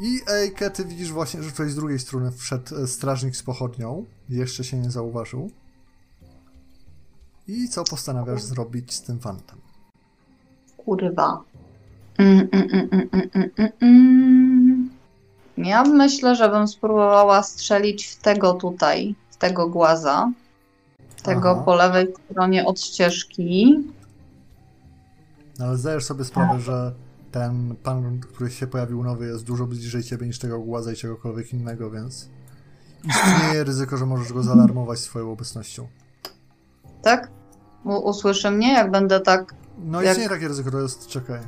I 0.00 0.20
Ejke, 0.26 0.70
ty 0.70 0.84
widzisz 0.84 1.12
właśnie, 1.12 1.42
że 1.42 1.50
tutaj 1.50 1.70
z 1.70 1.74
drugiej 1.74 1.98
strony 1.98 2.32
wszedł 2.32 2.76
e, 2.76 2.86
strażnik 2.86 3.36
z 3.36 3.42
pochodnią. 3.42 4.04
Jeszcze 4.28 4.64
się 4.64 4.78
nie 4.78 4.90
zauważył. 4.90 5.50
I 7.48 7.68
co 7.68 7.84
postanawiasz 7.84 8.42
zrobić 8.42 8.94
z 8.94 9.02
tym 9.02 9.20
fantem? 9.20 9.58
Kurwa. 10.76 11.42
Mm, 12.18 12.48
mm, 12.52 12.68
mm, 12.72 12.88
mm, 12.92 13.08
mm, 13.12 13.30
mm, 13.34 13.50
mm, 13.56 13.72
mm. 13.80 14.90
Ja 15.56 15.82
myślę, 15.82 16.36
że 16.36 16.48
bym 16.48 16.68
spróbowała 16.68 17.42
strzelić 17.42 18.06
w 18.06 18.16
tego 18.16 18.52
tutaj, 18.52 19.14
w 19.30 19.36
tego 19.36 19.68
głaza. 19.68 20.32
Tego 21.22 21.50
Aha. 21.50 21.62
po 21.64 21.74
lewej 21.74 22.14
stronie 22.30 22.64
od 22.64 22.80
ścieżki. 22.80 23.78
No, 25.58 25.64
ale 25.64 25.76
zdajesz 25.76 26.04
sobie 26.04 26.24
sprawę, 26.24 26.60
że 26.60 26.92
ten 27.32 27.76
pan, 27.82 28.20
który 28.20 28.50
się 28.50 28.66
pojawił 28.66 29.02
nowy, 29.04 29.26
jest 29.26 29.44
dużo 29.44 29.66
bliżej 29.66 30.02
ciebie 30.02 30.26
niż 30.26 30.38
tego 30.38 30.58
głaza 30.60 30.92
i 30.92 30.96
czegokolwiek 30.96 31.52
innego, 31.52 31.90
więc 31.90 32.28
istnieje 33.08 33.64
ryzyko, 33.64 33.96
że 33.96 34.06
możesz 34.06 34.32
go 34.32 34.42
zaalarmować 34.42 34.98
swoją 34.98 35.32
obecnością. 35.32 35.88
Tak? 37.02 37.30
U- 37.84 38.08
usłyszy 38.08 38.50
mnie, 38.50 38.72
jak 38.72 38.90
będę 38.90 39.20
tak. 39.20 39.54
No 39.78 40.02
Jak- 40.02 40.10
istnieje 40.12 40.28
takie 40.30 40.48
ryzyko, 40.48 40.70
to 40.70 40.80
jest, 40.80 41.06
czekaj. 41.06 41.40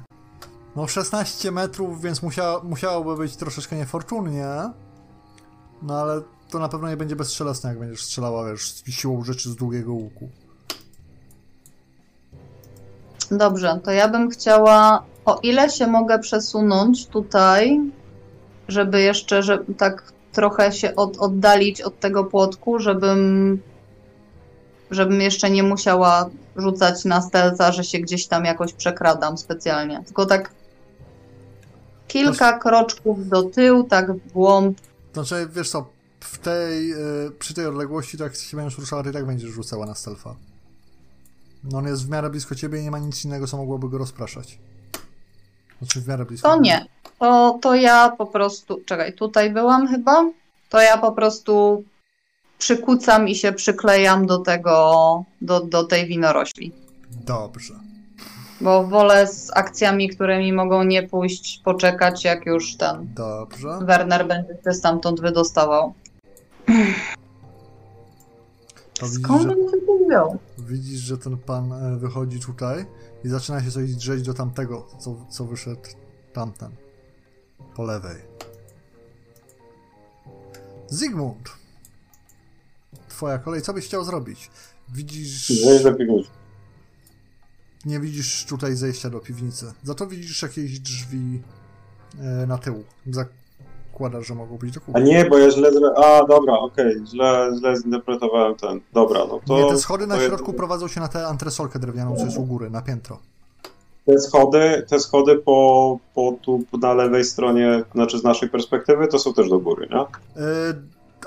No 0.77 0.87
16 0.89 1.51
metrów, 1.53 2.03
więc 2.03 2.23
musia, 2.23 2.55
musiałoby 2.63 3.17
być 3.17 3.37
troszeczkę 3.37 3.77
niefortunnie. 3.77 4.47
No 5.83 6.01
ale 6.01 6.23
to 6.51 6.59
na 6.59 6.69
pewno 6.69 6.89
nie 6.89 6.97
będzie 6.97 7.17
bezstrzelesne, 7.17 7.69
jak 7.71 7.79
będziesz 7.79 8.03
strzelała, 8.05 8.51
wiesz, 8.51 8.73
z 8.73 8.91
siłą 8.91 9.25
rzeczy 9.25 9.51
z 9.51 9.57
długiego 9.57 9.93
łuku. 9.93 10.29
Dobrze, 13.31 13.81
to 13.85 13.91
ja 13.91 14.09
bym 14.09 14.31
chciała. 14.31 15.03
O 15.25 15.41
ile 15.43 15.71
się 15.71 15.87
mogę 15.87 16.19
przesunąć 16.19 17.07
tutaj, 17.07 17.81
żeby 18.69 19.01
jeszcze, 19.01 19.43
że 19.43 19.59
tak 19.79 20.13
trochę 20.33 20.73
się 20.73 20.97
od, 20.97 21.17
oddalić 21.17 21.81
od 21.81 22.01
tego 22.01 22.25
płotku, 22.25 22.79
żebym. 22.79 23.59
Żebym 24.91 25.21
jeszcze 25.21 25.51
nie 25.51 25.63
musiała 25.63 26.31
rzucać 26.57 27.05
na 27.05 27.23
stelca, 27.23 27.73
że 27.73 27.85
się 27.85 27.99
gdzieś 27.99 28.27
tam 28.27 28.45
jakoś 28.45 28.73
przekradam 28.73 29.39
specjalnie. 29.39 30.03
Tylko 30.07 30.27
tak 30.27 30.51
kilka 32.09 32.59
kroczków 32.59 33.29
do 33.29 33.43
tyłu, 33.43 33.85
tak 33.85 34.13
w 34.13 34.33
głąb. 34.33 34.79
Znaczy, 35.13 35.49
wiesz 35.53 35.71
co, 35.71 35.87
w 36.21 36.39
tej, 36.39 36.93
y, 36.93 37.31
przy 37.39 37.55
tej 37.55 37.67
odległości, 37.67 38.19
to 38.19 38.25
jak 38.25 38.37
się 38.37 38.57
będziesz 38.57 38.79
ruszała, 38.79 39.03
i 39.11 39.13
tak 39.13 39.27
będziesz 39.27 39.51
rzucała 39.51 39.87
na 39.87 39.95
stealtha. 39.95 40.35
No 41.65 41.79
on 41.79 41.87
jest 41.87 42.07
w 42.07 42.09
miarę 42.09 42.31
blisko 42.31 42.55
ciebie 42.55 42.81
i 42.81 42.83
nie 42.83 42.91
ma 42.91 42.99
nic 42.99 43.25
innego, 43.25 43.47
co 43.47 43.57
mogłoby 43.57 43.89
go 43.89 43.99
rozpraszać. 43.99 44.59
Znaczy 45.83 46.01
w 46.01 46.09
miarę 46.09 46.25
blisko. 46.25 46.49
To 46.49 46.61
nie. 46.61 46.87
To, 47.19 47.59
to 47.63 47.75
ja 47.75 48.11
po 48.19 48.27
prostu. 48.27 48.81
Czekaj, 48.87 49.13
tutaj 49.13 49.51
byłam 49.53 49.89
chyba. 49.89 50.25
To 50.69 50.81
ja 50.81 50.99
po 50.99 51.13
prostu 51.13 51.85
przykucam 52.59 53.29
i 53.29 53.35
się 53.35 53.53
przyklejam 53.53 54.27
do 54.27 54.39
tego, 54.39 55.25
do, 55.41 55.61
do 55.61 55.85
tej 55.85 56.07
winorośli. 56.07 56.73
Dobrze. 57.11 57.75
Bo 58.61 58.85
wolę 58.87 59.27
z 59.27 59.51
akcjami, 59.57 60.09
które 60.09 60.39
mi 60.39 60.53
mogą 60.53 60.83
nie 60.85 61.03
pójść, 61.09 61.61
poczekać, 61.65 62.25
jak 62.25 62.47
już 62.47 62.77
ten 62.77 63.15
Dobrze. 63.15 63.79
Werner 63.83 64.27
będzie 64.27 64.55
się 64.65 64.73
stamtąd 64.73 65.21
wydostawał. 65.21 65.95
To 69.01 69.07
widzisz, 69.07 69.23
Skąd 69.25 69.43
że, 69.43 69.49
on 69.49 69.57
tu 69.87 70.07
wziął? 70.09 70.39
widzisz, 70.59 71.01
że 71.01 71.19
ten 71.19 71.37
pan 71.37 71.73
e, 71.73 71.97
wychodzi 71.97 72.41
tutaj 72.41 72.87
i 73.25 73.29
zaczyna 73.29 73.65
się 73.65 73.71
coś 73.71 73.95
drzeć 73.95 74.23
do 74.23 74.35
tamtego, 74.35 74.89
co, 74.99 75.27
co 75.31 75.45
wyszedł 75.45 75.81
tamten. 76.33 76.71
Po 77.75 77.85
lewej. 77.85 78.17
Zygmunt. 80.89 81.49
Twoja 83.09 83.39
kolej, 83.39 83.63
co 83.63 83.75
byś 83.75 83.85
chciał 83.87 84.05
zrobić? 84.05 84.51
Widzisz... 84.89 85.49
Zejść 85.49 85.85
do 85.85 85.95
piwnicy. 85.95 86.31
Nie 87.85 88.01
widzisz 88.01 88.45
tutaj 88.45 88.77
zejścia 88.77 89.11
do 89.11 89.21
piwnicy. 89.21 89.73
Za 89.83 89.95
to 89.95 90.07
widzisz 90.07 90.43
jakieś 90.43 90.81
drzwi 90.81 91.43
e, 92.19 92.47
na 92.47 92.59
tył. 92.59 92.85
Zakładasz, 93.95 94.27
że 94.27 94.35
mogą 94.35 94.59
być 94.59 94.75
do 94.75 94.81
A 94.81 94.85
kuchni. 94.85 95.03
nie, 95.05 95.25
bo 95.25 95.39
ja 95.39 95.51
źle... 95.51 95.73
zre- 95.73 96.05
A, 96.05 96.27
dobra, 96.27 96.53
okej, 96.59 97.03
źle, 97.07 97.51
źle 97.59 97.77
zinterpretowałem 97.77 98.55
ten. 98.55 98.81
Dobra, 98.93 99.21
no 99.29 99.41
to... 99.47 99.59
Nie, 99.59 99.69
te 99.71 99.79
schody 99.79 100.07
na 100.07 100.21
środku 100.21 100.53
prowadzą 100.53 100.89
się 100.89 101.01
na 101.01 101.09
tę 101.09 101.27
antresolkę 101.27 101.79
drewnianą, 101.79 102.17
co 102.17 102.25
jest 102.25 102.39
u 102.39 102.45
góry, 102.45 102.71
na 102.71 102.83
piętro. 102.83 103.19
Te 104.07 104.19
schody, 104.19 104.87
te 104.89 105.01
schody 105.01 105.37
po, 105.39 105.99
po 106.15 106.35
tu 106.43 106.61
na 106.81 106.95
lewej 106.95 107.25
stronie, 107.25 107.85
znaczy 107.95 108.19
z 108.19 108.25
naszej 108.25 108.49
perspektywy, 108.49 109.09
to 109.09 109.19
są 109.19 109.35
też 109.35 109.49
do 109.51 109.59
góry, 109.59 109.89
nie? 109.91 110.01
E, 110.01 110.07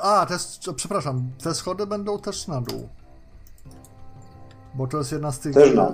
a, 0.02 0.26
te, 0.26 0.36
przepraszam, 0.76 1.22
te 1.44 1.56
schody 1.56 1.88
będą 1.88 2.20
też 2.20 2.48
na 2.48 2.62
dół. 2.62 2.88
Bo 4.76 4.88
to 4.88 4.98
jest 4.98 5.12
jedna 5.12 5.32
z 5.32 5.40
tych... 5.40 5.54
Też 5.54 5.74
na. 5.74 5.92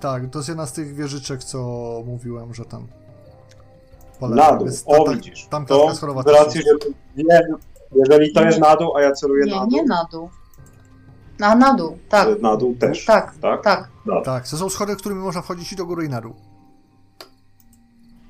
Tak, 0.00 0.30
to 0.30 0.38
jest 0.38 0.48
jedna 0.48 0.66
z 0.66 0.72
tych 0.72 0.94
wieżyczek, 0.94 1.44
co 1.44 1.58
mówiłem, 2.06 2.54
że 2.54 2.64
tam... 2.64 2.86
po 4.20 4.28
Na 4.28 4.52
dół, 4.56 4.66
Jest 4.66 4.84
o 4.88 5.04
ta- 5.04 5.12
widzisz. 5.14 5.46
Tam 5.46 5.66
To 5.66 5.86
racji, 6.26 6.60
jest. 6.66 6.84
że... 6.84 6.90
Nie, 7.24 7.40
jeżeli 7.94 8.32
to 8.32 8.42
jest 8.44 8.58
na 8.60 8.76
dół, 8.76 8.96
a 8.96 9.02
ja 9.02 9.12
celuję 9.12 9.44
Nie, 9.44 9.54
na 9.54 9.60
dół, 9.60 9.70
nie 9.70 9.82
na 9.84 10.04
dół. 10.12 10.30
A 11.40 11.54
na 11.54 11.74
dół, 11.74 11.98
tak. 12.08 12.28
to 12.28 12.42
na 12.42 12.56
dół 12.56 12.74
też, 12.76 13.04
Tak, 13.04 13.34
tak? 13.42 13.62
tak. 13.62 13.88
Tak, 14.24 14.48
to 14.48 14.56
są 14.56 14.68
schody, 14.70 14.96
którymi 14.96 15.20
można 15.20 15.42
wchodzić 15.42 15.72
i 15.72 15.76
do 15.76 15.86
góry 15.86 16.04
i 16.06 16.08
na 16.08 16.20
dół. 16.20 16.34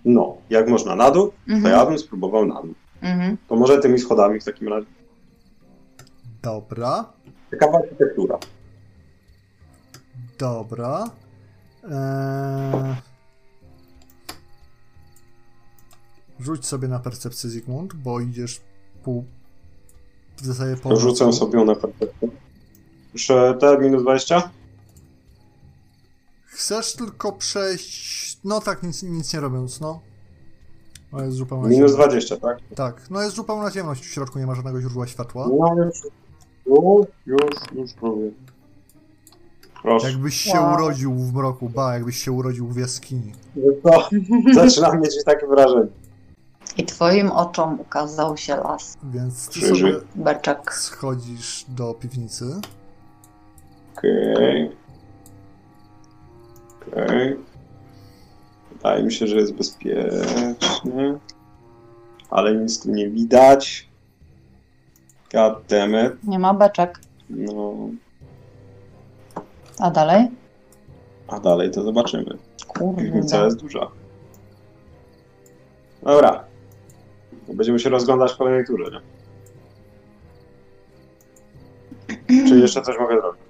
No, 0.05 0.37
jak 0.51 0.69
można 0.69 0.97
na 0.97 1.11
dół, 1.11 1.27
to 1.47 1.53
Mhm. 1.53 1.75
ja 1.75 1.87
bym 1.87 1.99
spróbował 1.99 2.47
na 2.47 2.63
dół. 2.63 2.75
Mhm. 3.03 3.37
To 3.49 3.57
może 3.57 3.79
tymi 3.79 3.99
schodami 3.99 4.41
w 4.41 4.45
takim 4.45 4.69
razie. 4.69 4.87
Dobra. 6.43 7.05
Ciekawa 7.51 7.79
architektura. 7.79 8.39
Dobra. 10.39 11.05
Eee... 11.85 12.95
Rzuć 16.41 16.67
sobie 16.67 16.89
na 16.89 16.99
percepcję 16.99 17.51
Zygmunt, 17.51 17.95
bo 17.95 18.21
idziesz 18.21 18.61
pół... 19.05 19.25
W 20.37 20.45
zasadzie 20.47 20.77
po... 20.83 20.97
Rzucę 20.97 21.33
sobie 21.33 21.65
na 21.65 21.75
perspektywę. 21.75 22.33
Proszę, 23.11 23.57
te 23.61 23.79
minus 23.79 24.03
20? 24.03 24.51
Chcesz 26.47 26.97
tylko 26.97 27.33
przejść... 27.33 28.39
No 28.45 28.61
tak, 28.61 28.83
nic, 28.83 29.03
nic 29.03 29.35
nie 29.35 29.41
robiąc, 29.41 29.81
no. 29.81 30.01
No 31.13 31.25
jest 31.25 31.37
zupełna 31.37 31.69
Minus 31.69 31.91
ciemność. 31.91 32.11
20, 32.11 32.37
tak? 32.37 32.59
Tak, 32.75 33.11
no 33.11 33.23
jest 33.23 33.37
zupełna 33.37 33.71
ciemność, 33.71 34.07
w 34.07 34.13
środku 34.13 34.39
nie 34.39 34.47
ma 34.47 34.55
żadnego 34.55 34.81
źródła 34.81 35.07
światła. 35.07 35.49
No 35.49 35.85
już, 35.85 36.03
już, 36.67 37.07
już, 37.27 37.73
już 37.75 37.93
próbuję. 38.01 38.31
Proszę. 39.83 40.11
Jakbyś 40.11 40.35
się 40.35 40.61
Wow. 40.61 40.75
urodził 40.75 41.15
w 41.15 41.35
mroku, 41.35 41.69
ba, 41.69 41.95
jakbyś 41.95 42.17
się 42.23 42.33
urodził 42.33 42.69
w 42.69 42.77
jaskini. 42.77 43.33
To, 43.83 44.09
zaczynam 44.55 45.01
mieć 45.01 45.25
takie 45.25 45.47
wrażenie. 45.47 45.89
I 46.77 46.85
twoim 46.85 47.31
oczom 47.31 47.81
ukazał 47.81 48.37
się 48.37 48.57
las. 48.57 48.97
Więc 49.03 49.49
ty 49.49 49.61
Krzyży. 49.61 49.93
sobie 49.93 50.07
Beczek. 50.15 50.75
schodzisz 50.75 51.65
do 51.69 51.95
piwnicy. 51.95 52.45
Okej. 53.97 54.71
Okej. 56.93 57.37
Wydaje 58.73 59.03
mi 59.03 59.13
się, 59.13 59.27
że 59.27 59.37
jest 59.37 59.55
bezpiecznie. 59.55 61.19
Ale 62.31 62.55
nic 62.55 62.83
tu 62.83 62.91
nie 62.91 63.11
widać. 63.11 63.89
God 65.33 65.55
damn 65.69 66.07
it. 66.07 66.25
Nie 66.25 66.39
ma 66.39 66.55
beczek. 66.55 67.01
No. 67.31 67.75
A 69.79 69.91
dalej? 69.91 70.29
A 71.29 71.41
dalej 71.41 71.71
to 71.71 71.83
zobaczymy. 71.83 72.39
Piwnica 72.97 73.37
Kurde. 73.37 73.45
jest 73.45 73.61
duża. 73.61 73.91
Dobra. 76.03 76.45
Będziemy 77.55 77.79
się 77.79 77.91
rozglądać 77.91 78.33
w 78.33 78.37
kolejnej 78.37 78.67
turze, 78.67 78.91
nie? 78.91 79.01
Czy 82.49 82.57
jeszcze 82.65 82.83
coś 82.83 82.99
mogę 82.99 83.21
zrobić? 83.21 83.43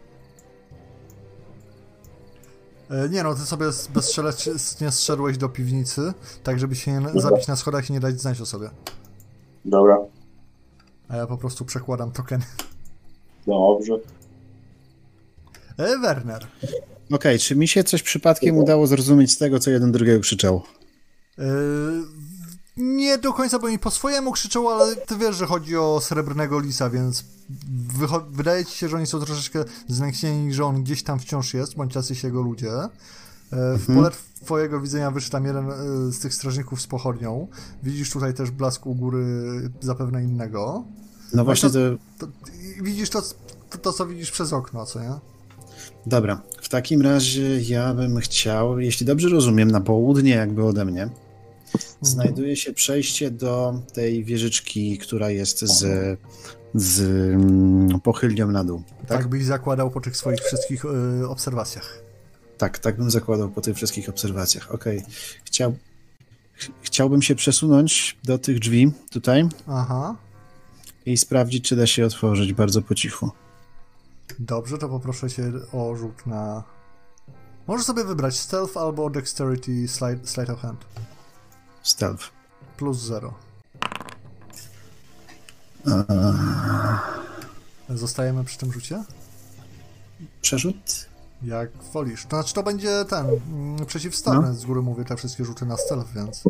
E, 2.91 3.09
Nie 3.09 3.23
no, 3.23 3.35
ty 3.35 3.41
sobie 3.41 3.67
bezstrzelnie 3.95 4.91
zszedłeś 4.93 5.39
do 5.39 5.49
piwnicy, 5.49 6.13
tak 6.43 6.59
żeby 6.59 6.75
się 6.77 6.93
nie 6.93 7.21
zabić 7.21 7.47
na 7.47 7.57
schodach 7.57 7.91
i 7.91 7.93
nie 7.93 8.01
dać 8.01 8.21
znać 8.21 8.41
o 8.41 8.47
sobie. 8.47 8.71
Dobra. 9.65 9.99
A 11.09 11.17
ja 11.17 11.27
po 11.27 11.37
prostu 11.39 11.65
przekładam 11.65 12.11
tokeny. 12.13 12.45
Dobrze. 13.47 13.93
E, 15.79 15.99
Werner. 15.99 16.47
Okej, 17.13 17.39
czy 17.39 17.57
mi 17.57 17.69
się 17.69 17.85
coś 17.85 18.03
przypadkiem 18.03 18.59
udało 18.59 18.87
zrozumieć 18.87 19.33
z 19.33 19.39
tego, 19.39 19.59
co 19.59 19.71
jeden 19.71 19.93
drugiego 19.93 20.21
krzyczał? 20.21 20.63
E, 21.39 21.43
nie 22.77 23.19
do 23.19 23.33
końca, 23.33 23.59
bo 23.59 23.69
mi 23.69 23.79
po 23.79 23.91
swojemu 23.91 24.33
krzyczą, 24.33 24.71
ale 24.71 24.97
ty 24.97 25.17
wiesz, 25.17 25.37
że 25.37 25.47
chodzi 25.47 25.77
o 25.77 26.01
srebrnego 26.01 26.61
lisa, 26.61 26.91
więc 26.91 27.25
wydaje 28.31 28.65
ci 28.65 28.77
się, 28.79 28.89
że 28.89 28.97
oni 28.97 29.07
są 29.07 29.21
troszeczkę 29.21 29.65
znęknieni, 29.89 30.55
że 30.55 30.65
on 30.65 30.83
gdzieś 30.83 31.03
tam 31.03 31.19
wciąż 31.19 31.55
jest, 31.55 31.75
bądź 31.77 31.95
jacyś 31.95 32.25
jego 32.25 32.43
ludzie. 32.43 32.73
E, 32.73 32.89
W 33.79 33.87
pole 33.87 34.11
twojego 34.45 34.81
widzenia 34.81 35.11
wyszedł 35.11 35.33
tam 35.33 35.45
jeden 35.45 35.71
e, 35.71 35.75
z 36.13 36.19
tych 36.19 36.35
strażników 36.35 36.81
z 36.81 36.87
pochodnią. 36.87 37.49
Widzisz 37.83 38.11
tutaj 38.11 38.35
też 38.35 38.51
blask 38.51 38.87
u 38.87 38.95
góry 38.95 39.25
zapewne 39.81 40.25
innego. 40.25 40.85
No 41.35 41.45
właśnie 41.45 41.71
to... 41.71 41.79
To, 42.19 42.27
widzisz 42.83 43.11
to, 43.11 43.23
to, 43.71 43.79
to, 43.79 43.93
co 43.93 44.07
widzisz 44.07 44.31
przez 44.31 44.53
okno, 44.53 44.87
co 44.87 45.01
nie? 45.01 45.13
Dobra, 46.07 46.43
w 46.63 46.69
takim 46.69 47.03
razie 47.03 47.61
ja 47.61 47.95
bym 47.95 48.21
chciał, 48.21 48.79
jeśli 48.79 49.07
dobrze 49.07 49.29
rozumiem, 49.29 49.71
na 49.71 49.81
południe 49.81 50.31
jakby 50.31 50.65
ode 50.65 50.85
mnie, 50.85 51.09
znajduje 52.01 52.57
się 52.57 52.73
przejście 52.73 53.31
do 53.31 53.83
tej 53.93 54.25
wieżyczki, 54.25 54.99
która 54.99 55.31
jest 55.31 55.61
z, 55.61 56.19
z 56.75 57.01
mm, 57.35 58.01
pochylnią 58.01 58.51
na 58.51 58.65
dół. 58.65 58.83
Tak, 59.07 59.29
byś 59.29 59.45
zakładał 59.45 59.91
po 59.91 60.01
tych 60.01 60.17
swoich 60.17 60.41
wszystkich 60.41 60.85
e, 60.85 61.29
obserwacjach. 61.29 62.03
Tak, 62.59 62.79
tak 62.79 62.97
bym 62.97 63.11
zakładał 63.11 63.51
po 63.51 63.61
tych 63.61 63.77
wszystkich 63.77 64.09
obserwacjach. 64.09 64.75
Okej. 64.75 65.03
Chciał, 65.45 65.73
ch- 66.57 66.71
chciałbym 66.83 67.23
się 67.23 67.35
przesunąć 67.35 68.19
do 68.25 68.39
tych 68.39 68.59
drzwi 68.59 68.93
tutaj 69.11 69.49
Aha. 69.67 70.17
i 71.07 71.17
sprawdzić, 71.17 71.69
czy 71.69 71.77
da 71.77 71.87
się 71.87 72.07
otworzyć 72.07 72.53
bardzo 72.53 72.83
po 72.83 72.95
cichu. 72.95 73.31
Dobrze, 74.39 74.79
to 74.79 74.89
poproszę 74.89 75.31
cię 75.31 75.53
o 75.73 75.97
rzut 75.97 76.27
na... 76.27 76.65
Możesz 77.67 77.87
sobie 77.87 78.05
wybrać 78.05 78.39
Stealth 78.39 78.77
albo 78.77 79.11
Dexterity 79.11 79.89
Slide, 79.89 80.27
slide 80.27 80.53
of 80.53 80.61
Hand. 80.61 80.85
Stealth. 81.87 82.31
Plus 82.77 82.99
0. 82.99 83.35
Zostajemy 87.89 88.45
przy 88.45 88.59
tym 88.59 88.73
rzucie? 88.73 89.05
Przerzut? 90.41 91.09
Jak 91.43 91.71
wolisz. 91.93 92.23
To 92.27 92.29
znaczy 92.37 92.55
to 92.55 92.63
będzie 92.63 93.05
ten, 93.05 93.27
mm, 93.27 93.87
przeciwstawny, 93.87 94.55
z 94.55 94.65
góry 94.65 94.83
mówię, 94.83 95.05
te 95.05 95.17
wszystkie 95.17 95.45
rzuty 95.45 95.67
na 95.67 95.77
stealth, 95.77 96.13
więc 96.15 96.45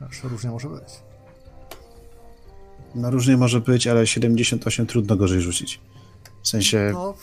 wiesz, 0.00 0.22
różnie 0.24 0.50
może 0.50 0.68
być. 0.68 1.00
No 2.94 3.10
różnie 3.10 3.36
może 3.36 3.60
być, 3.60 3.86
ale 3.86 4.06
78 4.06 4.86
trudno 4.86 5.16
gorzej 5.16 5.40
rzucić. 5.40 5.80
W 6.42 6.48
sensie, 6.48 6.90
No, 6.92 7.14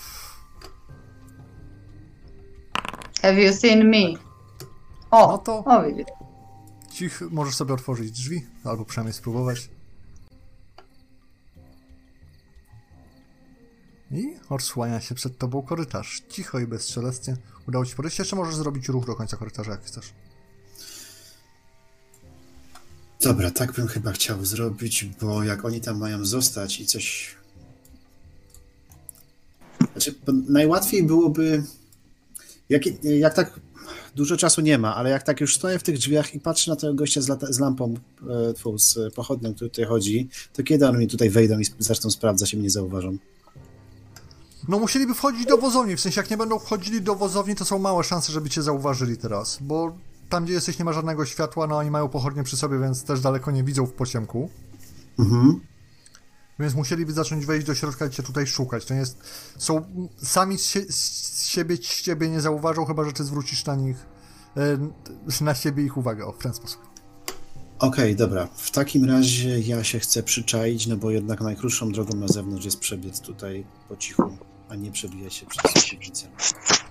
Have 3.21 3.33
you 3.41 3.53
seen 3.53 3.89
me? 3.89 4.19
O, 5.11 5.27
No 5.27 5.37
to- 5.37 5.63
o 5.65 5.83
widzisz. 5.83 6.05
Cich, 6.97 7.21
możesz 7.31 7.55
sobie 7.55 7.73
otworzyć 7.73 8.11
drzwi, 8.11 8.45
albo 8.63 8.85
przynajmniej 8.85 9.13
spróbować. 9.13 9.69
I 14.11 14.35
odsłania 14.49 15.01
się 15.01 15.15
przed 15.15 15.37
tobą 15.37 15.61
korytarz. 15.61 16.23
Cicho 16.29 16.59
i 16.59 16.67
bezszelestnie. 16.67 17.37
Udało 17.67 17.85
ci 17.85 17.95
podejść. 17.95 18.19
Jeszcze 18.19 18.35
możesz 18.35 18.55
zrobić 18.55 18.87
ruch 18.87 19.05
do 19.05 19.15
końca 19.15 19.37
korytarza, 19.37 19.71
jak 19.71 19.83
chcesz. 19.83 20.13
Dobra, 23.21 23.51
tak 23.51 23.71
bym 23.71 23.87
chyba 23.87 24.11
chciał 24.11 24.45
zrobić, 24.45 25.05
bo 25.21 25.43
jak 25.43 25.65
oni 25.65 25.81
tam 25.81 25.97
mają 25.97 26.25
zostać 26.25 26.79
i 26.79 26.85
coś. 26.85 27.35
Znaczy, 29.91 30.15
najłatwiej 30.49 31.03
byłoby. 31.03 31.63
Jak, 32.69 32.81
jak 33.03 33.33
tak. 33.33 33.59
Dużo 34.17 34.37
czasu 34.37 34.61
nie 34.61 34.77
ma, 34.77 34.95
ale 34.95 35.09
jak 35.09 35.23
tak 35.23 35.41
już 35.41 35.55
stoję 35.55 35.79
w 35.79 35.83
tych 35.83 35.97
drzwiach 35.97 36.35
i 36.35 36.39
patrzę 36.39 36.71
na 36.71 36.77
tego 36.77 36.93
gościa 36.93 37.21
z, 37.21 37.27
lata, 37.27 37.47
z 37.49 37.59
lampą, 37.59 37.93
e, 38.49 38.53
tfu, 38.53 38.77
z 38.77 39.13
pochodnią, 39.15 39.53
który 39.53 39.69
tutaj 39.69 39.85
chodzi, 39.85 40.29
to 40.53 40.63
kiedy 40.63 40.87
oni 40.87 41.07
tutaj 41.07 41.29
wejdą 41.29 41.59
i 41.59 41.65
zaczną 41.79 42.09
sprawdzać 42.09 42.53
i 42.53 42.57
mnie 42.57 42.69
zauważą? 42.69 43.17
No 44.67 44.79
musieliby 44.79 45.13
wchodzić 45.13 45.45
do 45.45 45.57
wozowni, 45.57 45.95
w 45.95 45.99
sensie 45.99 46.21
jak 46.21 46.29
nie 46.29 46.37
będą 46.37 46.59
wchodzili 46.59 47.01
do 47.01 47.15
wozowni, 47.15 47.55
to 47.55 47.65
są 47.65 47.79
małe 47.79 48.03
szanse, 48.03 48.31
żeby 48.31 48.49
cię 48.49 48.61
zauważyli 48.61 49.17
teraz, 49.17 49.57
bo 49.61 49.97
tam 50.29 50.43
gdzie 50.43 50.53
jesteś 50.53 50.79
nie 50.79 50.85
ma 50.85 50.93
żadnego 50.93 51.25
światła, 51.25 51.67
no 51.67 51.77
oni 51.77 51.91
mają 51.91 52.09
pochodnie 52.09 52.43
przy 52.43 52.57
sobie, 52.57 52.79
więc 52.79 53.03
też 53.03 53.19
daleko 53.19 53.51
nie 53.51 53.63
widzą 53.63 53.85
w 53.85 53.93
pociemku. 53.93 54.49
Mhm. 55.19 55.59
Więc 56.59 56.73
musieliby 56.75 57.13
zacząć 57.13 57.45
wejść 57.45 57.67
do 57.67 57.75
środka 57.75 58.05
i 58.05 58.09
cię 58.09 58.23
tutaj 58.23 58.47
szukać. 58.47 58.85
To 58.85 58.93
nie 58.93 58.99
jest. 58.99 59.17
Są. 59.57 59.85
Sami 60.23 60.57
z, 60.57 60.73
z 60.95 61.45
siebie 61.47 61.79
ciebie 61.79 62.29
nie 62.29 62.41
zauważą, 62.41 62.85
chyba 62.85 63.03
że 63.05 63.13
ty 63.13 63.23
zwrócisz 63.23 63.65
na 63.65 63.75
nich. 63.75 63.97
e, 64.57 65.43
Na 65.43 65.55
siebie 65.55 65.83
ich 65.83 65.97
uwagę, 65.97 66.25
o, 66.25 66.31
w 66.31 66.37
ten 66.37 66.53
sposób. 66.53 66.81
Okej, 67.79 68.15
dobra. 68.15 68.47
W 68.55 68.71
takim 68.71 69.05
razie 69.05 69.59
ja 69.59 69.83
się 69.83 69.99
chcę 69.99 70.23
przyczaić, 70.23 70.87
no 70.87 70.97
bo 70.97 71.11
jednak 71.11 71.41
najkrótszą 71.41 71.91
drogą 71.91 72.17
na 72.17 72.27
zewnątrz 72.27 72.65
jest 72.65 72.79
przebiec 72.79 73.19
tutaj 73.21 73.65
po 73.89 73.97
cichu, 73.97 74.37
a 74.69 74.75
nie 74.75 74.91
przebijać 74.91 75.33
się 75.33 75.45
przez 75.45 75.83
piwnicę. 75.89 76.27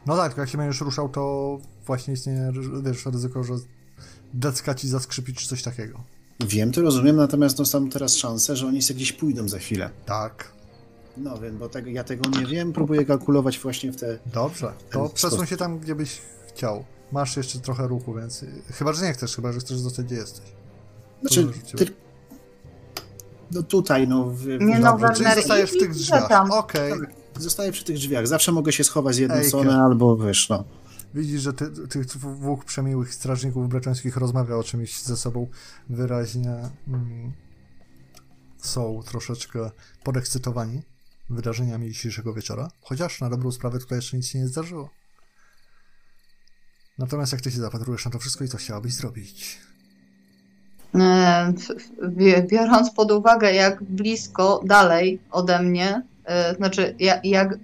No 0.06 0.16
tak, 0.16 0.26
tylko 0.28 0.40
jak 0.40 0.50
się 0.50 0.58
będziesz 0.58 0.80
ruszał, 0.80 1.08
to 1.08 1.58
właśnie 1.86 2.14
istnieje 2.14 2.52
wiesz, 2.82 3.06
ryzyko, 3.06 3.44
że 3.44 3.54
decka 4.34 4.74
ci 4.74 4.88
zaskrzypi 4.88 5.34
czy 5.34 5.48
coś 5.48 5.62
takiego. 5.62 6.00
Wiem, 6.40 6.72
to 6.72 6.82
rozumiem, 6.82 7.16
natomiast 7.16 7.56
dostałem 7.56 7.90
teraz 7.90 8.16
szansę, 8.16 8.56
że 8.56 8.66
oni 8.66 8.82
sobie 8.82 8.96
gdzieś 8.96 9.12
pójdą 9.12 9.48
za 9.48 9.58
chwilę. 9.58 9.90
Tak. 10.06 10.52
No 11.16 11.38
wiem, 11.38 11.58
bo 11.58 11.68
tego, 11.68 11.90
ja 11.90 12.04
tego 12.04 12.30
nie 12.40 12.46
wiem, 12.46 12.72
próbuję 12.72 13.04
kalkulować 13.04 13.58
właśnie 13.58 13.92
w 13.92 13.96
te... 13.96 14.18
Dobrze. 14.34 14.72
To 14.90 15.08
przesuń 15.08 15.46
się 15.46 15.56
tam, 15.56 15.78
gdzie 15.78 15.94
byś 15.94 16.20
chciał. 16.48 16.84
Masz 17.12 17.36
jeszcze 17.36 17.58
trochę 17.58 17.88
ruchu, 17.88 18.14
więc. 18.14 18.44
Chyba, 18.72 18.92
że 18.92 19.06
nie 19.06 19.12
chcesz, 19.12 19.36
chyba, 19.36 19.52
że 19.52 19.60
chcesz 19.60 19.78
zostać, 19.78 20.06
gdzie 20.06 20.14
jesteś. 20.14 20.44
Znaczy, 21.20 21.48
ty... 21.76 21.86
no 23.52 23.62
tutaj, 23.62 24.08
no... 24.08 24.24
W... 24.24 24.46
Nie 24.46 24.78
no, 24.78 24.92
Dobrze, 24.92 25.08
czyli 25.08 25.24
Werner, 25.24 25.42
zostajesz 25.42 25.70
w 25.70 25.78
tych 25.78 25.94
drzwiach. 25.94 26.50
Okej. 26.50 26.92
Tak, 27.00 27.10
Zostaję 27.42 27.72
przy 27.72 27.84
tych 27.84 27.96
drzwiach. 27.96 28.26
Zawsze 28.26 28.52
mogę 28.52 28.72
się 28.72 28.84
schować 28.84 29.14
z 29.14 29.18
jedną 29.18 29.36
Ejka. 29.36 29.48
stronę 29.48 29.82
albo 29.82 30.16
wiesz, 30.16 30.48
no. 30.48 30.64
Widzisz, 31.16 31.42
że 31.42 31.52
ty, 31.52 31.88
tych 31.88 32.06
dwóch 32.06 32.64
przemiłych 32.64 33.14
strażników 33.14 33.68
breczeńskich 33.68 34.16
rozmawia 34.16 34.56
o 34.56 34.64
czymś 34.64 35.02
ze 35.02 35.16
sobą 35.16 35.46
wyraźnie. 35.88 36.54
Mm, 36.88 37.32
są 38.58 39.02
troszeczkę 39.06 39.70
podekscytowani 40.04 40.82
wydarzeniami 41.30 41.88
dzisiejszego 41.88 42.34
wieczora, 42.34 42.68
chociaż 42.80 43.20
na 43.20 43.30
dobrą 43.30 43.52
sprawę 43.52 43.78
tutaj 43.78 43.98
jeszcze 43.98 44.16
nic 44.16 44.26
się 44.26 44.38
nie 44.38 44.46
zdarzyło. 44.46 44.90
Natomiast 46.98 47.32
jak 47.32 47.40
ty 47.40 47.50
się 47.50 47.60
zapatrujesz 47.60 48.04
na 48.04 48.10
to 48.10 48.18
wszystko 48.18 48.44
i 48.44 48.48
co 48.48 48.56
chciałabyś 48.56 48.94
zrobić? 48.94 49.60
E, 50.94 51.52
Biorąc 52.50 52.90
pod 52.90 53.12
uwagę, 53.12 53.52
jak 53.52 53.82
blisko 53.82 54.62
dalej 54.64 55.20
ode 55.30 55.62
mnie, 55.62 56.02
e, 56.24 56.54
znaczy 56.54 56.94
jak 57.24 57.58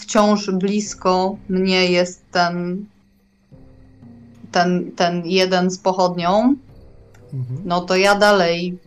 wciąż 0.00 0.50
blisko 0.50 1.36
mnie 1.48 1.86
jest 1.90 2.22
ten, 2.30 2.86
ten, 4.52 4.92
ten 4.92 5.26
jeden 5.26 5.70
z 5.70 5.78
pochodnią, 5.78 6.56
Mhm. 7.32 7.60
no 7.64 7.80
to 7.80 7.96
ja 7.96 8.14
dalej 8.14 8.78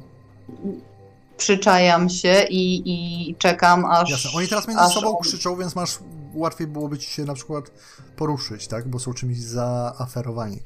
przyczajam 1.38 2.10
się 2.10 2.44
i, 2.50 2.82
i 2.86 3.36
czekam 3.36 3.86
aż. 3.86 4.10
Jasne. 4.10 4.30
Oni 4.36 4.48
teraz 4.48 4.68
między 4.68 4.88
sobą 4.94 5.18
on- 5.18 5.24
krzyczą, 5.24 5.56
więc 5.56 5.76
masz 5.76 6.00
łatwiej 6.34 6.68
byłoby 6.68 6.98
ci 6.98 7.10
się 7.12 7.26
na 7.26 7.34
przykład 7.34 7.72
poruszyć, 8.16 8.68
tak? 8.68 8.88
Bo 8.88 9.00
są 9.00 9.14
czymś 9.14 9.38
zaaferowani. 9.40 10.60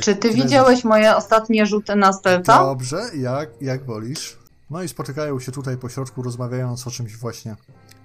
Czy 0.00 0.16
ty 0.16 0.30
widziałeś 0.30 0.84
moje 0.84 1.16
ostatnie 1.16 1.66
rzuty 1.66 1.96
na 1.96 2.12
stealtha? 2.12 2.58
Dobrze, 2.64 3.02
jak, 3.16 3.50
jak 3.60 3.84
wolisz. 3.84 4.38
No 4.70 4.82
i 4.82 4.88
spotykają 4.88 5.40
się 5.40 5.52
tutaj 5.52 5.76
po 5.76 5.88
środku, 5.88 6.22
rozmawiając 6.22 6.86
o 6.86 6.90
czymś 6.90 7.16
właśnie 7.16 7.56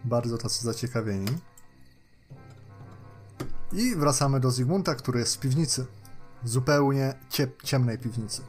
bardzo 0.05 0.37
tacy 0.37 0.63
zaciekawieni. 0.65 1.27
I 3.73 3.95
wracamy 3.95 4.39
do 4.39 4.51
Zygmunta, 4.51 4.95
który 4.95 5.19
jest 5.19 5.35
w 5.35 5.39
piwnicy. 5.39 5.85
Zupełnie 6.43 7.13
ciep- 7.31 7.63
ciemnej 7.63 7.97
piwnicy. 7.97 8.41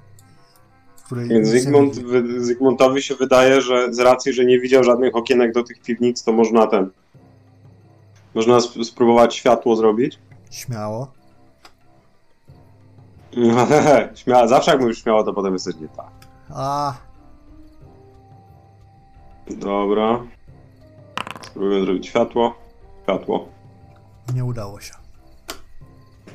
Więc 1.13 1.49
Zygmunt, 1.49 1.95
wy, 1.99 2.45
Zygmuntowi 2.45 3.03
się 3.03 3.15
wydaje, 3.15 3.61
że 3.61 3.95
z 3.95 3.99
racji, 3.99 4.33
że 4.33 4.45
nie 4.45 4.61
widział 4.61 4.85
żadnych 4.85 5.17
okienek 5.17 5.53
do 5.53 5.63
tych 5.63 5.81
piwnic, 5.83 6.23
to 6.25 6.33
można 6.33 6.67
ten. 6.67 6.91
Można 8.35 8.57
sp- 8.67 8.85
spróbować 8.85 9.35
światło 9.35 9.77
zrobić? 9.77 10.19
Śmiało. 10.51 11.13
śmiało, 14.15 14.49
zawsze 14.49 14.71
jak 14.71 14.81
mówisz 14.81 15.03
śmiało, 15.03 15.25
to 15.25 15.33
potem 15.35 15.53
jesteś 15.53 15.77
nie 15.77 15.89
tak. 15.89 16.11
A, 16.51 16.95
Dobra. 19.51 20.23
Spróbuję 21.47 21.85
zrobić 21.85 22.07
światło. 22.07 22.59
Światło. 23.03 23.49
nie 24.35 24.45
udało 24.45 24.81
się. 24.81 24.95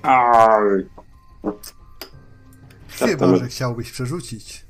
Aj. 0.02 0.90
Chyba, 2.88 3.36
że 3.36 3.48
chciałbyś 3.48 3.92
przerzucić. 3.92 4.66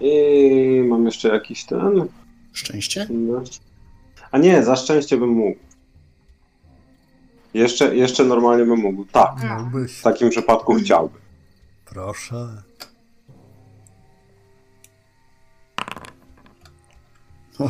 I 0.00 0.84
mam 0.88 1.06
jeszcze 1.06 1.28
jakiś 1.28 1.64
ten. 1.64 2.08
Szczęście? 2.52 3.08
A 4.30 4.38
nie, 4.38 4.62
za 4.62 4.76
szczęście 4.76 5.16
bym 5.16 5.28
mógł. 5.28 5.60
Jeszcze, 7.54 7.96
jeszcze 7.96 8.24
normalnie 8.24 8.64
bym 8.64 8.80
mógł. 8.80 9.04
Tak. 9.04 9.34
Mógłbyś. 9.58 9.92
W 9.92 10.02
takim 10.02 10.30
przypadku 10.30 10.74
chciałbym. 10.74 11.20
Proszę. 11.84 12.62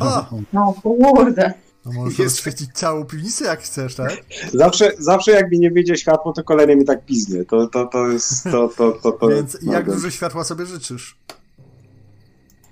A. 0.00 0.28
No 0.52 0.74
kurde. 0.82 1.52
No 1.86 1.92
możesz 1.92 2.18
Jest- 2.18 2.30
rozświecić 2.36 2.70
całą 2.72 3.04
piwnicę 3.04 3.44
jak 3.44 3.60
chcesz, 3.60 3.94
tak? 3.94 4.24
Zawsze, 4.52 4.92
zawsze 4.98 5.30
jak 5.32 5.50
mi 5.50 5.58
nie 5.58 5.70
wyjdzie 5.70 5.96
światło, 5.96 6.32
to 6.32 6.44
kolejny 6.44 6.76
mi 6.76 6.84
tak 6.84 7.04
piznie. 7.04 7.44
To, 7.44 7.66
to, 7.66 7.86
to 7.86 8.06
jest. 8.08 8.44
To, 8.44 8.68
to, 8.68 8.92
to, 8.92 9.12
to, 9.12 9.28
Więc 9.28 9.58
no, 9.62 9.72
jak 9.72 9.86
to- 9.86 9.92
dużo 9.92 10.10
światła 10.10 10.44
sobie 10.44 10.66
życzysz? 10.66 11.16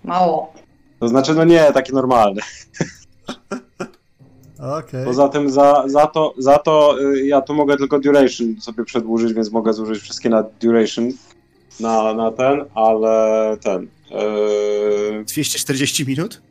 Mało. 0.05 0.53
To 1.01 1.09
znaczy, 1.09 1.35
no 1.35 1.45
nie, 1.45 1.73
takie 1.73 1.93
normalne. 1.93 2.43
Okej. 4.79 5.05
Poza 5.05 5.29
tym 5.29 5.51
za, 5.51 5.85
za 5.87 6.07
to, 6.07 6.35
za 6.39 6.59
to 6.59 6.97
y, 7.03 7.27
ja 7.27 7.41
tu 7.41 7.55
mogę 7.55 7.77
tylko 7.77 7.99
duration 7.99 8.61
sobie 8.61 8.85
przedłużyć, 8.85 9.33
więc 9.33 9.51
mogę 9.51 9.73
zużyć 9.73 10.03
wszystkie 10.03 10.29
na 10.29 10.43
duration 10.61 11.11
na, 11.81 12.15
na 12.15 12.33
ten, 12.33 12.65
ale 12.75 13.57
ten. 13.63 13.89
Yy, 14.11 15.25
240 15.25 16.07
minut? 16.07 16.43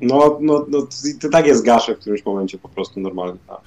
No, 0.00 0.38
no, 0.40 0.66
no, 0.68 0.86
to 1.20 1.28
tak 1.28 1.46
jest 1.46 1.64
gaszę 1.64 1.94
w 1.94 1.98
którymś 1.98 2.24
momencie 2.24 2.58
po 2.58 2.68
prostu 2.68 3.00
normalnie. 3.00 3.38
Tak, 3.48 3.60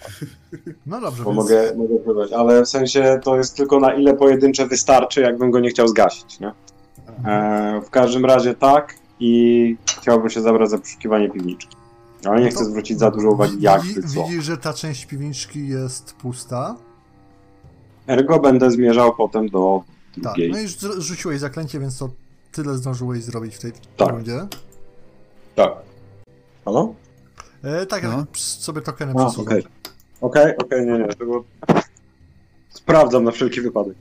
No 0.86 1.02
dobrze, 1.02 1.24
bo 1.24 1.30
więc 1.34 1.44
mogę, 1.44 1.76
mogę 1.76 1.96
pływać, 1.96 2.32
ale 2.32 2.64
w 2.66 2.70
sensie 2.70 3.20
to 3.24 3.38
jest 3.38 3.56
tylko 3.58 3.80
na 3.80 3.94
ile 3.94 4.14
pojedyncze 4.14 4.68
wystarczy, 4.68 5.22
jakbym 5.22 5.52
go 5.52 5.60
nie 5.60 5.70
chciał 5.70 5.88
zgasić, 5.88 6.40
nie? 6.40 6.52
E, 7.26 7.82
w 7.86 7.90
każdym 7.90 8.26
razie 8.26 8.56
tak 8.56 8.96
i 9.20 9.76
chciałbym 10.00 10.30
się 10.30 10.42
zabrać 10.42 10.70
za 10.70 10.78
poszukiwanie 10.78 11.30
piwniczki. 11.30 11.76
Ale 12.26 12.38
nie 12.40 12.46
No 12.46 12.52
chcę 12.52 12.60
to- 12.60 12.66
zwrócić 12.66 13.00
za 13.00 13.12
dużo 13.12 13.30
uwagi, 13.30 13.52
Widzi- 13.54 13.64
jakby 13.66 14.04
co. 14.08 14.24
Widzisz, 14.24 14.44
że 14.46 14.58
ta 14.58 14.74
część 14.74 15.06
piwniczki 15.06 15.68
jest 15.68 16.14
pusta. 16.14 16.76
Ergo 18.08 18.40
będę 18.40 18.72
zmierzał 18.72 19.16
potem 19.16 19.50
do 19.50 19.84
Tak, 20.14 20.24
drugiej. 20.24 20.52
no 20.52 20.60
i 20.60 20.68
rzuciłeś 21.02 21.40
zaklęcie, 21.40 21.80
więc 21.80 21.98
to 21.98 22.10
tyle 22.52 22.78
zdążyłeś 22.78 23.24
zrobić 23.24 23.56
w 23.56 23.60
tej 23.60 23.72
Tak. 23.98 24.10
rundzie. 24.10 24.48
Tak. 25.56 25.74
Halo? 26.66 26.96
E, 27.64 27.86
tak, 27.86 28.04
No. 28.04 28.26
sobie 28.34 28.82
tokeny 28.82 29.14
przesuwam. 29.16 29.46
okej. 29.48 29.64
Okej, 30.22 30.58
okej, 30.58 30.86
nie, 30.86 30.98
nie. 31.00 31.08
To 31.08 31.18
było... 31.26 31.44
Sprawdzam 32.70 33.24
na 33.24 33.32
wszelki 33.32 33.62
wypadek. 33.62 33.96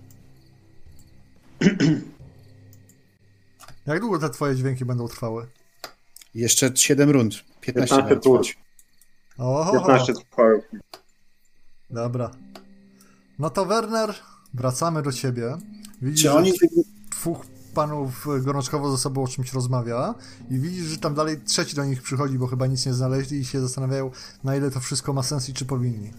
Jak 3.86 4.00
długo 4.00 4.18
te 4.18 4.30
twoje 4.30 4.56
dźwięki 4.56 4.84
będą 4.84 5.08
trwały? 5.08 5.46
Jeszcze 6.34 6.76
7 6.76 7.10
rund. 7.10 7.34
15 7.60 7.96
15 7.96 8.14
lat. 8.14 8.22
tur. 8.22 8.42
Oho, 9.38 9.72
15 9.72 10.12
trwają. 10.30 10.60
Dobra. 11.90 12.30
No 13.38 13.50
to 13.50 13.66
Werner, 13.66 14.14
wracamy 14.54 15.02
do 15.02 15.12
ciebie. 15.12 15.56
Widzisz, 16.02 16.22
Czy 16.22 16.32
oni... 16.32 16.50
że 16.50 16.66
dwóch 17.10 17.46
panów 17.78 18.26
gorączkowo 18.42 18.90
ze 18.90 18.98
sobą 18.98 19.22
o 19.22 19.28
czymś 19.28 19.52
rozmawia 19.52 20.14
i 20.50 20.58
widzisz, 20.58 20.84
że 20.84 20.98
tam 20.98 21.14
dalej 21.14 21.40
trzeci 21.46 21.76
do 21.76 21.84
nich 21.84 22.02
przychodzi, 22.02 22.38
bo 22.38 22.46
chyba 22.46 22.66
nic 22.66 22.86
nie 22.86 22.94
znaleźli 22.94 23.38
i 23.38 23.44
się 23.44 23.60
zastanawiają, 23.60 24.10
na 24.44 24.56
ile 24.56 24.70
to 24.70 24.80
wszystko 24.80 25.12
ma 25.12 25.22
sens 25.22 25.48
i 25.48 25.52
czy 25.52 25.64
powinni. 25.64 26.10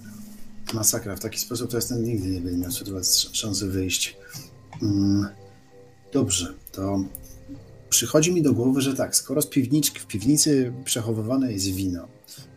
Masakra. 0.74 1.16
W 1.16 1.20
taki 1.20 1.40
sposób 1.40 1.72
to 1.72 1.78
jest 1.78 1.90
ten 1.90 2.04
nigdy 2.04 2.30
nie 2.30 2.42
będzie 2.42 2.58
miał 2.58 3.02
szansy 3.32 3.68
wyjść. 3.68 4.18
Mm, 4.82 5.28
dobrze, 6.14 6.54
to 6.72 7.04
przychodzi 7.90 8.34
mi 8.34 8.42
do 8.42 8.54
głowy, 8.54 8.82
że 8.82 8.96
tak, 8.96 9.16
skoro 9.16 9.42
z 9.42 9.48
piwniczki, 9.48 10.00
w 10.00 10.06
piwnicy 10.06 10.74
przechowywane 10.86 11.54
jest 11.54 11.66
wino 11.66 12.08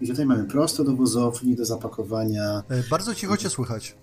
i 0.01 0.09
tutaj 0.09 0.27
mamy 0.27 0.45
prosto 0.45 0.85
do 0.85 0.97
wozowni, 0.97 1.57
do 1.57 1.65
zapakowania. 1.65 2.63
E, 2.69 2.83
Bardzo 2.91 3.15
cicho 3.15 3.37
cię 3.37 3.51
słychać. 3.51 3.97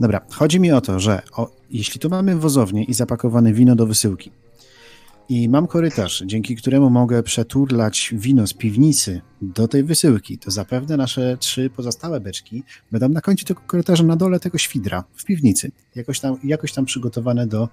Dobra, 0.00 0.20
chodzi 0.30 0.60
mi 0.60 0.72
o 0.72 0.80
to, 0.80 1.00
że 1.00 1.22
o, 1.32 1.50
jeśli 1.70 2.00
tu 2.00 2.10
mamy 2.10 2.36
wozownię 2.36 2.84
i 2.84 2.94
zapakowane 2.94 3.52
wino 3.52 3.76
do 3.76 3.86
wysyłki 3.86 4.30
i 5.28 5.48
mam 5.48 5.66
korytarz, 5.66 6.22
dzięki 6.26 6.56
któremu 6.56 6.90
mogę 6.90 7.22
przeturlać 7.22 8.10
wino 8.12 8.46
z 8.46 8.54
piwnicy 8.54 9.20
do 9.42 9.68
tej 9.68 9.84
wysyłki, 9.84 10.38
to 10.38 10.50
zapewne 10.50 10.96
nasze 10.96 11.36
trzy 11.36 11.70
pozostałe 11.70 12.20
beczki 12.20 12.62
będą 12.92 13.08
na 13.08 13.20
końcu 13.20 13.44
tego 13.44 13.60
korytarza 13.66 14.04
na 14.04 14.16
dole 14.16 14.40
tego 14.40 14.58
świdra 14.58 15.04
w 15.14 15.24
piwnicy, 15.24 15.70
jakoś 15.94 16.20
tam, 16.20 16.36
jakoś 16.44 16.72
tam 16.72 16.84
przygotowane 16.84 17.46
do 17.46 17.68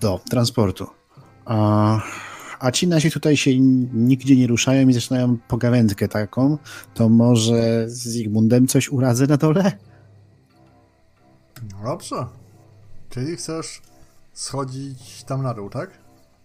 do 0.00 0.20
transportu. 0.30 0.86
A, 1.44 2.00
a 2.62 2.70
ci 2.70 2.88
nasi 2.88 3.10
tutaj 3.10 3.36
się 3.36 3.60
nigdzie 3.92 4.36
nie 4.36 4.46
ruszają 4.46 4.88
i 4.88 4.92
zaczynają 4.92 5.38
pogawędkę 5.48 6.08
taką, 6.08 6.58
to 6.94 7.08
może 7.08 7.90
z 7.90 7.98
Zygmundem 7.98 8.66
coś 8.66 8.88
uradzę 8.88 9.26
na 9.26 9.36
dole? 9.36 9.72
No 11.72 11.84
dobrze. 11.84 12.26
Czyli 13.10 13.36
chcesz 13.36 13.82
schodzić 14.32 15.24
tam 15.24 15.42
na 15.42 15.54
dół, 15.54 15.70
tak? 15.70 15.90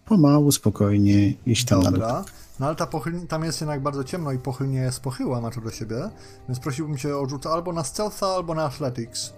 Pomału, 0.04 0.52
spokojnie 0.52 1.34
iść 1.46 1.64
tam 1.64 1.82
na 1.82 1.90
dół. 1.90 2.00
Dobra. 2.00 2.24
No 2.60 2.66
ale 2.66 2.76
ta 2.76 2.88
tam 3.28 3.44
jest 3.44 3.60
jednak 3.60 3.82
bardzo 3.82 4.04
ciemno 4.04 4.32
i 4.32 4.38
pochylnie 4.38 4.78
jest 4.78 5.00
pochyła, 5.00 5.50
to 5.50 5.60
do 5.60 5.70
siebie, 5.70 6.10
więc 6.48 6.60
prosiłbym 6.60 6.96
cię 6.96 7.16
o 7.16 7.26
rzut 7.26 7.46
albo 7.46 7.72
na 7.72 7.84
stealtha, 7.84 8.26
albo 8.26 8.54
na 8.54 8.64
athletics. 8.64 9.32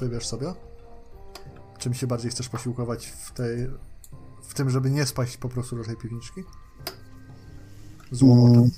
Wybierz 0.00 0.26
sobie. 0.26 0.54
Czym 1.78 1.94
się 1.94 2.06
bardziej 2.06 2.30
chcesz 2.30 2.48
posiłkować 2.48 3.06
w 3.06 3.32
tej... 3.32 3.68
w 4.48 4.54
tym, 4.54 4.70
żeby 4.70 4.90
nie 4.90 5.06
spaść 5.06 5.36
po 5.36 5.48
prostu 5.48 5.76
do 5.76 5.84
tej 5.84 5.96
piwniczki? 5.96 6.42
Z 8.10 8.22
łomotem. 8.22 8.58
Mm. 8.58 8.70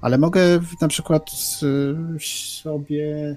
Ale 0.00 0.18
mogę 0.18 0.40
na 0.80 0.88
przykład 0.88 1.30
y, 1.62 2.18
sobie, 2.62 3.36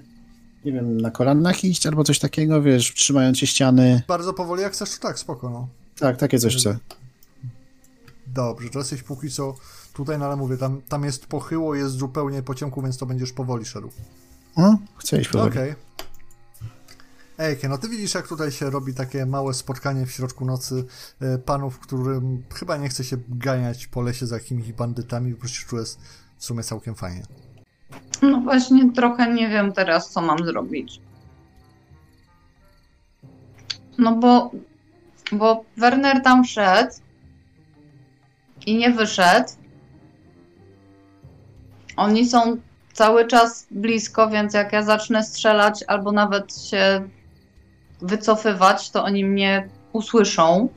nie 0.64 0.72
wiem, 0.72 1.00
na 1.00 1.10
kolanach 1.10 1.64
iść 1.64 1.86
albo 1.86 2.04
coś 2.04 2.18
takiego, 2.18 2.62
wiesz, 2.62 2.94
trzymając 2.94 3.38
się 3.38 3.46
ściany. 3.46 4.02
Bardzo 4.08 4.32
powoli 4.32 4.62
jak 4.62 4.72
chcesz, 4.72 4.90
to 4.90 5.08
tak, 5.08 5.18
spoko, 5.18 5.50
no. 5.50 5.68
Tak, 5.98 6.16
takie 6.16 6.38
coś 6.38 6.56
chcę. 6.56 6.78
Dobrze, 8.26 8.70
to 8.70 8.78
jesteś 8.78 9.02
póki 9.02 9.30
co 9.30 9.54
tutaj, 9.92 10.18
no 10.18 10.26
ale 10.26 10.36
mówię, 10.36 10.56
tam, 10.56 10.82
tam 10.88 11.04
jest 11.04 11.26
pochyło, 11.26 11.74
jest 11.74 11.94
zupełnie 11.94 12.42
po 12.42 12.54
ciemku, 12.54 12.82
więc 12.82 12.98
to 12.98 13.06
będziesz 13.06 13.32
powoli 13.32 13.64
szedł. 13.64 13.90
No, 14.56 14.78
chcę 14.96 15.20
iść 15.20 15.30
powoli. 15.30 15.50
Okej. 15.50 15.74
Ejkie, 17.38 17.68
no 17.68 17.78
ty 17.78 17.88
widzisz, 17.88 18.14
jak 18.14 18.28
tutaj 18.28 18.50
się 18.50 18.70
robi 18.70 18.94
takie 18.94 19.26
małe 19.26 19.54
spotkanie 19.54 20.06
w 20.06 20.12
środku 20.12 20.44
nocy 20.44 20.84
e, 21.20 21.38
panów, 21.38 21.78
którym 21.78 22.42
chyba 22.54 22.76
nie 22.76 22.88
chce 22.88 23.04
się 23.04 23.16
ganiać 23.28 23.86
po 23.86 24.02
lesie 24.02 24.26
za 24.26 24.36
jakimiś 24.36 24.72
bandytami, 24.72 25.34
po 25.34 25.40
prostu 25.40 25.76
jest 25.76 26.00
w 26.36 26.44
sumie 26.44 26.62
całkiem 26.62 26.94
fajnie. 26.94 27.22
No 28.22 28.40
właśnie 28.40 28.92
trochę 28.92 29.34
nie 29.34 29.48
wiem 29.48 29.72
teraz, 29.72 30.10
co 30.10 30.20
mam 30.20 30.38
zrobić. 30.38 31.00
No 33.98 34.16
bo, 34.16 34.50
bo 35.32 35.64
Werner 35.76 36.22
tam 36.22 36.44
wszedł 36.44 36.94
i 38.66 38.76
nie 38.76 38.90
wyszedł. 38.90 39.48
Oni 41.96 42.28
są 42.28 42.56
cały 42.92 43.26
czas 43.26 43.66
blisko, 43.70 44.30
więc 44.30 44.54
jak 44.54 44.72
ja 44.72 44.82
zacznę 44.82 45.24
strzelać 45.24 45.84
albo 45.86 46.12
nawet 46.12 46.56
się 46.62 47.08
wycofywać, 48.00 48.90
to 48.90 49.04
oni 49.04 49.24
mnie 49.24 49.68
usłyszą. 49.92 50.68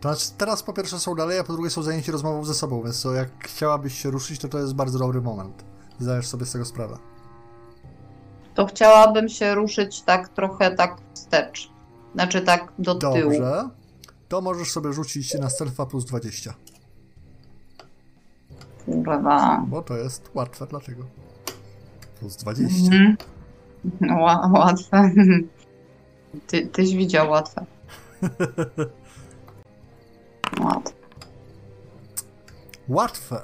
To 0.00 0.08
znaczy, 0.14 0.30
teraz 0.38 0.62
po 0.62 0.72
pierwsze 0.72 0.98
są 0.98 1.14
dalej, 1.14 1.38
a 1.38 1.44
po 1.44 1.52
drugie 1.52 1.70
są 1.70 1.82
zajęci 1.82 2.12
rozmową 2.12 2.44
ze 2.44 2.54
sobą, 2.54 2.82
więc 2.82 3.02
to 3.02 3.12
jak 3.12 3.28
chciałabyś 3.44 3.98
się 4.02 4.10
ruszyć, 4.10 4.38
to 4.40 4.48
to 4.48 4.58
jest 4.58 4.74
bardzo 4.74 4.98
dobry 4.98 5.20
moment. 5.20 5.64
Zdajesz 5.98 6.26
sobie 6.26 6.46
z 6.46 6.52
tego 6.52 6.64
sprawę. 6.64 6.98
To 8.54 8.66
chciałabym 8.66 9.28
się 9.28 9.54
ruszyć 9.54 10.02
tak 10.02 10.28
trochę 10.28 10.70
tak 10.70 10.96
wstecz. 11.14 11.70
Znaczy 12.14 12.40
tak 12.40 12.72
do 12.78 12.94
tyłu. 12.94 13.12
Dobrze. 13.30 13.68
To 14.28 14.40
możesz 14.40 14.70
sobie 14.70 14.92
rzucić 14.92 15.34
na 15.34 15.50
stealtha 15.50 15.86
plus 15.86 16.04
20, 16.04 16.54
Kurwa. 18.84 19.64
bo 19.68 19.82
to 19.82 19.96
jest 19.96 20.30
łatwe, 20.34 20.66
dlatego. 20.66 21.04
Plus 22.18 22.36
20. 22.36 22.76
Mhm. 22.84 23.16
No, 24.00 24.14
ła- 24.24 24.52
łatwe. 24.52 25.10
Ty, 26.46 26.66
tyś 26.66 26.96
widział 26.96 27.30
łatwe. 27.30 27.64
Łatwe. 30.60 30.92
Łatwe. 32.88 33.42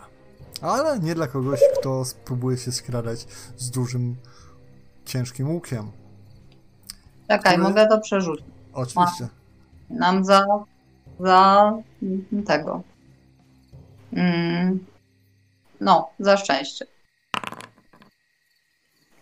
Ale 0.62 0.98
nie 0.98 1.15
dla 1.15 1.27
kogoś, 1.27 1.60
kto 1.81 2.05
spróbuje 2.05 2.59
się 2.59 2.73
skradać 2.73 3.27
z 3.56 3.70
dużym, 3.70 4.16
ciężkim 5.05 5.51
łukiem. 5.51 5.90
Czekaj, 7.28 7.52
Który... 7.52 7.69
mogę 7.69 7.86
to 7.86 8.01
przerzucić. 8.01 8.47
Oczywiście. 8.73 9.28
Ma. 9.90 9.97
Nam 9.97 10.24
za... 10.24 10.47
za... 11.20 11.73
Mm, 12.02 12.44
tego. 12.47 12.82
Mm. 14.12 14.86
No, 15.81 16.10
za 16.19 16.36
szczęście. 16.36 16.86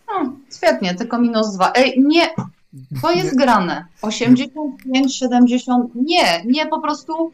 Hmm, 0.07 0.45
świetnie, 0.57 0.95
tylko 0.95 1.19
minus 1.19 1.55
dwa. 1.55 1.73
Ej, 1.75 2.03
nie! 2.07 2.29
To 3.03 3.13
jest 3.13 3.37
grane. 3.37 3.85
85, 4.03 5.17
70. 5.17 5.91
Nie, 5.95 6.45
nie, 6.47 6.67
po 6.67 6.81
prostu 6.81 7.33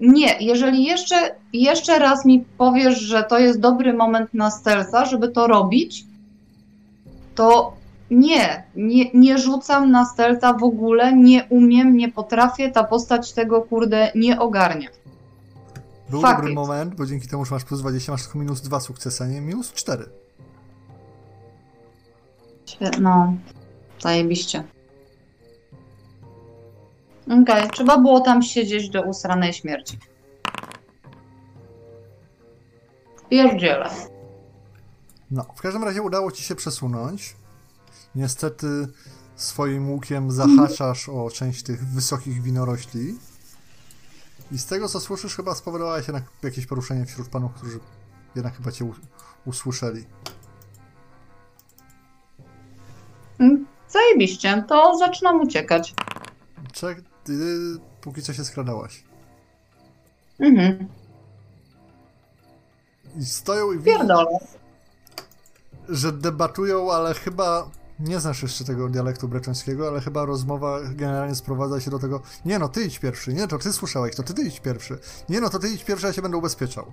nie. 0.00 0.36
Jeżeli 0.40 0.84
jeszcze, 0.84 1.34
jeszcze 1.52 1.98
raz 1.98 2.24
mi 2.24 2.44
powiesz, 2.58 3.00
że 3.00 3.22
to 3.22 3.38
jest 3.38 3.60
dobry 3.60 3.92
moment 3.92 4.34
na 4.34 4.50
stealtha, 4.50 5.04
żeby 5.04 5.28
to 5.28 5.46
robić, 5.46 6.04
to 7.34 7.76
nie, 8.10 8.64
nie, 8.76 9.10
nie 9.14 9.38
rzucam 9.38 9.90
na 9.90 10.04
stealtha 10.04 10.52
w 10.52 10.62
ogóle, 10.64 11.12
nie 11.16 11.44
umiem, 11.48 11.96
nie 11.96 12.12
potrafię, 12.12 12.70
ta 12.70 12.84
postać 12.84 13.32
tego 13.32 13.62
kurde 13.62 14.12
nie 14.14 14.40
ogarnia. 14.40 14.88
Był 16.10 16.20
Fuck 16.20 16.32
dobry 16.32 16.48
it. 16.48 16.54
moment, 16.54 16.94
bo 16.94 17.06
dzięki 17.06 17.28
temu, 17.28 17.44
że 17.44 17.54
masz 17.54 17.64
plus 17.64 17.80
20, 17.80 18.12
masz 18.12 18.22
tylko 18.22 18.38
minus 18.38 18.60
2 18.60 18.80
sukcesy, 18.80 19.24
a 19.24 19.26
nie 19.26 19.40
minus 19.40 19.72
4. 19.72 20.04
Świe- 22.66 23.00
No, 23.00 23.34
zajebiście. 24.02 24.64
Okej, 27.42 27.70
trzeba 27.70 27.98
było 27.98 28.20
tam 28.20 28.42
siedzieć 28.42 28.90
do 28.90 29.02
usranej 29.02 29.52
śmierci. 29.52 29.98
Pierdziele. 33.30 33.90
No, 35.30 35.46
w 35.56 35.60
każdym 35.62 35.84
razie 35.84 36.02
udało 36.02 36.32
ci 36.32 36.42
się 36.42 36.54
przesunąć. 36.54 37.36
Niestety 38.14 38.66
swoim 39.36 39.90
łukiem 39.90 40.30
zahaczasz 40.30 41.08
o 41.08 41.30
część 41.30 41.62
tych 41.62 41.84
wysokich 41.86 42.42
winorośli. 42.42 43.18
I 44.52 44.58
z 44.58 44.66
tego 44.66 44.88
co 44.88 45.00
słyszysz, 45.00 45.36
chyba 45.36 45.54
spowodowałeś 45.54 46.08
jednak 46.08 46.24
jakieś 46.42 46.66
poruszenie 46.66 47.06
wśród 47.06 47.28
panów, 47.28 47.52
którzy 47.54 47.78
jednak 48.36 48.56
chyba 48.56 48.72
cię 48.72 48.84
u- 48.84 48.94
usłyszeli. 49.46 50.04
Mm, 53.38 53.66
Zajebiście, 53.88 54.64
to 54.68 54.96
zaczynam 54.98 55.40
uciekać. 55.40 55.94
Czek, 56.72 56.98
ty 57.24 57.32
póki 58.00 58.22
co 58.22 58.32
się 58.32 58.44
skradałaś. 58.44 59.04
Mhm, 60.40 60.88
I 63.16 63.24
stoją 63.24 63.72
i 63.72 63.78
widzisz, 63.78 63.94
pierdolę. 63.94 64.38
że 65.88 66.12
debatują, 66.12 66.92
ale 66.92 67.14
chyba 67.14 67.70
nie 68.00 68.20
znasz 68.20 68.42
jeszcze 68.42 68.64
tego 68.64 68.88
dialektu 68.88 69.28
breczońskiego, 69.28 69.88
ale 69.88 70.00
chyba 70.00 70.24
rozmowa 70.24 70.80
generalnie 70.94 71.34
sprowadza 71.34 71.80
się 71.80 71.90
do 71.90 71.98
tego, 71.98 72.20
nie 72.44 72.58
no, 72.58 72.68
ty 72.68 72.84
idź 72.84 72.98
pierwszy, 72.98 73.34
nie, 73.34 73.48
to 73.48 73.58
ty 73.58 73.72
słyszałeś, 73.72 74.16
to 74.16 74.22
ty, 74.22 74.34
ty 74.34 74.42
idź 74.42 74.60
pierwszy, 74.60 74.98
nie 75.28 75.40
no, 75.40 75.50
to 75.50 75.58
ty 75.58 75.68
idź 75.68 75.84
pierwszy, 75.84 76.06
ja 76.06 76.12
się 76.12 76.22
będę 76.22 76.36
ubezpieczał. 76.36 76.84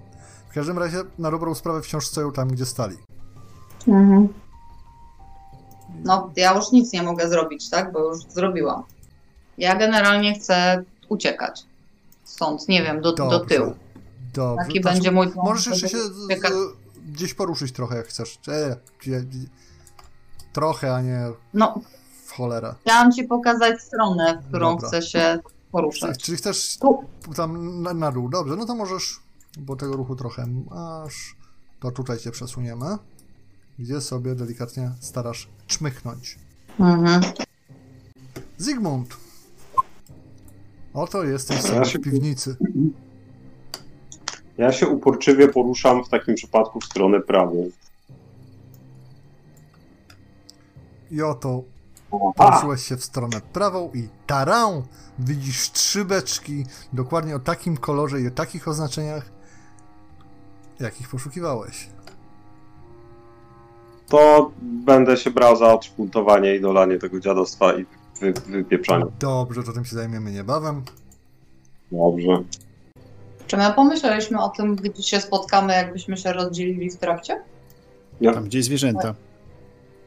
W 0.49 0.53
każdym 0.53 0.77
razie, 0.79 0.97
na 1.19 1.31
dobrą 1.31 1.55
sprawę 1.55 1.81
wciąż 1.81 2.07
stoją 2.07 2.31
tam, 2.31 2.47
gdzie 2.47 2.65
stali. 2.65 2.97
Mhm. 3.87 4.27
No, 6.03 6.31
ja 6.35 6.55
już 6.55 6.71
nic 6.71 6.93
nie 6.93 7.03
mogę 7.03 7.29
zrobić, 7.29 7.69
tak? 7.69 7.91
Bo 7.91 7.99
już 7.99 8.23
zrobiłam. 8.23 8.83
Ja 9.57 9.75
generalnie 9.75 10.33
chcę 10.39 10.83
uciekać. 11.09 11.63
Stąd, 12.23 12.67
nie 12.67 12.83
wiem, 12.83 13.01
do, 13.01 13.11
do 13.13 13.39
tyłu. 13.39 13.73
Dobrze. 14.33 14.65
Taki 14.65 14.81
Znaczy, 14.81 14.95
będzie 14.95 15.11
mój 15.11 15.27
plan. 15.31 15.45
Możesz 15.45 15.67
jeszcze 15.67 15.89
się 15.89 15.97
Uciekać. 16.25 16.51
gdzieś 17.07 17.33
poruszyć 17.33 17.71
trochę, 17.71 17.95
jak 17.97 18.07
chcesz. 18.07 18.39
E, 18.47 18.75
trochę, 20.53 20.95
a 20.95 21.01
nie 21.01 21.21
No, 21.53 21.81
w 22.25 22.31
cholerę. 22.31 22.75
chciałam 22.81 23.11
ci 23.11 23.23
pokazać 23.23 23.81
stronę, 23.81 24.41
w 24.43 24.47
którą 24.47 24.71
Dobra. 24.75 24.87
chcę 24.87 25.01
się 25.01 25.39
poruszać. 25.71 26.23
czy 26.23 26.35
chcesz 26.35 26.77
Tu. 26.77 27.03
tam 27.35 27.81
na, 27.81 27.93
na 27.93 28.11
dół? 28.11 28.29
Dobrze, 28.29 28.55
no 28.55 28.65
to 28.65 28.75
możesz, 28.75 29.19
bo 29.57 29.75
tego 29.75 29.93
ruchu 29.95 30.15
trochę 30.15 30.47
masz, 30.69 31.35
to 31.79 31.91
tutaj 31.91 32.17
cię 32.19 32.31
przesuniemy, 32.31 32.97
gdzie 33.79 34.01
sobie 34.01 34.35
delikatnie 34.35 34.91
starasz 34.99 35.47
czmychnąć. 35.67 36.39
Mhm. 36.79 37.21
Zygmunt! 38.57 39.17
Oto 40.93 41.23
jesteś 41.23 41.61
sobie 41.61 41.75
Ja 41.75 41.83
w 41.83 41.87
się- 41.87 41.99
piwnicy. 41.99 42.55
Ja 44.57 44.71
się 44.71 44.87
uporczywie 44.87 45.47
poruszam 45.47 46.03
w 46.05 46.09
takim 46.09 46.35
przypadku 46.35 46.79
w 46.79 46.85
stronę 46.85 47.19
prawą. 47.21 47.69
I 51.11 51.21
oto 51.21 51.63
poruszyłeś 52.35 52.83
się 52.83 52.97
w 52.97 53.03
stronę 53.05 53.41
prawą 53.53 53.91
i 53.93 54.07
tarą! 54.27 54.83
Widzisz 55.19 55.71
trzy 55.71 56.05
beczki, 56.05 56.65
dokładnie 56.93 57.35
o 57.35 57.39
takim 57.39 57.77
kolorze 57.77 58.21
i 58.21 58.27
o 58.27 58.31
takich 58.31 58.67
oznaczeniach, 58.67 59.31
jakich 60.79 61.09
poszukiwałeś. 61.09 61.89
To 64.07 64.51
będę 64.61 65.17
się 65.17 65.31
brał 65.31 65.55
za 65.55 65.73
odszpuntowanie 65.73 66.55
i 66.55 66.61
dolanie 66.61 66.97
tego 66.99 67.19
dziadostwa 67.19 67.73
i 67.73 67.85
wy, 68.21 68.33
wypieprzanie. 68.47 69.05
Dobrze, 69.19 69.63
to 69.63 69.73
tym 69.73 69.85
się 69.85 69.95
zajmiemy 69.95 70.31
niebawem. 70.31 70.81
Dobrze. 71.91 72.43
Czy 73.47 73.57
my 73.57 73.73
pomyśleliśmy 73.75 74.41
o 74.41 74.49
tym, 74.49 74.75
gdzie 74.75 75.03
się 75.03 75.21
spotkamy, 75.21 75.73
jakbyśmy 75.73 76.17
się 76.17 76.33
rozdzielili 76.33 76.89
w 76.91 76.97
trakcie? 76.97 77.41
Tam 78.33 78.43
gdzie 78.43 78.63
zwierzęta. 78.63 79.15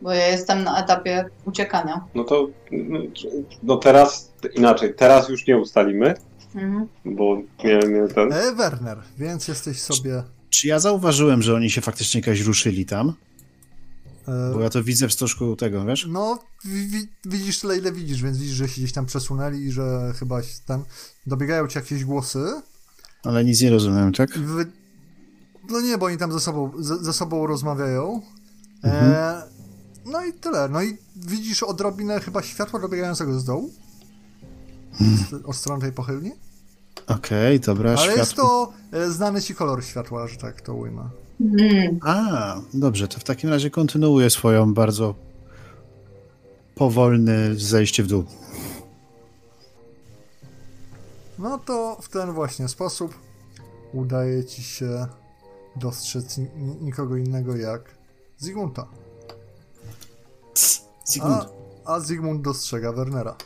Bo 0.03 0.13
ja 0.13 0.27
jestem 0.29 0.65
na 0.65 0.85
etapie 0.85 1.25
uciekania. 1.45 2.05
No 2.15 2.25
to 2.25 2.49
no 3.63 3.77
teraz 3.77 4.33
inaczej. 4.55 4.95
Teraz 4.95 5.29
już 5.29 5.47
nie 5.47 5.59
ustalimy, 5.59 6.15
Mhm. 6.55 6.89
bo 7.05 7.37
mnie 7.65 8.09
ten. 8.15 8.33
E, 8.33 8.53
Werner, 8.55 8.99
więc 9.19 9.49
jesteś 9.49 9.81
sobie... 9.81 10.23
Czy 10.51 10.69
ja 10.69 10.79
zauważyłem, 10.79 11.43
że 11.43 11.55
oni 11.55 11.71
się 11.71 11.81
faktycznie 11.81 12.21
jakoś 12.21 12.41
ruszyli 12.41 12.87
tam? 12.87 13.13
E, 14.29 14.53
Bo 14.55 14.61
ja 14.61 14.71
to 14.71 14.85
widzę 14.85 15.09
w 15.09 15.13
stożku 15.13 15.57
tego, 15.57 15.85
wiesz? 15.85 16.07
No, 16.11 16.39
wi- 16.65 16.87
wi- 16.89 17.09
widzisz 17.25 17.61
tyle, 17.61 17.79
ile 17.79 17.93
widzisz, 17.93 18.23
więc 18.23 18.39
widzisz, 18.39 18.55
że 18.57 18.69
się 18.69 18.75
gdzieś 18.81 18.93
tam 18.93 19.07
przesunęli 19.07 19.59
i 19.61 19.73
że 19.73 20.13
chyba 20.19 20.41
tam 20.67 20.85
dobiegają 21.27 21.69
ci 21.69 21.79
jakieś 21.79 22.05
głosy. 22.05 22.63
Ale 23.25 23.45
nic 23.45 23.61
nie 23.61 23.71
rozumiem, 23.71 24.13
tak? 24.13 24.39
Wy... 24.39 24.67
No 25.71 25.81
nie, 25.81 25.99
bo 25.99 26.07
oni 26.07 26.17
tam 26.19 26.33
ze 26.33 26.41
sobą, 26.41 26.73
ze, 26.79 27.05
ze 27.05 27.13
sobą 27.13 27.47
rozmawiają. 27.47 28.21
Mhm. 28.83 29.13
E, 29.13 29.43
no 30.07 30.25
i 30.25 30.33
tyle. 30.33 30.69
No 30.69 30.83
i 30.83 30.99
widzisz 31.17 31.63
odrobinę 31.63 32.21
chyba 32.21 32.43
światła 32.43 32.81
dobiegającego 32.81 33.41
z 33.41 33.45
dołu. 33.45 33.73
Z- 35.01 35.45
Od 35.45 35.57
strony 35.57 35.81
tej 35.83 35.93
pochylni. 35.93 36.33
Okej, 37.07 37.61
dobra, 37.61 37.91
Ale 37.91 37.99
światło. 37.99 38.19
jest 38.21 38.35
to 38.35 38.73
e, 38.93 39.11
znany 39.11 39.43
ci 39.43 39.55
kolor 39.55 39.85
światła, 39.85 40.29
że 40.29 40.37
tak 40.37 40.61
to 40.61 40.75
ujmę. 40.75 41.09
Mhm. 41.41 41.99
A, 42.03 42.61
dobrze, 42.75 43.09
to 43.09 43.21
w 43.21 43.25
takim 43.25 43.51
razie 43.51 43.71
kontynuuję 43.71 44.31
swoją 44.31 44.75
bardzo 44.75 45.15
powolne 46.75 47.55
zejście 47.55 48.03
w 48.03 48.07
dół. 48.07 48.25
No 51.39 51.59
to 51.59 51.97
w 52.03 52.09
ten 52.09 52.33
właśnie 52.33 52.69
sposób 52.69 53.15
udaje 53.93 54.45
ci 54.45 54.63
się 54.63 55.07
dostrzec 55.77 56.39
ni- 56.39 56.49
nikogo 56.81 57.17
innego 57.17 57.57
jak 57.57 57.95
Zygmunta. 58.39 58.87
Zygmunt. 61.05 61.45
A, 61.85 61.95
a 61.95 62.01
Zygmunt 62.01 62.43
dostrzega 62.43 62.93
Wernera. 62.93 63.37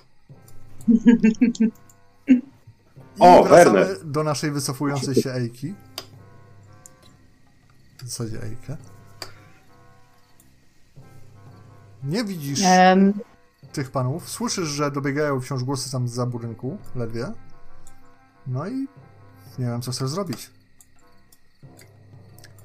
I 2.29 3.21
O, 3.21 3.45
wracamy 3.45 3.79
Werner. 3.85 4.05
do 4.05 4.25
naszej 4.25 4.51
wycofującej 4.51 5.15
się 5.15 5.31
Ejki. 5.33 5.75
Zasadzie 8.09 8.43
Ejkę. 8.43 8.77
Nie 12.05 12.25
widzisz 12.25 12.61
Em, 12.65 13.13
tych 13.73 13.91
panów. 13.91 14.29
Słyszysz, 14.29 14.69
że 14.69 14.91
dobiegają 14.91 15.41
wciąż 15.41 15.65
głosy 15.65 15.93
tam 15.93 16.09
za 16.09 16.27
budynku, 16.27 16.79
ledwie. 16.95 17.33
No 18.47 18.69
i 18.69 18.75
nie 19.59 19.67
wiem, 19.67 19.83
co 19.83 19.93
chcesz 19.93 20.09
zrobić. 20.09 20.51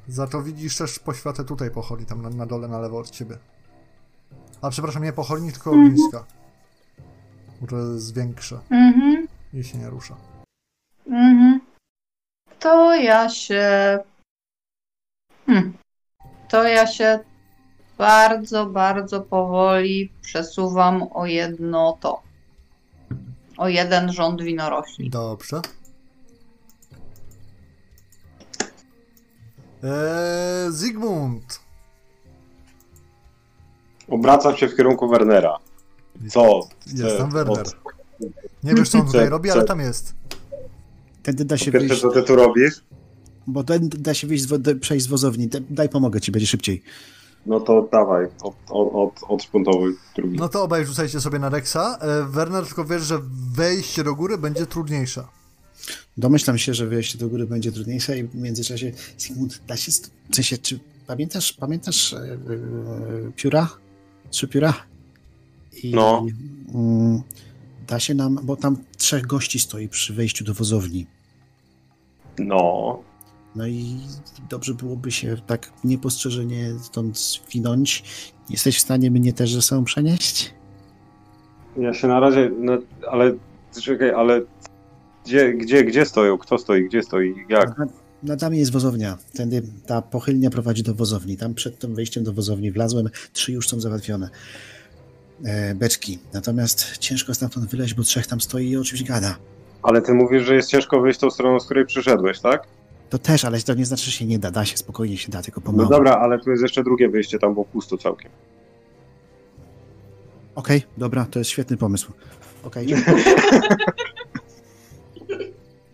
Za 0.08 0.28
to 0.28 0.42
widzisz 0.42 0.78
też 0.78 1.00
poświatę 1.00 1.44
tutaj 1.44 1.72
pochodni, 1.72 2.06
tam 2.06 2.22
na, 2.22 2.30
na 2.30 2.46
dole, 2.46 2.68
na 2.68 2.80
lewo 2.80 2.98
od 2.98 3.10
ciebie. 3.10 3.38
A 4.62 4.70
przepraszam, 4.70 5.04
nie 5.04 5.14
pochodni, 5.14 5.52
tylko 5.52 5.72
ogniska. 5.72 6.26
Bo 7.62 7.68
to 7.68 7.78
jest 7.78 8.16
większe 8.16 8.60
mhm. 8.70 9.28
i 9.54 9.64
się 9.64 9.78
nie 9.78 9.90
rusza. 9.90 10.16
Mhm. 11.08 11.62
To 12.60 12.96
ja 12.96 13.30
się. 13.30 14.00
Hmm. 15.46 15.74
To 16.50 16.64
ja 16.64 16.88
się 16.88 17.20
bardzo, 17.98 18.66
bardzo 18.66 19.22
powoli 19.22 20.12
przesuwam 20.22 21.04
o 21.14 21.26
jedno 21.26 21.98
to. 22.02 22.22
O 23.58 23.68
jeden 23.68 24.12
rząd 24.14 24.42
winorośli. 24.42 25.10
Dobrze. 25.10 25.62
Eee, 29.84 30.72
Zygmunt. 30.72 31.60
Obracam 34.10 34.58
się 34.58 34.68
w 34.68 34.76
kierunku 34.76 35.08
Wernera. 35.10 35.58
Co? 36.30 36.68
Jest 36.94 37.18
tam 37.18 37.32
Werner. 37.32 37.66
Nie 38.64 38.74
wiesz, 38.74 38.90
co 38.90 39.00
on 39.00 39.06
tutaj 39.06 39.30
robi, 39.30 39.52
ale 39.52 39.64
tam 39.64 39.80
jest. 39.80 40.16
Tędy 41.24 41.46
da 41.46 41.58
się 41.58 41.72
pierwsze, 41.72 41.88
wyjść, 41.88 42.02
co 42.02 42.10
ty 42.10 42.24
tu 42.24 42.36
robisz? 42.36 42.84
Bo 43.48 43.64
tędy 43.64 43.98
da 43.98 44.14
się 44.14 44.28
wyjść 44.28 44.44
z, 44.44 44.48
wo- 44.48 44.58
przejść 44.82 45.06
z 45.06 45.08
wozowni. 45.10 45.50
Daj- 45.50 45.64
Daj 45.70 45.90
pomogę 45.90 46.22
ci, 46.22 46.32
będzie 46.32 46.48
szybciej. 46.48 46.84
No 47.46 47.60
to 47.60 47.90
dawaj, 47.92 48.26
od, 48.42 48.56
od, 48.70 49.16
od, 49.28 49.50
drugi. 50.16 50.38
No 50.38 50.50
to 50.50 50.64
obaj 50.64 50.86
rzucajcie 50.86 51.22
sobie 51.22 51.40
na 51.40 51.50
Rexa. 51.50 51.98
E, 52.02 52.24
Werner, 52.30 52.66
tylko 52.66 52.86
wiesz, 52.86 53.04
że 53.04 53.20
wejście 53.56 54.04
do 54.04 54.16
góry 54.16 54.38
będzie 54.38 54.66
trudniejsze. 54.66 55.24
Domyślam 56.18 56.58
się, 56.58 56.74
że 56.74 56.88
wyjście 56.88 57.18
do 57.18 57.30
góry 57.30 57.46
będzie 57.48 57.72
trudniejsze 57.72 58.18
i 58.20 58.24
w 58.24 58.36
międzyczasie 58.36 58.92
Sigmund, 59.18 59.62
da 59.68 59.78
się... 59.78 59.92
st- 59.92 60.12
W 60.32 60.36
sensie, 60.36 60.58
czy 60.58 60.80
pamiętasz, 61.08 61.54
pamiętasz 61.54 62.14
e, 62.14 62.38
pióra? 63.36 63.70
Trzy 64.30 64.48
pióra? 64.48 64.74
I, 65.84 65.92
No. 65.96 66.26
Mm, 66.74 67.22
da 67.88 68.00
się 68.00 68.14
nam, 68.14 68.40
bo 68.44 68.56
tam 68.56 68.78
trzech 68.98 69.26
gości 69.28 69.60
stoi 69.60 69.90
przy 69.90 70.14
wejściu 70.14 70.44
do 70.46 70.54
wozowni. 70.54 71.08
No, 72.40 73.00
No 73.56 73.68
i 73.68 73.98
dobrze 74.50 74.74
byłoby 74.74 75.12
się 75.12 75.38
tak 75.48 75.72
niepostrzeżenie 75.84 76.74
stąd 76.82 77.20
zwinąć. 77.20 78.04
Jesteś 78.50 78.78
w 78.78 78.82
stanie 78.82 79.12
mnie 79.12 79.34
też 79.34 79.54
ze 79.54 79.62
sobą 79.62 79.84
przenieść? 79.84 80.54
ja 81.78 81.94
się 81.94 82.08
na 82.08 82.20
razie, 82.20 82.52
no, 82.60 82.78
ale 83.12 83.34
czekaj, 83.82 84.12
ale 84.12 84.42
gdzie, 85.26 85.54
gdzie, 85.54 85.84
gdzie 85.84 86.06
stoją? 86.06 86.38
Kto 86.38 86.58
stoi? 86.58 86.86
Gdzie 86.86 87.04
stoi? 87.04 87.36
Jak? 87.50 87.78
Na, 87.78 87.86
na 88.24 88.36
damie 88.36 88.60
jest 88.60 88.72
wozownia. 88.72 89.18
Tędy 89.34 89.62
ta 89.86 90.02
pochylnia 90.02 90.50
prowadzi 90.50 90.84
do 90.84 90.94
wozowni. 90.94 91.38
Tam 91.38 91.54
przed 91.54 91.80
tym 91.80 91.96
wejściem 91.96 92.24
do 92.24 92.34
wozowni 92.34 92.72
wlazłem. 92.72 93.10
Trzy 93.34 93.52
już 93.52 93.68
są 93.68 93.80
załatwione. 93.80 94.30
E, 95.46 95.76
beczki. 95.76 96.20
Natomiast 96.34 96.98
ciężko 96.98 97.34
stamtąd 97.34 97.66
wyleźć, 97.66 97.94
bo 97.94 98.04
trzech 98.04 98.28
tam 98.28 98.42
stoi 98.42 98.70
i 98.70 98.78
o 98.78 98.84
czymś 98.84 99.04
gada. 99.04 99.36
Ale 99.84 100.02
ty 100.02 100.14
mówisz, 100.14 100.44
że 100.44 100.56
jest 100.56 100.70
ciężko 100.70 101.02
wyjść 101.02 101.20
tą 101.20 101.30
stroną, 101.30 101.60
z 101.60 101.66
której 101.66 101.86
przyszedłeś, 101.86 102.40
tak? 102.40 102.68
To 103.14 103.18
też, 103.20 103.46
ale 103.46 103.60
to 103.60 103.74
nie 103.74 103.86
znaczy, 103.86 104.06
że 104.06 104.12
się 104.12 104.26
nie 104.26 104.40
da. 104.40 104.52
Da 104.52 104.66
się, 104.66 104.78
spokojnie 104.78 105.18
się 105.18 105.32
da, 105.32 105.42
tylko 105.42 105.62
No 105.62 105.66
pomału. 105.66 105.90
dobra, 105.90 106.12
ale 106.12 106.40
tu 106.40 106.52
jest 106.52 106.64
jeszcze 106.64 106.84
drugie 106.84 107.10
wyjście, 107.10 107.40
tam 107.40 107.54
było 107.54 107.66
pusto 107.66 107.98
całkiem. 107.98 108.32
Okej, 110.56 110.82
dobra, 110.98 111.26
to 111.32 111.40
jest 111.40 111.52
świetny 111.52 111.78
pomysł. 111.78 112.12
Okej. 112.64 112.88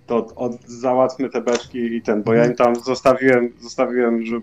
To 0.08 0.28
od, 0.36 0.62
załatwmy 0.68 1.30
te 1.30 1.42
beczki 1.42 1.78
i 1.96 2.02
ten, 2.02 2.24
bo 2.24 2.34
ja 2.34 2.46
im 2.46 2.56
tam 2.56 2.76
zostawiłem, 2.76 3.54
zostawiłem, 3.62 4.26
że 4.26 4.36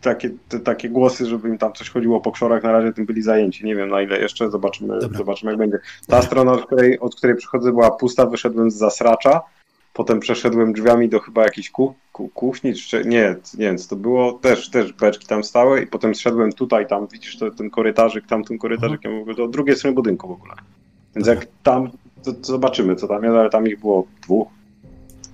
takie, 0.00 0.30
te, 0.48 0.60
takie 0.60 0.88
głosy, 0.88 1.26
żeby 1.26 1.48
im 1.48 1.58
tam 1.58 1.72
coś 1.72 1.90
chodziło 1.90 2.20
po 2.20 2.32
kszorach, 2.32 2.62
na 2.62 2.72
razie 2.72 2.92
tym 2.92 3.06
byli 3.06 3.22
zajęci. 3.22 3.64
Nie 3.64 3.76
wiem 3.76 3.88
na 3.88 4.02
ile 4.02 4.18
jeszcze, 4.18 4.50
zobaczymy, 4.50 4.98
Dobra. 5.00 5.18
zobaczymy 5.18 5.52
jak 5.52 5.58
będzie. 5.58 5.78
Ta 6.06 6.22
strona, 6.22 6.52
od 6.52 6.66
której, 6.66 7.00
od 7.00 7.14
której 7.16 7.36
przychodzę 7.36 7.70
była 7.70 7.90
pusta, 7.90 8.26
wyszedłem 8.26 8.70
z 8.70 8.74
zasracza, 8.76 9.40
potem 9.92 10.20
przeszedłem 10.20 10.72
drzwiami 10.72 11.08
do 11.08 11.20
chyba 11.20 11.42
jakiejś 11.42 11.70
ku, 11.70 11.94
ku, 12.12 12.28
kuchni, 12.28 12.74
czy 12.74 13.04
nie, 13.04 13.36
nie 13.58 13.66
wiem 13.66 13.76
to 13.88 13.96
było, 13.96 14.32
też, 14.32 14.70
też 14.70 14.92
beczki 14.92 15.26
tam 15.26 15.44
stały 15.44 15.82
i 15.82 15.86
potem 15.86 16.14
zszedłem 16.14 16.52
tutaj, 16.52 16.86
tam 16.86 17.06
widzisz 17.12 17.38
to, 17.38 17.50
ten 17.50 17.70
korytarzyk, 17.70 18.26
tamtym 18.26 18.58
korytarzykiem, 18.58 19.18
w 19.18 19.20
ogóle 19.20 19.36
do 19.36 19.48
drugiej 19.48 19.76
strony 19.76 19.94
budynku 19.94 20.28
w 20.28 20.30
ogóle. 20.30 20.54
Więc 21.14 21.28
jak 21.28 21.46
tam, 21.62 21.90
to, 22.22 22.32
to 22.32 22.44
zobaczymy 22.44 22.96
co 22.96 23.08
tam 23.08 23.24
jest, 23.24 23.36
ale 23.36 23.50
tam 23.50 23.66
ich 23.66 23.80
było 23.80 24.06
dwóch. 24.22 24.48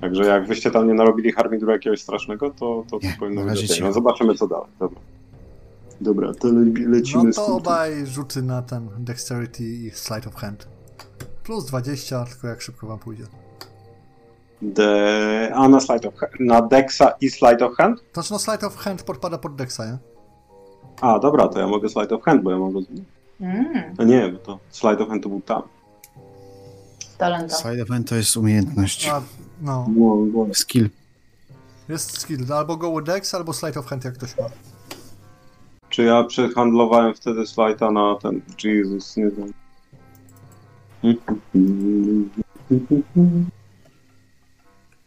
Także 0.00 0.24
jak 0.24 0.46
wyście 0.46 0.70
tam 0.70 0.88
nie 0.88 0.94
narobili 0.94 1.32
harmidru 1.32 1.70
jakiegoś 1.70 2.02
strasznego, 2.02 2.50
to, 2.50 2.84
to, 2.90 2.98
Nie, 3.02 3.16
powinno 3.18 3.44
być 3.44 3.64
okej. 3.64 3.82
No 3.82 3.92
zobaczymy 3.92 4.34
co 4.34 4.48
dalej. 4.48 4.66
Dobra, 4.78 5.00
Dobra 6.00 6.34
to 6.34 6.48
le- 6.48 6.88
lecimy 6.88 7.24
No 7.24 7.32
to 7.32 7.46
obaj 7.46 8.06
rzuty 8.06 8.42
na 8.42 8.62
ten 8.62 8.88
Dexterity 8.98 9.64
i 9.64 9.90
Slide 9.90 10.28
of 10.28 10.34
Hand. 10.34 10.68
Plus 11.44 11.66
20, 11.66 12.24
tylko 12.24 12.46
jak 12.48 12.62
szybko 12.62 12.86
wam 12.86 12.98
pójdzie. 12.98 13.24
De... 14.62 15.52
A 15.54 15.68
na 15.68 15.80
slide 15.80 16.08
of 16.08 16.14
hand, 16.14 16.32
na 16.40 16.62
Dexa 16.62 17.10
i 17.20 17.30
slide 17.30 17.64
of 17.66 17.76
hand? 17.76 17.98
To 18.12 18.22
znaczy, 18.22 18.32
no 18.32 18.38
Slide 18.38 18.66
of 18.66 18.76
Hand 18.76 19.02
podpada 19.02 19.38
pod 19.38 19.56
Dexa, 19.56 19.86
nie? 19.86 19.98
A, 21.00 21.18
dobra, 21.18 21.48
to 21.48 21.58
ja 21.60 21.66
mogę 21.66 21.88
slide 21.88 22.14
of 22.14 22.22
hand, 22.22 22.42
bo 22.42 22.50
ja 22.50 22.58
mam 22.58 22.74
rozumiem. 22.74 23.04
Mm, 23.40 23.94
No 23.98 24.04
nie, 24.04 24.28
bo 24.32 24.38
to 24.38 24.58
slide 24.70 25.02
of 25.02 25.08
hand 25.08 25.22
to 25.22 25.28
był 25.28 25.40
tam. 25.40 25.62
talenta. 27.18 27.56
Side 27.56 27.82
event 27.82 28.08
to 28.08 28.14
jest 28.14 28.36
umiejętność. 28.36 29.08
A, 29.08 29.22
no. 29.62 29.86
Skill. 30.52 30.90
Jest 31.88 32.18
skill. 32.20 32.52
Albo 32.52 32.76
go 32.76 32.90
with 32.96 33.06
Dex, 33.06 33.34
albo 33.34 33.52
Slide 33.52 33.80
of 33.80 33.86
Hand, 33.86 34.04
jak 34.04 34.14
ktoś 34.14 34.38
ma. 34.38 34.44
Czy 35.88 36.02
ja 36.02 36.24
przehandlowałem 36.24 37.14
wtedy 37.14 37.46
slajta 37.46 37.90
na 37.90 38.16
ten 38.22 38.40
Jesus, 38.64 39.16
nie 39.16 39.30
wiem. 39.30 39.52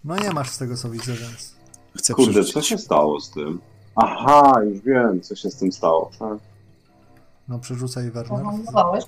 No 0.03 0.15
nie 0.17 0.31
masz 0.31 0.49
z 0.49 0.57
tego, 0.57 0.77
co 0.77 0.89
widzę, 0.89 1.13
więc... 1.13 1.55
Chcę 1.97 2.13
Kurde, 2.13 2.31
przerzucić. 2.31 2.53
co 2.53 2.61
się 2.61 2.77
stało 2.77 3.19
z 3.19 3.31
tym? 3.31 3.61
Aha, 3.95 4.53
już 4.63 4.79
wiem, 4.81 5.21
co 5.21 5.35
się 5.35 5.49
z 5.49 5.55
tym 5.55 5.71
stało. 5.71 6.11
Tak, 6.19 6.37
No 7.47 7.59
przerzucaj 7.59 8.11
Werner. 8.11 8.39
Pohandlowałeś? 8.43 9.05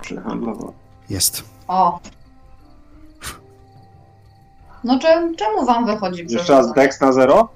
przehandlowałem. 0.00 0.74
Jest. 1.10 1.44
O. 1.68 1.98
No 4.84 4.98
czemu, 4.98 5.34
czemu 5.36 5.66
wam 5.66 5.86
wychodzi 5.86 6.20
Jeszcze 6.22 6.36
raz 6.38 6.44
przerzucać? 6.46 6.74
Dex 6.76 7.00
na 7.00 7.12
0? 7.12 7.48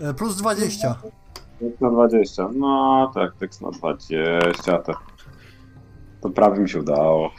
E, 0.00 0.14
plus 0.14 0.36
20. 0.36 0.94
Dex 1.60 1.80
na 1.80 1.90
20. 1.90 2.48
No 2.54 3.10
tak, 3.14 3.34
Dex 3.36 3.60
na 3.60 3.70
20. 3.70 4.78
To, 4.78 4.92
to 6.20 6.30
prawie 6.30 6.60
mi 6.60 6.68
się 6.70 6.78
udało. 6.80 7.30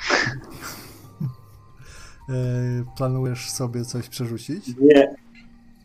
E, 2.30 2.34
planujesz 2.98 3.50
sobie 3.50 3.86
coś 3.86 4.10
przerzucić? 4.10 4.68
Nie, 4.82 5.16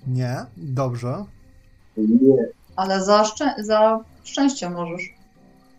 Nie? 0.06 0.36
Dobrze. 0.56 1.24
nie, 1.96 2.36
Ale 2.76 3.04
za, 3.04 3.22
szczę- 3.24 3.64
za 3.64 4.00
szczęście 4.24 4.70
możesz. 4.70 5.14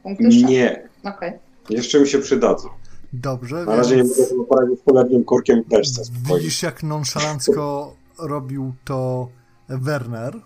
Punkty 0.04 0.32
szczęścia. 0.32 0.48
nie. 0.50 0.90
Okej. 1.04 1.34
Jeszcze 1.70 2.00
mi 2.00 2.08
się 2.08 2.20
przydadzą. 2.20 2.70
Dobrze, 3.14 3.66
Na 3.66 3.76
razie 3.76 3.96
nie 3.96 4.04
więc 4.04 4.18
mogę 4.18 4.30
sobie 4.30 4.44
poradzić 4.46 4.80
z 4.80 5.26
korkiem 5.26 5.64
w 5.64 5.68
beczce. 5.68 6.06
Spokojnie. 6.06 6.38
widzisz 6.38 6.64
jak 6.64 6.84
nonszalancko 6.84 7.94
robił 8.20 8.74
to 8.86 9.30
Werner, 9.70 10.42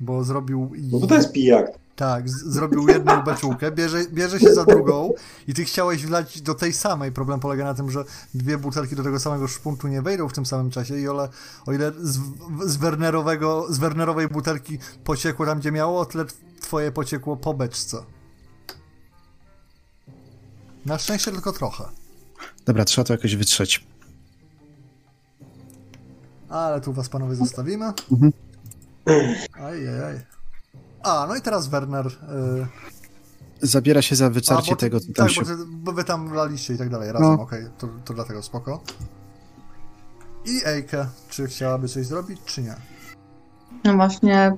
bo 0.00 0.24
zrobił... 0.24 0.70
No 0.92 0.98
bo 0.98 1.06
to 1.06 1.14
jest 1.14 1.32
pijak. 1.32 1.78
Tak, 1.96 2.28
zrobił 2.28 2.88
jedną 2.88 3.22
beczułkę, 3.22 3.72
bierze, 3.72 4.04
bierze 4.12 4.40
się 4.40 4.54
za 4.54 4.64
drugą 4.64 5.12
i 5.48 5.54
ty 5.54 5.64
chciałeś 5.64 6.06
wlać 6.06 6.40
do 6.40 6.54
tej 6.54 6.72
samej. 6.72 7.12
Problem 7.12 7.40
polega 7.40 7.64
na 7.64 7.74
tym, 7.74 7.90
że 7.90 8.04
dwie 8.34 8.58
butelki 8.58 8.96
do 8.96 9.02
tego 9.02 9.20
samego 9.20 9.48
szpuntu 9.48 9.88
nie 9.88 10.02
wejdą 10.02 10.28
w 10.28 10.32
tym 10.32 10.46
samym 10.46 10.70
czasie 10.70 10.98
i 10.98 11.08
ole, 11.08 11.28
o 11.66 11.72
ile 11.72 11.92
z, 11.92 12.20
z, 12.66 12.76
Wernerowego, 12.76 13.66
z 13.70 13.78
Wernerowej 13.78 14.28
butelki 14.28 14.78
pociekło 15.04 15.46
tam, 15.46 15.58
gdzie 15.58 15.72
miało, 15.72 16.00
o 16.00 16.06
tyle 16.06 16.24
twoje 16.60 16.92
pociekło 16.92 17.36
po 17.36 17.54
beczce. 17.54 17.96
Na 20.86 20.98
szczęście 20.98 21.32
tylko 21.32 21.52
trochę. 21.52 21.84
Dobra, 22.66 22.84
trzeba 22.84 23.04
to 23.04 23.12
jakoś 23.12 23.36
wytrzeć. 23.36 23.86
Ale 26.48 26.80
tu 26.80 26.92
was 26.92 27.08
panowie 27.08 27.34
zostawimy. 27.34 27.92
Mhm. 28.12 28.32
Ajajaj. 29.52 30.35
A, 31.06 31.26
no 31.28 31.36
i 31.36 31.40
teraz 31.42 31.68
Werner... 31.68 32.06
Y, 32.06 32.66
Zabiera 33.62 34.02
się 34.02 34.16
za 34.16 34.26
A, 34.26 34.30
wytarcie 34.30 34.70
bo 34.70 34.76
ty- 34.76 34.80
tego, 34.86 35.00
co 35.00 35.06
tam 35.06 35.14
tak, 35.14 35.30
się... 35.30 35.40
bo, 35.40 35.46
ty, 35.46 35.56
bo 35.68 35.92
wy 35.92 36.04
tam 36.04 36.32
laliście 36.34 36.74
i 36.74 36.78
tak 36.78 36.88
dalej 36.90 37.12
razem, 37.12 37.28
No. 37.36 37.42
okej, 37.42 37.64
to, 37.78 37.88
to 38.04 38.14
dlatego 38.14 38.42
spoko. 38.42 38.80
I 40.44 40.60
Ejke, 40.64 41.06
czy 41.28 41.46
chciałaby 41.46 41.88
coś 41.88 42.06
zrobić, 42.06 42.40
czy 42.44 42.62
nie? 42.62 42.74
No 43.84 43.94
właśnie, 43.94 44.56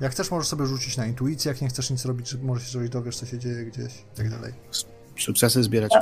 Jak 0.00 0.12
chcesz, 0.12 0.30
możesz 0.30 0.48
sobie 0.48 0.66
rzucić 0.66 0.96
na 0.96 1.06
intuicję, 1.06 1.52
jak 1.52 1.60
nie 1.62 1.68
chcesz 1.68 1.90
nic 1.90 2.04
robić, 2.04 2.26
czy 2.28 2.38
możesz 2.38 2.72
się 2.72 2.88
dowiesz, 2.88 3.16
co 3.16 3.26
się 3.26 3.38
dzieje 3.38 3.64
gdzieś 3.64 3.94
i 4.12 4.16
tak 4.16 4.30
dalej. 4.30 4.52
Sukcesy 5.18 5.62
zbierać. 5.62 5.92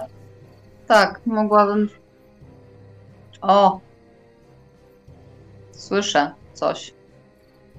tak, 0.87 1.21
mogłabym... 1.27 1.89
O! 3.41 3.81
Słyszę 5.73 6.35
coś. 6.55 6.95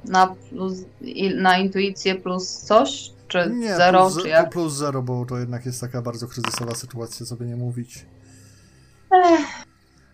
Na, 0.05 0.35
plus, 0.49 0.73
na 1.35 1.57
intuicję 1.57 2.15
plus 2.15 2.57
coś? 2.57 3.11
Czy 3.27 3.49
Nie, 3.53 3.75
zero, 3.75 4.09
plus, 4.09 4.23
czy 4.23 4.29
jak? 4.29 4.49
plus 4.49 4.73
zero, 4.73 5.01
bo 5.01 5.25
to 5.25 5.37
jednak 5.37 5.65
jest 5.65 5.81
taka 5.81 6.01
bardzo 6.01 6.27
kryzysowa 6.27 6.75
sytuacja, 6.75 7.25
co 7.25 7.35
by 7.35 7.45
nie 7.45 7.55
mówić. 7.55 8.05
Ech, 9.11 9.65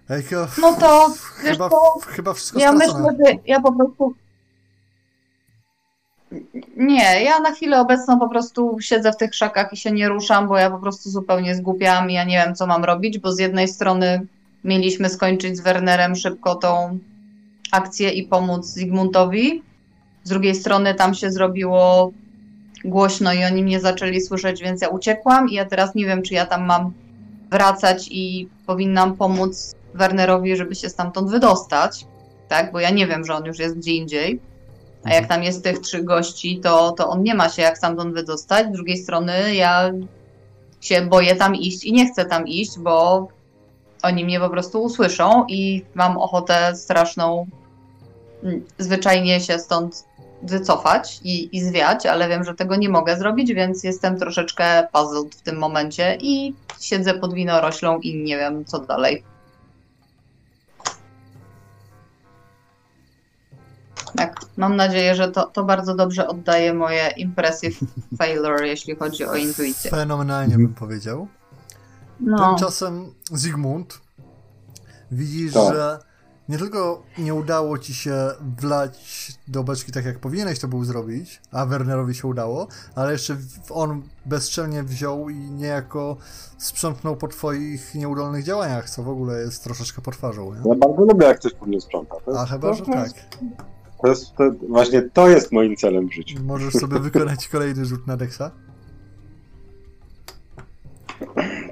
Ejke, 0.10 0.48
no 0.62 0.74
to, 0.74 1.14
chyba, 1.36 1.70
co, 1.70 2.00
chyba 2.08 2.34
wszystko 2.34 2.60
ja 2.60 2.76
stracone. 2.76 3.12
myślę, 3.12 3.26
że 3.26 3.40
ja 3.46 3.62
po 3.62 3.74
prostu... 3.74 4.14
Nie, 6.78 7.24
ja 7.24 7.40
na 7.40 7.52
chwilę 7.52 7.82
obecną 7.82 8.20
po 8.20 8.30
prostu 8.30 8.78
siedzę 8.82 9.12
w 9.12 9.18
tych 9.18 9.32
krzakach 9.32 9.74
i 9.74 9.78
się 9.78 9.92
nie 9.92 10.10
ruszam, 10.10 10.48
bo 10.48 10.58
ja 10.58 10.72
po 10.72 10.80
prostu 10.80 11.10
zupełnie 11.10 11.56
zgłupiałam 11.56 12.10
i 12.10 12.14
ja 12.14 12.24
nie 12.24 12.44
wiem, 12.46 12.56
co 12.56 12.68
mam 12.68 12.86
robić, 12.86 13.20
bo 13.20 13.32
z 13.32 13.40
jednej 13.40 13.68
strony 13.68 14.26
mieliśmy 14.64 15.10
skończyć 15.10 15.58
z 15.58 15.62
Wernerem 15.62 16.16
szybko 16.16 16.56
tą 16.56 17.00
akcję 17.72 18.10
i 18.12 18.24
pomóc 18.28 18.66
Zygmuntowi. 18.66 19.64
Z 20.28 20.30
drugiej 20.30 20.56
strony 20.56 20.94
tam 20.94 21.14
się 21.14 21.32
zrobiło 21.32 22.12
głośno 22.86 23.34
i 23.34 23.44
oni 23.44 23.64
mnie 23.64 23.80
zaczęli 23.80 24.22
słyszeć, 24.22 24.62
więc 24.62 24.82
ja 24.82 24.88
uciekłam 24.88 25.50
i 25.50 25.54
ja 25.54 25.66
teraz 25.66 25.96
nie 25.96 26.06
wiem, 26.06 26.22
czy 26.22 26.34
ja 26.34 26.46
tam 26.46 26.66
mam 26.66 26.94
wracać 27.52 28.08
i 28.12 28.50
powinnam 28.66 29.18
pomóc 29.18 29.76
Wernerowi, 29.94 30.56
żeby 30.56 30.76
się 30.76 30.90
stamtąd 30.90 31.32
wydostać, 31.32 32.06
tak, 32.48 32.72
bo 32.72 32.80
ja 32.80 32.90
nie 32.90 33.08
wiem, 33.08 33.26
że 33.26 33.36
on 33.36 33.46
już 33.46 33.60
jest 33.60 33.78
gdzie 33.78 33.92
indziej. 33.92 34.40
A 35.04 35.14
jak 35.14 35.28
tam 35.28 35.44
jest 35.44 35.64
tych 35.64 35.80
trzech 35.80 36.04
gości, 36.04 36.60
to, 36.64 36.92
to 36.92 37.10
on 37.10 37.24
nie 37.24 37.36
ma 37.36 37.50
się 37.50 37.62
jak 37.62 37.78
stamtąd 37.78 38.14
wydostać. 38.14 38.68
Z 38.68 38.72
drugiej 38.72 38.98
strony 38.98 39.56
ja 39.56 39.92
się 40.82 41.02
boję 41.02 41.36
tam 41.36 41.56
iść 41.56 41.86
i 41.86 41.94
nie 41.94 42.12
chcę 42.12 42.26
tam 42.26 42.48
iść, 42.48 42.80
bo 42.80 43.28
oni 44.02 44.26
mnie 44.26 44.40
po 44.40 44.50
prostu 44.50 44.84
usłyszą 44.84 45.46
i 45.48 45.86
mam 45.96 46.18
ochotę 46.18 46.76
straszną 46.76 47.48
mm, 48.44 48.66
zwyczajnie 48.78 49.40
się 49.40 49.60
stąd 49.60 50.08
wycofać 50.42 51.20
i, 51.24 51.58
i 51.58 51.62
zwiać, 51.62 52.06
ale 52.06 52.30
wiem, 52.30 52.44
że 52.44 52.54
tego 52.54 52.76
nie 52.76 52.90
mogę 52.90 53.18
zrobić, 53.18 53.54
więc 53.54 53.84
jestem 53.84 54.20
troszeczkę 54.20 54.88
puzzled 54.94 55.36
w 55.36 55.42
tym 55.42 55.58
momencie 55.58 56.18
i 56.22 56.56
siedzę 56.80 57.14
pod 57.14 57.34
winoroślą 57.34 58.00
i 58.00 58.24
nie 58.24 58.38
wiem, 58.38 58.66
co 58.66 58.80
dalej. 58.80 59.24
Tak, 64.16 64.40
mam 64.58 64.76
nadzieję, 64.76 65.16
że 65.16 65.32
to, 65.32 65.46
to 65.46 65.64
bardzo 65.64 65.96
dobrze 65.96 66.28
oddaje 66.28 66.74
moje 66.74 67.10
impressive 67.18 67.80
failure, 68.18 68.68
jeśli 68.68 68.96
chodzi 68.96 69.26
o 69.26 69.36
intuicję. 69.36 69.92
Fenomenalnie 69.92 70.58
bym 70.58 70.74
powiedział. 70.74 71.28
No, 72.20 72.50
Tymczasem 72.50 73.14
Zygmunt, 73.32 74.02
widzisz, 75.12 75.54
Tak. 75.54 75.74
że 75.74 76.00
nie 76.50 76.58
tylko 76.58 77.04
nie 77.18 77.34
udało 77.34 77.78
ci 77.78 77.94
się 77.94 78.16
wlać 78.60 79.32
do 79.48 79.64
beczki 79.64 79.92
tak 79.92 80.06
jak 80.06 80.20
powinieneś 80.20 80.60
to 80.60 80.68
był 80.68 80.84
zrobić, 80.84 81.42
a 81.52 81.66
Wernerowi 81.66 82.16
się 82.16 82.28
udało, 82.28 82.68
ale 82.96 83.12
jeszcze 83.12 83.38
on 83.70 84.02
bezczelnie 84.26 84.84
wziął 84.84 85.30
i 85.30 85.36
niejako 85.36 86.18
sprzątnął 86.58 87.16
po 87.16 87.28
twoich 87.28 87.96
nieudolnych 87.96 88.44
działaniach, 88.44 88.90
co 88.90 89.04
w 89.04 89.10
ogóle 89.10 89.42
jest 89.42 89.64
troszeczkę 89.64 90.02
potwarzą, 90.02 90.54
nie? 90.54 90.70
Ja 90.70 90.76
bardzo 90.76 91.02
lubię, 91.02 91.26
jak 91.26 91.40
ktoś 91.40 91.54
po 91.54 91.66
mnie 91.66 91.82
sprząta. 91.82 92.16
To 92.26 92.32
jest, 92.32 92.44
A 92.44 92.46
chyba, 92.46 92.74
że 92.74 92.86
to, 92.86 92.92
tak. 92.92 93.12
To 94.02 94.08
jest, 94.08 94.36
to, 94.36 94.44
właśnie 94.70 95.02
to 95.02 95.30
jest 95.30 95.52
moim 95.52 95.76
celem 95.76 96.10
w 96.10 96.14
życiu. 96.14 96.44
Możesz 96.44 96.74
sobie 96.74 97.00
wykonać 97.00 97.48
kolejny 97.48 97.86
rzut 97.86 98.08
na 98.08 98.18
Dexa. 98.18 98.52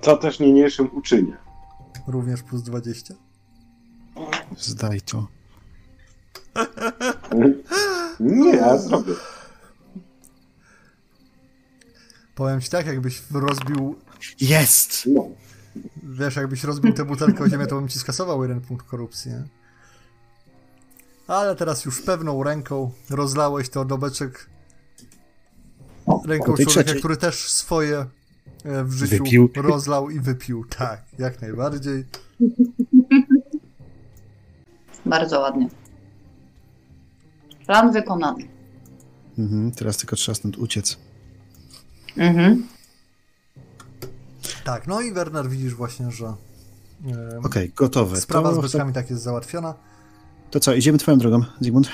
Co 0.01 0.17
też 0.17 0.39
niniejszym 0.39 0.89
uczynię. 0.97 1.37
Również 2.07 2.43
plus 2.43 2.63
20. 2.63 3.13
Zdaj 4.57 5.01
to. 5.01 5.27
Nie, 8.19 8.49
ja 8.55 8.77
zrobię. 8.77 9.13
Powiem 12.35 12.61
ci 12.61 12.69
tak, 12.69 12.85
jakbyś 12.85 13.23
rozbił, 13.31 13.95
Jest! 14.41 15.03
No. 15.05 15.27
wiesz, 16.03 16.35
jakbyś 16.35 16.63
rozbił 16.63 16.93
tę 16.93 17.05
butelkę 17.05 17.43
o 17.43 17.49
ziemię, 17.49 17.67
to 17.67 17.75
bym 17.75 17.87
ci 17.87 17.99
skasował 17.99 18.41
jeden 18.41 18.61
punkt 18.61 18.87
korupcji, 18.87 19.31
nie? 19.31 19.43
Ale 21.27 21.55
teraz 21.55 21.85
już 21.85 22.01
pewną 22.01 22.43
ręką 22.43 22.91
rozlałeś 23.09 23.69
to 23.69 23.85
do 23.85 23.97
beczek 23.97 24.49
ręką 26.25 26.43
O 26.45 26.55
człowieka, 26.55 26.71
trzeciej. 26.71 26.99
który 26.99 27.17
też 27.17 27.49
swoje 27.51 27.97
e, 28.65 28.83
w 28.83 28.91
życiu 28.93 29.23
Wypił. 29.23 29.49
rozlał 29.55 30.09
i 30.09 30.19
wypił. 30.19 30.65
Tak, 30.65 31.01
jak 31.19 31.41
najbardziej. 31.41 32.05
Bardzo 35.05 35.39
ładnie. 35.39 35.69
Plan 37.65 37.91
wykonany. 37.91 38.47
Mhm, 39.37 39.71
teraz 39.71 39.97
tylko 39.97 40.15
trzeba 40.15 40.35
stąd 40.35 40.57
uciec. 40.57 40.97
Mhm. 42.17 42.67
Tak, 44.63 44.87
no 44.87 45.01
i 45.01 45.13
Werner 45.13 45.49
widzisz 45.49 45.73
właśnie, 45.73 46.11
że 46.11 46.25
e, 47.35 47.39
Okej, 47.43 47.71
gotowe. 47.75 48.21
sprawa 48.21 48.51
z 48.51 48.55
to, 48.55 48.61
beczkami 48.61 48.93
tak 48.93 49.09
jest 49.09 49.23
załatwiona. 49.23 49.73
to 50.51 50.59
co, 50.59 50.73
idziemy 50.73 50.97
twoją 50.97 51.17
drogą, 51.17 51.43
Zygmunt? 51.59 51.89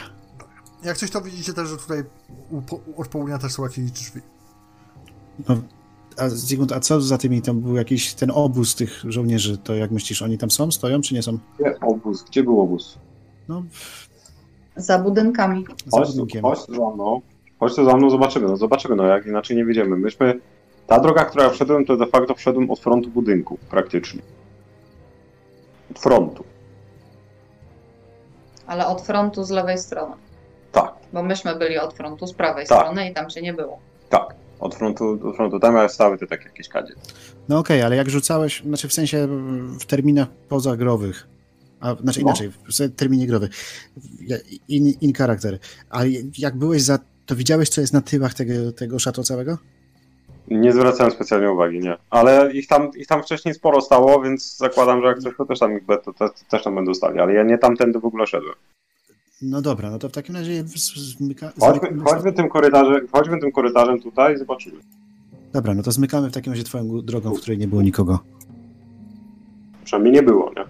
Jak 0.83 0.97
coś 0.97 1.11
to 1.11 1.21
widzicie 1.21 1.53
też, 1.53 1.69
że 1.69 1.77
tutaj 1.77 2.03
u, 2.49 2.61
od 3.01 3.07
południa 3.07 3.37
też 3.37 3.51
są 3.51 3.63
jakieś 3.63 3.91
drzwi. 3.91 4.21
No, 5.49 5.61
a 6.21 6.29
Zygmunt, 6.29 6.71
a 6.71 6.79
co 6.79 7.01
za 7.01 7.17
tymi, 7.17 7.41
tam 7.41 7.61
był 7.61 7.75
jakiś 7.75 8.13
ten 8.13 8.31
obóz 8.31 8.75
tych 8.75 9.03
żołnierzy, 9.07 9.57
to 9.57 9.75
jak 9.75 9.91
myślisz, 9.91 10.21
oni 10.21 10.37
tam 10.37 10.51
są, 10.51 10.71
stoją, 10.71 11.01
czy 11.01 11.13
nie 11.13 11.23
są? 11.23 11.37
Gdzie 11.59 11.79
obóz? 11.79 12.23
Gdzie 12.23 12.43
był 12.43 12.61
obóz? 12.61 12.97
No, 13.47 13.63
Za 14.75 14.99
budynkami. 14.99 15.65
za 15.85 15.97
Chodź, 15.97 16.07
budynkiem. 16.11 16.41
chodź 16.41 16.59
za 16.59 16.73
mną. 16.89 17.21
Chodź 17.59 17.73
za 17.75 17.97
mną, 17.97 18.09
zobaczymy. 18.09 18.47
No 18.47 18.57
zobaczymy, 18.57 18.95
no 18.95 19.03
jak 19.05 19.25
inaczej 19.25 19.57
nie 19.57 19.65
wiedziemy. 19.65 19.97
Myśmy... 19.97 20.39
Ta 20.87 20.99
droga, 20.99 21.25
która 21.25 21.49
wszedłem, 21.49 21.85
to 21.85 21.97
de 21.97 22.07
facto 22.07 22.35
wszedłem 22.35 22.71
od 22.71 22.79
frontu 22.79 23.09
budynku, 23.09 23.57
praktycznie. 23.69 24.21
Od 25.91 25.99
frontu. 25.99 26.43
Ale 28.67 28.87
od 28.87 29.01
frontu 29.01 29.43
z 29.43 29.49
lewej 29.49 29.77
strony. 29.77 30.15
Tak, 30.71 30.93
Bo 31.13 31.23
myśmy 31.23 31.55
byli 31.55 31.77
od 31.79 31.93
frontu 31.93 32.27
z 32.27 32.33
prawej 32.33 32.67
Tak. 32.67 32.79
strony 32.79 33.09
i 33.09 33.13
tam 33.13 33.29
cię 33.29 33.41
nie 33.41 33.53
było. 33.53 33.79
tak. 34.09 34.35
Od 34.61 34.75
frontu, 34.75 35.19
od 35.29 35.35
frontu. 35.35 35.59
Tam 35.59 35.89
stały 35.89 36.17
te 36.17 36.27
takie 36.27 36.43
jakieś 36.45 36.67
kadzie. 36.69 36.93
No 37.49 37.59
okej, 37.59 37.81
ale 37.81 37.95
jak 37.95 38.09
rzucałeś, 38.09 38.63
znaczy 38.65 38.87
w 38.87 38.93
sensie 38.93 39.27
w 39.79 39.85
terminach 39.85 40.27
pozagrowych, 40.49 41.27
a 41.79 41.95
znaczy 41.95 42.19
No. 42.19 42.23
inaczej, 42.27 42.49
w 42.49 42.95
terminie 42.95 43.27
growy, 43.27 43.49
in, 44.67 44.93
in 45.01 45.13
charakter, 45.13 45.59
ale 45.89 46.07
jak 46.37 46.55
byłeś 46.57 46.81
za, 46.81 46.99
to 47.25 47.35
widziałeś, 47.35 47.69
co 47.69 47.81
jest 47.81 47.93
na 47.93 48.01
tyłach 48.01 48.33
tego, 48.33 48.71
tego 48.71 48.99
szatu 48.99 49.23
całego? 49.23 49.57
Nie 50.47 50.71
zwracałem 50.73 51.11
specjalnie 51.11 51.51
uwagi, 51.51 51.79
nie. 51.79 51.97
Ale 52.09 52.51
ich 52.53 52.67
tam, 52.67 52.91
ich 52.95 53.07
tam 53.07 53.23
wcześniej 53.23 53.53
sporo 53.53 53.81
stało, 53.81 54.21
więc 54.21 54.57
zakładam, 54.57 55.01
że 55.01 55.07
jak 55.07 55.19
coś, 55.19 55.33
to 55.37 55.45
też 55.45 55.59
tam, 55.59 55.77
ich 55.77 55.85
be- 55.85 55.97
to, 55.97 56.13
to, 56.13 56.29
też 56.49 56.63
tam 56.63 56.75
będą 56.75 56.93
stali. 56.93 57.19
Ale 57.19 57.33
ja 57.33 57.43
nie 57.43 57.57
tamtędy 57.57 57.99
w 57.99 58.05
ogóle 58.05 58.27
szedłem. 58.27 58.53
No 59.41 59.61
dobra, 59.61 59.89
no 59.91 59.99
to 59.99 60.09
w 60.09 60.11
takim 60.11 60.35
razie 60.35 60.63
zmyka, 60.95 61.51
Chodźmy, 61.59 61.89
zmykamy- 61.89 62.03
chodźmy, 62.03 62.33
tym 62.33 62.49
korytarzem, 62.49 63.07
chodźmy 63.11 63.39
tym 63.39 63.51
korytarzem 63.51 64.01
tutaj 64.01 64.35
i 64.35 64.37
zobaczymy. 64.37 64.81
Dobra, 65.53 65.73
no 65.73 65.83
to 65.83 65.91
zmykamy 65.91 66.29
w 66.29 66.33
takim 66.33 66.53
razie 66.53 66.63
twoją 66.63 67.01
drogą, 67.01 67.33
w 67.35 67.41
której 67.41 67.57
nie 67.57 67.67
było 67.67 67.81
nikogo. 67.81 68.19
Przynajmniej 69.83 70.13
nie 70.13 70.23
było, 70.23 70.51
nie? 70.57 70.65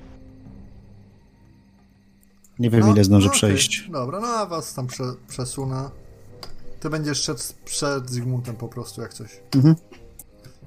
Nie 2.59 2.69
wiem, 2.69 2.89
ile 2.89 3.03
zdążę 3.03 3.27
okej. 3.27 3.37
przejść. 3.37 3.89
Dobra, 3.89 4.19
no 4.19 4.27
a 4.27 4.45
was 4.45 4.73
tam 4.73 4.87
prze, 4.87 5.03
przesunę. 5.27 5.89
Ty 6.79 6.89
będziesz 6.89 7.21
szedł 7.23 7.39
przed 7.65 8.09
Zygmuntem 8.09 8.55
po 8.55 8.67
prostu, 8.67 9.01
jak 9.01 9.13
coś. 9.13 9.39
Mhm. 9.55 9.75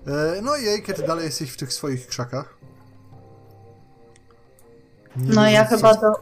E, 0.06 0.42
no 0.42 0.56
i 0.56 0.66
Ejke, 0.68 0.94
ty 0.94 1.02
dalej 1.02 1.24
jesteś 1.24 1.50
w 1.50 1.56
tych 1.56 1.72
swoich 1.72 2.06
krzakach. 2.06 2.58
Nie 5.16 5.34
No 5.34 5.42
wiem, 5.44 5.52
ja 5.52 5.64
co, 5.66 5.76
chyba 5.76 5.94
do. 5.94 6.12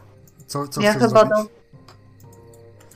Co, 0.46 0.68
co 0.68 0.80
ja 0.80 0.92
chcesz 0.94 1.08
chyba 1.08 1.26
zrobić? 1.26 1.52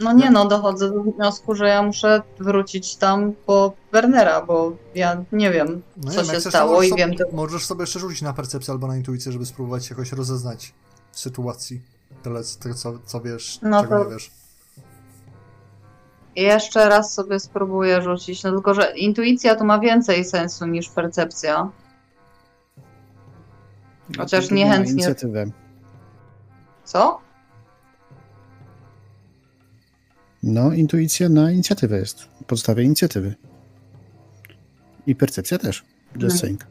No 0.01 0.13
nie 0.13 0.31
no, 0.31 0.45
dochodzę 0.45 0.91
do 0.91 1.03
wniosku, 1.03 1.55
że 1.55 1.69
ja 1.69 1.83
muszę 1.83 2.23
wrócić 2.39 2.97
tam 2.97 3.33
po 3.47 3.73
Wernera, 3.93 4.43
bo 4.47 4.77
ja 4.95 5.25
nie 5.33 5.51
wiem, 5.51 5.83
No 5.97 6.11
co 6.11 6.17
wiem, 6.23 6.27
się 6.35 6.41
to 6.41 6.49
stało 6.51 6.83
i 6.83 6.89
sobie, 6.89 7.07
wiem, 7.07 7.17
to 7.17 7.25
Możesz 7.33 7.67
sobie 7.67 7.81
jeszcze 7.81 7.99
rzucić 7.99 8.23
na 8.23 8.33
percepcję 8.33 8.73
albo 8.73 8.87
na 8.87 8.97
intuicję, 8.97 9.33
żeby 9.33 9.47
spróbować 9.47 9.91
jakoś 9.91 10.13
rozeznać 10.13 10.75
sytuacji. 11.13 11.83
Tyle, 12.23 12.43
co, 12.75 12.99
co 13.07 13.21
wiesz, 13.21 13.59
No 13.63 13.83
czego 13.83 13.99
to- 13.99 14.05
nie 14.05 14.11
wiesz. 14.11 14.31
jeszcze 16.37 16.89
raz 16.89 17.15
sobie 17.15 17.41
spróbuję 17.41 18.03
rzucić. 18.03 18.43
No 18.43 18.53
tylko, 18.53 18.75
że 18.75 18.93
intuicja 18.97 19.57
tu 19.57 19.65
ma 19.65 19.79
więcej 19.79 20.25
sensu 20.25 20.67
niż 20.67 20.89
percepcja. 20.89 21.71
Chociaż 24.19 24.49
To 24.49 24.55
niechętnie. 24.55 24.93
Inicjatywę. 24.93 25.47
Co? 26.85 27.26
No, 30.43 30.73
intuicja 30.73 31.29
na 31.29 31.51
inicjatywę 31.51 31.99
jest. 31.99 32.29
Podstawie 32.47 32.83
inicjatywy. 32.83 33.35
I 35.07 35.15
percepcja 35.15 35.59
też. 35.59 35.85
Just 36.15 36.25
Mhm. 36.25 36.39
saying. 36.41 36.67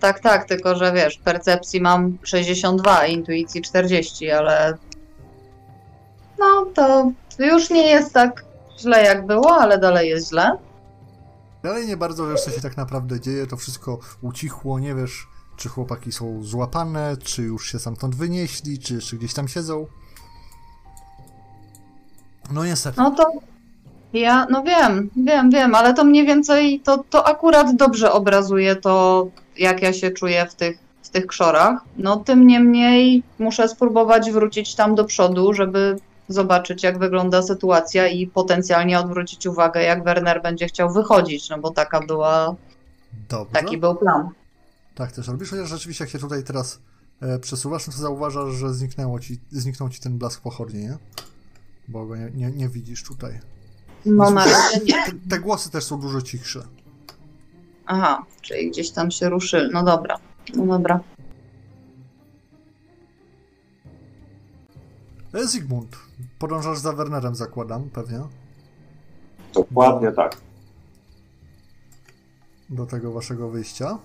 Tak, 0.00 0.20
tak, 0.20 0.48
tylko 0.48 0.76
że 0.76 0.92
wiesz, 0.92 1.18
percepcji 1.18 1.80
mam 1.80 2.18
62, 2.22 2.98
a 2.98 3.06
intuicji 3.06 3.62
40, 3.62 4.30
ale 4.30 4.78
no 6.38 6.66
to 6.74 7.12
już 7.38 7.70
nie 7.70 7.86
jest 7.86 8.12
tak 8.12 8.44
źle 8.78 9.04
jak 9.04 9.26
było, 9.26 9.56
ale 9.56 9.78
dalej 9.78 10.08
jest 10.10 10.28
źle. 10.28 10.58
Dalej 11.62 11.86
nie 11.86 11.96
bardzo 11.96 12.28
wiesz, 12.28 12.40
co 12.44 12.50
się 12.50 12.60
tak 12.60 12.76
naprawdę 12.76 13.20
dzieje. 13.20 13.46
To 13.46 13.56
wszystko 13.56 13.98
ucichło, 14.22 14.78
nie 14.78 14.94
wiesz, 14.94 15.26
czy 15.56 15.68
chłopaki 15.68 16.12
są 16.12 16.42
złapane, 16.42 17.16
czy 17.16 17.42
już 17.42 17.72
się 17.72 17.78
stamtąd 17.78 18.14
wynieśli, 18.14 18.78
czy 18.78 18.94
jeszcze 18.94 19.16
gdzieś 19.16 19.34
tam 19.34 19.48
siedzą. 19.48 19.86
No 22.52 22.64
niestety. 22.64 23.00
No 23.00 23.10
to 23.10 23.32
ja, 24.12 24.46
no 24.50 24.62
wiem, 24.62 25.10
wiem, 25.16 25.50
wiem, 25.50 25.74
ale 25.74 25.94
to 25.94 26.04
mniej 26.04 26.26
więcej, 26.26 26.80
to, 26.80 27.04
to 27.10 27.26
akurat 27.26 27.76
dobrze 27.76 28.12
obrazuje 28.12 28.76
to, 28.76 29.26
jak 29.56 29.82
ja 29.82 29.92
się 29.92 30.10
czuję 30.10 30.46
w 30.46 30.54
tych, 30.54 30.78
w 31.02 31.08
tych 31.08 31.26
krzorach. 31.26 31.80
No 31.96 32.16
tym 32.16 32.46
niemniej 32.46 33.22
muszę 33.38 33.68
spróbować 33.68 34.30
wrócić 34.30 34.74
tam 34.74 34.94
do 34.94 35.04
przodu, 35.04 35.52
żeby 35.52 35.96
zobaczyć 36.28 36.82
jak 36.82 36.98
wygląda 36.98 37.42
sytuacja 37.42 38.08
i 38.08 38.26
potencjalnie 38.26 38.98
odwrócić 38.98 39.46
uwagę 39.46 39.82
jak 39.82 40.04
Werner 40.04 40.42
będzie 40.42 40.66
chciał 40.66 40.92
wychodzić, 40.92 41.50
no 41.50 41.58
bo 41.58 41.70
taka 41.70 42.00
była, 42.06 42.54
Dobrze. 43.28 43.52
taki 43.52 43.78
był 43.78 43.94
plan. 43.94 44.28
Tak 44.94 45.12
też 45.12 45.28
robisz, 45.28 45.50
chociaż 45.50 45.68
rzeczywiście 45.68 46.04
jak 46.04 46.10
się 46.10 46.18
tutaj 46.18 46.44
teraz 46.44 46.80
e, 47.22 47.38
przesuwasz, 47.38 47.86
no 47.86 47.92
to 47.92 47.98
zauważasz, 47.98 48.54
że 48.54 48.74
zniknęło 48.74 49.20
ci, 49.20 49.40
zniknął 49.50 49.88
ci 49.88 50.00
ten 50.00 50.18
blask 50.18 50.40
pochodni, 50.40 50.80
nie? 50.80 50.98
Bo 51.88 52.06
go 52.06 52.16
nie, 52.16 52.30
nie, 52.34 52.50
nie 52.50 52.68
widzisz 52.68 53.02
tutaj. 53.04 53.40
No 54.06 54.30
na 54.30 54.44
razie 54.44 54.80
nie. 54.84 55.04
Te, 55.06 55.12
te 55.30 55.40
głosy 55.40 55.70
też 55.70 55.84
są 55.84 56.00
dużo 56.00 56.22
cichsze. 56.22 56.66
Aha, 57.86 58.24
czyli 58.42 58.70
gdzieś 58.70 58.90
tam 58.90 59.10
się 59.10 59.28
ruszyli. 59.28 59.70
No 59.72 59.82
dobra, 59.84 60.18
no 60.54 60.66
dobra. 60.66 61.00
E, 65.34 65.46
Zygmunt, 65.46 65.96
podążasz 66.38 66.78
za 66.78 66.92
Wernerem, 66.92 67.34
zakładam, 67.34 67.90
pewnie, 67.90 68.20
Dokładnie 69.54 70.12
tak. 70.12 70.36
do 72.70 72.86
tego 72.86 73.12
waszego 73.12 73.50
wyjścia. 73.50 73.98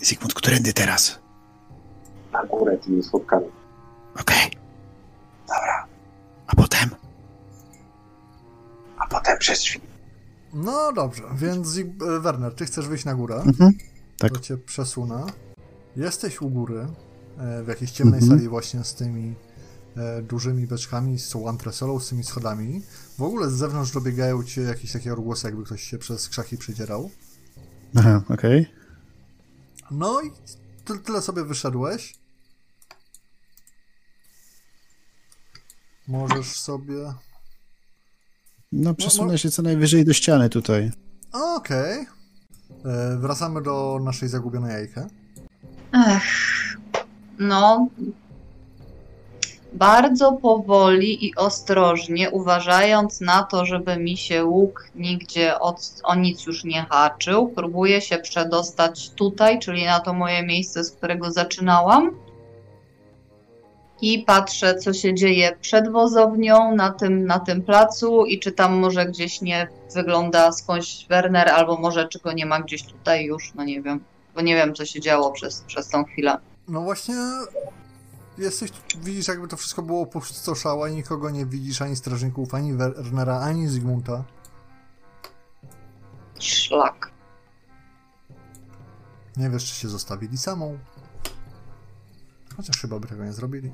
Zygmunt, 0.00 0.34
którędy 0.34 0.72
teraz? 0.72 1.18
Na 2.32 2.44
górę 2.44 2.78
tymi 2.78 3.02
schodkami. 3.02 3.46
Okej. 4.20 4.50
Dobra. 5.48 5.86
A 6.52 6.56
potem? 6.56 6.90
A 8.98 9.06
potem 9.06 9.38
przez 9.38 9.60
drzwi. 9.60 9.80
No 10.54 10.92
dobrze, 10.92 11.22
więc 11.34 11.68
Zig- 11.68 12.20
Werner, 12.22 12.54
ty 12.54 12.64
chcesz 12.66 12.88
wyjść 12.88 13.04
na 13.04 13.14
górę, 13.14 13.34
Mhm. 13.46 13.72
Tak. 14.18 14.32
to 14.32 14.40
cię 14.40 14.56
przesunę. 14.56 15.26
Jesteś 15.96 16.40
u 16.42 16.50
góry, 16.50 16.86
e, 17.38 17.62
w 17.62 17.68
jakiejś 17.68 17.90
ciemnej 17.90 18.20
Mhm. 18.20 18.38
sali 18.38 18.48
właśnie 18.48 18.84
z 18.84 18.94
tymi 18.94 19.34
e, 19.96 20.22
dużymi 20.22 20.66
beczkami, 20.66 21.18
z 21.18 21.30
tą 21.30 21.48
antresolą, 21.48 22.00
z 22.00 22.08
tymi 22.08 22.24
schodami. 22.24 22.82
W 23.18 23.22
ogóle 23.22 23.50
z 23.50 23.52
zewnątrz 23.52 23.90
dobiegają 23.92 24.42
cię 24.44 24.60
jakieś 24.62 24.92
takie 24.92 25.12
odgłosy, 25.12 25.46
jakby 25.46 25.64
ktoś 25.64 25.82
się 25.82 25.98
przez 25.98 26.28
krzaki 26.28 26.56
przedzierał. 26.56 27.10
Aha, 27.96 28.22
okej. 28.28 28.66
No 29.90 30.20
i 30.20 30.30
ty, 30.84 30.98
tyle 30.98 31.22
sobie 31.22 31.44
wyszedłeś. 31.44 32.14
Możesz 36.12 36.46
sobie... 36.46 36.94
No 38.72 38.94
przesunę 38.94 39.38
się 39.38 39.50
co 39.50 39.62
najwyżej 39.62 40.04
do 40.04 40.12
ściany 40.12 40.48
tutaj. 40.48 40.90
Okej. 41.32 42.06
E, 42.84 43.16
Wracamy 43.18 43.62
do 43.62 44.00
naszej 44.04 44.28
zagubionej 44.28 44.72
jajka. 44.72 45.06
Ech, 46.08 46.22
no. 47.38 47.88
Bardzo 49.72 50.32
powoli 50.32 51.26
i 51.26 51.34
ostrożnie, 51.34 52.30
uważając 52.30 53.20
na 53.20 53.42
to, 53.42 53.64
żeby 53.66 53.96
mi 53.96 54.16
się 54.16 54.44
łuk 54.44 54.88
nigdzie 54.94 55.58
od, 55.58 56.00
o 56.04 56.14
nic 56.14 56.46
już 56.46 56.64
nie 56.64 56.86
haczył, 56.90 57.48
próbuję 57.48 58.00
się 58.00 58.18
przedostać 58.18 59.10
tutaj, 59.10 59.58
czyli 59.58 59.84
na 59.84 60.00
to 60.00 60.14
moje 60.14 60.42
miejsce, 60.42 60.84
z 60.84 60.90
którego 60.90 61.30
zaczynałam. 61.30 62.10
I 64.02 64.24
patrzę, 64.24 64.78
co 64.78 64.92
się 64.92 65.14
dzieje 65.14 65.56
przed 65.60 65.92
wozownią 65.92 66.74
na 66.74 66.90
tym, 66.90 67.26
na 67.26 67.40
tym 67.40 67.62
placu 67.62 68.26
i 68.26 68.40
czy 68.40 68.52
tam 68.52 68.78
może 68.78 69.06
gdzieś 69.06 69.40
nie 69.40 69.68
wygląda 69.94 70.52
skądś 70.52 71.06
Werner, 71.08 71.48
albo 71.48 71.76
może 71.76 72.08
czy 72.08 72.18
go 72.18 72.32
nie 72.32 72.46
ma 72.46 72.60
gdzieś 72.60 72.84
tutaj 72.84 73.24
już, 73.24 73.54
no 73.54 73.64
nie 73.64 73.82
wiem. 73.82 74.04
Bo 74.34 74.40
nie 74.40 74.54
wiem, 74.54 74.74
co 74.74 74.86
się 74.86 75.00
działo 75.00 75.32
przez, 75.32 75.60
przez 75.60 75.88
tą 75.88 76.04
chwilę. 76.04 76.38
No 76.68 76.80
właśnie... 76.80 77.14
Jesteś, 78.38 78.70
widzisz 79.02 79.28
jakby 79.28 79.48
to 79.48 79.56
wszystko 79.56 79.82
było 79.82 80.06
pustoszałe, 80.06 80.90
nikogo 80.90 81.30
nie 81.30 81.46
widzisz, 81.46 81.82
ani 81.82 81.96
strażników, 81.96 82.54
ani 82.54 82.72
Wernera, 82.74 83.40
ani 83.40 83.68
Zygmunta. 83.68 84.24
Szlak. 86.40 87.10
Nie 89.36 89.50
wiesz, 89.50 89.64
czy 89.64 89.80
się 89.80 89.88
zostawili 89.88 90.38
samą. 90.38 90.78
Chociaż 92.56 92.80
chyba 92.80 92.98
by 92.98 93.08
tego 93.08 93.24
nie 93.24 93.32
zrobili. 93.32 93.72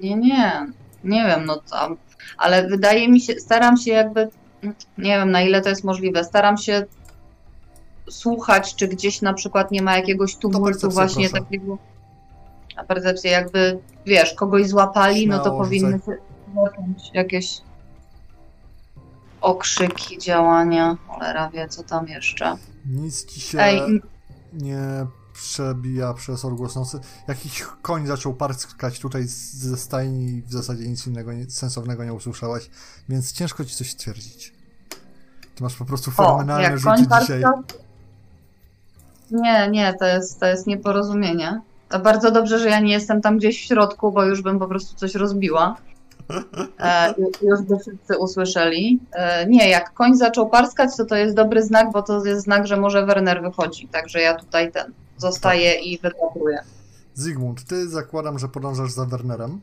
Nie, 0.00 0.16
nie. 0.16 0.66
Nie 1.04 1.24
wiem, 1.26 1.44
no 1.44 1.56
tam. 1.70 1.96
Ale 2.38 2.68
wydaje 2.68 3.08
mi 3.08 3.20
się, 3.20 3.40
staram 3.40 3.76
się 3.76 3.92
jakby. 3.92 4.28
Nie 4.98 5.16
wiem, 5.16 5.30
na 5.30 5.42
ile 5.42 5.60
to 5.60 5.68
jest 5.68 5.84
możliwe. 5.84 6.24
Staram 6.24 6.56
się 6.56 6.86
słuchać, 8.10 8.74
czy 8.74 8.88
gdzieś 8.88 9.22
na 9.22 9.34
przykład 9.34 9.70
nie 9.70 9.82
ma 9.82 9.96
jakiegoś 9.96 10.36
tumultu 10.36 10.90
właśnie 10.90 11.28
proszę. 11.28 11.44
takiego. 11.44 11.78
A 12.76 12.84
percepcję 12.84 13.30
jakby, 13.30 13.78
wiesz, 14.06 14.34
kogoś 14.34 14.68
złapali, 14.68 15.28
no 15.28 15.38
to 15.38 15.44
Śmiało 15.44 15.58
powinny 15.58 15.98
się 15.98 16.16
zacząć 16.54 17.10
jakieś 17.14 17.60
okrzyki, 19.40 20.18
działania. 20.18 20.96
Cholera 21.06 21.50
wie, 21.50 21.68
co 21.68 21.82
tam 21.82 22.08
jeszcze. 22.08 22.56
Nic 22.86 23.26
ci 23.26 23.40
się 23.40 23.58
Ej, 23.58 24.02
nie 24.52 25.06
przebija 25.42 26.14
przez 26.14 26.44
odgłos 26.44 26.76
nocy. 26.76 27.00
Jakiś 27.28 27.64
koń 27.82 28.06
zaczął 28.06 28.34
parskać 28.34 28.98
tutaj 28.98 29.24
ze 29.26 29.76
stajni 29.76 30.24
i 30.24 30.42
w 30.42 30.52
zasadzie 30.52 30.88
nic 30.88 31.06
innego 31.06 31.32
nie, 31.32 31.50
sensownego 31.50 32.04
nie 32.04 32.12
usłyszałeś, 32.12 32.70
więc 33.08 33.32
ciężko 33.32 33.64
ci 33.64 33.74
coś 33.74 33.90
stwierdzić. 33.90 34.52
Ty 35.54 35.62
masz 35.62 35.76
po 35.76 35.84
prostu 35.84 36.10
fenomenalne 36.10 36.80
koń 36.80 37.06
dzisiaj. 37.20 37.42
Nie, 39.30 39.68
nie, 39.70 39.94
to 39.94 40.04
jest, 40.04 40.40
to 40.40 40.46
jest 40.46 40.66
nieporozumienie. 40.66 41.60
To 41.88 42.00
bardzo 42.00 42.30
dobrze, 42.30 42.58
że 42.58 42.68
ja 42.68 42.80
nie 42.80 42.92
jestem 42.92 43.20
tam 43.20 43.38
gdzieś 43.38 43.62
w 43.62 43.64
środku, 43.64 44.12
bo 44.12 44.24
już 44.24 44.42
bym 44.42 44.58
po 44.58 44.66
prostu 44.66 44.96
coś 44.96 45.14
rozbiła. 45.14 45.76
E, 46.78 47.14
ju- 47.18 47.48
już 47.48 47.62
by 47.62 47.78
wszyscy 47.78 48.18
usłyszeli. 48.18 49.00
E, 49.12 49.46
nie, 49.46 49.68
jak 49.68 49.94
koń 49.94 50.16
zaczął 50.16 50.48
parskać, 50.50 50.96
to 50.96 51.04
to 51.04 51.16
jest 51.16 51.36
dobry 51.36 51.62
znak, 51.62 51.92
bo 51.92 52.02
to 52.02 52.24
jest 52.24 52.42
znak, 52.42 52.66
że 52.66 52.76
może 52.76 53.06
Werner 53.06 53.42
wychodzi. 53.42 53.88
Także 53.88 54.20
ja 54.20 54.34
tutaj 54.34 54.72
ten 54.72 54.92
zostaję 55.32 55.74
i 55.80 55.98
wypatruję. 55.98 56.58
Zygmunt, 57.14 57.64
ty 57.64 57.88
zakładam, 57.88 58.38
że 58.38 58.48
podążasz 58.48 58.92
za 58.92 59.04
Wernerem 59.06 59.60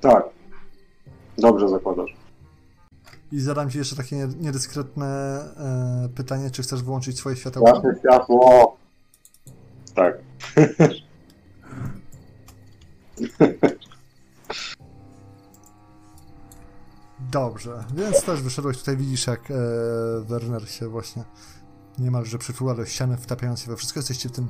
Tak. 0.00 0.24
Dobrze 1.38 1.68
zakładasz. 1.68 2.16
i 3.32 3.40
zadam 3.40 3.70
ci 3.70 3.78
jeszcze 3.78 3.96
takie 3.96 4.16
nie- 4.16 4.26
niedyskretne 4.40 5.06
e, 5.56 6.08
pytanie, 6.14 6.50
czy 6.50 6.62
chcesz 6.62 6.82
wyłączyć 6.82 7.18
swoje 7.18 7.36
światełko? 7.36 7.68
Jasne 7.74 7.94
światło. 8.00 8.76
Tak. 9.94 10.18
Dobrze, 17.32 17.84
więc 17.94 18.22
też 18.24 18.42
wyszedłeś 18.42 18.78
tutaj, 18.78 18.96
widzisz 18.96 19.26
jak 19.26 19.50
e, 19.50 19.54
Werner 20.20 20.68
się 20.68 20.88
właśnie 20.88 21.24
niemalże 21.98 22.38
przytula 22.38 22.74
do 22.74 22.86
ściany, 22.86 23.16
wtapiając 23.16 23.60
się 23.60 23.70
we 23.70 23.76
wszystko. 23.76 23.98
Jesteście 24.00 24.28
w 24.28 24.32
tym 24.32 24.48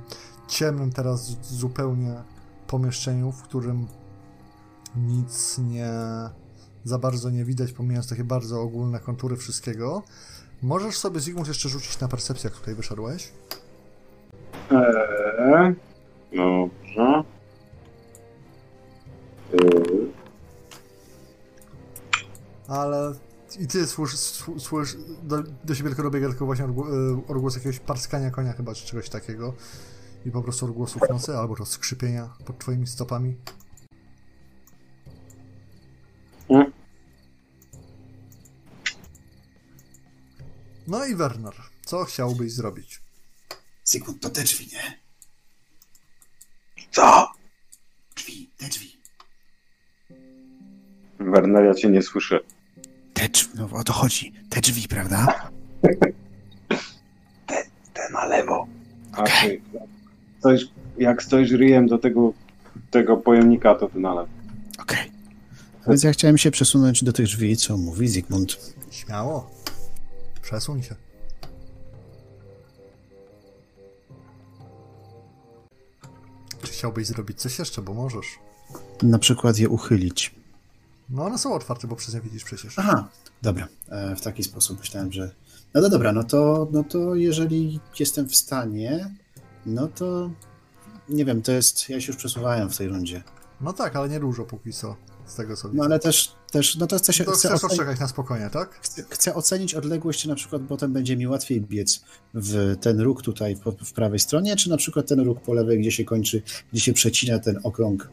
ciemnym 0.48 0.92
teraz 0.92 1.36
zupełnie 1.42 2.22
pomieszczeniu, 2.66 3.32
w 3.32 3.42
którym 3.42 3.86
nic 4.96 5.58
nie 5.58 5.90
za 6.84 6.98
bardzo 6.98 7.30
nie 7.30 7.44
widać, 7.44 7.72
pomijając 7.72 8.08
takie 8.08 8.24
bardzo 8.24 8.60
ogólne 8.60 9.00
kontury 9.00 9.36
wszystkiego. 9.36 10.02
Możesz 10.62 10.98
sobie, 10.98 11.20
Zygmunt, 11.20 11.48
jeszcze 11.48 11.68
rzucić 11.68 12.00
na 12.00 12.08
percepcję, 12.08 12.50
jak 12.50 12.58
tutaj 12.58 12.74
wyszedłeś. 12.74 13.32
Eee, 14.70 15.74
dobrze. 16.32 17.24
Eee, 19.52 20.12
Ale 22.68 23.14
i 23.60 23.66
ty 23.66 23.86
słyszysz, 23.86 24.20
słysz, 24.58 24.96
do, 25.22 25.42
do 25.42 25.74
siebie 25.74 25.88
tylko 25.88 26.02
dobiega 26.02 26.28
tylko 26.28 26.46
właśnie 26.46 26.64
odgłos, 26.64 26.88
odgłos 27.28 27.54
jakiegoś 27.54 27.80
parskania 27.80 28.30
konia 28.30 28.52
chyba, 28.52 28.74
czy 28.74 28.86
czegoś 28.86 29.08
takiego. 29.08 29.54
I 30.26 30.30
po 30.30 30.42
prostu 30.42 30.66
odgłosów 30.66 31.02
nocy, 31.10 31.36
albo 31.36 31.56
to 31.56 31.66
skrzypienia 31.66 32.34
pod 32.46 32.58
twoimi 32.58 32.86
stopami. 32.86 33.36
Mm. 36.48 36.72
No 40.86 41.06
i 41.06 41.14
Werner, 41.14 41.54
co 41.84 42.04
chciałbyś 42.04 42.52
zrobić? 42.52 43.02
Zygmunt, 43.84 44.22
to 44.22 44.30
te 44.30 44.42
drzwi, 44.42 44.68
nie? 44.72 45.00
Co? 46.90 47.32
Drzwi, 48.14 48.50
te 48.56 48.68
drzwi. 48.68 49.00
Werner, 51.18 51.64
ja 51.64 51.74
cię 51.74 51.90
nie 51.90 52.02
słyszę. 52.02 52.40
Te 53.22 53.28
drzwi, 53.28 53.50
no 53.54 53.68
o 53.72 53.84
to 53.84 53.92
chodzi. 53.92 54.32
Te 54.48 54.60
drzwi, 54.60 54.88
prawda? 54.88 55.50
Te 57.94 58.10
na 58.12 58.24
lewo. 58.24 58.66
A 59.12 59.20
Okej. 59.22 59.60
ty, 59.72 59.80
stoisz, 60.38 60.68
jak 60.98 61.22
stoisz 61.22 61.50
ryjem 61.50 61.86
do 61.86 61.98
tego, 61.98 62.32
tego 62.90 63.16
pojemnika, 63.16 63.74
to 63.74 63.88
ty 63.88 64.00
na 64.00 64.14
lewo. 64.14 64.28
Okej. 64.78 65.12
Więc 65.88 66.02
ja 66.02 66.12
chciałem 66.12 66.38
się 66.38 66.50
przesunąć 66.50 67.04
do 67.04 67.12
tych 67.12 67.26
drzwi, 67.26 67.56
co 67.56 67.76
mówi 67.76 68.08
Zygmunt. 68.08 68.74
Śmiało. 68.90 69.50
Przesuń 70.42 70.82
się. 70.82 70.94
chciałbyś 76.62 77.06
zrobić 77.06 77.40
coś 77.40 77.58
jeszcze, 77.58 77.82
bo 77.82 77.94
możesz. 77.94 78.26
Na 79.02 79.18
przykład 79.18 79.58
je 79.58 79.68
uchylić. 79.68 80.41
No 81.12 81.24
one 81.24 81.38
są 81.38 81.54
otwarte, 81.54 81.88
bo 81.88 81.96
przez 81.96 82.14
nie 82.14 82.20
widzisz 82.20 82.44
przecież. 82.44 82.78
Aha, 82.78 83.08
dobra. 83.42 83.68
E, 83.88 84.16
w 84.16 84.20
taki 84.20 84.42
sposób 84.42 84.78
myślałem, 84.78 85.12
że. 85.12 85.30
No 85.74 85.80
to 85.80 85.88
dobra, 85.88 86.12
no 86.12 86.24
to, 86.24 86.68
no 86.72 86.84
to 86.84 87.14
jeżeli 87.14 87.80
jestem 88.00 88.28
w 88.28 88.36
stanie, 88.36 89.10
no 89.66 89.88
to 89.88 90.30
nie 91.08 91.24
wiem, 91.24 91.42
to 91.42 91.52
jest. 91.52 91.88
Ja 91.88 92.00
się 92.00 92.06
już 92.06 92.16
przesuwałem 92.16 92.70
w 92.70 92.76
tej 92.76 92.88
rundzie. 92.88 93.22
No 93.60 93.72
tak, 93.72 93.96
ale 93.96 94.08
nie 94.08 94.20
dużo 94.20 94.44
póki 94.44 94.72
co, 94.72 94.96
z 95.26 95.34
tego 95.34 95.56
co 95.56 95.68
No 95.72 95.84
ale 95.84 95.98
też, 95.98 96.34
też 96.50 96.76
no 96.76 96.86
to 96.86 96.98
chcę 96.98 97.12
się. 97.12 97.24
To 97.24 97.30
Chcę, 97.30 97.48
chcesz 97.48 97.64
ocenić, 97.64 98.00
na 98.00 98.08
spokojnie, 98.08 98.50
tak? 98.50 98.78
chcę, 98.82 99.04
chcę 99.10 99.34
ocenić 99.34 99.74
odległość, 99.74 100.22
czy 100.22 100.28
na 100.28 100.34
przykład 100.34 100.62
potem 100.68 100.92
będzie 100.92 101.16
mi 101.16 101.26
łatwiej 101.26 101.60
biec 101.60 102.04
w 102.34 102.76
ten 102.80 103.00
róg 103.00 103.22
tutaj 103.22 103.56
po, 103.56 103.72
w 103.72 103.92
prawej 103.92 104.18
stronie, 104.18 104.56
czy 104.56 104.70
na 104.70 104.76
przykład 104.76 105.08
ten 105.08 105.20
róg 105.20 105.40
po 105.40 105.54
lewej, 105.54 105.80
gdzie 105.80 105.90
się 105.90 106.04
kończy, 106.04 106.42
gdzie 106.72 106.80
się 106.80 106.92
przecina 106.92 107.38
ten 107.38 107.60
okrąg 107.62 108.08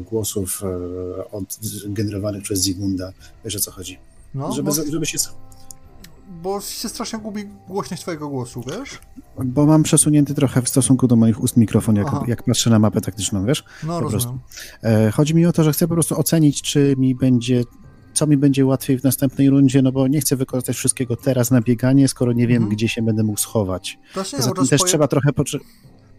głosów 0.00 0.62
e, 0.64 1.30
od, 1.30 1.58
generowanych 1.88 2.42
przez 2.42 2.60
Zygmunda. 2.60 3.12
Wiesz 3.44 3.56
o 3.56 3.60
co 3.60 3.70
chodzi? 3.70 3.98
No, 4.34 4.52
żeby, 4.52 4.70
bo, 4.70 4.74
żeby 4.92 5.06
się. 5.06 5.18
bo 6.42 6.60
się 6.60 6.88
strasznie 6.88 7.18
gubi 7.18 7.44
głośność 7.68 8.02
twojego 8.02 8.28
głosu, 8.28 8.62
wiesz? 8.66 8.98
Bo 9.44 9.66
mam 9.66 9.82
przesunięty 9.82 10.34
trochę 10.34 10.62
w 10.62 10.68
stosunku 10.68 11.06
do 11.06 11.16
moich 11.16 11.40
ust 11.42 11.56
mikrofon, 11.56 11.96
jak, 11.96 12.06
Aha. 12.06 12.24
jak 12.28 12.42
patrzę 12.42 12.70
na 12.70 12.78
mapę 12.78 13.00
taktyczną, 13.00 13.46
wiesz? 13.46 13.64
No, 13.82 14.00
Po 14.00 14.08
rozumiem. 14.08 14.38
E, 14.82 15.10
chodzi 15.10 15.34
mi 15.34 15.46
o 15.46 15.52
to, 15.52 15.64
że 15.64 15.72
chcę 15.72 15.88
po 15.88 15.94
prostu 15.94 16.18
ocenić, 16.20 16.62
czy 16.62 16.94
mi 16.98 17.14
będzie, 17.14 17.62
co 18.14 18.26
mi 18.26 18.36
będzie 18.36 18.66
łatwiej 18.66 18.98
w 18.98 19.04
następnej 19.04 19.50
rundzie, 19.50 19.82
no 19.82 19.92
bo 19.92 20.08
nie 20.08 20.20
chcę 20.20 20.36
wykorzystać 20.36 20.76
wszystkiego 20.76 21.16
teraz 21.16 21.50
na 21.50 21.60
bieganie, 21.60 22.08
skoro 22.08 22.32
nie 22.32 22.46
wiem, 22.46 22.56
Mhm. 22.62 22.76
gdzie 22.76 22.88
się 22.88 23.02
będę 23.02 23.22
mógł 23.22 23.40
schować. 23.40 23.98
Jest 24.16 24.70
też 24.70 24.80
trzeba 24.82 25.08
trochę 25.08 25.32
poczy... 25.32 25.58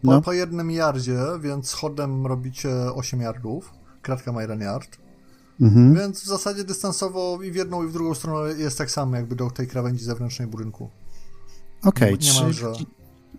po, 0.02 0.11
No, 0.11 0.22
po 0.22 0.34
jednym 0.34 0.72
yardzie, 0.72 1.19
więc 1.41 1.74
chodem 1.74 2.26
robicie 2.28 2.69
8 2.94 3.22
yardów. 3.22 3.72
Kratka 4.02 4.32
ma 4.32 4.41
jeden 4.41 4.61
yard. 4.61 4.98
mhm. 5.61 5.94
Więc 5.95 6.22
w 6.24 6.26
zasadzie 6.26 6.64
dystansowo 6.64 7.40
i 7.44 7.52
w 7.52 7.56
jedną 7.56 7.84
i 7.84 7.88
w 7.88 7.94
drugą 7.94 8.14
stronę 8.15 8.53
jest 8.53 8.78
tak 8.78 8.91
samo, 8.91 9.15
jakby 9.15 9.36
do 9.36 9.52
tej 9.52 9.68
krawędzi 9.68 10.03
zewnętrznej 10.03 10.48
budynku. 10.48 10.90
okej, 11.84 12.11
nie 12.11 12.18
czyli, 12.18 12.40
malże. 12.41 12.74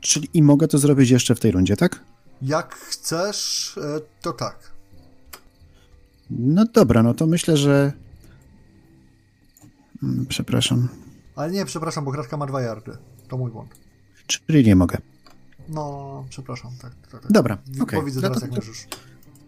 czyli 0.00 0.28
i 0.34 0.42
mogę 0.42 0.68
to 0.68 0.78
zrobić 0.78 1.10
jeszcze 1.10 1.34
w 1.34 1.40
tej 1.40 1.50
rundzie, 1.50 1.76
tak? 1.76 2.04
Jak 2.42 2.74
chcesz, 2.74 3.74
e, 3.78 4.00
to 4.22 4.32
tak. 4.32 4.72
No 6.30 6.64
dobra, 6.64 7.02
no 7.02 7.14
to 7.14 7.26
myślę, 7.26 7.56
że... 7.56 7.92
Mm, 10.02 10.26
Przepraszam. 10.26 10.88
Ale 11.36 11.52
nie, 11.52 11.64
przepraszam, 11.64 12.04
bo 12.04 12.12
kratka 12.12 12.36
ma 12.36 12.46
dwa 12.46 12.62
yardy. 12.62 12.92
To 13.28 13.38
mój 13.38 13.50
błąd. 13.50 13.74
Czyli 14.26 14.64
nie 14.64 14.76
mogę. 14.76 14.98
No, 15.68 16.24
przepraszam, 16.28 16.70
tak. 16.82 16.92
tak, 17.10 17.22
tak. 17.22 17.32
Dobra, 17.32 17.58
okej. 17.82 18.04
Widzę 18.04 18.20
No 18.20 18.28
teraz, 18.28 18.40
to, 18.40 18.46
jak 18.46 18.64
to, 18.64 18.70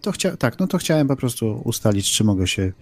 to 0.01 0.13
chcia... 0.13 0.37
Tak, 0.37 0.59
no 0.59 0.67
to 0.67 0.79
chciałem 0.79 1.09
po 1.09 1.17
prostu 1.17 1.63
ustalić, 1.65 2.11
czy 2.13 2.25
mogę 2.25 2.47
się... 2.47 2.73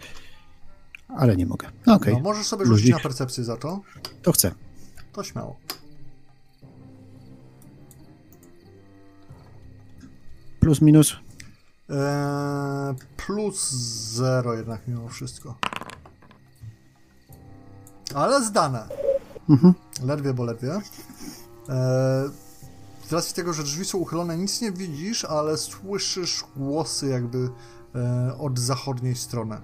Ale 1.08 1.36
nie 1.36 1.46
mogę. 1.46 1.68
No 1.86 1.94
okej, 1.94 2.14
No, 2.14 2.20
możesz 2.20 2.46
sobie 2.46 2.66
rzucić 2.66 2.90
na 2.90 2.98
percepcję 2.98 3.44
za 3.44 3.56
to. 3.56 3.80
to 4.22 4.32
chcę. 4.32 4.52
To 5.12 5.24
śmiało. 5.24 5.56
Plus, 10.60 10.80
minus. 10.82 11.16
Eee, 11.90 12.94
plus 13.16 13.70
zero 14.14 14.54
jednak 14.54 14.88
mimo 14.88 15.08
wszystko. 15.08 15.54
Ale 18.14 18.44
zdane. 18.44 18.88
Mhm. 19.48 19.74
Ledwie, 20.04 20.34
bo 20.34 20.44
ledwie. 20.44 20.72
Eee, 20.72 20.80
z 23.08 23.12
racji 23.12 23.34
tego, 23.34 23.52
że 23.52 23.62
drzwi 23.62 23.84
są 23.84 23.98
uchylone, 23.98 24.36
nic 24.38 24.60
nie 24.60 24.72
widzisz, 24.72 25.24
ale 25.24 25.56
słyszysz 25.56 26.44
głosy 26.56 27.06
jakby 27.08 27.48
e, 27.94 28.38
od 28.38 28.58
zachodniej 28.58 29.14
strony. 29.16 29.60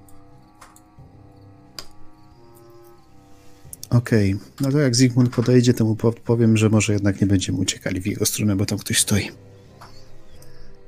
Okej, 3.91 4.39
no 4.61 4.71
to 4.71 4.79
jak 4.79 4.97
Zygmunt 4.97 5.35
podejdzie, 5.35 5.75
to 5.75 5.85
mu 5.85 5.97
po- 5.97 6.13
powiem, 6.13 6.57
że 6.57 6.69
może 6.69 6.93
jednak 6.93 7.21
nie 7.21 7.27
będziemy 7.27 7.59
uciekali 7.59 8.01
w 8.01 8.07
jego 8.07 8.27
stronę, 8.27 8.57
bo 8.57 8.67
tam 8.67 8.79
ktoś 8.79 8.99
stoi. 9.01 9.31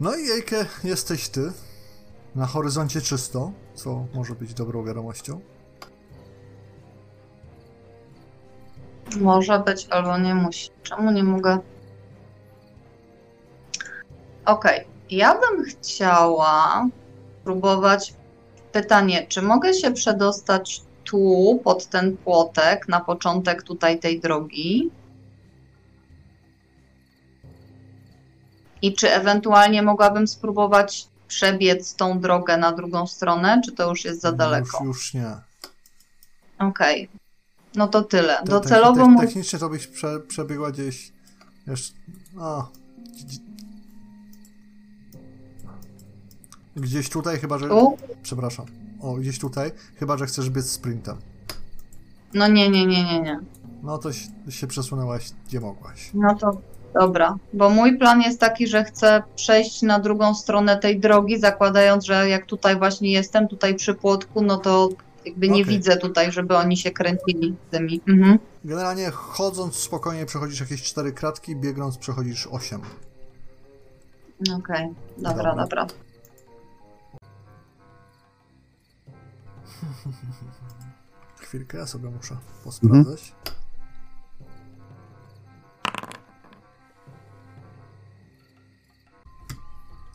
No 0.00 0.16
i 0.16 0.30
Ejke, 0.30 0.66
jesteś 0.84 1.28
ty. 1.28 1.52
Na 2.34 2.46
horyzoncie 2.46 3.00
czysto, 3.00 3.52
co 3.74 4.06
może 4.14 4.34
być 4.34 4.54
dobrą 4.54 4.84
wiadomością. 4.84 5.40
Może 9.20 9.58
być 9.58 9.86
albo 9.90 10.18
nie 10.18 10.34
musi. 10.34 10.70
Czemu 10.82 11.10
nie 11.12 11.24
mogę? 11.24 11.58
Okej, 14.46 14.86
ja 15.10 15.34
bym 15.34 15.64
chciała 15.64 16.86
próbować. 17.44 18.14
Pytanie, 18.72 19.26
czy 19.28 19.42
mogę 19.42 19.74
się 19.74 19.90
przedostać 19.90 20.82
tu, 21.04 21.60
pod 21.64 21.86
ten 21.86 22.16
płotek, 22.16 22.88
na 22.88 23.00
początek 23.00 23.62
tutaj 23.62 23.98
tej 23.98 24.20
drogi? 24.20 24.90
I 28.82 28.94
czy 28.94 29.10
ewentualnie 29.10 29.82
mogłabym 29.82 30.28
spróbować 30.28 31.08
przebiec 31.28 31.94
tą 31.94 32.20
drogę 32.20 32.56
na 32.56 32.72
drugą 32.72 33.06
stronę, 33.06 33.60
czy 33.64 33.72
to 33.72 33.88
już 33.88 34.04
jest 34.04 34.20
za 34.20 34.32
daleko? 34.32 34.84
Już, 34.84 34.86
już 34.86 35.14
nie. 35.14 35.30
Okej. 36.58 37.08
No 37.74 37.88
to 37.88 38.02
tyle. 38.02 38.36
Te- 38.36 38.42
te- 38.44 38.50
Docelowo 38.50 39.04
te- 39.04 39.08
mu... 39.08 39.20
Technicznie 39.20 39.58
to 39.58 39.68
byś 39.68 39.86
prze, 39.86 40.20
przebiegła 40.20 40.70
gdzieś. 40.70 41.12
Jeszcze. 41.66 41.94
No. 42.34 42.70
Gdzieś 46.76 47.08
tutaj, 47.08 47.38
chyba 47.38 47.58
że. 47.58 47.68
Tu? 47.68 47.96
Przepraszam. 48.22 48.66
O, 49.00 49.14
gdzieś 49.14 49.38
tutaj, 49.38 49.72
chyba 49.96 50.16
że 50.16 50.26
chcesz 50.26 50.50
biec 50.50 50.70
sprintem. 50.70 51.16
No 52.34 52.48
nie, 52.48 52.68
nie, 52.70 52.86
nie, 52.86 53.04
nie, 53.04 53.20
nie. 53.20 53.40
No 53.82 53.98
to 53.98 54.12
się, 54.48 54.66
przesunęłaś, 54.66 55.30
gdzie 55.46 55.60
mogłaś. 55.60 56.10
No 56.14 56.34
to 56.34 56.60
dobra, 57.00 57.36
bo 57.52 57.70
mój 57.70 57.98
plan 57.98 58.22
jest 58.22 58.40
taki, 58.40 58.66
że 58.66 58.84
chcę 58.84 59.22
przejść 59.36 59.82
na 59.82 59.98
drugą 59.98 60.34
stronę 60.34 60.76
tej 60.76 61.00
drogi, 61.00 61.38
zakładając, 61.38 62.04
że 62.04 62.28
jak 62.28 62.46
tutaj 62.46 62.78
właśnie 62.78 63.12
jestem, 63.12 63.48
tutaj 63.48 63.74
przy 63.74 63.94
płotku, 63.94 64.42
no 64.42 64.56
to 64.56 64.88
jakby 65.24 65.48
nie 65.48 65.62
Okej. 65.62 65.64
widzę 65.64 65.96
tutaj, 65.96 66.32
żeby 66.32 66.56
oni 66.56 66.76
się 66.76 66.90
kręcili 66.90 67.56
z 67.68 67.70
tymi. 67.70 68.00
Mhm. 68.08 68.38
Generalnie 68.64 69.10
chodząc 69.10 69.74
spokojnie 69.76 70.26
przechodzisz 70.26 70.60
jakieś 70.60 70.82
cztery 70.82 71.12
kratki, 71.12 71.56
biegnąc 71.56 71.98
przechodzisz 71.98 72.46
osiem. 72.46 72.80
Okej, 74.58 74.88
dobra, 75.18 75.34
Dobra. 75.34 75.54
dobra. 75.54 75.86
Chwilkę, 81.40 81.78
ja 81.78 81.86
sobie 81.86 82.10
muszę 82.10 82.36
posprawdzać. 82.64 83.34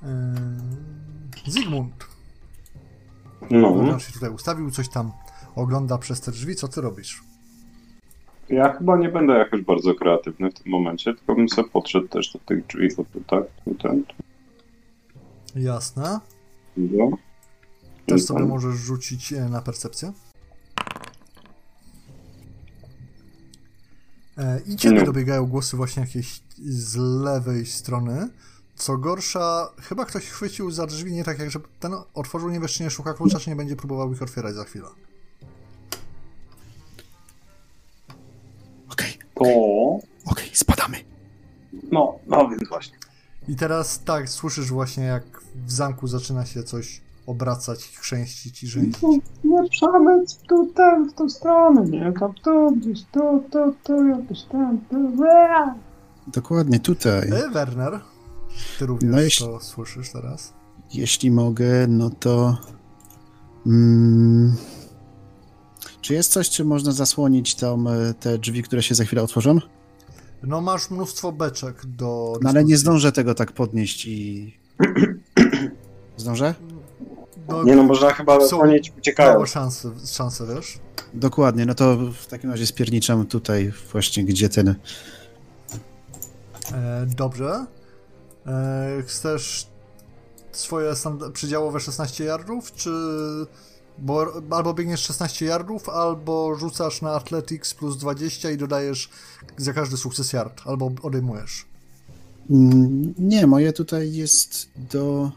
Eee, 0.03 1.52
Zygmunt. 1.52 2.07
No, 3.52 3.68
On 3.73 3.99
się 3.99 4.14
tutaj 4.14 4.30
ustawił, 4.30 4.72
coś 4.72 4.89
tam 4.89 5.11
ogląda 5.56 5.98
przez 5.98 6.22
te 6.22 6.31
drzwi. 6.31 6.56
Co 6.56 6.68
ty 6.68 6.81
robisz? 6.81 7.23
ja 8.52 8.73
chyba 8.73 8.98
nie 8.98 9.10
będę 9.10 9.34
jakoś 9.34 9.61
bardzo 9.61 9.95
kreatywny 9.95 10.52
w 10.52 10.53
tym 10.53 10.72
momencie, 10.72 11.14
tylko 11.14 11.35
bym 11.35 11.49
sobie 11.49 11.69
podszedł 11.69 12.07
też 12.07 12.34
do 12.34 12.39
tych 12.39 12.68
drzwi, 12.68 12.88
o 12.98 13.03
tu, 13.03 13.22
tak, 13.27 13.43
tu, 13.65 13.76
ten, 13.76 14.03
Jasne. 15.56 16.19
no. 16.77 17.11
Też 18.06 18.23
sobie 18.23 18.40
tam. 18.40 18.49
możesz 18.49 18.76
rzucić 18.76 19.34
e, 19.34 19.49
na 19.49 19.61
percepcję. 19.61 20.14
E, 24.38 24.60
I 24.68 24.76
ciebie 24.76 24.98
Nie. 24.99 25.03
dobiegają 25.06 25.45
głosy 25.45 25.78
właśnie 25.78 26.02
jakieś 26.02 26.41
z 26.65 26.95
lewej 27.23 27.65
strony. 27.65 28.30
Co 28.76 28.98
gorsza, 28.98 29.69
chyba 29.82 30.06
ktoś 30.06 30.26
chwycił 30.26 30.72
za 30.72 30.88
drzwi, 30.88 31.14
nie 31.14 31.23
tak 31.23 31.40
jak, 31.40 31.52
że 31.52 31.60
ten 31.80 31.94
otworzył, 32.14 32.49
nie 32.49 32.60
wiesz, 32.60 32.73
czy 32.73 32.84
nie 32.84 32.90
szuka 32.90 33.14
klucza, 33.14 33.40
czy 33.40 33.49
nie 33.49 33.56
będzie 33.56 33.76
próbował 33.76 34.14
ich 34.14 34.22
otwierać 34.22 34.56
za 34.56 34.64
chwilę. 34.64 34.88
Okej, 38.91 39.18
To, 39.36 39.44
okej, 40.26 40.49
spadamy. 40.53 40.98
no, 41.91 42.19
no 42.28 42.49
więc 42.49 42.69
właśnie. 42.69 42.98
I 43.48 43.56
teraz 43.56 44.03
tak, 44.03 44.30
słyszysz 44.30 44.69
właśnie 44.72 45.03
jak 45.03 45.23
w 45.65 45.72
zamku 45.72 46.07
zaczyna 46.07 46.45
się 46.45 46.64
coś 46.64 47.02
obracać, 47.32 47.80
chrzęścić 47.84 48.64
i 48.64 48.68
rzędzić. 48.68 49.02
Nie 49.44 49.70
przemyć 49.70 50.36
tu, 50.49 50.68
ten, 50.76 51.10
w 51.10 51.14
tą 51.14 51.30
stronę, 51.30 51.82
nie? 51.82 52.14
Tam 52.20 52.34
tu, 52.34 52.72
gdzieś 52.72 53.03
tu, 53.12 53.44
tu, 53.52 53.76
tu, 53.84 54.08
jakoś 54.08 54.44
tam, 54.52 54.80
tu, 54.90 54.95
Ua! 55.18 55.76
Dokładnie 56.28 56.80
tutaj. 56.80 57.30
E, 57.30 57.49
Werner, 57.49 57.99
ty 58.80 58.86
również 58.86 59.12
No 59.16 59.22
jeśli- 59.22 59.45
to 59.45 59.60
słyszysz 59.60 60.10
teraz. 60.12 60.53
Jeśli 60.94 61.32
mogę, 61.32 61.88
no 61.88 62.10
to. 62.10 62.58
Mm, 63.66 64.56
czy 66.02 66.14
jest 66.14 66.32
coś, 66.32 66.49
czym 66.49 66.68
można 66.68 66.91
zasłonić 66.91 67.56
tam 67.56 67.88
e, 67.88 68.14
te 68.14 68.38
drzwi, 68.38 68.64
które 68.64 68.84
się 68.84 68.95
za 68.95 69.03
chwilę 69.03 69.22
otworzą? 69.24 69.60
No 70.44 70.62
masz 70.62 70.91
mnóstwo 70.91 71.32
beczek 71.32 71.86
do 71.86 72.34
No 72.41 72.49
ale 72.49 72.64
nie 72.64 72.78
zdążę 72.78 73.12
tego 73.12 73.36
tak 73.36 73.52
podnieść 73.52 74.06
i. 74.06 74.53
Zdążę? 76.18 76.56
No, 77.52 77.64
Nie 77.64 77.76
no, 77.76 77.84
można 77.84 78.14
chyba 78.14 78.48
Są 78.48 78.60
koniec 78.60 78.86
uciekają. 78.98 79.34
małe 79.34 79.48
szanse, 79.48 79.91
szanse, 80.07 80.56
wiesz? 80.56 80.80
Dokładnie, 81.14 81.65
no 81.65 81.76
to 81.76 81.98
w 81.98 82.28
takim 82.28 82.49
razie 82.52 82.65
spierniczam 82.68 83.26
tutaj 83.26 83.72
właśnie, 83.91 84.23
gdzie 84.26 84.49
ten... 84.49 84.76
E, 86.73 87.06
dobrze. 87.18 87.65
E, 88.48 89.03
chcesz 89.07 89.68
swoje 90.52 90.94
przedziałowe 91.34 91.80
16 91.80 92.23
yardów, 92.23 92.73
czy... 92.73 92.90
Bo 93.98 94.28
albo 94.49 94.73
biegniesz 94.73 95.02
16 95.02 95.45
yardów, 95.45 95.90
albo 95.90 96.56
rzucasz 96.56 97.02
na 97.02 97.11
Athletics 97.11 97.73
plus 97.73 97.98
20 97.98 98.52
i 98.52 98.57
dodajesz 98.57 99.10
za 99.57 99.73
każdy 99.73 99.98
sukces 99.98 100.34
yard, 100.34 100.61
albo 100.65 100.91
odejmujesz. 101.03 101.65
Mm, 102.49 103.14
Nie, 103.19 103.48
moje 103.48 103.73
tutaj 103.73 104.14
jest 104.14 104.69
do... 104.91 105.32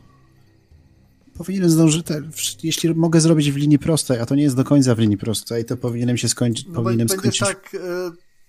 Powinienem 1.39 1.71
zdążyć, 1.71 2.07
te, 2.07 2.23
jeśli 2.63 2.95
mogę 2.95 3.21
zrobić 3.21 3.53
w 3.53 3.57
linii 3.57 3.79
prostej, 3.79 4.21
a 4.21 4.27
to 4.27 4.35
nie 4.35 4.43
jest 4.43 4.57
do 4.57 4.65
końca 4.65 4.95
w 4.95 4.99
linii 4.99 5.17
prostej, 5.17 5.65
to 5.65 5.77
powinienem 5.77 6.17
się 6.17 6.29
skończyć, 6.29 6.67
No, 6.67 6.75
powinienem 6.75 7.07
będziesz 7.07 7.37
skończyć... 7.37 7.41
tak 7.63 7.75
e, 7.75 7.79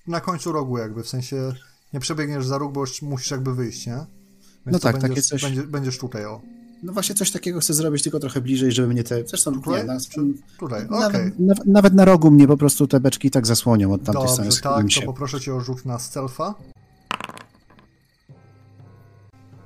na 0.08 0.22
końcu 0.22 0.52
rogu 0.52 0.78
jakby, 0.78 1.04
w 1.04 1.08
sensie 1.08 1.54
nie 1.94 2.00
przebiegniesz 2.00 2.46
za 2.46 2.58
róg, 2.58 2.74
bo 2.74 2.82
już 2.82 3.02
musisz 3.02 3.32
jakby 3.32 3.56
wyjść, 3.56 3.88
nie? 3.88 3.94
Więc 3.94 4.06
No 4.66 4.72
to 4.72 4.80
tak, 4.80 4.96
takie 4.96 5.08
będziesz, 5.08 5.28
coś. 5.28 5.42
Będzie, 5.42 5.64
będziesz 5.64 5.98
tutaj, 5.98 6.26
o. 6.26 6.42
No 6.84 6.94
właśnie 6.94 7.16
coś 7.16 7.32
takiego 7.32 7.60
chcę 7.60 7.74
zrobić, 7.74 8.04
tylko 8.04 8.20
trochę 8.20 8.42
bliżej, 8.42 8.72
żeby 8.72 8.88
mnie 8.88 9.04
te... 9.04 9.28
Zresztą 9.28 9.62
Tutaj? 9.62 9.82
nie, 9.82 9.84
na, 9.88 9.98
tutaj? 10.60 10.86
Okej. 10.86 11.00
nawet, 11.00 11.40
nawet, 11.40 11.66
nawet 11.66 11.94
na 11.94 12.06
rogu 12.06 12.32
mnie 12.32 12.48
po 12.48 12.58
prostu 12.58 12.88
te 12.88 13.00
beczki 13.00 13.32
tak 13.32 13.48
zasłonią 13.48 13.94
od 13.94 14.02
strony, 14.02 14.20
Dobrze, 14.20 14.52
schyliłem 14.52 14.82
tak, 14.82 14.86
to 14.96 15.02
się. 15.02 15.06
poproszę 15.06 15.40
cię 15.40 15.56
o 15.56 15.60
rzut 15.62 15.86
na 15.86 16.00
stealtha. 16.00 16.56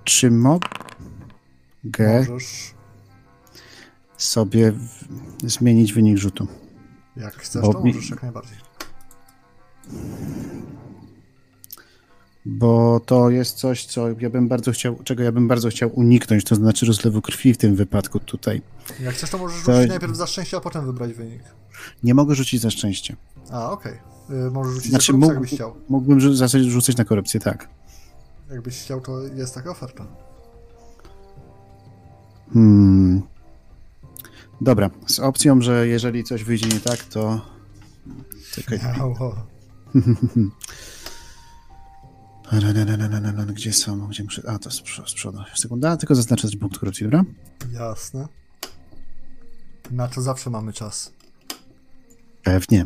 Czy 0.04 0.32
mogę 0.32 0.60
Możesz, 2.30 2.74
sobie 4.24 4.72
w, 4.72 5.06
zmienić 5.52 5.94
wynik 5.94 6.18
rzutu? 6.18 6.48
jak 7.18 7.34
chcesz, 7.34 7.62
Bo 7.62 7.74
to 7.74 7.80
mi- 7.84 7.94
możesz 7.94 8.10
jak 8.10 8.24
najbardziej. 8.24 8.58
Bo 12.46 13.00
to 13.06 13.30
jest 13.30 13.58
coś, 13.58 13.86
co 13.86 14.08
ja 14.20 14.30
bym 14.30 14.48
bardzo 14.48 14.72
chciał, 14.72 14.96
czego 15.04 15.24
ja 15.24 15.32
bym 15.32 15.48
bardzo 15.48 15.70
chciał 15.70 15.90
uniknąć, 15.94 16.44
to 16.44 16.56
znaczy 16.56 16.86
rozlewu 16.86 17.22
krwi 17.22 17.54
w 17.54 17.58
tym 17.58 17.76
wypadku 17.76 18.20
tutaj. 18.20 18.62
Jak 19.00 19.16
chcesz, 19.16 19.30
to 19.30 19.38
możesz 19.38 19.64
To- 19.64 19.74
rzucić 19.76 19.90
najpierw 19.90 20.16
za 20.16 20.28
szczęście, 20.28 20.58
a 20.58 20.60
potem 20.60 20.86
wybrać 20.86 21.14
wynik. 21.14 21.42
Nie 22.04 22.14
mogę 22.14 22.36
rzucić 22.36 22.62
za 22.62 22.70
szczęście. 22.72 23.16
A, 23.52 23.72
okej. 23.72 23.94
Y, 24.48 24.52
Możesz 24.52 24.74
rzucić 24.74 24.90
Znaczy, 24.90 25.06
za 25.06 25.12
korupcję, 25.12 25.20
mógł- 25.20 25.34
jakbyś 25.34 25.52
chciał. 25.54 25.76
Mógłbym 25.90 26.36
zacząć 26.36 26.66
rzucać 26.66 26.98
na 26.98 27.06
korupcję, 27.06 27.40
tak. 27.40 27.70
Jakbyś 28.52 28.80
chciał, 28.82 29.02
to 29.02 29.22
jest 29.22 29.56
taka 29.56 29.72
oferta. 29.72 30.06
Hmm. 32.54 33.22
Dobra, 34.62 34.90
z 35.08 35.20
opcją, 35.20 35.62
że 35.62 35.88
jeżeli 35.88 36.24
coś 36.24 36.44
wyjdzie 36.44 36.68
nie 36.68 36.80
tak, 36.80 37.04
to... 37.04 37.46
Czekaj. 38.52 38.80
Gdzie 43.54 43.74
są? 43.74 44.08
Gdzie 44.08 44.24
muszę... 44.24 44.42
A, 44.48 44.60
to 44.60 44.72
z 44.72 44.82
przodu. 45.14 45.40
Sekunda, 45.56 45.98
tylko 45.98 46.16
zaznaczę 46.16 46.48
punkt 46.60 46.78
korupcji, 46.78 47.04
dobra? 47.04 47.24
Jasne. 47.72 48.28
Na 49.92 50.08
to 50.08 50.22
zawsze 50.22 50.50
mamy 50.50 50.74
czas. 50.74 51.14
Pewnie. 52.44 52.86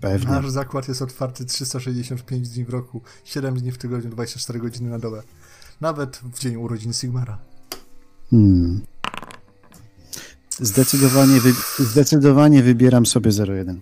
Pewnie. 0.00 0.30
Nasz 0.30 0.50
zakład 0.50 0.88
jest 0.88 1.02
otwarty 1.02 1.44
365 1.44 2.48
dni 2.48 2.64
w 2.64 2.70
roku, 2.70 3.00
7 3.24 3.54
dni 3.54 3.72
w 3.72 3.78
tygodniu, 3.78 4.10
24 4.10 4.58
godziny 4.58 4.90
na 4.90 4.98
dobę. 4.98 5.22
Nawet 5.80 6.16
w 6.16 6.38
dzień 6.38 6.56
urodzin 6.56 6.92
Sigmara. 6.92 7.38
Hmm. 8.30 8.80
Zdecydowanie, 10.60 11.40
wy... 11.40 11.52
Zdecydowanie 11.78 12.62
wybieram 12.62 13.06
sobie 13.06 13.30
01. 13.30 13.80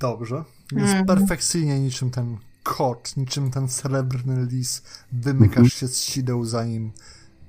Dobrze. 0.00 0.44
Więc 0.72 0.88
Mhm. 0.88 1.06
perfekcyjnie 1.06 1.80
niczym 1.80 2.10
ten 2.10 2.36
kot, 2.62 3.16
niczym 3.16 3.50
ten 3.50 3.68
srebrny 3.68 4.46
lis 4.46 4.82
wymykasz 5.12 5.56
Mhm. 5.56 5.70
się 5.70 5.88
z 5.88 6.00
sideł, 6.00 6.44
zanim 6.44 6.92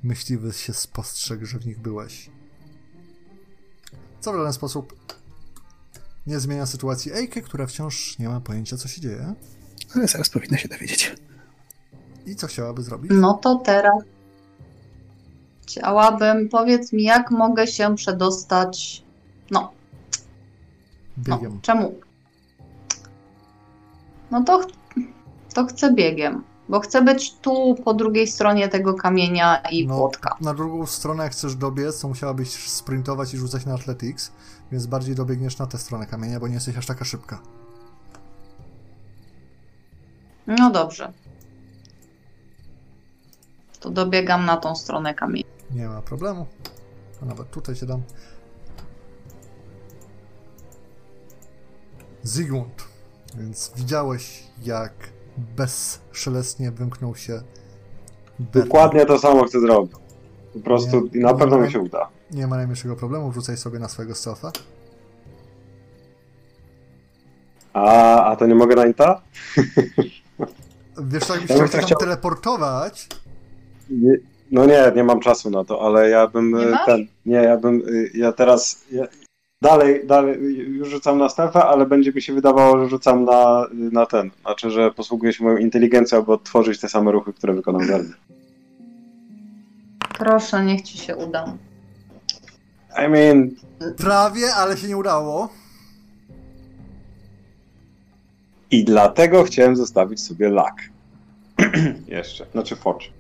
myśliwy 0.04 0.54
się 0.54 0.74
spostrzegł, 0.74 1.46
że 1.46 1.60
w 1.60 1.66
nich 1.66 1.80
byłeś. 1.80 2.30
Co 4.22 4.34
w 4.34 4.36
żaden 4.36 4.54
sposób 4.54 4.96
nie 6.28 6.40
zmienia 6.40 6.66
sytuacji 6.66 7.14
Ejke, 7.14 7.42
która 7.42 7.68
wciąż 7.68 8.20
nie 8.20 8.30
ma 8.30 8.42
pojęcia, 8.42 8.78
co 8.78 8.88
się 8.88 9.02
dzieje. 9.02 9.34
Ale 9.96 10.08
zaraz 10.08 10.30
powinna 10.30 10.58
się 10.58 10.68
dowiedzieć. 10.70 11.16
I 12.26 12.36
co 12.36 12.48
chciałaby 12.48 12.84
zrobić? 12.84 13.12
No 13.14 13.34
to 13.34 13.56
teraz 13.56 13.94
chciałabym, 15.68 16.50
powiedz 16.50 16.94
mi, 16.94 17.04
jak 17.04 17.32
mogę 17.32 17.68
się 17.68 17.96
przedostać. 17.96 19.04
No, 19.52 19.72
no 21.28 21.36
Biegiem. 21.38 21.62
czemu? 21.62 21.96
No 24.32 24.44
to, 24.44 24.60
ch- 24.60 24.68
to 25.54 25.66
chcę 25.66 25.94
biegiem, 25.94 26.44
bo 26.70 26.80
chcę 26.80 27.02
być 27.02 27.34
tu 27.34 27.76
po 27.86 27.94
drugiej 27.94 28.28
stronie 28.28 28.68
tego 28.70 28.94
kamienia 28.94 29.56
i 29.72 29.88
No, 29.88 29.96
płotka. 29.98 30.36
Na 30.42 30.54
drugą 30.54 30.86
stronę, 30.86 31.24
jak 31.24 31.32
chcesz 31.34 31.56
dobiec, 31.56 32.02
to 32.02 32.08
musiałabyś 32.08 32.50
sprintować 32.70 33.34
i 33.34 33.38
rzucać 33.38 33.66
na 33.66 33.74
Athletics, 33.74 34.32
więc 34.72 34.86
bardziej 34.86 35.16
dobiegniesz 35.16 35.58
na 35.58 35.68
tę 35.68 35.78
stronę 35.78 36.06
kamienia, 36.08 36.40
bo 36.40 36.48
nie 36.48 36.54
jesteś 36.54 36.78
aż 36.78 36.86
taka 36.86 37.06
szybka. 37.06 37.40
No 40.48 40.72
dobrze. 40.72 41.14
To 43.80 43.90
dobiegam 43.90 44.46
na 44.46 44.58
tą 44.58 44.76
stronę 44.76 45.14
kamienia. 45.14 45.46
Nie 45.72 45.88
ma 45.88 46.02
problemu. 46.02 46.46
A 47.22 47.26
nawet 47.26 47.50
tutaj 47.50 47.76
cię 47.76 47.86
dam. 47.86 48.02
Zygmunt. 52.24 52.84
Więc 53.38 53.72
widziałeś, 53.76 54.44
jak 54.64 54.94
bezszelestnie 55.38 56.72
wymknął 56.72 57.16
się 57.16 57.42
Bernard. 58.40 58.68
Dokładnie 58.68 59.06
to 59.06 59.20
samo 59.20 59.44
chcę 59.46 59.60
zrobić. 59.60 59.92
Po 60.54 60.60
prostu 60.60 61.02
Nie. 61.14 61.20
i 61.20 61.24
na 61.24 61.34
pewno 61.34 61.58
mi 61.58 61.72
się 61.72 61.80
uda. 61.80 62.10
Nie 62.32 62.48
ma 62.48 62.56
najmniejszego 62.56 62.96
problemu, 62.96 63.32
wrzucaj 63.32 63.58
sobie 63.58 63.80
na 63.80 63.90
swojego 63.90 64.16
stealtha. 64.16 64.52
A, 67.74 68.24
a 68.26 68.36
to 68.36 68.48
nie 68.48 68.56
mogę 68.56 68.76
na 68.76 68.86
inta? 68.86 69.22
Wiesz 70.98 71.30
jakbyś 71.30 71.50
Ja 71.50 71.56
chciał 71.56 71.68
się 71.68 71.78
chciał- 71.88 72.00
teleportować, 72.00 73.08
Nie, 73.90 74.18
no 74.52 74.66
nie, 74.66 74.92
nie 74.96 75.04
mam 75.04 75.20
czasu 75.20 75.50
na 75.50 75.64
to, 75.66 75.82
ale 75.82 76.10
ja 76.10 76.28
bym 76.28 76.52
Nie 76.52 76.66
masz? 76.66 76.86
ten. 76.86 77.08
Nie, 77.26 77.36
ja 77.36 77.58
bym. 77.58 77.76
y, 77.90 78.12
Ja 78.14 78.32
teraz. 78.32 78.86
Ja, 78.92 79.04
dalej, 79.62 80.08
dalej, 80.08 80.40
już 80.68 80.90
rzucam 80.90 81.18
na 81.18 81.30
stefa, 81.30 81.68
ale 81.68 81.86
będzie 81.86 82.12
mi 82.12 82.22
się 82.22 82.34
wydawało, 82.34 82.80
że 82.84 82.90
rzucam 82.90 83.26
na, 83.26 83.68
na 83.74 84.06
ten. 84.06 84.32
Znaczy, 84.42 84.70
że 84.72 84.92
posługuję 84.92 85.34
się 85.34 85.44
moją 85.44 85.58
inteligencją, 85.58 86.18
aby 86.18 86.32
odtworzyć 86.34 86.80
te 86.80 86.90
same 86.90 87.12
ruchy, 87.12 87.34
które 87.34 87.54
wykonał 87.54 87.82
Werner. 87.82 88.18
Proszę, 90.18 90.66
niech 90.66 90.82
ci 90.82 90.98
się 90.98 91.16
uda. 91.16 91.54
I 93.06 93.10
mean, 93.10 93.52
prawie, 93.98 94.56
ale 94.56 94.78
się 94.78 94.88
nie 94.88 94.98
udało. 94.98 95.50
i 98.72 98.84
dlatego 98.86 99.44
chciałem 99.44 99.76
zostawić 99.76 100.22
sobie 100.22 100.50
lak. 100.50 100.76
Jeszcze, 102.08 102.46
znaczy 102.52 102.76
focz. 102.76 103.12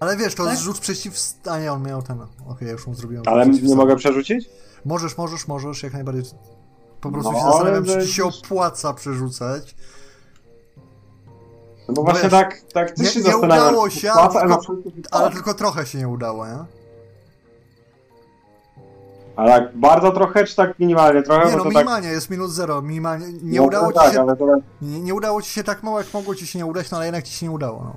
Ale 0.00 0.16
wiesz, 0.16 0.34
to 0.34 0.42
Tak? 0.42 0.52
jest 0.52 0.62
rzut 0.64 0.78
przeciw... 0.78 1.14
A 1.50 1.58
nie, 1.58 1.72
on 1.72 1.82
miał 1.82 2.02
ten... 2.02 2.20
Okej, 2.48 2.66
ja 2.66 2.72
już 2.72 2.86
mu 2.86 2.94
zrobiłem. 2.94 3.22
Ale 3.26 3.46
nie 3.46 3.76
mogę 3.76 3.96
przerzucić? 3.96 4.48
Możesz, 4.84 5.18
możesz, 5.18 5.48
możesz, 5.48 5.82
jak 5.82 5.92
najbardziej. 5.92 6.24
Po 7.00 7.10
prostu 7.12 7.32
No, 7.32 7.38
się 7.38 7.44
zastanawiam, 7.44 7.84
czy 7.84 8.06
ci 8.06 8.12
się 8.12 8.24
opłaca 8.24 8.92
przerzucać. 8.94 9.76
No 11.88 11.94
bo 11.94 12.02
No 12.02 12.02
właśnie 12.02 12.22
wiesz, 12.22 12.30
tak, 12.30 12.60
tak 12.72 12.90
też 12.90 12.98
nie- 12.98 13.22
się 13.22 13.28
nie 13.30 13.36
udało 13.36 13.90
się, 13.90 14.12
ale 14.12 14.28
tylko- 14.40 14.76
Ale 15.10 15.30
tylko 15.30 15.54
trochę 15.54 15.86
się 15.86 15.98
nie 15.98 16.08
udało, 16.08 16.46
nie? 16.46 16.58
Ale 19.36 19.52
tak 19.52 19.76
bardzo 19.76 20.12
trochę, 20.12 20.44
czy 20.44 20.56
tak 20.56 20.78
minimalnie 20.78 21.22
trochę? 21.22 21.44
Nie 21.46 21.52
no, 21.52 21.58
to 21.58 21.64
tak... 21.64 21.72
minimalnie, 21.72 22.08
jest 22.08 22.30
minus 22.30 22.52
zero, 22.52 22.82
minimalnie. 22.82 23.26
Nie 23.42 23.58
no, 23.60 23.66
udało 23.66 23.92
ci 23.92 23.98
tak, 23.98 24.12
się... 24.12 24.20
ale 24.20 24.36
to... 24.36 24.46
Nie, 24.82 25.00
nie 25.00 25.14
udało 25.14 25.42
ci 25.42 25.50
się 25.50 25.64
tak 25.64 25.82
mało, 25.82 25.98
jak 25.98 26.14
mogło 26.14 26.34
ci 26.34 26.46
się 26.46 26.58
nie 26.58 26.66
udać, 26.66 26.90
no 26.90 26.96
ale 26.96 27.06
jednak 27.06 27.24
ci 27.24 27.32
się 27.32 27.46
nie 27.46 27.52
udało, 27.52 27.84
no. 27.84 27.94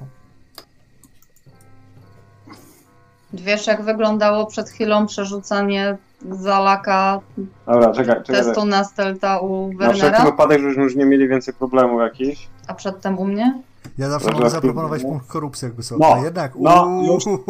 Wiesz, 3.34 3.68
jak 3.68 3.81
wyglądało 3.84 4.45
przed 4.45 4.69
chwilą 4.69 5.06
przerzucanie 5.07 5.97
zalaka 6.31 7.19
Dobra, 7.68 7.91
czekaj, 7.93 8.23
czekaj. 8.23 8.43
testu 8.43 8.65
na 8.65 8.84
stelta 8.84 9.39
u 9.39 9.73
Na 9.73 9.77
wszelki 9.93 10.01
Wernera, 10.01 10.26
wypadek, 10.26 10.60
żebyśmy 10.61 10.84
już 10.84 10.95
nie 10.95 11.06
mieli 11.06 11.27
więcej 11.27 11.53
problemów 11.53 12.01
jakichś. 12.01 12.47
a 12.68 12.73
przedtem 12.73 13.19
u 13.19 13.26
mnie? 13.26 13.61
Ja 13.97 14.10
zawsze 14.10 14.31
mogę 14.31 14.49
zaproponować 14.49 15.03
no. 15.03 15.10
punkt 15.10 15.27
korupcji, 15.27 15.65
jakby 15.65 15.84
sobie. 15.84 16.06
No, 16.07 16.14
a 16.15 16.19
jednak... 16.19 16.51
no, 16.60 16.85
uuu, 16.85 17.14
już- 17.14 17.26
Już, 17.26 17.41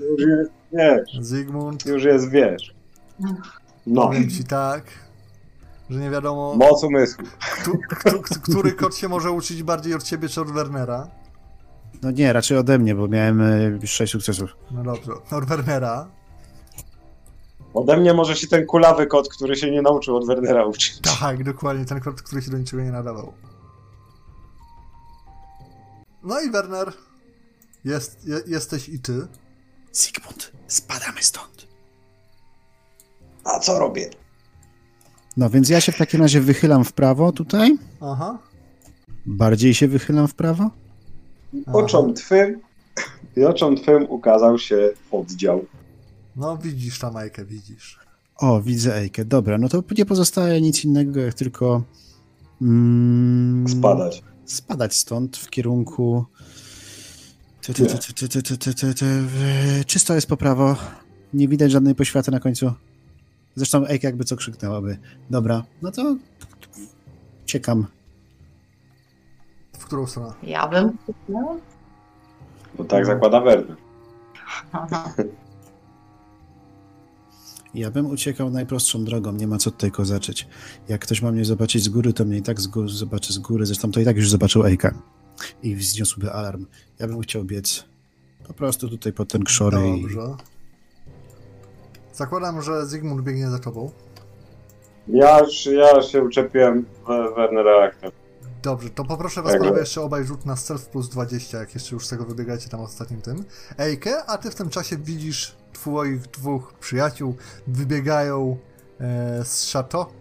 już 0.00 0.28
jest, 0.28 0.50
wiesz, 0.72 1.26
Zygmunt, 1.26 1.86
już 1.86 2.04
jest, 2.04 2.30
wiesz. 2.30 2.74
No, 3.86 4.06
powiem 4.06 4.30
ci 4.30 4.44
tak, 4.44 4.82
że 5.90 6.00
nie 6.00 6.10
wiadomo, 6.10 6.54
moc 6.54 6.84
umysłu. 6.84 7.24
który 8.42 8.72
kot 8.72 8.96
się 8.96 9.08
może 9.08 9.30
uczyć 9.30 9.62
bardziej 9.62 9.94
od 9.94 10.02
ciebie 10.02 10.28
czy 10.28 10.40
od 10.40 10.50
Wernera. 10.50 11.06
No 12.02 12.10
nie, 12.10 12.32
raczej 12.32 12.58
ode 12.58 12.78
mnie, 12.78 12.94
bo 12.94 13.08
miałem 13.08 13.40
e, 13.82 13.86
6 13.86 14.12
sukcesów. 14.12 14.50
No 14.70 14.82
dobrze, 14.82 15.12
od 15.30 15.44
Wernera. 15.44 16.08
Ode 17.74 17.96
mnie 17.96 18.14
może 18.14 18.36
się 18.36 18.46
ten 18.46 18.66
kulawy 18.66 19.06
kot, 19.06 19.28
który 19.28 19.56
się 19.56 19.70
nie 19.70 19.82
nauczył 19.82 20.16
od 20.16 20.26
Wernera 20.26 20.64
uczyć. 20.66 21.00
Tak, 21.20 21.44
dokładnie, 21.44 21.84
ten 21.84 22.00
kot, 22.00 22.22
który 22.22 22.42
się 22.42 22.50
do 22.50 22.58
niczego 22.58 22.82
nie 22.82 22.92
nadawał. 22.92 23.32
No 26.22 26.40
i 26.40 26.50
Werner, 26.50 26.92
jest, 27.84 28.26
je, 28.28 28.40
jesteś 28.46 28.88
i 28.88 29.00
ty. 29.00 29.26
Sigmund, 29.92 30.52
spadamy 30.66 31.22
stąd. 31.22 31.66
A 33.44 33.58
co 33.58 33.78
robię? 33.78 34.10
No 35.36 35.50
więc 35.50 35.68
ja 35.68 35.80
się 35.80 35.92
w 35.92 35.96
takim 35.98 36.22
razie 36.22 36.40
wychylam 36.40 36.84
w 36.84 36.92
prawo 36.92 37.32
tutaj. 37.32 37.78
Aha. 38.00 38.38
Bardziej 39.26 39.74
się 39.74 39.88
wychylam 39.88 40.28
w 40.28 40.34
prawo. 40.34 40.70
Oczom 41.72 42.14
twym, 42.14 42.60
i 43.36 43.44
oczom 43.44 43.76
twym 43.76 44.10
ukazał 44.10 44.58
się 44.58 44.90
oddział. 45.10 45.64
No 46.36 46.58
widzisz 46.58 46.98
tam 46.98 47.16
Ejkę, 47.16 47.44
widzisz. 47.44 47.98
O, 48.36 48.62
widzę 48.62 48.96
Ejkę, 48.96 49.24
dobra, 49.24 49.58
no 49.58 49.68
to 49.68 49.82
nie 49.98 50.06
pozostaje 50.06 50.60
nic 50.60 50.84
innego, 50.84 51.20
jak 51.20 51.34
tylko 51.34 51.82
mm, 52.62 53.68
spadać. 53.68 54.22
Spadać 54.44 54.96
stąd 54.96 55.36
w 55.36 55.50
kierunku 55.50 56.26
Czysto 59.86 60.14
jest 60.14 60.26
po 60.26 60.36
prawo, 60.36 60.76
nie 61.34 61.48
widać 61.48 61.72
żadnej 61.72 61.94
poświaty 61.94 62.30
na 62.30 62.40
końcu. 62.40 62.72
Zresztą 63.54 63.86
Ejka 63.86 64.08
jakby 64.08 64.24
co 64.24 64.36
krzyknęłaby. 64.36 64.98
Dobra, 65.30 65.64
no 65.82 65.92
to 65.92 66.16
ciekam 67.46 67.86
w 69.86 69.88
którą 69.88 70.06
stronę? 70.06 70.32
Ja 70.42 70.68
bym. 70.68 70.96
Bo 72.78 72.84
tak 72.84 73.06
zakłada 73.06 73.40
Werner. 73.40 73.76
Ja 77.74 77.90
bym 77.90 78.06
uciekał 78.06 78.50
najprostszą 78.50 79.04
drogą, 79.04 79.32
nie 79.32 79.46
ma 79.46 79.58
co 79.58 79.70
tutaj 79.70 79.90
kozaczyć. 79.90 80.48
Jak 80.88 81.00
ktoś 81.00 81.22
ma 81.22 81.30
mnie 81.32 81.44
zobaczyć 81.44 81.82
z 81.84 81.88
góry, 81.88 82.12
to 82.12 82.24
mnie 82.24 82.36
i 82.38 82.42
tak 82.42 82.60
z 82.60 82.66
góry 82.66 82.88
zobaczy 82.88 83.32
z 83.32 83.38
góry. 83.38 83.66
Zresztą 83.66 83.90
to 83.90 84.00
i 84.00 84.04
tak 84.04 84.16
już 84.16 84.30
zobaczył 84.30 84.64
Ejka. 84.66 84.94
I 85.62 85.76
wzniósłby 85.76 86.32
alarm. 86.32 86.66
Ja 86.98 87.06
bym 87.06 87.20
chciał 87.20 87.44
biec 87.44 87.84
po 88.46 88.54
prostu 88.54 88.88
tutaj 88.88 89.12
pod 89.12 89.28
ten 89.32 89.44
krzory 89.44 89.78
i 89.98 90.02
Dobrze. 90.02 90.34
Zakładam, 92.12 92.62
że 92.62 92.86
Zygmunt 92.86 93.22
biegnie 93.22 93.50
za 93.50 93.58
tobą. 93.58 93.90
Ja 95.08 95.40
już, 95.40 95.66
ja 95.66 95.96
już 95.96 96.06
się 96.06 96.22
uczepiłem 96.22 96.86
We- 97.08 97.34
Wernera 97.34 97.84
aktem. 97.84 98.10
Dobrze, 98.66 98.90
to 98.90 99.04
poproszę 99.04 99.42
was 99.42 99.52
Tak. 99.52 99.60
panowie 99.60 99.80
jeszcze 99.80 100.02
obaj 100.02 100.24
rzut 100.24 100.46
na 100.46 100.56
self 100.56 100.86
plus 100.86 101.08
20, 101.08 101.58
jak 101.58 101.74
jeszcze 101.74 101.94
już 101.94 102.06
z 102.06 102.08
tego 102.08 102.24
wybiegacie 102.24 102.68
tam 102.68 102.80
ostatnim 102.80 103.22
tym. 103.22 103.44
Ejkę, 103.78 104.24
a 104.24 104.38
ty 104.38 104.50
w 104.50 104.54
tym 104.54 104.70
czasie 104.70 104.96
widzisz 104.96 105.56
twoich 105.72 106.20
dwóch 106.20 106.74
przyjaciół 106.80 107.36
wybiegają 107.66 108.58
e, 109.00 109.44
z 109.44 109.64
szato. 109.64 110.12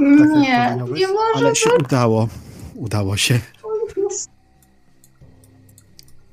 jak 0.00 0.30
Nie, 0.30 0.76
nie 0.94 1.08
może 1.08 1.46
Ale 1.46 1.56
się 1.56 1.70
udało. 1.80 2.28
Udało 2.74 3.16
się. 3.16 3.40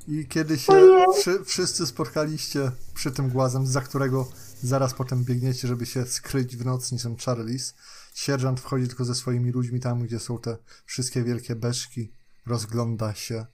I 0.07 0.25
kiedy 0.27 0.59
się 0.59 0.73
wszy, 1.19 1.45
wszyscy 1.45 1.87
spotkaliście 1.87 2.71
przy 2.93 3.11
tym 3.11 3.29
głazem, 3.29 3.67
za 3.67 3.81
którego 3.81 4.27
zaraz 4.63 4.93
potem 4.93 5.23
biegniecie, 5.23 5.67
żeby 5.67 5.85
się 5.85 6.05
skryć 6.05 6.57
w 6.57 6.65
noc 6.65 6.91
niczym 6.91 7.15
Charlies, 7.25 7.73
sierżant 8.13 8.59
wchodzi 8.59 8.87
tylko 8.87 9.05
ze 9.05 9.15
swoimi 9.15 9.51
ludźmi 9.51 9.79
tam, 9.79 10.03
gdzie 10.03 10.19
są 10.19 10.37
te 10.37 10.57
wszystkie 10.85 11.23
wielkie 11.23 11.55
beczki, 11.55 12.11
rozgląda 12.45 13.13
się, 13.13 13.45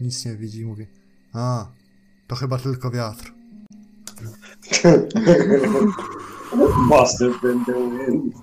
nic 0.00 0.24
nie 0.24 0.36
widzi 0.36 0.60
i 0.60 0.66
mówi 0.66 0.86
a, 1.34 1.66
to 2.26 2.36
chyba 2.36 2.58
tylko 2.58 2.90
wiatr. 2.90 3.32
Master 6.90 7.30
będę 7.42 7.74
wind. 7.74 8.34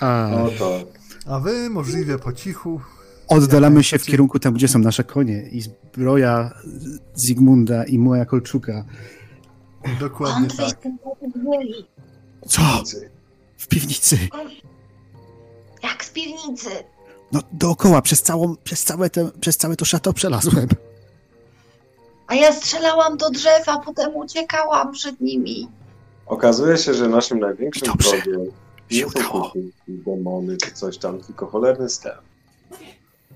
A, 0.00 0.30
tak. 0.58 0.86
A 1.26 1.40
wy 1.40 1.70
możliwie 1.70 2.18
po 2.18 2.32
cichu 2.32 2.80
oddalamy 3.28 3.84
się 3.84 3.98
w 3.98 4.04
kierunku 4.04 4.38
tam, 4.38 4.54
gdzie 4.54 4.68
są 4.68 4.78
nasze 4.78 5.04
konie 5.04 5.48
i 5.48 5.60
zbroja 5.60 6.54
Zygmunda 7.14 7.84
i 7.84 7.98
moja 7.98 8.24
Kolczuka. 8.24 8.84
Dokładnie 10.00 10.48
tak. 10.48 10.78
Co? 12.48 12.60
W 13.56 13.68
piwnicy. 13.68 14.18
Jak 15.82 16.04
z 16.04 16.10
piwnicy. 16.10 16.68
No 17.32 17.40
dookoła, 17.52 18.02
przez, 18.02 18.22
całą, 18.22 18.56
przez, 18.56 18.84
całe, 18.84 19.10
te, 19.10 19.30
przez 19.40 19.56
całe 19.56 19.76
to 19.76 19.84
szato 19.84 20.12
przelazłem. 20.12 20.68
A 22.26 22.34
ja 22.34 22.52
strzelałam 22.52 23.16
do 23.16 23.30
drzewa, 23.30 23.78
potem 23.84 24.16
uciekałam 24.16 24.92
przed 24.92 25.20
nimi. 25.20 25.68
Okazuje 26.26 26.76
się, 26.78 26.94
że 26.94 27.08
naszym 27.08 27.40
największym 27.40 27.88
Dobrze. 27.88 28.10
wrogiem 28.10 28.52
nie 28.90 29.04
są 29.10 29.50
demony 29.88 30.56
czy 30.56 30.72
coś 30.72 30.98
tam, 30.98 31.20
tylko 31.20 31.46
cholerny 31.46 31.88
stew. 31.88 32.18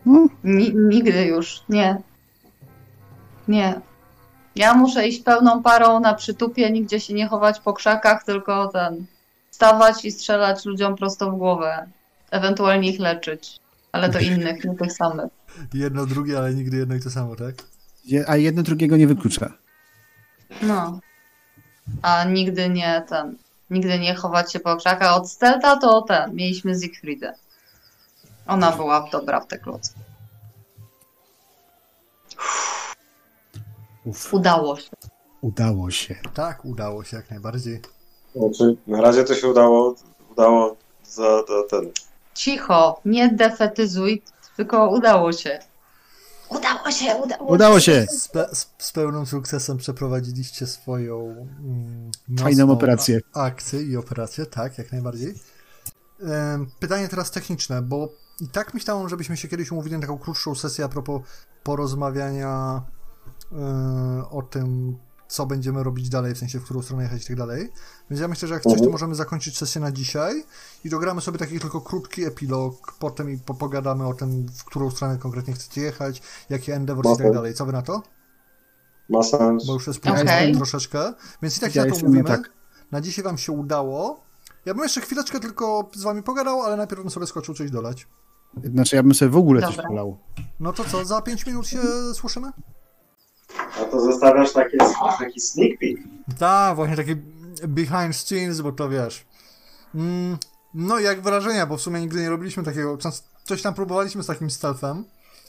No, 0.07 0.27
Ni- 0.45 0.75
nigdy 0.75 1.25
już, 1.27 1.63
nie. 1.69 2.03
Nie. 3.49 3.81
Ja 4.57 4.75
muszę 4.75 5.09
iść 5.09 5.23
pełną 5.23 5.63
parą 5.63 6.01
na 6.01 6.15
przytupie, 6.15 6.71
nigdzie 6.71 7.01
się 7.01 7.15
nie 7.15 7.29
chować 7.29 7.61
po 7.61 7.73
krzakach, 7.73 8.25
tylko 8.25 8.69
ten. 8.69 9.07
Stawać 9.51 10.05
i 10.05 10.13
strzelać 10.13 10.65
ludziom 10.65 10.97
prosto 10.97 11.31
w 11.31 11.37
głowę. 11.39 11.87
Ewentualnie 12.31 12.91
ich 12.91 13.01
leczyć. 13.01 13.59
Ale 13.93 14.11
to 14.11 14.19
innych, 14.31 14.65
nie 14.65 14.75
tych 14.75 14.93
samych. 14.93 15.31
Jedno, 15.75 16.07
drugie, 16.07 16.39
ale 16.39 16.55
nigdy 16.55 16.77
jedno 16.77 16.95
i 16.95 17.01
to 17.01 17.11
samo, 17.11 17.37
tak? 17.37 17.55
je- 18.05 18.25
a 18.31 18.37
jedno 18.37 18.63
drugiego 18.63 18.97
nie 18.97 19.07
wyklucza. 19.07 19.53
No. 20.63 21.01
A 22.03 22.25
nigdy 22.25 22.69
nie 22.69 23.03
ten. 23.09 23.37
Nigdy 23.71 23.99
nie 23.99 24.15
chować 24.15 24.53
się 24.53 24.61
po 24.61 24.77
krzakach. 24.77 25.17
Od 25.17 25.31
Stelta 25.31 25.77
to 25.77 26.03
ten. 26.03 26.35
Mieliśmy 26.35 26.81
Siegfriedę. 26.81 27.35
Ona 28.47 28.73
była 28.73 29.09
dobra 29.13 29.41
w 29.41 29.47
te 29.47 29.59
kloce. 29.59 29.93
Uf, 34.05 34.35
Udało 34.35 34.77
się. 34.77 34.91
udało 35.41 35.91
się. 35.91 36.15
Tak, 36.35 36.65
udało 36.65 37.05
się 37.05 37.17
jak 37.17 37.31
najbardziej. 37.31 37.81
Znaczy, 38.37 38.77
na 38.87 39.01
razie 39.01 39.25
to 39.25 39.35
się 39.35 39.49
udało, 39.49 39.95
udało 40.33 40.77
za, 41.05 41.23
za 41.39 41.63
ten. 41.71 41.91
Cicho, 42.35 43.01
nie 43.05 43.29
defetyzuj, 43.29 44.23
tylko 44.57 44.89
udało 44.91 45.33
się. 45.33 45.59
Udało 46.49 46.91
się, 46.91 47.15
udało, 47.25 47.45
Udało 47.51 47.81
się. 47.81 48.07
Z, 48.11 48.29
pe- 48.29 48.55
z, 48.55 48.71
z 48.79 48.93
pełnym 48.93 49.27
sukcesem 49.27 49.77
przeprowadziliście 49.79 50.67
swoją 50.67 51.21
mm, 51.61 52.11
Fajną 52.39 52.71
operację. 52.71 53.21
akcję 53.35 53.83
i 53.83 53.97
operację, 53.97 54.47
tak, 54.47 54.79
jak 54.79 54.93
najbardziej. 54.93 55.35
Pytanie 56.81 57.09
teraz 57.09 57.31
techniczne, 57.31 57.83
bo 57.83 58.09
i 58.41 58.49
tak 58.49 58.75
myślałem, 58.75 59.09
żebyśmy 59.09 59.37
się 59.37 59.49
kiedyś 59.49 59.73
umówili 59.73 59.95
na 59.95 60.01
taką 60.01 60.19
krótszą 60.19 60.55
sesję 60.55 60.85
a 60.85 60.89
propos 60.89 61.23
porozmawiania 61.63 62.83
o 64.31 64.43
tym, 64.51 64.99
co 65.29 65.47
będziemy 65.47 65.83
robić 65.83 66.09
dalej, 66.09 66.35
w 66.35 66.39
sensie 66.39 66.59
w 66.61 66.65
którą 66.65 66.83
stronę 66.83 67.03
jechać 67.03 67.23
i 67.25 67.27
tak 67.27 67.37
dalej. 67.37 67.69
Więc 68.11 68.21
ja 68.21 68.29
myślę, 68.29 68.49
że 68.49 68.55
jak 68.55 68.63
coś, 68.63 68.73
to 68.73 68.77
Mhm. 68.79 68.93
możemy 68.93 69.15
zakończyć 69.15 69.59
sesję 69.59 69.81
na 69.81 69.93
dzisiaj 69.93 70.45
i 70.85 70.91
dogramy 70.91 71.21
sobie 71.21 71.39
taki 71.39 71.61
tylko 71.61 71.81
krótki 71.81 72.25
epilog, 72.25 72.95
potem 72.99 73.31
i 73.31 73.39
po- 73.39 73.55
pogadamy 73.55 74.07
o 74.07 74.15
tym, 74.15 74.47
w 74.49 74.65
którą 74.65 74.91
stronę 74.91 75.19
konkretnie 75.19 75.55
chcecie 75.55 75.81
jechać, 75.81 76.23
jakie 76.51 76.75
endeavors 76.75 77.15
i 77.21 77.23
tak 77.23 77.33
dalej. 77.33 77.55
Co 77.55 77.67
wy 77.67 77.73
na 77.73 77.83
to? 77.83 78.03
Ma 79.09 79.23
sens. 79.23 79.67
Bo 79.67 79.73
już 79.73 79.87
jest 79.87 80.01
późno 80.01 80.25
troszeczkę, 80.57 81.13
więc 81.43 81.57
i 81.57 81.61
tak 81.61 81.73
się 81.73 81.81
Ja 81.81 81.87
na 81.87 81.93
to 81.95 82.01
umówimy. 82.01 82.25
tak. 82.25 82.51
Na 82.93 83.01
dzisiaj 83.01 83.25
wam 83.25 83.39
się 83.39 83.53
udało. 83.53 84.25
Ja 84.65 84.75
bym 84.75 84.83
jeszcze 84.83 85.01
chwileczkę 85.01 85.41
tylko 85.41 85.91
z 85.95 86.03
wami 86.03 86.23
pogadał, 86.23 86.63
ale 86.63 86.77
najpierw 86.77 87.01
bym 87.03 87.11
sobie 87.11 87.27
skoczył 87.27 87.55
coś 87.55 87.71
dolać. 87.71 88.07
Znaczy, 88.65 88.97
ja 88.97 89.03
bym 89.03 89.15
sobie 89.15 89.31
w 89.31 89.37
ogóle 89.37 89.61
coś 89.63 89.77
Dobra. 89.77 89.89
polał. 89.89 90.19
No 90.61 90.73
to 90.73 90.85
co, 90.85 91.05
za 91.05 91.23
5 91.23 91.47
minut 91.47 91.67
się 91.67 91.79
słyszymy? 92.15 92.51
A 93.81 93.85
to 93.85 94.01
zostawiasz 94.01 94.53
takie, 94.53 94.79
taki 95.19 95.41
sneak 95.41 95.79
peek. 95.79 95.99
Tak, 96.39 96.77
właśnie 96.77 96.97
taki 96.97 97.17
behind 97.69 98.17
scenes, 98.17 98.61
bo 98.61 98.73
to 98.73 98.89
wiesz. 98.89 99.27
Mm, 99.95 100.39
no 100.75 100.99
jak 100.99 101.21
wrażenia, 101.21 101.67
bo 101.67 101.77
w 101.77 101.81
sumie 101.81 102.01
nigdy 102.01 102.21
nie 102.21 102.31
robiliśmy 102.31 102.63
takiego. 102.63 102.99
Coś 103.45 103.63
tam 103.63 103.75
próbowaliśmy 103.75 104.23
z 104.23 104.27
takim 104.27 104.51
stealthem 104.51 105.05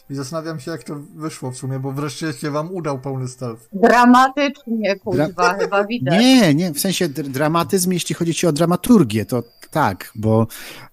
i 0.10 0.16
zastanawiam 0.16 0.60
się, 0.60 0.72
jak 0.72 0.84
to 0.84 0.96
wyszło 1.16 1.52
w 1.52 1.58
sumie, 1.58 1.80
bo 1.80 1.92
wreszcie 1.92 2.34
się 2.34 2.52
wam 2.52 2.72
udał 2.72 3.00
pełny 3.00 3.28
stealth. 3.28 3.70
Dramatycznie, 3.74 4.96
kuźwa, 4.96 5.54
chyba 5.54 5.84
widać. 5.84 6.20
Nie, 6.20 6.54
nie, 6.54 6.74
w 6.74 6.80
sensie 6.80 7.10
dr- 7.10 7.30
dramatyzm, 7.30 7.92
jeśli 7.92 8.16
chodzi 8.16 8.34
ci 8.34 8.48
o 8.48 8.52
dramaturgię, 8.52 9.26
to 9.26 9.44
tak, 9.72 10.12
bo 10.16 10.48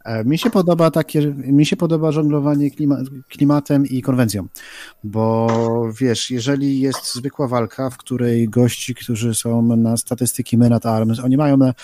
e, 0.05 0.25
mi 0.25 0.39
się 0.39 0.51
podoba 0.51 0.91
takie, 0.91 1.35
mi 1.37 1.67
się 1.67 1.77
podoba 1.77 2.13
żonglowanie 2.13 2.71
klima, 2.71 2.97
klimatem 3.29 3.87
i 3.87 4.03
konwencją, 4.03 4.47
bo 5.05 5.49
wiesz, 6.01 6.31
jeżeli 6.31 6.81
jest 6.81 7.15
zwykła 7.15 7.49
walka, 7.49 7.91
w 7.91 7.97
której 7.97 8.49
gości, 8.49 8.95
którzy 8.95 9.35
są 9.35 9.77
na 9.77 9.97
statystyki 9.97 10.59
Men 10.59 10.73
at 10.73 10.87
Arms, 10.87 11.21
oni 11.21 11.37
mają 11.37 11.57
na 11.57 11.75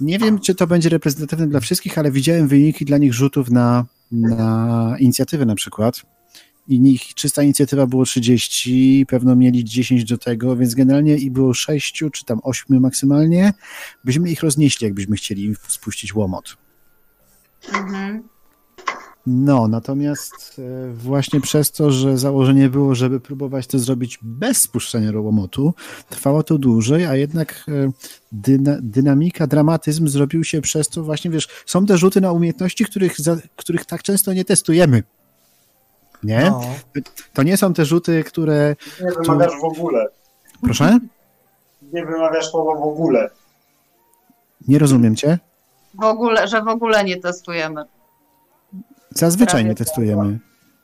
nie 0.00 0.18
wiem, 0.18 0.38
czy 0.38 0.54
to 0.54 0.66
będzie 0.66 0.88
reprezentatywne 0.88 1.46
dla 1.46 1.60
wszystkich, 1.60 1.98
ale 1.98 2.10
widziałem 2.10 2.48
wyniki 2.48 2.84
dla 2.84 2.98
nich 2.98 3.14
rzutów 3.14 3.50
na, 3.50 3.84
na 4.12 4.96
inicjatywę 4.98 5.46
na 5.46 5.54
przykład 5.54 6.02
i 6.68 6.80
nich 6.80 7.14
czysta 7.14 7.42
inicjatywa 7.42 7.86
było 7.86 8.04
30, 8.04 9.06
pewno 9.08 9.36
mieli 9.36 9.64
10 9.64 10.04
do 10.04 10.18
tego, 10.18 10.56
więc 10.56 10.74
generalnie 10.74 11.16
i 11.16 11.30
było 11.30 11.54
6 11.54 12.04
czy 12.12 12.24
tam 12.24 12.40
8 12.42 12.80
maksymalnie, 12.80 13.52
byśmy 14.04 14.30
ich 14.30 14.42
roznieśli, 14.42 14.84
jakbyśmy 14.84 15.16
chcieli 15.16 15.44
im 15.44 15.54
spuścić 15.68 16.14
łomot. 16.14 16.56
Mhm. 17.72 18.22
No, 19.30 19.68
natomiast 19.68 20.58
e, 20.58 20.92
właśnie 20.92 21.40
przez 21.40 21.72
to, 21.72 21.90
że 21.90 22.18
założenie 22.18 22.68
było, 22.68 22.94
żeby 22.94 23.20
próbować 23.20 23.66
to 23.66 23.78
zrobić 23.78 24.18
bez 24.22 24.62
spuszczenia 24.62 25.20
łomotu, 25.20 25.74
trwało 26.08 26.42
to 26.42 26.58
dłużej, 26.58 27.06
a 27.06 27.16
jednak 27.16 27.64
e, 27.68 27.90
dyna, 28.32 28.76
dynamika, 28.82 29.46
dramatyzm 29.46 30.08
zrobił 30.08 30.44
się 30.44 30.60
przez 30.60 30.88
to 30.88 31.02
właśnie, 31.02 31.30
wiesz, 31.30 31.48
są 31.66 31.86
te 31.86 31.98
rzuty 31.98 32.20
na 32.20 32.32
umiejętności, 32.32 32.84
których, 32.84 33.20
za, 33.20 33.36
których 33.56 33.84
tak 33.84 34.02
często 34.02 34.32
nie 34.32 34.44
testujemy. 34.44 35.02
Nie? 36.22 36.50
No. 36.50 36.60
To 37.34 37.42
nie 37.42 37.56
są 37.56 37.74
te 37.74 37.84
rzuty, 37.84 38.24
które... 38.24 38.76
Nie 39.00 39.10
wymawiasz 39.10 39.60
w 39.60 39.64
ogóle. 39.64 40.06
Proszę? 40.62 40.98
Nie 41.92 42.06
wymawiasz 42.06 42.50
słowa 42.50 42.80
w 42.80 42.82
ogóle. 42.82 43.30
Nie 44.68 44.78
rozumiem 44.78 45.16
cię. 45.16 45.38
W 45.94 46.04
ogóle, 46.04 46.48
że 46.48 46.62
w 46.62 46.68
ogóle 46.68 47.04
nie 47.04 47.16
testujemy. 47.16 47.84
Zazwyczaj 49.18 49.64
nie 49.64 49.74
testujemy. 49.74 50.38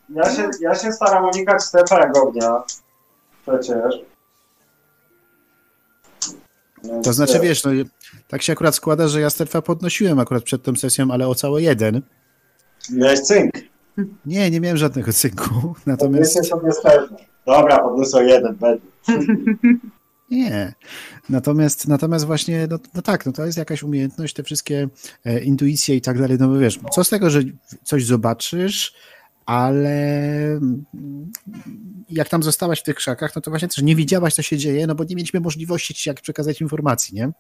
Ja 0.09 0.31
się, 0.37 0.51
ja 0.61 0.75
się 0.75 0.93
staram 0.93 1.25
unikać 1.25 1.63
jak 1.91 2.19
ognia. 2.19 2.63
Przecież. 3.43 3.95
Więc 6.85 7.05
To 7.07 7.13
znaczy, 7.13 7.41
wiesz, 7.41 7.65
no, 7.65 7.71
tak 8.29 8.43
się 8.43 8.53
akurat 8.53 8.75
składa, 8.75 9.09
że 9.09 9.21
ja 9.21 9.31
Sterfa 9.31 9.63
podnosiłem 9.63 10.19
akurat 10.19 10.43
przed 10.43 10.63
tą 10.63 10.77
sesją, 10.77 11.11
ale 11.11 11.29
o 11.29 11.35
całe 11.35 11.63
jeden. 11.63 12.03
Miałeś 12.91 13.21
cynk. 13.21 13.53
Nie, 14.27 14.51
nie 14.51 14.61
miałem 14.61 14.77
żadnego 14.77 15.13
cynku. 15.13 15.75
Natomiast... 15.87 16.35
Natomiast 16.35 16.51
sobie 16.51 16.73
Stefa. 16.73 17.17
Dobra, 17.47 17.79
podniosę 17.79 18.25
jeden, 18.25 18.55
będzie. 18.55 18.87
Nie. 20.31 20.75
Natomiast, 21.29 21.89
natomiast 21.89 22.25
właśnie, 22.27 22.67
no, 22.71 22.79
no 22.95 23.03
tak, 23.03 23.27
no 23.27 23.33
to 23.33 23.47
jest 23.47 23.59
jakaś 23.59 23.83
umiejętność, 23.83 24.35
te 24.35 24.43
wszystkie 24.43 24.89
e, 25.25 25.41
intuicje 25.41 25.97
i 25.97 26.01
tak 26.01 26.19
dalej, 26.19 26.37
no 26.41 26.49
bo 26.49 26.59
wiesz, 26.59 26.79
co 26.93 27.05
z 27.05 27.09
tego, 27.09 27.31
że 27.31 27.41
coś 27.85 28.07
zobaczysz, 28.07 28.95
ale 29.47 29.89
mm, 30.53 30.85
jak 32.11 32.29
tam 32.29 32.43
zostałaś 32.43 32.81
w 32.81 32.83
tych 32.83 32.97
krzakach, 32.97 33.37
no 33.37 33.43
to 33.43 33.51
właśnie 33.51 33.69
też 33.69 33.83
nie 33.83 33.97
widziałaś, 33.97 34.35
co 34.35 34.43
się 34.43 34.57
dzieje, 34.57 34.87
no 34.87 34.95
bo 34.95 35.05
nie 35.05 35.17
mieliśmy 35.17 35.41
możliwości 35.41 35.95
ci 35.95 36.09
jak 36.09 36.21
przekazać 36.21 36.61
informacji, 36.61 37.15
nie? 37.15 37.33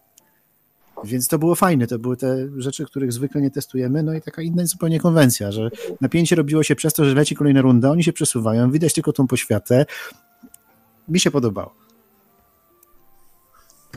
Więc 1.04 1.28
to 1.28 1.38
było 1.38 1.54
fajne, 1.54 1.86
to 1.86 1.98
były 1.98 2.16
te 2.16 2.48
rzeczy, 2.56 2.84
których 2.84 3.12
zwykle 3.12 3.40
nie 3.40 3.50
testujemy, 3.50 4.02
no 4.02 4.14
i 4.14 4.22
taka 4.22 4.42
inna 4.42 4.66
zupełnie 4.66 5.00
konwencja, 5.00 5.52
że 5.52 5.70
napięcie 6.00 6.36
robiło 6.36 6.62
się 6.62 6.76
przez 6.76 6.94
to, 6.94 7.04
że 7.04 7.14
leci 7.14 7.36
kolejna 7.36 7.60
runda, 7.62 7.90
oni 7.90 8.04
się 8.04 8.12
przesuwają, 8.12 8.70
widać 8.70 8.94
tylko 8.94 9.12
tą 9.12 9.26
poświatę. 9.26 9.86
Mi 11.08 11.20
się 11.20 11.30
podobało. 11.30 11.83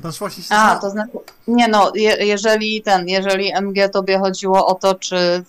Znaczy 0.02 0.20
właśnie 0.20 0.44
się 0.44 0.56
A, 0.56 0.76
to 0.76 0.90
znaczy, 0.90 1.12
nie 1.48 1.68
no, 1.68 1.92
je, 1.96 2.26
jeżeli 2.26 2.82
ten, 2.82 3.08
jeżeli 3.08 3.52
MG 3.62 3.90
tobie 3.90 4.20
chodziło 4.20 4.68
o 4.68 4.76
to, 4.76 4.96
czy 4.96 5.44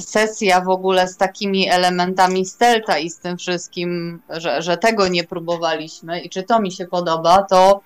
sesja 0.00 0.60
w 0.60 0.68
ogóle 0.68 1.08
z 1.08 1.16
takimi 1.16 1.68
elementami 1.68 2.46
stelta 2.46 2.98
i 2.98 3.10
z 3.10 3.18
tym 3.18 3.38
wszystkim, 3.38 4.20
że, 4.28 4.62
że 4.62 4.76
tego 4.76 5.08
nie 5.08 5.24
próbowaliśmy 5.24 6.20
i 6.20 6.30
czy 6.30 6.42
to 6.42 6.60
mi 6.60 6.72
się 6.72 6.86
podoba, 6.86 7.42
to 7.42 7.80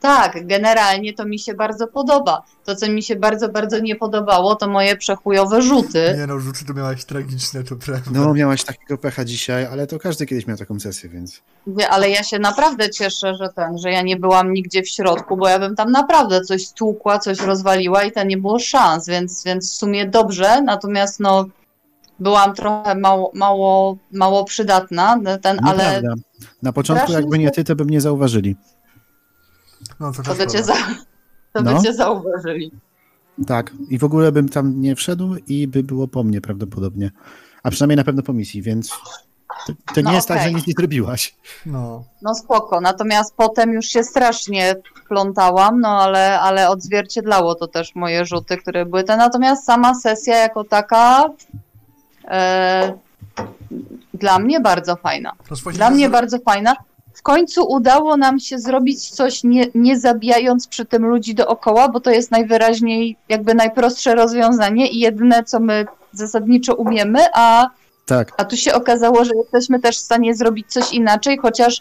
tak, 0.00 0.46
generalnie 0.46 1.14
to 1.14 1.24
mi 1.24 1.38
się 1.38 1.54
bardzo 1.54 1.86
podoba. 1.86 2.42
To, 2.64 2.76
co 2.76 2.88
mi 2.88 3.02
się 3.02 3.16
bardzo, 3.16 3.48
bardzo 3.48 3.78
nie 3.78 3.96
podobało, 3.96 4.54
to 4.54 4.68
moje 4.68 4.96
przechujowe 4.96 5.62
rzuty. 5.62 6.14
Nie 6.18 6.26
no, 6.26 6.40
rzuty 6.40 6.64
to 6.64 6.74
miałaś 6.74 7.04
tragiczne, 7.04 7.64
to 7.64 7.76
prawda. 7.76 8.10
No, 8.14 8.34
miałaś 8.34 8.64
takiego 8.64 8.98
pecha 8.98 9.24
dzisiaj, 9.24 9.66
ale 9.66 9.86
to 9.86 9.98
każdy 9.98 10.26
kiedyś 10.26 10.46
miał 10.46 10.56
taką 10.56 10.80
sesję, 10.80 11.08
więc. 11.08 11.42
Wie, 11.66 11.88
Ale 11.88 12.10
ja 12.10 12.22
się 12.22 12.38
naprawdę 12.38 12.90
cieszę, 12.90 13.34
że 13.34 13.48
ten, 13.48 13.78
że 13.78 13.90
ja 13.90 14.02
nie 14.02 14.16
byłam 14.16 14.52
nigdzie 14.52 14.82
w 14.82 14.88
środku, 14.88 15.36
bo 15.36 15.48
ja 15.48 15.58
bym 15.58 15.76
tam 15.76 15.92
naprawdę 15.92 16.40
coś 16.40 16.66
stłukła, 16.66 17.18
coś 17.18 17.40
rozwaliła 17.40 18.04
i 18.04 18.12
to 18.12 18.24
nie 18.24 18.36
było 18.36 18.58
szans, 18.58 19.06
więc, 19.06 19.44
więc 19.44 19.72
w 19.72 19.76
sumie 19.76 20.06
dobrze, 20.06 20.62
natomiast 20.62 21.20
no 21.20 21.46
byłam 22.20 22.54
trochę 22.54 22.94
mało, 22.94 23.30
mało, 23.34 23.96
mało 24.12 24.44
przydatna, 24.44 25.20
ten, 25.42 25.58
ale 25.62 25.84
Nieprawda. 25.84 26.14
Na 26.62 26.72
początku, 26.72 27.12
jakby 27.12 27.38
nie 27.38 27.50
ty, 27.50 27.64
to 27.64 27.76
by 27.76 27.84
mnie 27.84 28.00
zauważyli. 28.00 28.56
No 30.00 30.12
to 30.12 30.22
to 30.22 30.34
by 30.34 30.46
cię, 30.46 30.64
za, 30.64 30.74
to 31.52 31.62
No. 31.62 31.74
by 31.74 31.82
cię 31.82 31.94
zauważyli. 31.94 32.72
Tak. 33.46 33.70
I 33.88 33.98
w 33.98 34.04
ogóle 34.04 34.32
bym 34.32 34.48
tam 34.48 34.80
nie 34.80 34.96
wszedł 34.96 35.36
i 35.46 35.68
by 35.68 35.82
było 35.82 36.08
po 36.08 36.22
mnie 36.24 36.40
prawdopodobnie. 36.40 37.10
A 37.62 37.70
przynajmniej 37.70 37.96
na 37.96 38.04
pewno 38.04 38.22
po 38.22 38.32
misji, 38.32 38.62
więc 38.62 38.90
to, 39.66 39.72
to 39.94 40.00
nie 40.00 40.02
No 40.02 40.12
jest 40.12 40.28
tak, 40.28 40.42
że 40.42 40.52
nic 40.52 40.66
nie 40.66 40.72
zrobiłaś. 40.78 41.34
No. 41.66 42.04
No 42.22 42.34
spoko, 42.34 42.80
natomiast 42.80 43.34
potem 43.36 43.72
już 43.72 43.86
się 43.86 44.04
strasznie 44.04 44.74
plątałam, 45.08 45.80
no 45.80 45.88
ale, 45.88 46.40
ale 46.40 46.68
odzwierciedlało 46.70 47.54
to 47.54 47.66
też 47.68 47.94
moje 47.94 48.24
rzuty, 48.24 48.56
które 48.56 48.86
były 48.86 49.04
te. 49.04 49.16
Natomiast 49.16 49.64
sama 49.64 49.94
sesja 49.94 50.36
jako 50.36 50.64
taka 50.64 51.24
e, 52.24 52.92
dla 54.14 54.38
mnie 54.38 54.60
bardzo 54.60 54.96
fajna. 54.96 55.32
Dla 55.72 55.90
mnie 55.90 56.10
bardzo 56.10 56.38
fajna. 56.38 56.76
W 57.18 57.22
końcu 57.22 57.64
udało 57.68 58.16
nam 58.16 58.40
się 58.40 58.58
zrobić 58.58 59.10
coś 59.10 59.44
nie, 59.44 59.66
nie 59.74 59.98
zabijając 59.98 60.68
przy 60.68 60.84
tym 60.84 61.06
ludzi 61.06 61.34
dookoła, 61.34 61.88
bo 61.88 62.00
to 62.00 62.10
jest 62.10 62.30
najwyraźniej 62.30 63.16
jakby 63.28 63.54
najprostsze 63.54 64.14
rozwiązanie 64.14 64.86
i 64.90 64.98
jedyne, 64.98 65.44
co 65.44 65.60
my 65.60 65.86
zasadniczo 66.12 66.74
umiemy, 66.74 67.18
a 67.34 67.70
Tak. 68.06 68.32
a 68.36 68.44
tu 68.44 68.56
się 68.56 68.74
okazało, 68.74 69.24
że 69.24 69.34
jesteśmy 69.34 69.80
też 69.80 69.96
w 69.96 70.00
stanie 70.00 70.34
zrobić 70.34 70.66
coś 70.72 70.92
inaczej, 70.92 71.38
chociaż 71.38 71.80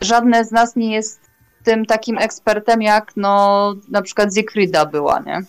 żadne 0.00 0.44
z 0.44 0.52
nas 0.52 0.76
nie 0.76 0.94
jest 0.94 1.20
tym 1.64 1.86
takim 1.86 2.18
ekspertem, 2.18 2.82
jak 2.82 3.12
no 3.16 3.74
na 3.88 4.02
przykład 4.02 4.32
Zikryda 4.32 4.86
była, 4.86 5.18
nie? 5.20 5.42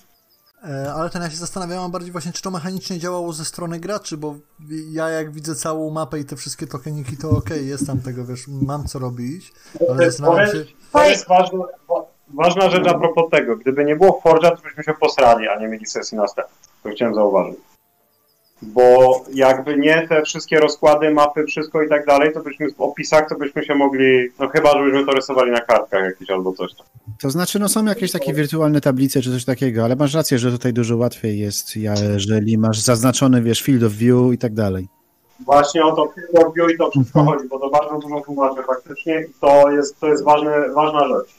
E, 0.63 0.93
Ale 0.93 1.09
ten 1.09 1.21
ja 1.21 1.29
się 1.29 1.37
zastanawiałem 1.37 1.91
bardziej 1.91 2.11
właśnie, 2.11 2.31
czy 2.31 2.41
to 2.41 2.51
mechanicznie 2.51 2.99
działało 2.99 3.33
ze 3.33 3.45
strony 3.45 3.79
graczy, 3.79 4.17
bo 4.17 4.35
ja 4.91 5.09
jak 5.09 5.31
widzę 5.31 5.55
całą 5.55 5.89
mapę 5.91 6.19
i 6.19 6.25
te 6.25 6.35
wszystkie 6.35 6.67
tokeniki, 6.67 7.17
to 7.17 7.29
okej, 7.29 7.67
jest 7.73 7.87
tam 7.87 7.99
tego, 7.99 8.25
wiesz, 8.25 8.47
mam 8.47 8.87
co 8.87 8.99
robić, 8.99 9.53
ale 9.89 10.05
zastanawiam 10.05 10.47
się... 10.47 10.65
To 10.91 11.03
jest 11.09 11.27
ważna, 11.27 11.59
ważna 12.27 12.69
rzecz 12.69 12.87
a 12.87 12.93
propos 12.93 13.31
tego. 13.31 13.57
Gdyby 13.57 13.85
nie 13.85 13.95
było 13.95 14.21
Forge'a, 14.25 14.55
to 14.55 14.61
byśmy 14.63 14.83
się 14.83 14.93
posrali, 14.93 15.47
a 15.47 15.59
nie 15.59 15.67
mieli 15.67 15.85
sesji 15.85 16.17
następnej. 16.17 16.57
To 16.83 16.89
chciałem 16.89 17.15
zauważyć. 17.15 17.66
Bo 18.61 19.21
jakby 19.33 19.77
nie 19.77 20.07
te 20.07 20.21
wszystkie 20.21 20.59
rozkłady, 20.59 21.11
mapy, 21.11 21.45
wszystko 21.45 21.81
i 21.81 21.89
tak 21.89 22.05
dalej, 22.05 22.33
to 22.33 22.43
byśmy 22.43 22.71
w 22.71 22.81
opisach, 22.81 23.29
to 23.29 23.35
byśmy 23.35 23.65
się 23.65 23.75
mogli, 23.75 24.29
no 24.39 24.47
chyba, 24.47 24.71
żebyśmy 24.71 25.05
to 25.05 25.11
rysowali 25.11 25.51
na 25.51 25.61
kartkach 25.61 26.03
jakieś 26.03 26.29
albo 26.29 26.53
coś 26.53 26.73
tam. 26.73 26.85
To 27.21 27.29
znaczy, 27.29 27.59
no 27.59 27.69
są 27.69 27.85
jakieś 27.85 28.11
takie 28.11 28.33
wirtualne 28.33 28.81
tablice 28.81 29.21
czy 29.21 29.31
coś 29.31 29.45
takiego, 29.45 29.83
ale 29.83 29.95
masz 29.95 30.13
rację, 30.13 30.39
że 30.39 30.51
tutaj 30.51 30.73
dużo 30.73 30.97
łatwiej 30.97 31.39
jest, 31.39 31.75
jeżeli 31.75 32.57
masz 32.57 32.79
zaznaczony, 32.79 33.41
wiesz, 33.41 33.61
field 33.61 33.83
of 33.83 33.91
view 33.91 34.33
i 34.33 34.37
tak 34.37 34.53
dalej. 34.53 34.87
Właśnie 35.45 35.85
o 35.85 35.95
to 35.95 36.13
field 36.15 36.45
of 36.45 36.53
view 36.55 36.71
i 36.71 36.77
to 36.77 36.91
wszystko 36.91 37.23
chodzi, 37.23 37.47
bo 37.47 37.59
to 37.59 37.69
bardzo 37.69 37.99
dużo 37.99 38.21
tłumaczy 38.21 38.63
faktycznie 38.67 39.21
i 39.21 39.33
to 39.41 39.71
jest, 39.71 39.99
to 39.99 40.07
jest 40.07 40.23
ważne, 40.23 40.69
ważna 40.73 41.07
rzecz. 41.07 41.35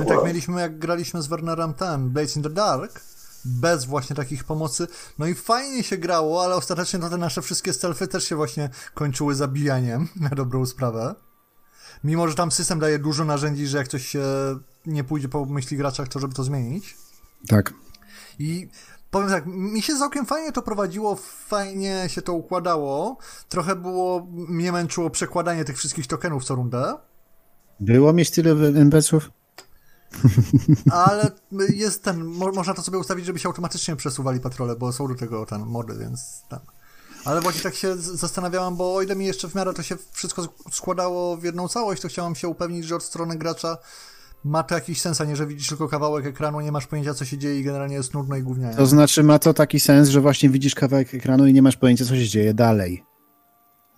My 0.00 0.06
tak 0.06 0.24
mieliśmy, 0.24 0.60
jak 0.60 0.78
graliśmy 0.78 1.22
z 1.22 1.26
Wernerem 1.26 1.74
ten, 1.74 2.08
Blades 2.08 2.36
in 2.36 2.42
the 2.42 2.50
Dark, 2.50 3.00
bez 3.44 3.84
właśnie 3.84 4.16
takich 4.16 4.44
pomocy, 4.44 4.86
no 5.18 5.26
i 5.26 5.34
fajnie 5.34 5.82
się 5.82 5.96
grało, 5.96 6.44
ale 6.44 6.56
ostatecznie 6.56 6.98
to 6.98 7.10
te 7.10 7.16
nasze 7.16 7.42
wszystkie 7.42 7.72
stealthy 7.72 8.08
też 8.08 8.24
się 8.24 8.36
właśnie 8.36 8.70
kończyły 8.94 9.34
zabijaniem, 9.34 10.08
na 10.20 10.28
dobrą 10.28 10.66
sprawę. 10.66 11.14
Mimo, 12.04 12.28
że 12.28 12.34
tam 12.34 12.50
system 12.50 12.78
daje 12.78 12.98
dużo 12.98 13.24
narzędzi, 13.24 13.66
że 13.66 13.78
jak 13.78 13.88
coś 13.88 14.06
się 14.06 14.22
nie 14.86 15.04
pójdzie 15.04 15.28
po 15.28 15.44
myśli 15.44 15.76
graczach, 15.76 16.08
to 16.08 16.18
żeby 16.18 16.34
to 16.34 16.44
zmienić. 16.44 16.96
Tak. 17.48 17.74
I 18.38 18.68
powiem 19.10 19.28
tak, 19.28 19.46
mi 19.46 19.82
się 19.82 19.96
całkiem 19.98 20.26
fajnie 20.26 20.52
to 20.52 20.62
prowadziło, 20.62 21.16
fajnie 21.46 22.04
się 22.08 22.22
to 22.22 22.32
układało. 22.32 23.18
Trochę 23.48 23.76
było, 23.76 24.26
mnie 24.32 24.72
męczyło 24.72 25.10
przekładanie 25.10 25.64
tych 25.64 25.78
wszystkich 25.78 26.06
tokenów 26.06 26.44
co 26.44 26.54
rundę, 26.54 26.94
Było 27.80 28.12
mieć 28.12 28.30
tyle 28.30 28.50
NPC-ów? 28.68 29.30
Ale 30.92 31.30
jest 31.76 32.02
ten, 32.04 32.24
mo 32.24 32.52
można 32.52 32.74
to 32.74 32.82
sobie 32.82 32.98
ustawić, 32.98 33.26
żeby 33.26 33.38
się 33.38 33.48
automatycznie 33.48 33.96
przesuwali 33.96 34.40
patrole, 34.40 34.76
bo 34.76 34.92
są 34.92 35.08
do 35.08 35.14
tego 35.14 35.46
ten 35.46 35.66
mody, 35.66 35.94
więc 36.00 36.42
tak. 36.48 36.60
Ale 37.24 37.40
właśnie 37.40 37.60
tak 37.62 37.74
się 37.74 37.96
zastanawiałam, 37.96 38.76
bo 38.76 38.94
o 38.94 39.02
ile 39.02 39.16
mi 39.16 39.26
jeszcze 39.26 39.48
w 39.48 39.54
miarę 39.54 39.72
to 39.72 39.82
się 39.82 39.96
wszystko 40.12 40.42
sk- 40.42 40.48
składało 40.72 41.36
w 41.36 41.44
jedną 41.44 41.68
całość, 41.68 42.02
to 42.02 42.08
chciałam 42.08 42.34
się 42.34 42.48
upewnić, 42.48 42.84
że 42.84 42.96
od 42.96 43.02
strony 43.02 43.36
gracza 43.38 43.78
ma 44.44 44.62
to 44.62 44.74
jakiś 44.74 45.00
sens, 45.00 45.20
a 45.20 45.24
nie, 45.24 45.36
że 45.36 45.46
widzisz 45.46 45.68
tylko 45.68 45.88
kawałek 45.88 46.26
ekranu, 46.26 46.60
nie 46.60 46.72
masz 46.72 46.86
pojęcia 46.86 47.14
co 47.14 47.24
się 47.24 47.38
dzieje 47.38 47.60
i 47.60 47.62
generalnie 47.62 47.94
jest 47.96 48.14
nudno 48.14 48.36
i 48.36 48.42
gównianie. 48.42 48.76
To 48.76 48.86
znaczy 48.86 49.22
ma 49.22 49.38
to 49.38 49.54
taki 49.54 49.80
sens, 49.80 50.08
że 50.08 50.20
właśnie 50.20 50.50
widzisz 50.50 50.74
kawałek 50.74 51.14
ekranu 51.14 51.46
i 51.46 51.52
nie 51.52 51.62
masz 51.62 51.76
pojęcia, 51.76 52.04
co 52.04 52.16
się 52.16 52.28
dzieje 52.28 52.54
dalej. 52.54 53.04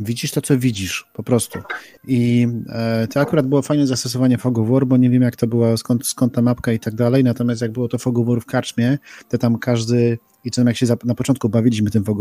Widzisz 0.05 0.31
to, 0.31 0.41
co 0.41 0.59
widzisz, 0.59 1.07
po 1.13 1.23
prostu. 1.23 1.59
I 2.07 2.49
e, 2.69 3.07
to 3.07 3.21
akurat 3.21 3.47
było 3.47 3.63
fajne 3.63 3.87
zastosowanie 3.87 4.39
Fog 4.39 4.59
of 4.59 4.69
War, 4.69 4.87
bo 4.87 4.97
nie 4.97 5.11
wiem, 5.11 5.23
jak 5.23 5.37
to 5.37 5.47
była, 5.47 5.77
skąd, 5.77 6.07
skąd 6.07 6.35
ta 6.35 6.43
mapka 6.43 6.73
i 6.73 6.79
tak 6.79 6.95
dalej, 6.95 7.25
natomiast 7.25 7.63
jak 7.63 7.73
było 7.73 7.89
to 7.89 7.99
Fog 7.99 8.19
of 8.19 8.27
War 8.27 8.41
w 8.41 8.47
karczmie, 8.47 8.99
to 9.29 9.39
tam 9.39 9.59
każdy, 9.59 10.19
i 10.45 10.51
co 10.51 10.63
jak 10.63 10.77
się 10.77 10.87
na 11.05 11.15
początku 11.15 11.49
bawiliśmy 11.49 11.91
tym 11.91 12.05
Fog 12.05 12.19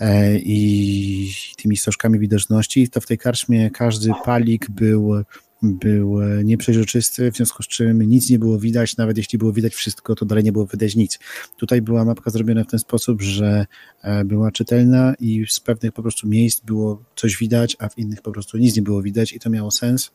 e, 0.00 0.38
i 0.38 1.32
tymi 1.56 1.76
stożkami 1.76 2.18
widoczności, 2.18 2.88
to 2.88 3.00
w 3.00 3.06
tej 3.06 3.18
karczmie 3.18 3.70
każdy 3.70 4.10
palik 4.24 4.70
był 4.70 5.24
był 5.62 6.22
e, 6.22 6.44
nieprzejrzysty, 6.44 7.32
w 7.32 7.36
związku 7.36 7.62
z 7.62 7.68
czym 7.68 8.02
nic 8.02 8.30
nie 8.30 8.38
było 8.38 8.58
widać, 8.58 8.96
nawet 8.96 9.16
jeśli 9.16 9.38
było 9.38 9.52
widać 9.52 9.74
wszystko, 9.74 10.14
to 10.14 10.24
dalej 10.26 10.44
nie 10.44 10.52
było 10.52 10.66
widać 10.66 10.96
nic. 10.96 11.18
Tutaj 11.56 11.82
była 11.82 12.04
mapka 12.04 12.30
zrobiona 12.30 12.64
w 12.64 12.66
ten 12.66 12.80
sposób, 12.80 13.22
że 13.22 13.66
e, 14.02 14.24
była 14.24 14.50
czytelna 14.50 15.14
i 15.20 15.44
z 15.48 15.60
pewnych 15.60 15.92
po 15.92 16.02
prostu 16.02 16.28
miejsc 16.28 16.60
było 16.60 17.04
coś 17.16 17.36
widać, 17.36 17.76
a 17.78 17.88
w 17.88 17.98
innych 17.98 18.22
po 18.22 18.32
prostu 18.32 18.58
nic 18.58 18.76
nie 18.76 18.82
było 18.82 19.02
widać 19.02 19.32
i 19.32 19.40
to 19.40 19.50
miało 19.50 19.70
sens. 19.70 20.10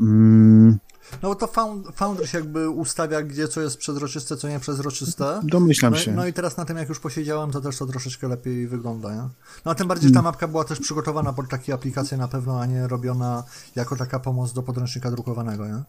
Mm, 0.00 0.78
No 1.22 1.28
bo 1.28 1.34
to 1.34 1.46
found, 1.46 1.86
Foundry 1.94 2.26
się 2.26 2.38
jakby 2.38 2.70
ustawia, 2.70 3.22
gdzie 3.22 3.48
co 3.48 3.60
jest 3.60 3.76
przezroczyste, 3.76 4.36
co 4.36 4.48
nie 4.48 4.60
przezroczyste. 4.60 5.40
domyślam 5.44 5.92
No, 5.92 5.98
się. 5.98 6.12
no 6.12 6.26
i 6.26 6.32
teraz 6.32 6.56
na 6.56 6.64
tym, 6.64 6.76
jak 6.76 6.88
już 6.88 7.00
posiedziałem, 7.00 7.50
to 7.50 7.60
też 7.60 7.78
to 7.78 7.86
troszeczkę 7.86 8.28
lepiej 8.28 8.68
wygląda, 8.68 9.14
nie? 9.14 9.28
No 9.64 9.70
a 9.70 9.74
tym 9.74 9.88
bardziej, 9.88 10.08
że 10.08 10.14
ta 10.14 10.22
mapka 10.22 10.48
była 10.48 10.64
też 10.64 10.80
przygotowana 10.80 11.32
pod 11.32 11.48
takie 11.48 11.74
aplikacje 11.74 12.18
na 12.18 12.28
pewno, 12.28 12.60
a 12.60 12.66
nie 12.66 12.88
robiona 12.88 13.44
jako 13.76 13.96
taka 13.96 14.20
pomoc 14.20 14.52
do 14.52 14.62
podręcznika 14.62 15.10
drukowanego, 15.10 15.66
nie? 15.66 15.82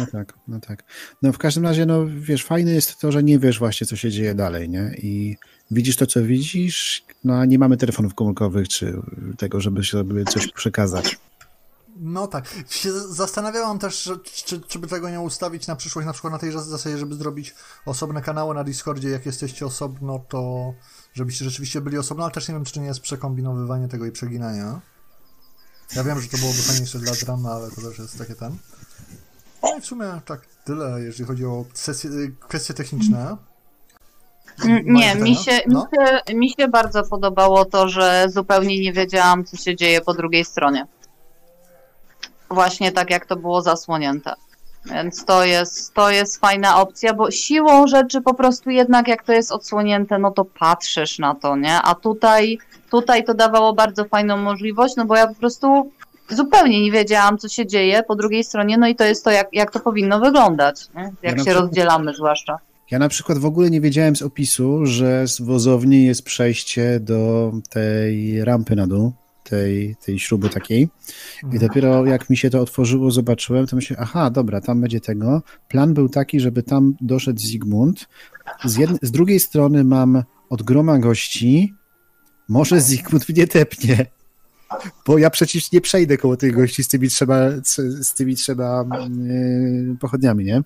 No 0.00 0.06
tak, 0.12 0.32
no 0.48 0.60
tak. 0.60 0.84
No 1.22 1.32
w 1.32 1.38
każdym 1.38 1.64
razie, 1.64 1.86
no 1.86 2.04
wiesz, 2.20 2.44
fajne 2.44 2.70
jest 2.70 3.00
to, 3.00 3.12
że 3.12 3.22
nie 3.22 3.38
wiesz 3.38 3.58
właśnie, 3.58 3.86
co 3.86 3.96
się 3.96 4.10
dzieje 4.10 4.34
dalej, 4.34 4.68
nie? 4.68 4.94
I 5.02 5.36
widzisz 5.70 5.96
to, 5.96 6.06
co 6.06 6.22
widzisz, 6.22 7.04
no 7.24 7.34
a 7.34 7.44
nie 7.44 7.58
mamy 7.58 7.76
telefonów 7.76 8.14
komórkowych, 8.14 8.68
czy 8.68 9.02
tego, 9.38 9.60
żeby 9.60 9.84
sobie 9.84 10.24
coś 10.24 10.52
przekazać. 10.52 11.18
No 12.04 12.26
tak. 12.26 12.44
Się 12.68 12.92
zastanawiałam 12.92 13.78
też, 13.78 14.10
czy, 14.24 14.60
czy 14.60 14.78
by 14.78 14.86
tego 14.86 15.10
nie 15.10 15.20
ustawić 15.20 15.66
na 15.66 15.76
przyszłość, 15.76 16.06
na 16.06 16.12
przykład 16.12 16.32
na 16.32 16.38
tej 16.38 16.52
zasadzie, 16.52 16.98
żeby 16.98 17.14
zrobić 17.14 17.54
osobne 17.86 18.22
kanały 18.22 18.54
na 18.54 18.64
Discordzie, 18.64 19.08
jak 19.10 19.26
jesteście 19.26 19.66
osobno, 19.66 20.18
to 20.28 20.72
żebyście 21.14 21.44
rzeczywiście 21.44 21.80
byli 21.80 21.98
osobno, 21.98 22.24
ale 22.24 22.32
też 22.32 22.48
nie 22.48 22.54
wiem, 22.54 22.64
czy 22.64 22.80
nie 22.80 22.86
jest 22.86 23.00
przekombinowywanie 23.00 23.88
tego 23.88 24.06
i 24.06 24.12
przeginania. 24.12 24.80
Ja 25.96 26.04
wiem, 26.04 26.20
że 26.20 26.28
to 26.28 26.36
byłoby 26.38 26.58
fajniejsze 26.58 26.98
dla 26.98 27.12
drama, 27.12 27.52
ale 27.52 27.70
to 27.70 27.80
też 27.80 27.98
jest 27.98 28.18
takie 28.18 28.34
ten. 28.34 28.56
No 29.62 29.76
i 29.76 29.80
w 29.80 29.86
sumie 29.86 30.20
tak 30.24 30.46
tyle, 30.64 31.00
jeżeli 31.00 31.24
chodzi 31.24 31.46
o 31.46 31.64
sesje, 31.74 32.10
kwestie 32.40 32.74
techniczne. 32.74 33.36
Mm, 34.64 34.84
Nie, 34.84 35.14
mi 35.14 35.36
się, 35.36 35.60
No. 35.66 35.88
mi, 35.92 35.98
się, 35.98 36.34
mi 36.34 36.50
się 36.50 36.68
bardzo 36.68 37.02
podobało 37.04 37.64
to, 37.64 37.88
że 37.88 38.26
zupełnie 38.28 38.80
nie 38.80 38.92
wiedziałam, 38.92 39.44
co 39.44 39.56
się 39.56 39.76
dzieje 39.76 40.00
po 40.00 40.14
drugiej 40.14 40.44
stronie. 40.44 40.86
Właśnie 42.52 42.92
tak, 42.92 43.10
jak 43.10 43.26
to 43.26 43.36
było 43.36 43.62
zasłonięte. 43.62 44.32
Więc 44.86 45.24
to 45.24 45.44
jest, 45.44 45.94
to 45.94 46.10
jest 46.10 46.36
fajna 46.40 46.80
opcja, 46.80 47.14
bo 47.14 47.30
siłą 47.30 47.86
rzeczy 47.86 48.20
po 48.20 48.34
prostu 48.34 48.70
jednak 48.70 49.08
jak 49.08 49.22
to 49.22 49.32
jest 49.32 49.52
odsłonięte, 49.52 50.18
no 50.18 50.30
to 50.30 50.44
patrzysz 50.44 51.18
na 51.18 51.34
to, 51.34 51.56
nie? 51.56 51.82
A 51.82 51.94
tutaj, 51.94 52.58
tutaj 52.90 53.24
to 53.24 53.34
dawało 53.34 53.72
bardzo 53.72 54.04
fajną 54.04 54.36
możliwość, 54.36 54.96
no 54.96 55.04
bo 55.04 55.16
ja 55.16 55.26
po 55.26 55.34
prostu 55.34 55.90
zupełnie 56.30 56.82
nie 56.82 56.92
wiedziałam, 56.92 57.38
co 57.38 57.48
się 57.48 57.66
dzieje 57.66 58.02
po 58.02 58.16
drugiej 58.16 58.44
stronie, 58.44 58.78
no 58.78 58.88
i 58.88 58.94
to 58.96 59.04
jest 59.04 59.24
to, 59.24 59.30
jak, 59.30 59.48
jak 59.52 59.70
to 59.70 59.80
powinno 59.80 60.20
wyglądać, 60.20 60.80
nie? 60.96 61.02
jak 61.02 61.12
Ja 61.22 61.30
się 61.30 61.36
przykład- 61.36 61.56
rozdzielamy 61.56 62.14
zwłaszcza. 62.14 62.58
Ja 62.90 62.98
na 62.98 63.08
przykład 63.08 63.38
w 63.38 63.46
ogóle 63.46 63.70
nie 63.70 63.80
wiedziałem 63.80 64.16
z 64.16 64.22
opisu, 64.22 64.86
że 64.86 65.28
z 65.28 65.40
wozowni 65.40 66.04
jest 66.04 66.22
przejście 66.24 67.00
do 67.00 67.52
tej 67.70 68.44
rampy 68.44 68.76
na 68.76 68.86
dół, 68.86 69.12
tej, 69.52 69.96
tej 69.96 70.18
śruby 70.18 70.48
takiej. 70.48 70.88
I 71.52 71.58
dopiero 71.58 72.06
jak 72.06 72.30
mi 72.30 72.36
się 72.36 72.50
to 72.50 72.60
otworzyło, 72.60 73.10
zobaczyłem, 73.10 73.66
to 73.66 73.76
myślę, 73.76 73.96
aha, 74.00 74.30
dobra, 74.30 74.60
tam 74.60 74.80
będzie 74.80 75.00
tego. 75.00 75.42
Plan 75.68 75.94
był 75.94 76.08
taki, 76.08 76.40
żeby 76.40 76.62
tam 76.62 76.94
doszedł 77.00 77.40
Zygmunt. 77.40 78.08
Z, 78.64 78.76
jednej, 78.76 78.98
z 79.02 79.10
drugiej 79.10 79.40
strony 79.40 79.84
mam 79.84 80.22
od 80.50 80.62
groma 80.62 80.98
gości, 80.98 81.74
może 82.48 82.80
Zygmunt 82.80 83.28
mnie 83.28 83.46
tepnie. 83.46 84.06
Bo 85.06 85.18
ja 85.18 85.30
przecież 85.30 85.72
nie 85.72 85.80
przejdę 85.80 86.18
koło 86.18 86.36
tych 86.36 86.54
gości 86.54 86.84
z 86.84 86.88
tymi 86.88 87.08
trzema, 87.08 87.36
z, 88.00 88.14
tymi 88.14 88.36
trzema 88.36 88.84
yy, 89.24 89.96
pochodniami, 90.00 90.44
nie? 90.44 90.62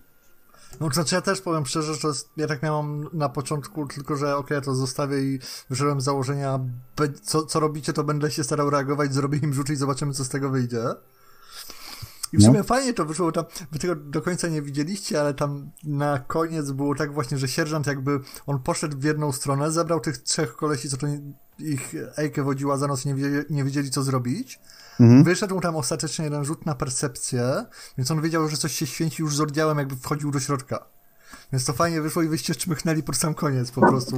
No 0.81 0.91
znaczy 0.91 1.15
ja 1.15 1.21
też 1.21 1.41
powiem 1.41 1.67
szczerze, 1.67 1.95
że 1.95 2.09
ja 2.37 2.47
tak 2.47 2.63
miałam 2.63 3.09
na 3.13 3.29
początku, 3.29 3.87
tylko 3.87 4.17
że 4.17 4.37
okej, 4.37 4.55
ja 4.55 4.61
to 4.61 4.75
zostawię 4.75 5.23
i 5.23 5.39
wyszedłem 5.71 6.01
z 6.01 6.05
założenia, 6.05 6.61
co, 7.23 7.47
co 7.47 7.61
robicie, 7.61 7.93
to 7.93 8.05
będę 8.05 8.31
się 8.31 8.45
starał 8.45 8.71
reagować, 8.71 9.15
zrobię 9.15 9.39
im 9.39 9.55
rzut 9.55 9.71
i 9.71 9.77
zobaczymy, 9.77 10.13
co 10.13 10.25
z 10.25 10.29
tego 10.29 10.51
wyjdzie. 10.51 10.83
I 12.33 12.37
w 12.39 12.41
No. 12.41 12.47
sumie 12.47 12.63
fajnie 12.63 12.95
to 12.95 13.05
wyszło, 13.05 13.33
tam, 13.33 13.45
wy 13.73 13.79
tego 13.79 13.97
do 13.97 14.23
końca 14.23 14.49
nie 14.49 14.63
widzieliście, 14.63 15.21
ale 15.21 15.35
tam 15.35 15.71
na 15.85 16.19
koniec 16.19 16.71
było 16.71 16.95
tak 16.95 17.15
właśnie, 17.15 17.39
że 17.39 17.49
sierżant 17.49 17.87
jakby, 17.87 18.21
on 18.47 18.59
poszedł 18.59 18.99
w 18.99 19.05
jedną 19.05 19.33
stronę, 19.33 19.71
zebrał 19.73 20.01
tych 20.01 20.19
trzech 20.19 20.57
kolesi, 20.57 20.89
co 20.89 20.97
to 20.97 21.07
ich 21.59 21.95
Ejkę 22.17 22.43
wodziła 22.43 22.77
za 22.77 22.87
nos 22.87 23.05
i 23.05 23.09
nie, 23.09 23.15
wiedzieli- 23.15 23.45
nie 23.51 23.65
wiedzieli, 23.65 23.91
co 23.91 24.03
zrobić. 24.03 24.61
Mhm. 25.01 25.25
Wyszedł 25.25 25.61
tam 25.61 25.77
ostatecznie 25.77 26.25
jeden 26.25 26.45
rzut 26.45 26.67
na 26.67 26.75
percepcję, 26.75 27.65
więc 27.99 28.11
on 28.11 28.23
wiedział, 28.23 28.49
że 28.49 28.57
coś 28.57 28.73
się 28.73 28.87
święci 28.87 29.23
już 29.23 29.37
z 29.37 29.57
jakby 29.77 29.97
wchodził 29.97 30.31
do 30.31 30.41
środka. 30.41 30.87
Więc 31.53 31.65
to 31.65 31.73
fajnie 31.73 32.03
wyszło 32.03 32.23
i 32.23 32.29
wyście 32.29 32.55
czmychnęli 32.55 33.03
pod 33.03 33.17
sam 33.17 33.35
koniec 33.35 33.71
po 33.71 33.81
prostu. 33.81 34.17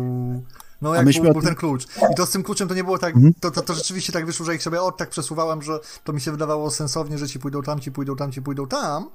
No 0.82 0.94
jak 0.94 1.04
był, 1.04 1.32
był 1.32 1.42
ten 1.42 1.54
klucz. 1.54 1.86
I 2.12 2.14
to 2.16 2.26
z 2.26 2.30
tym 2.30 2.42
kluczem 2.42 2.68
to 2.68 2.74
nie 2.74 2.84
było 2.84 2.98
tak, 2.98 3.14
Mhm. 3.14 3.34
to, 3.40 3.50
to, 3.50 3.62
to 3.62 3.74
rzeczywiście 3.74 4.12
tak 4.12 4.26
wyszło, 4.26 4.46
że 4.46 4.54
ich 4.54 4.62
sobie 4.62 4.82
od 4.82 4.96
tak 4.96 5.10
przesuwałem, 5.10 5.62
że 5.62 5.80
to 6.04 6.12
mi 6.12 6.20
się 6.20 6.30
wydawało 6.30 6.70
sensownie, 6.70 7.18
że 7.18 7.28
ci 7.28 7.38
pójdą 7.38 7.62
tam, 7.62 7.80
ci 7.80 7.92
pójdą 7.92 8.16
tam, 8.16 8.32
ci 8.32 8.42
pójdą 8.42 8.66
tam. 8.66 9.10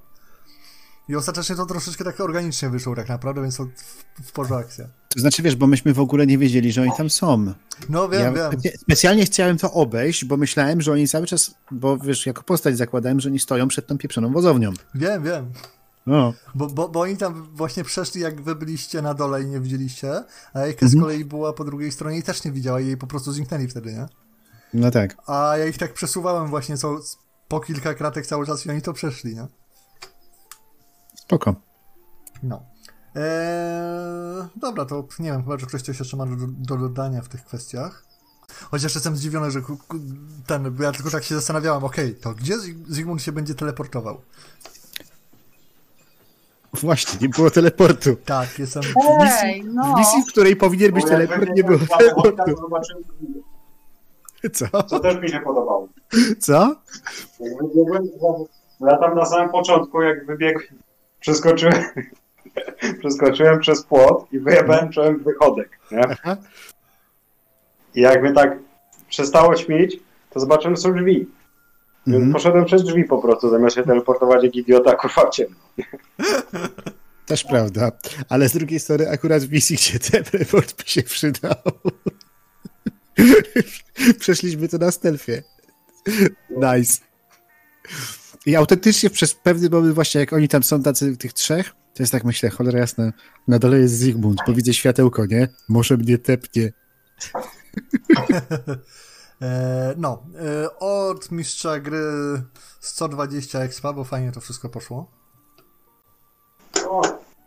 I 1.09 1.15
ostatecznie 1.15 1.55
to 1.55 1.65
troszeczkę 1.65 2.03
tak 2.03 2.19
organicznie 2.19 2.69
wyszło 2.69 2.95
tak 2.95 3.09
naprawdę, 3.09 3.41
więc 3.41 3.57
to 3.57 3.65
w, 3.65 4.27
w 4.27 4.31
porządku 4.31 4.65
akcja. 4.67 4.85
To 5.09 5.19
znaczy, 5.19 5.41
wiesz, 5.43 5.55
bo 5.55 5.67
myśmy 5.67 5.93
w 5.93 5.99
ogóle 5.99 6.27
nie 6.27 6.37
wiedzieli, 6.37 6.71
że 6.71 6.81
oni 6.81 6.91
tam 6.97 7.09
są. 7.09 7.53
No 7.89 8.09
wiem, 8.09 8.35
ja 8.35 8.49
wiem. 8.49 8.61
specjalnie 8.81 9.25
chciałem 9.25 9.57
to 9.57 9.71
obejść, 9.73 10.25
bo 10.25 10.37
myślałem, 10.37 10.81
że 10.81 10.91
oni 10.91 11.07
cały 11.07 11.27
czas, 11.27 11.55
bo 11.71 11.97
wiesz, 11.97 12.25
jako 12.25 12.43
postać 12.43 12.77
zakładałem, 12.77 13.19
że 13.19 13.29
oni 13.29 13.39
stoją 13.39 13.67
przed 13.67 13.87
tą 13.87 13.97
pieprzoną 13.97 14.33
wozownią. 14.33 14.71
Wiem, 14.95 15.23
wiem. 15.23 15.51
No, 16.05 16.33
Bo, 16.55 16.67
bo, 16.67 16.89
bo 16.89 17.01
oni 17.01 17.17
tam 17.17 17.47
właśnie 17.53 17.83
przeszli, 17.83 18.21
jak 18.21 18.41
wy 18.41 18.55
byliście 18.55 19.01
na 19.01 19.13
dole 19.13 19.43
i 19.43 19.45
nie 19.45 19.59
widzieliście, 19.59 20.23
a 20.53 20.59
Ejka 20.59 20.85
Mhm. 20.85 20.89
z 20.91 21.01
kolei 21.03 21.25
była 21.25 21.53
po 21.53 21.63
drugiej 21.63 21.91
stronie 21.91 22.17
i 22.17 22.23
też 22.23 22.43
nie 22.43 22.51
widziała 22.51 22.79
i 22.81 22.85
jej 22.87 22.97
po 22.97 23.07
prostu 23.07 23.31
zniknęli 23.31 23.67
wtedy, 23.67 23.93
nie? 23.93 24.05
no 24.73 24.91
tak. 24.91 25.15
A 25.27 25.57
ja 25.57 25.65
ich 25.65 25.77
tak 25.77 25.93
przesuwałem 25.93 26.47
właśnie 26.47 26.77
co, 26.77 26.99
po 27.47 27.59
kilka 27.59 27.93
kratek 27.93 28.25
cały 28.27 28.45
czas 28.45 28.65
i 28.65 28.69
oni 28.69 28.81
to 28.81 28.93
przeszli, 28.93 29.35
nie? 29.35 29.47
Spoko. 31.23 31.55
No. 32.43 32.63
Eee, 33.15 34.47
dobra, 34.55 34.85
to 34.85 35.07
nie 35.19 35.31
wiem, 35.31 35.43
chyba, 35.43 35.57
że 35.57 35.65
ktoś 35.65 35.81
coś 35.81 35.99
jeszcze 35.99 36.17
ma 36.17 36.25
do, 36.25 36.35
do 36.47 36.77
dodania 36.77 37.21
w 37.21 37.29
tych 37.29 37.45
kwestiach. 37.45 38.03
Chociaż 38.71 38.95
jestem 38.95 39.15
zdziwiony, 39.17 39.51
że 39.51 39.61
ten, 40.47 40.71
bo 40.71 40.83
ja 40.83 40.91
tylko 40.91 41.11
tak 41.11 41.23
się 41.23 41.35
zastanawiałem, 41.35 41.83
okej, 41.83 42.15
to 42.15 42.33
gdzie 42.33 42.57
Zygmunt 42.87 43.21
się 43.21 43.31
będzie 43.31 43.55
teleportował? 43.55 44.21
Właśnie, 46.73 47.19
nie 47.21 47.29
było 47.29 47.51
teleportu. 47.51 48.15
Tak, 48.25 48.59
jestem... 48.59 48.83
Ej, 49.43 49.63
W 49.63 49.73
no. 49.73 49.97
misji, 49.97 50.23
w 50.23 50.31
której 50.31 50.55
powinien 50.55 50.91
być 50.91 51.05
teleport, 51.05 51.49
nie 51.55 51.63
było 51.63 51.79
teleportu. 51.99 52.55
Co? 54.53 54.83
co 54.83 54.99
też 54.99 55.21
mi 55.21 55.29
się 55.29 55.39
podobało. 55.39 55.87
Co? 56.39 56.75
Ja 58.79 58.97
tam 58.97 59.15
na 59.15 59.25
samym 59.25 59.49
początku, 59.49 60.01
jak 60.01 60.25
wybiegłem, 60.25 60.67
przeskoczyłem, 61.23 61.83
przeskoczyłem 62.99 63.59
przez 63.59 63.83
płot 63.83 64.27
i 64.31 64.39
wyjebałem 64.39 64.89
czołem 64.91 65.23
wychodek, 65.23 65.79
nie? 65.91 66.01
I 67.95 68.01
jak 68.01 68.21
mnie 68.21 68.33
tak 68.33 68.57
przestało 69.09 69.57
śmieć, 69.57 69.99
to 70.29 70.39
zobaczyłem, 70.39 70.77
są 70.77 70.93
drzwi. 70.93 71.29
Więc 72.07 72.15
Mhm. 72.15 72.33
poszedłem 72.33 72.65
przez 72.65 72.83
drzwi 72.83 73.03
po 73.03 73.17
prostu, 73.17 73.49
zamiast 73.49 73.75
się 73.75 73.83
teleportować 73.83 74.43
jak 74.43 74.55
idiota, 74.55 74.95
kurwa 74.95 75.29
ciemno. 75.29 75.55
Też 77.25 77.43
prawda. 77.43 77.91
Ale 78.29 78.49
z 78.49 78.53
drugiej 78.53 78.79
strony 78.79 79.09
akurat 79.09 79.43
w 79.43 79.51
misji, 79.51 79.75
gdzie 79.75 79.99
teleport 79.99 80.77
by 80.77 80.89
się 80.89 81.03
przydał. 81.03 81.55
Przeszliśmy 84.19 84.67
to 84.67 84.77
na 84.77 84.91
stealthie. 84.91 85.43
Nice. 86.49 87.01
I 88.45 88.55
autentycznie 88.55 89.09
przez 89.09 89.33
pewny 89.33 89.69
moment 89.69 89.95
właśnie, 89.95 90.21
jak 90.21 90.33
oni 90.33 90.47
tam 90.47 90.63
są 90.63 90.83
tacy 90.83 91.17
tych 91.17 91.33
trzech, 91.33 91.69
to 91.69 92.03
jest 92.03 92.11
tak 92.11 92.23
myślę, 92.23 92.49
cholera 92.49 92.79
jasna, 92.79 93.13
na 93.47 93.59
dole 93.59 93.79
jest 93.79 93.97
Zygmunt, 93.97 94.39
bo 94.47 94.53
widzę 94.53 94.73
światełko, 94.73 95.25
nie? 95.25 95.47
Może 95.69 95.97
mnie 95.97 96.17
tepnie. 96.17 96.71
E, 99.41 99.93
no, 99.97 100.23
e, 100.39 100.79
od 100.79 101.31
mistrza 101.31 101.79
gry 101.79 102.01
120 102.79 103.59
expa, 103.59 103.93
bo 103.93 104.03
fajnie 104.03 104.31
to 104.31 104.41
wszystko 104.41 104.69
poszło. 104.69 105.11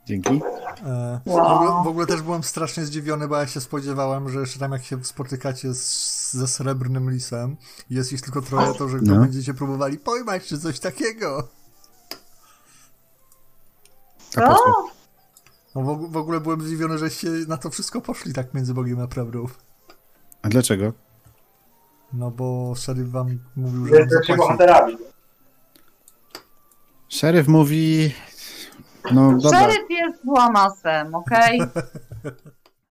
Dzięki. 0.07 0.41
E, 0.87 1.21
Wow. 1.27 1.49
w, 1.49 1.53
ogóle, 1.53 1.71
w 1.85 1.87
ogóle 1.87 2.07
też 2.07 2.23
byłem 2.23 2.43
strasznie 2.43 2.85
zdziwiony, 2.85 3.29
bo 3.29 3.37
ja 3.37 3.47
się 3.47 3.61
spodziewałem, 3.61 4.29
że 4.31 4.41
jeszcze 4.41 4.59
tam 4.59 4.73
jak 4.73 4.85
się 4.85 5.05
spotykacie 5.05 5.75
z, 5.75 6.33
ze 6.33 6.47
srebrnym 6.49 7.11
lisem, 7.11 7.57
jest 7.91 8.13
ich 8.13 8.21
tylko 8.21 8.43
troje, 8.43 8.75
to 8.75 8.89
że 8.89 8.99
No. 9.03 9.21
będziecie 9.21 9.55
próbowali 9.55 9.99
pojmać, 9.99 10.47
czy 10.47 10.59
coś 10.59 10.81
takiego. 10.81 11.49
Co? 14.31 14.41
No 15.75 15.83
w, 15.83 16.13
w 16.13 16.17
ogóle 16.17 16.41
byłem 16.41 16.61
zdziwiony, 16.61 16.99
żeście 16.99 17.29
na 17.49 17.57
to 17.57 17.71
wszystko 17.71 18.01
poszli 18.01 18.33
tak 18.33 18.55
między 18.55 18.75
Bogiem 18.75 19.01
a 19.01 19.07
prawdą. 19.07 19.47
A 20.43 20.49
dlaczego? 20.49 20.93
No 22.13 22.31
bo 22.31 22.75
szeryf 22.77 23.09
wam 23.11 23.39
mówił, 23.57 23.87
że 23.87 23.97
Jesteście 24.01 24.37
bohaterami. 24.37 24.97
Szeryf 27.09 27.49
mówi... 27.49 28.15
No 29.13 29.33
dobra, 29.33 29.61
Szeryf 29.61 29.91
jest 29.91 30.25
włamasem, 30.25 31.15
okej? 31.15 31.61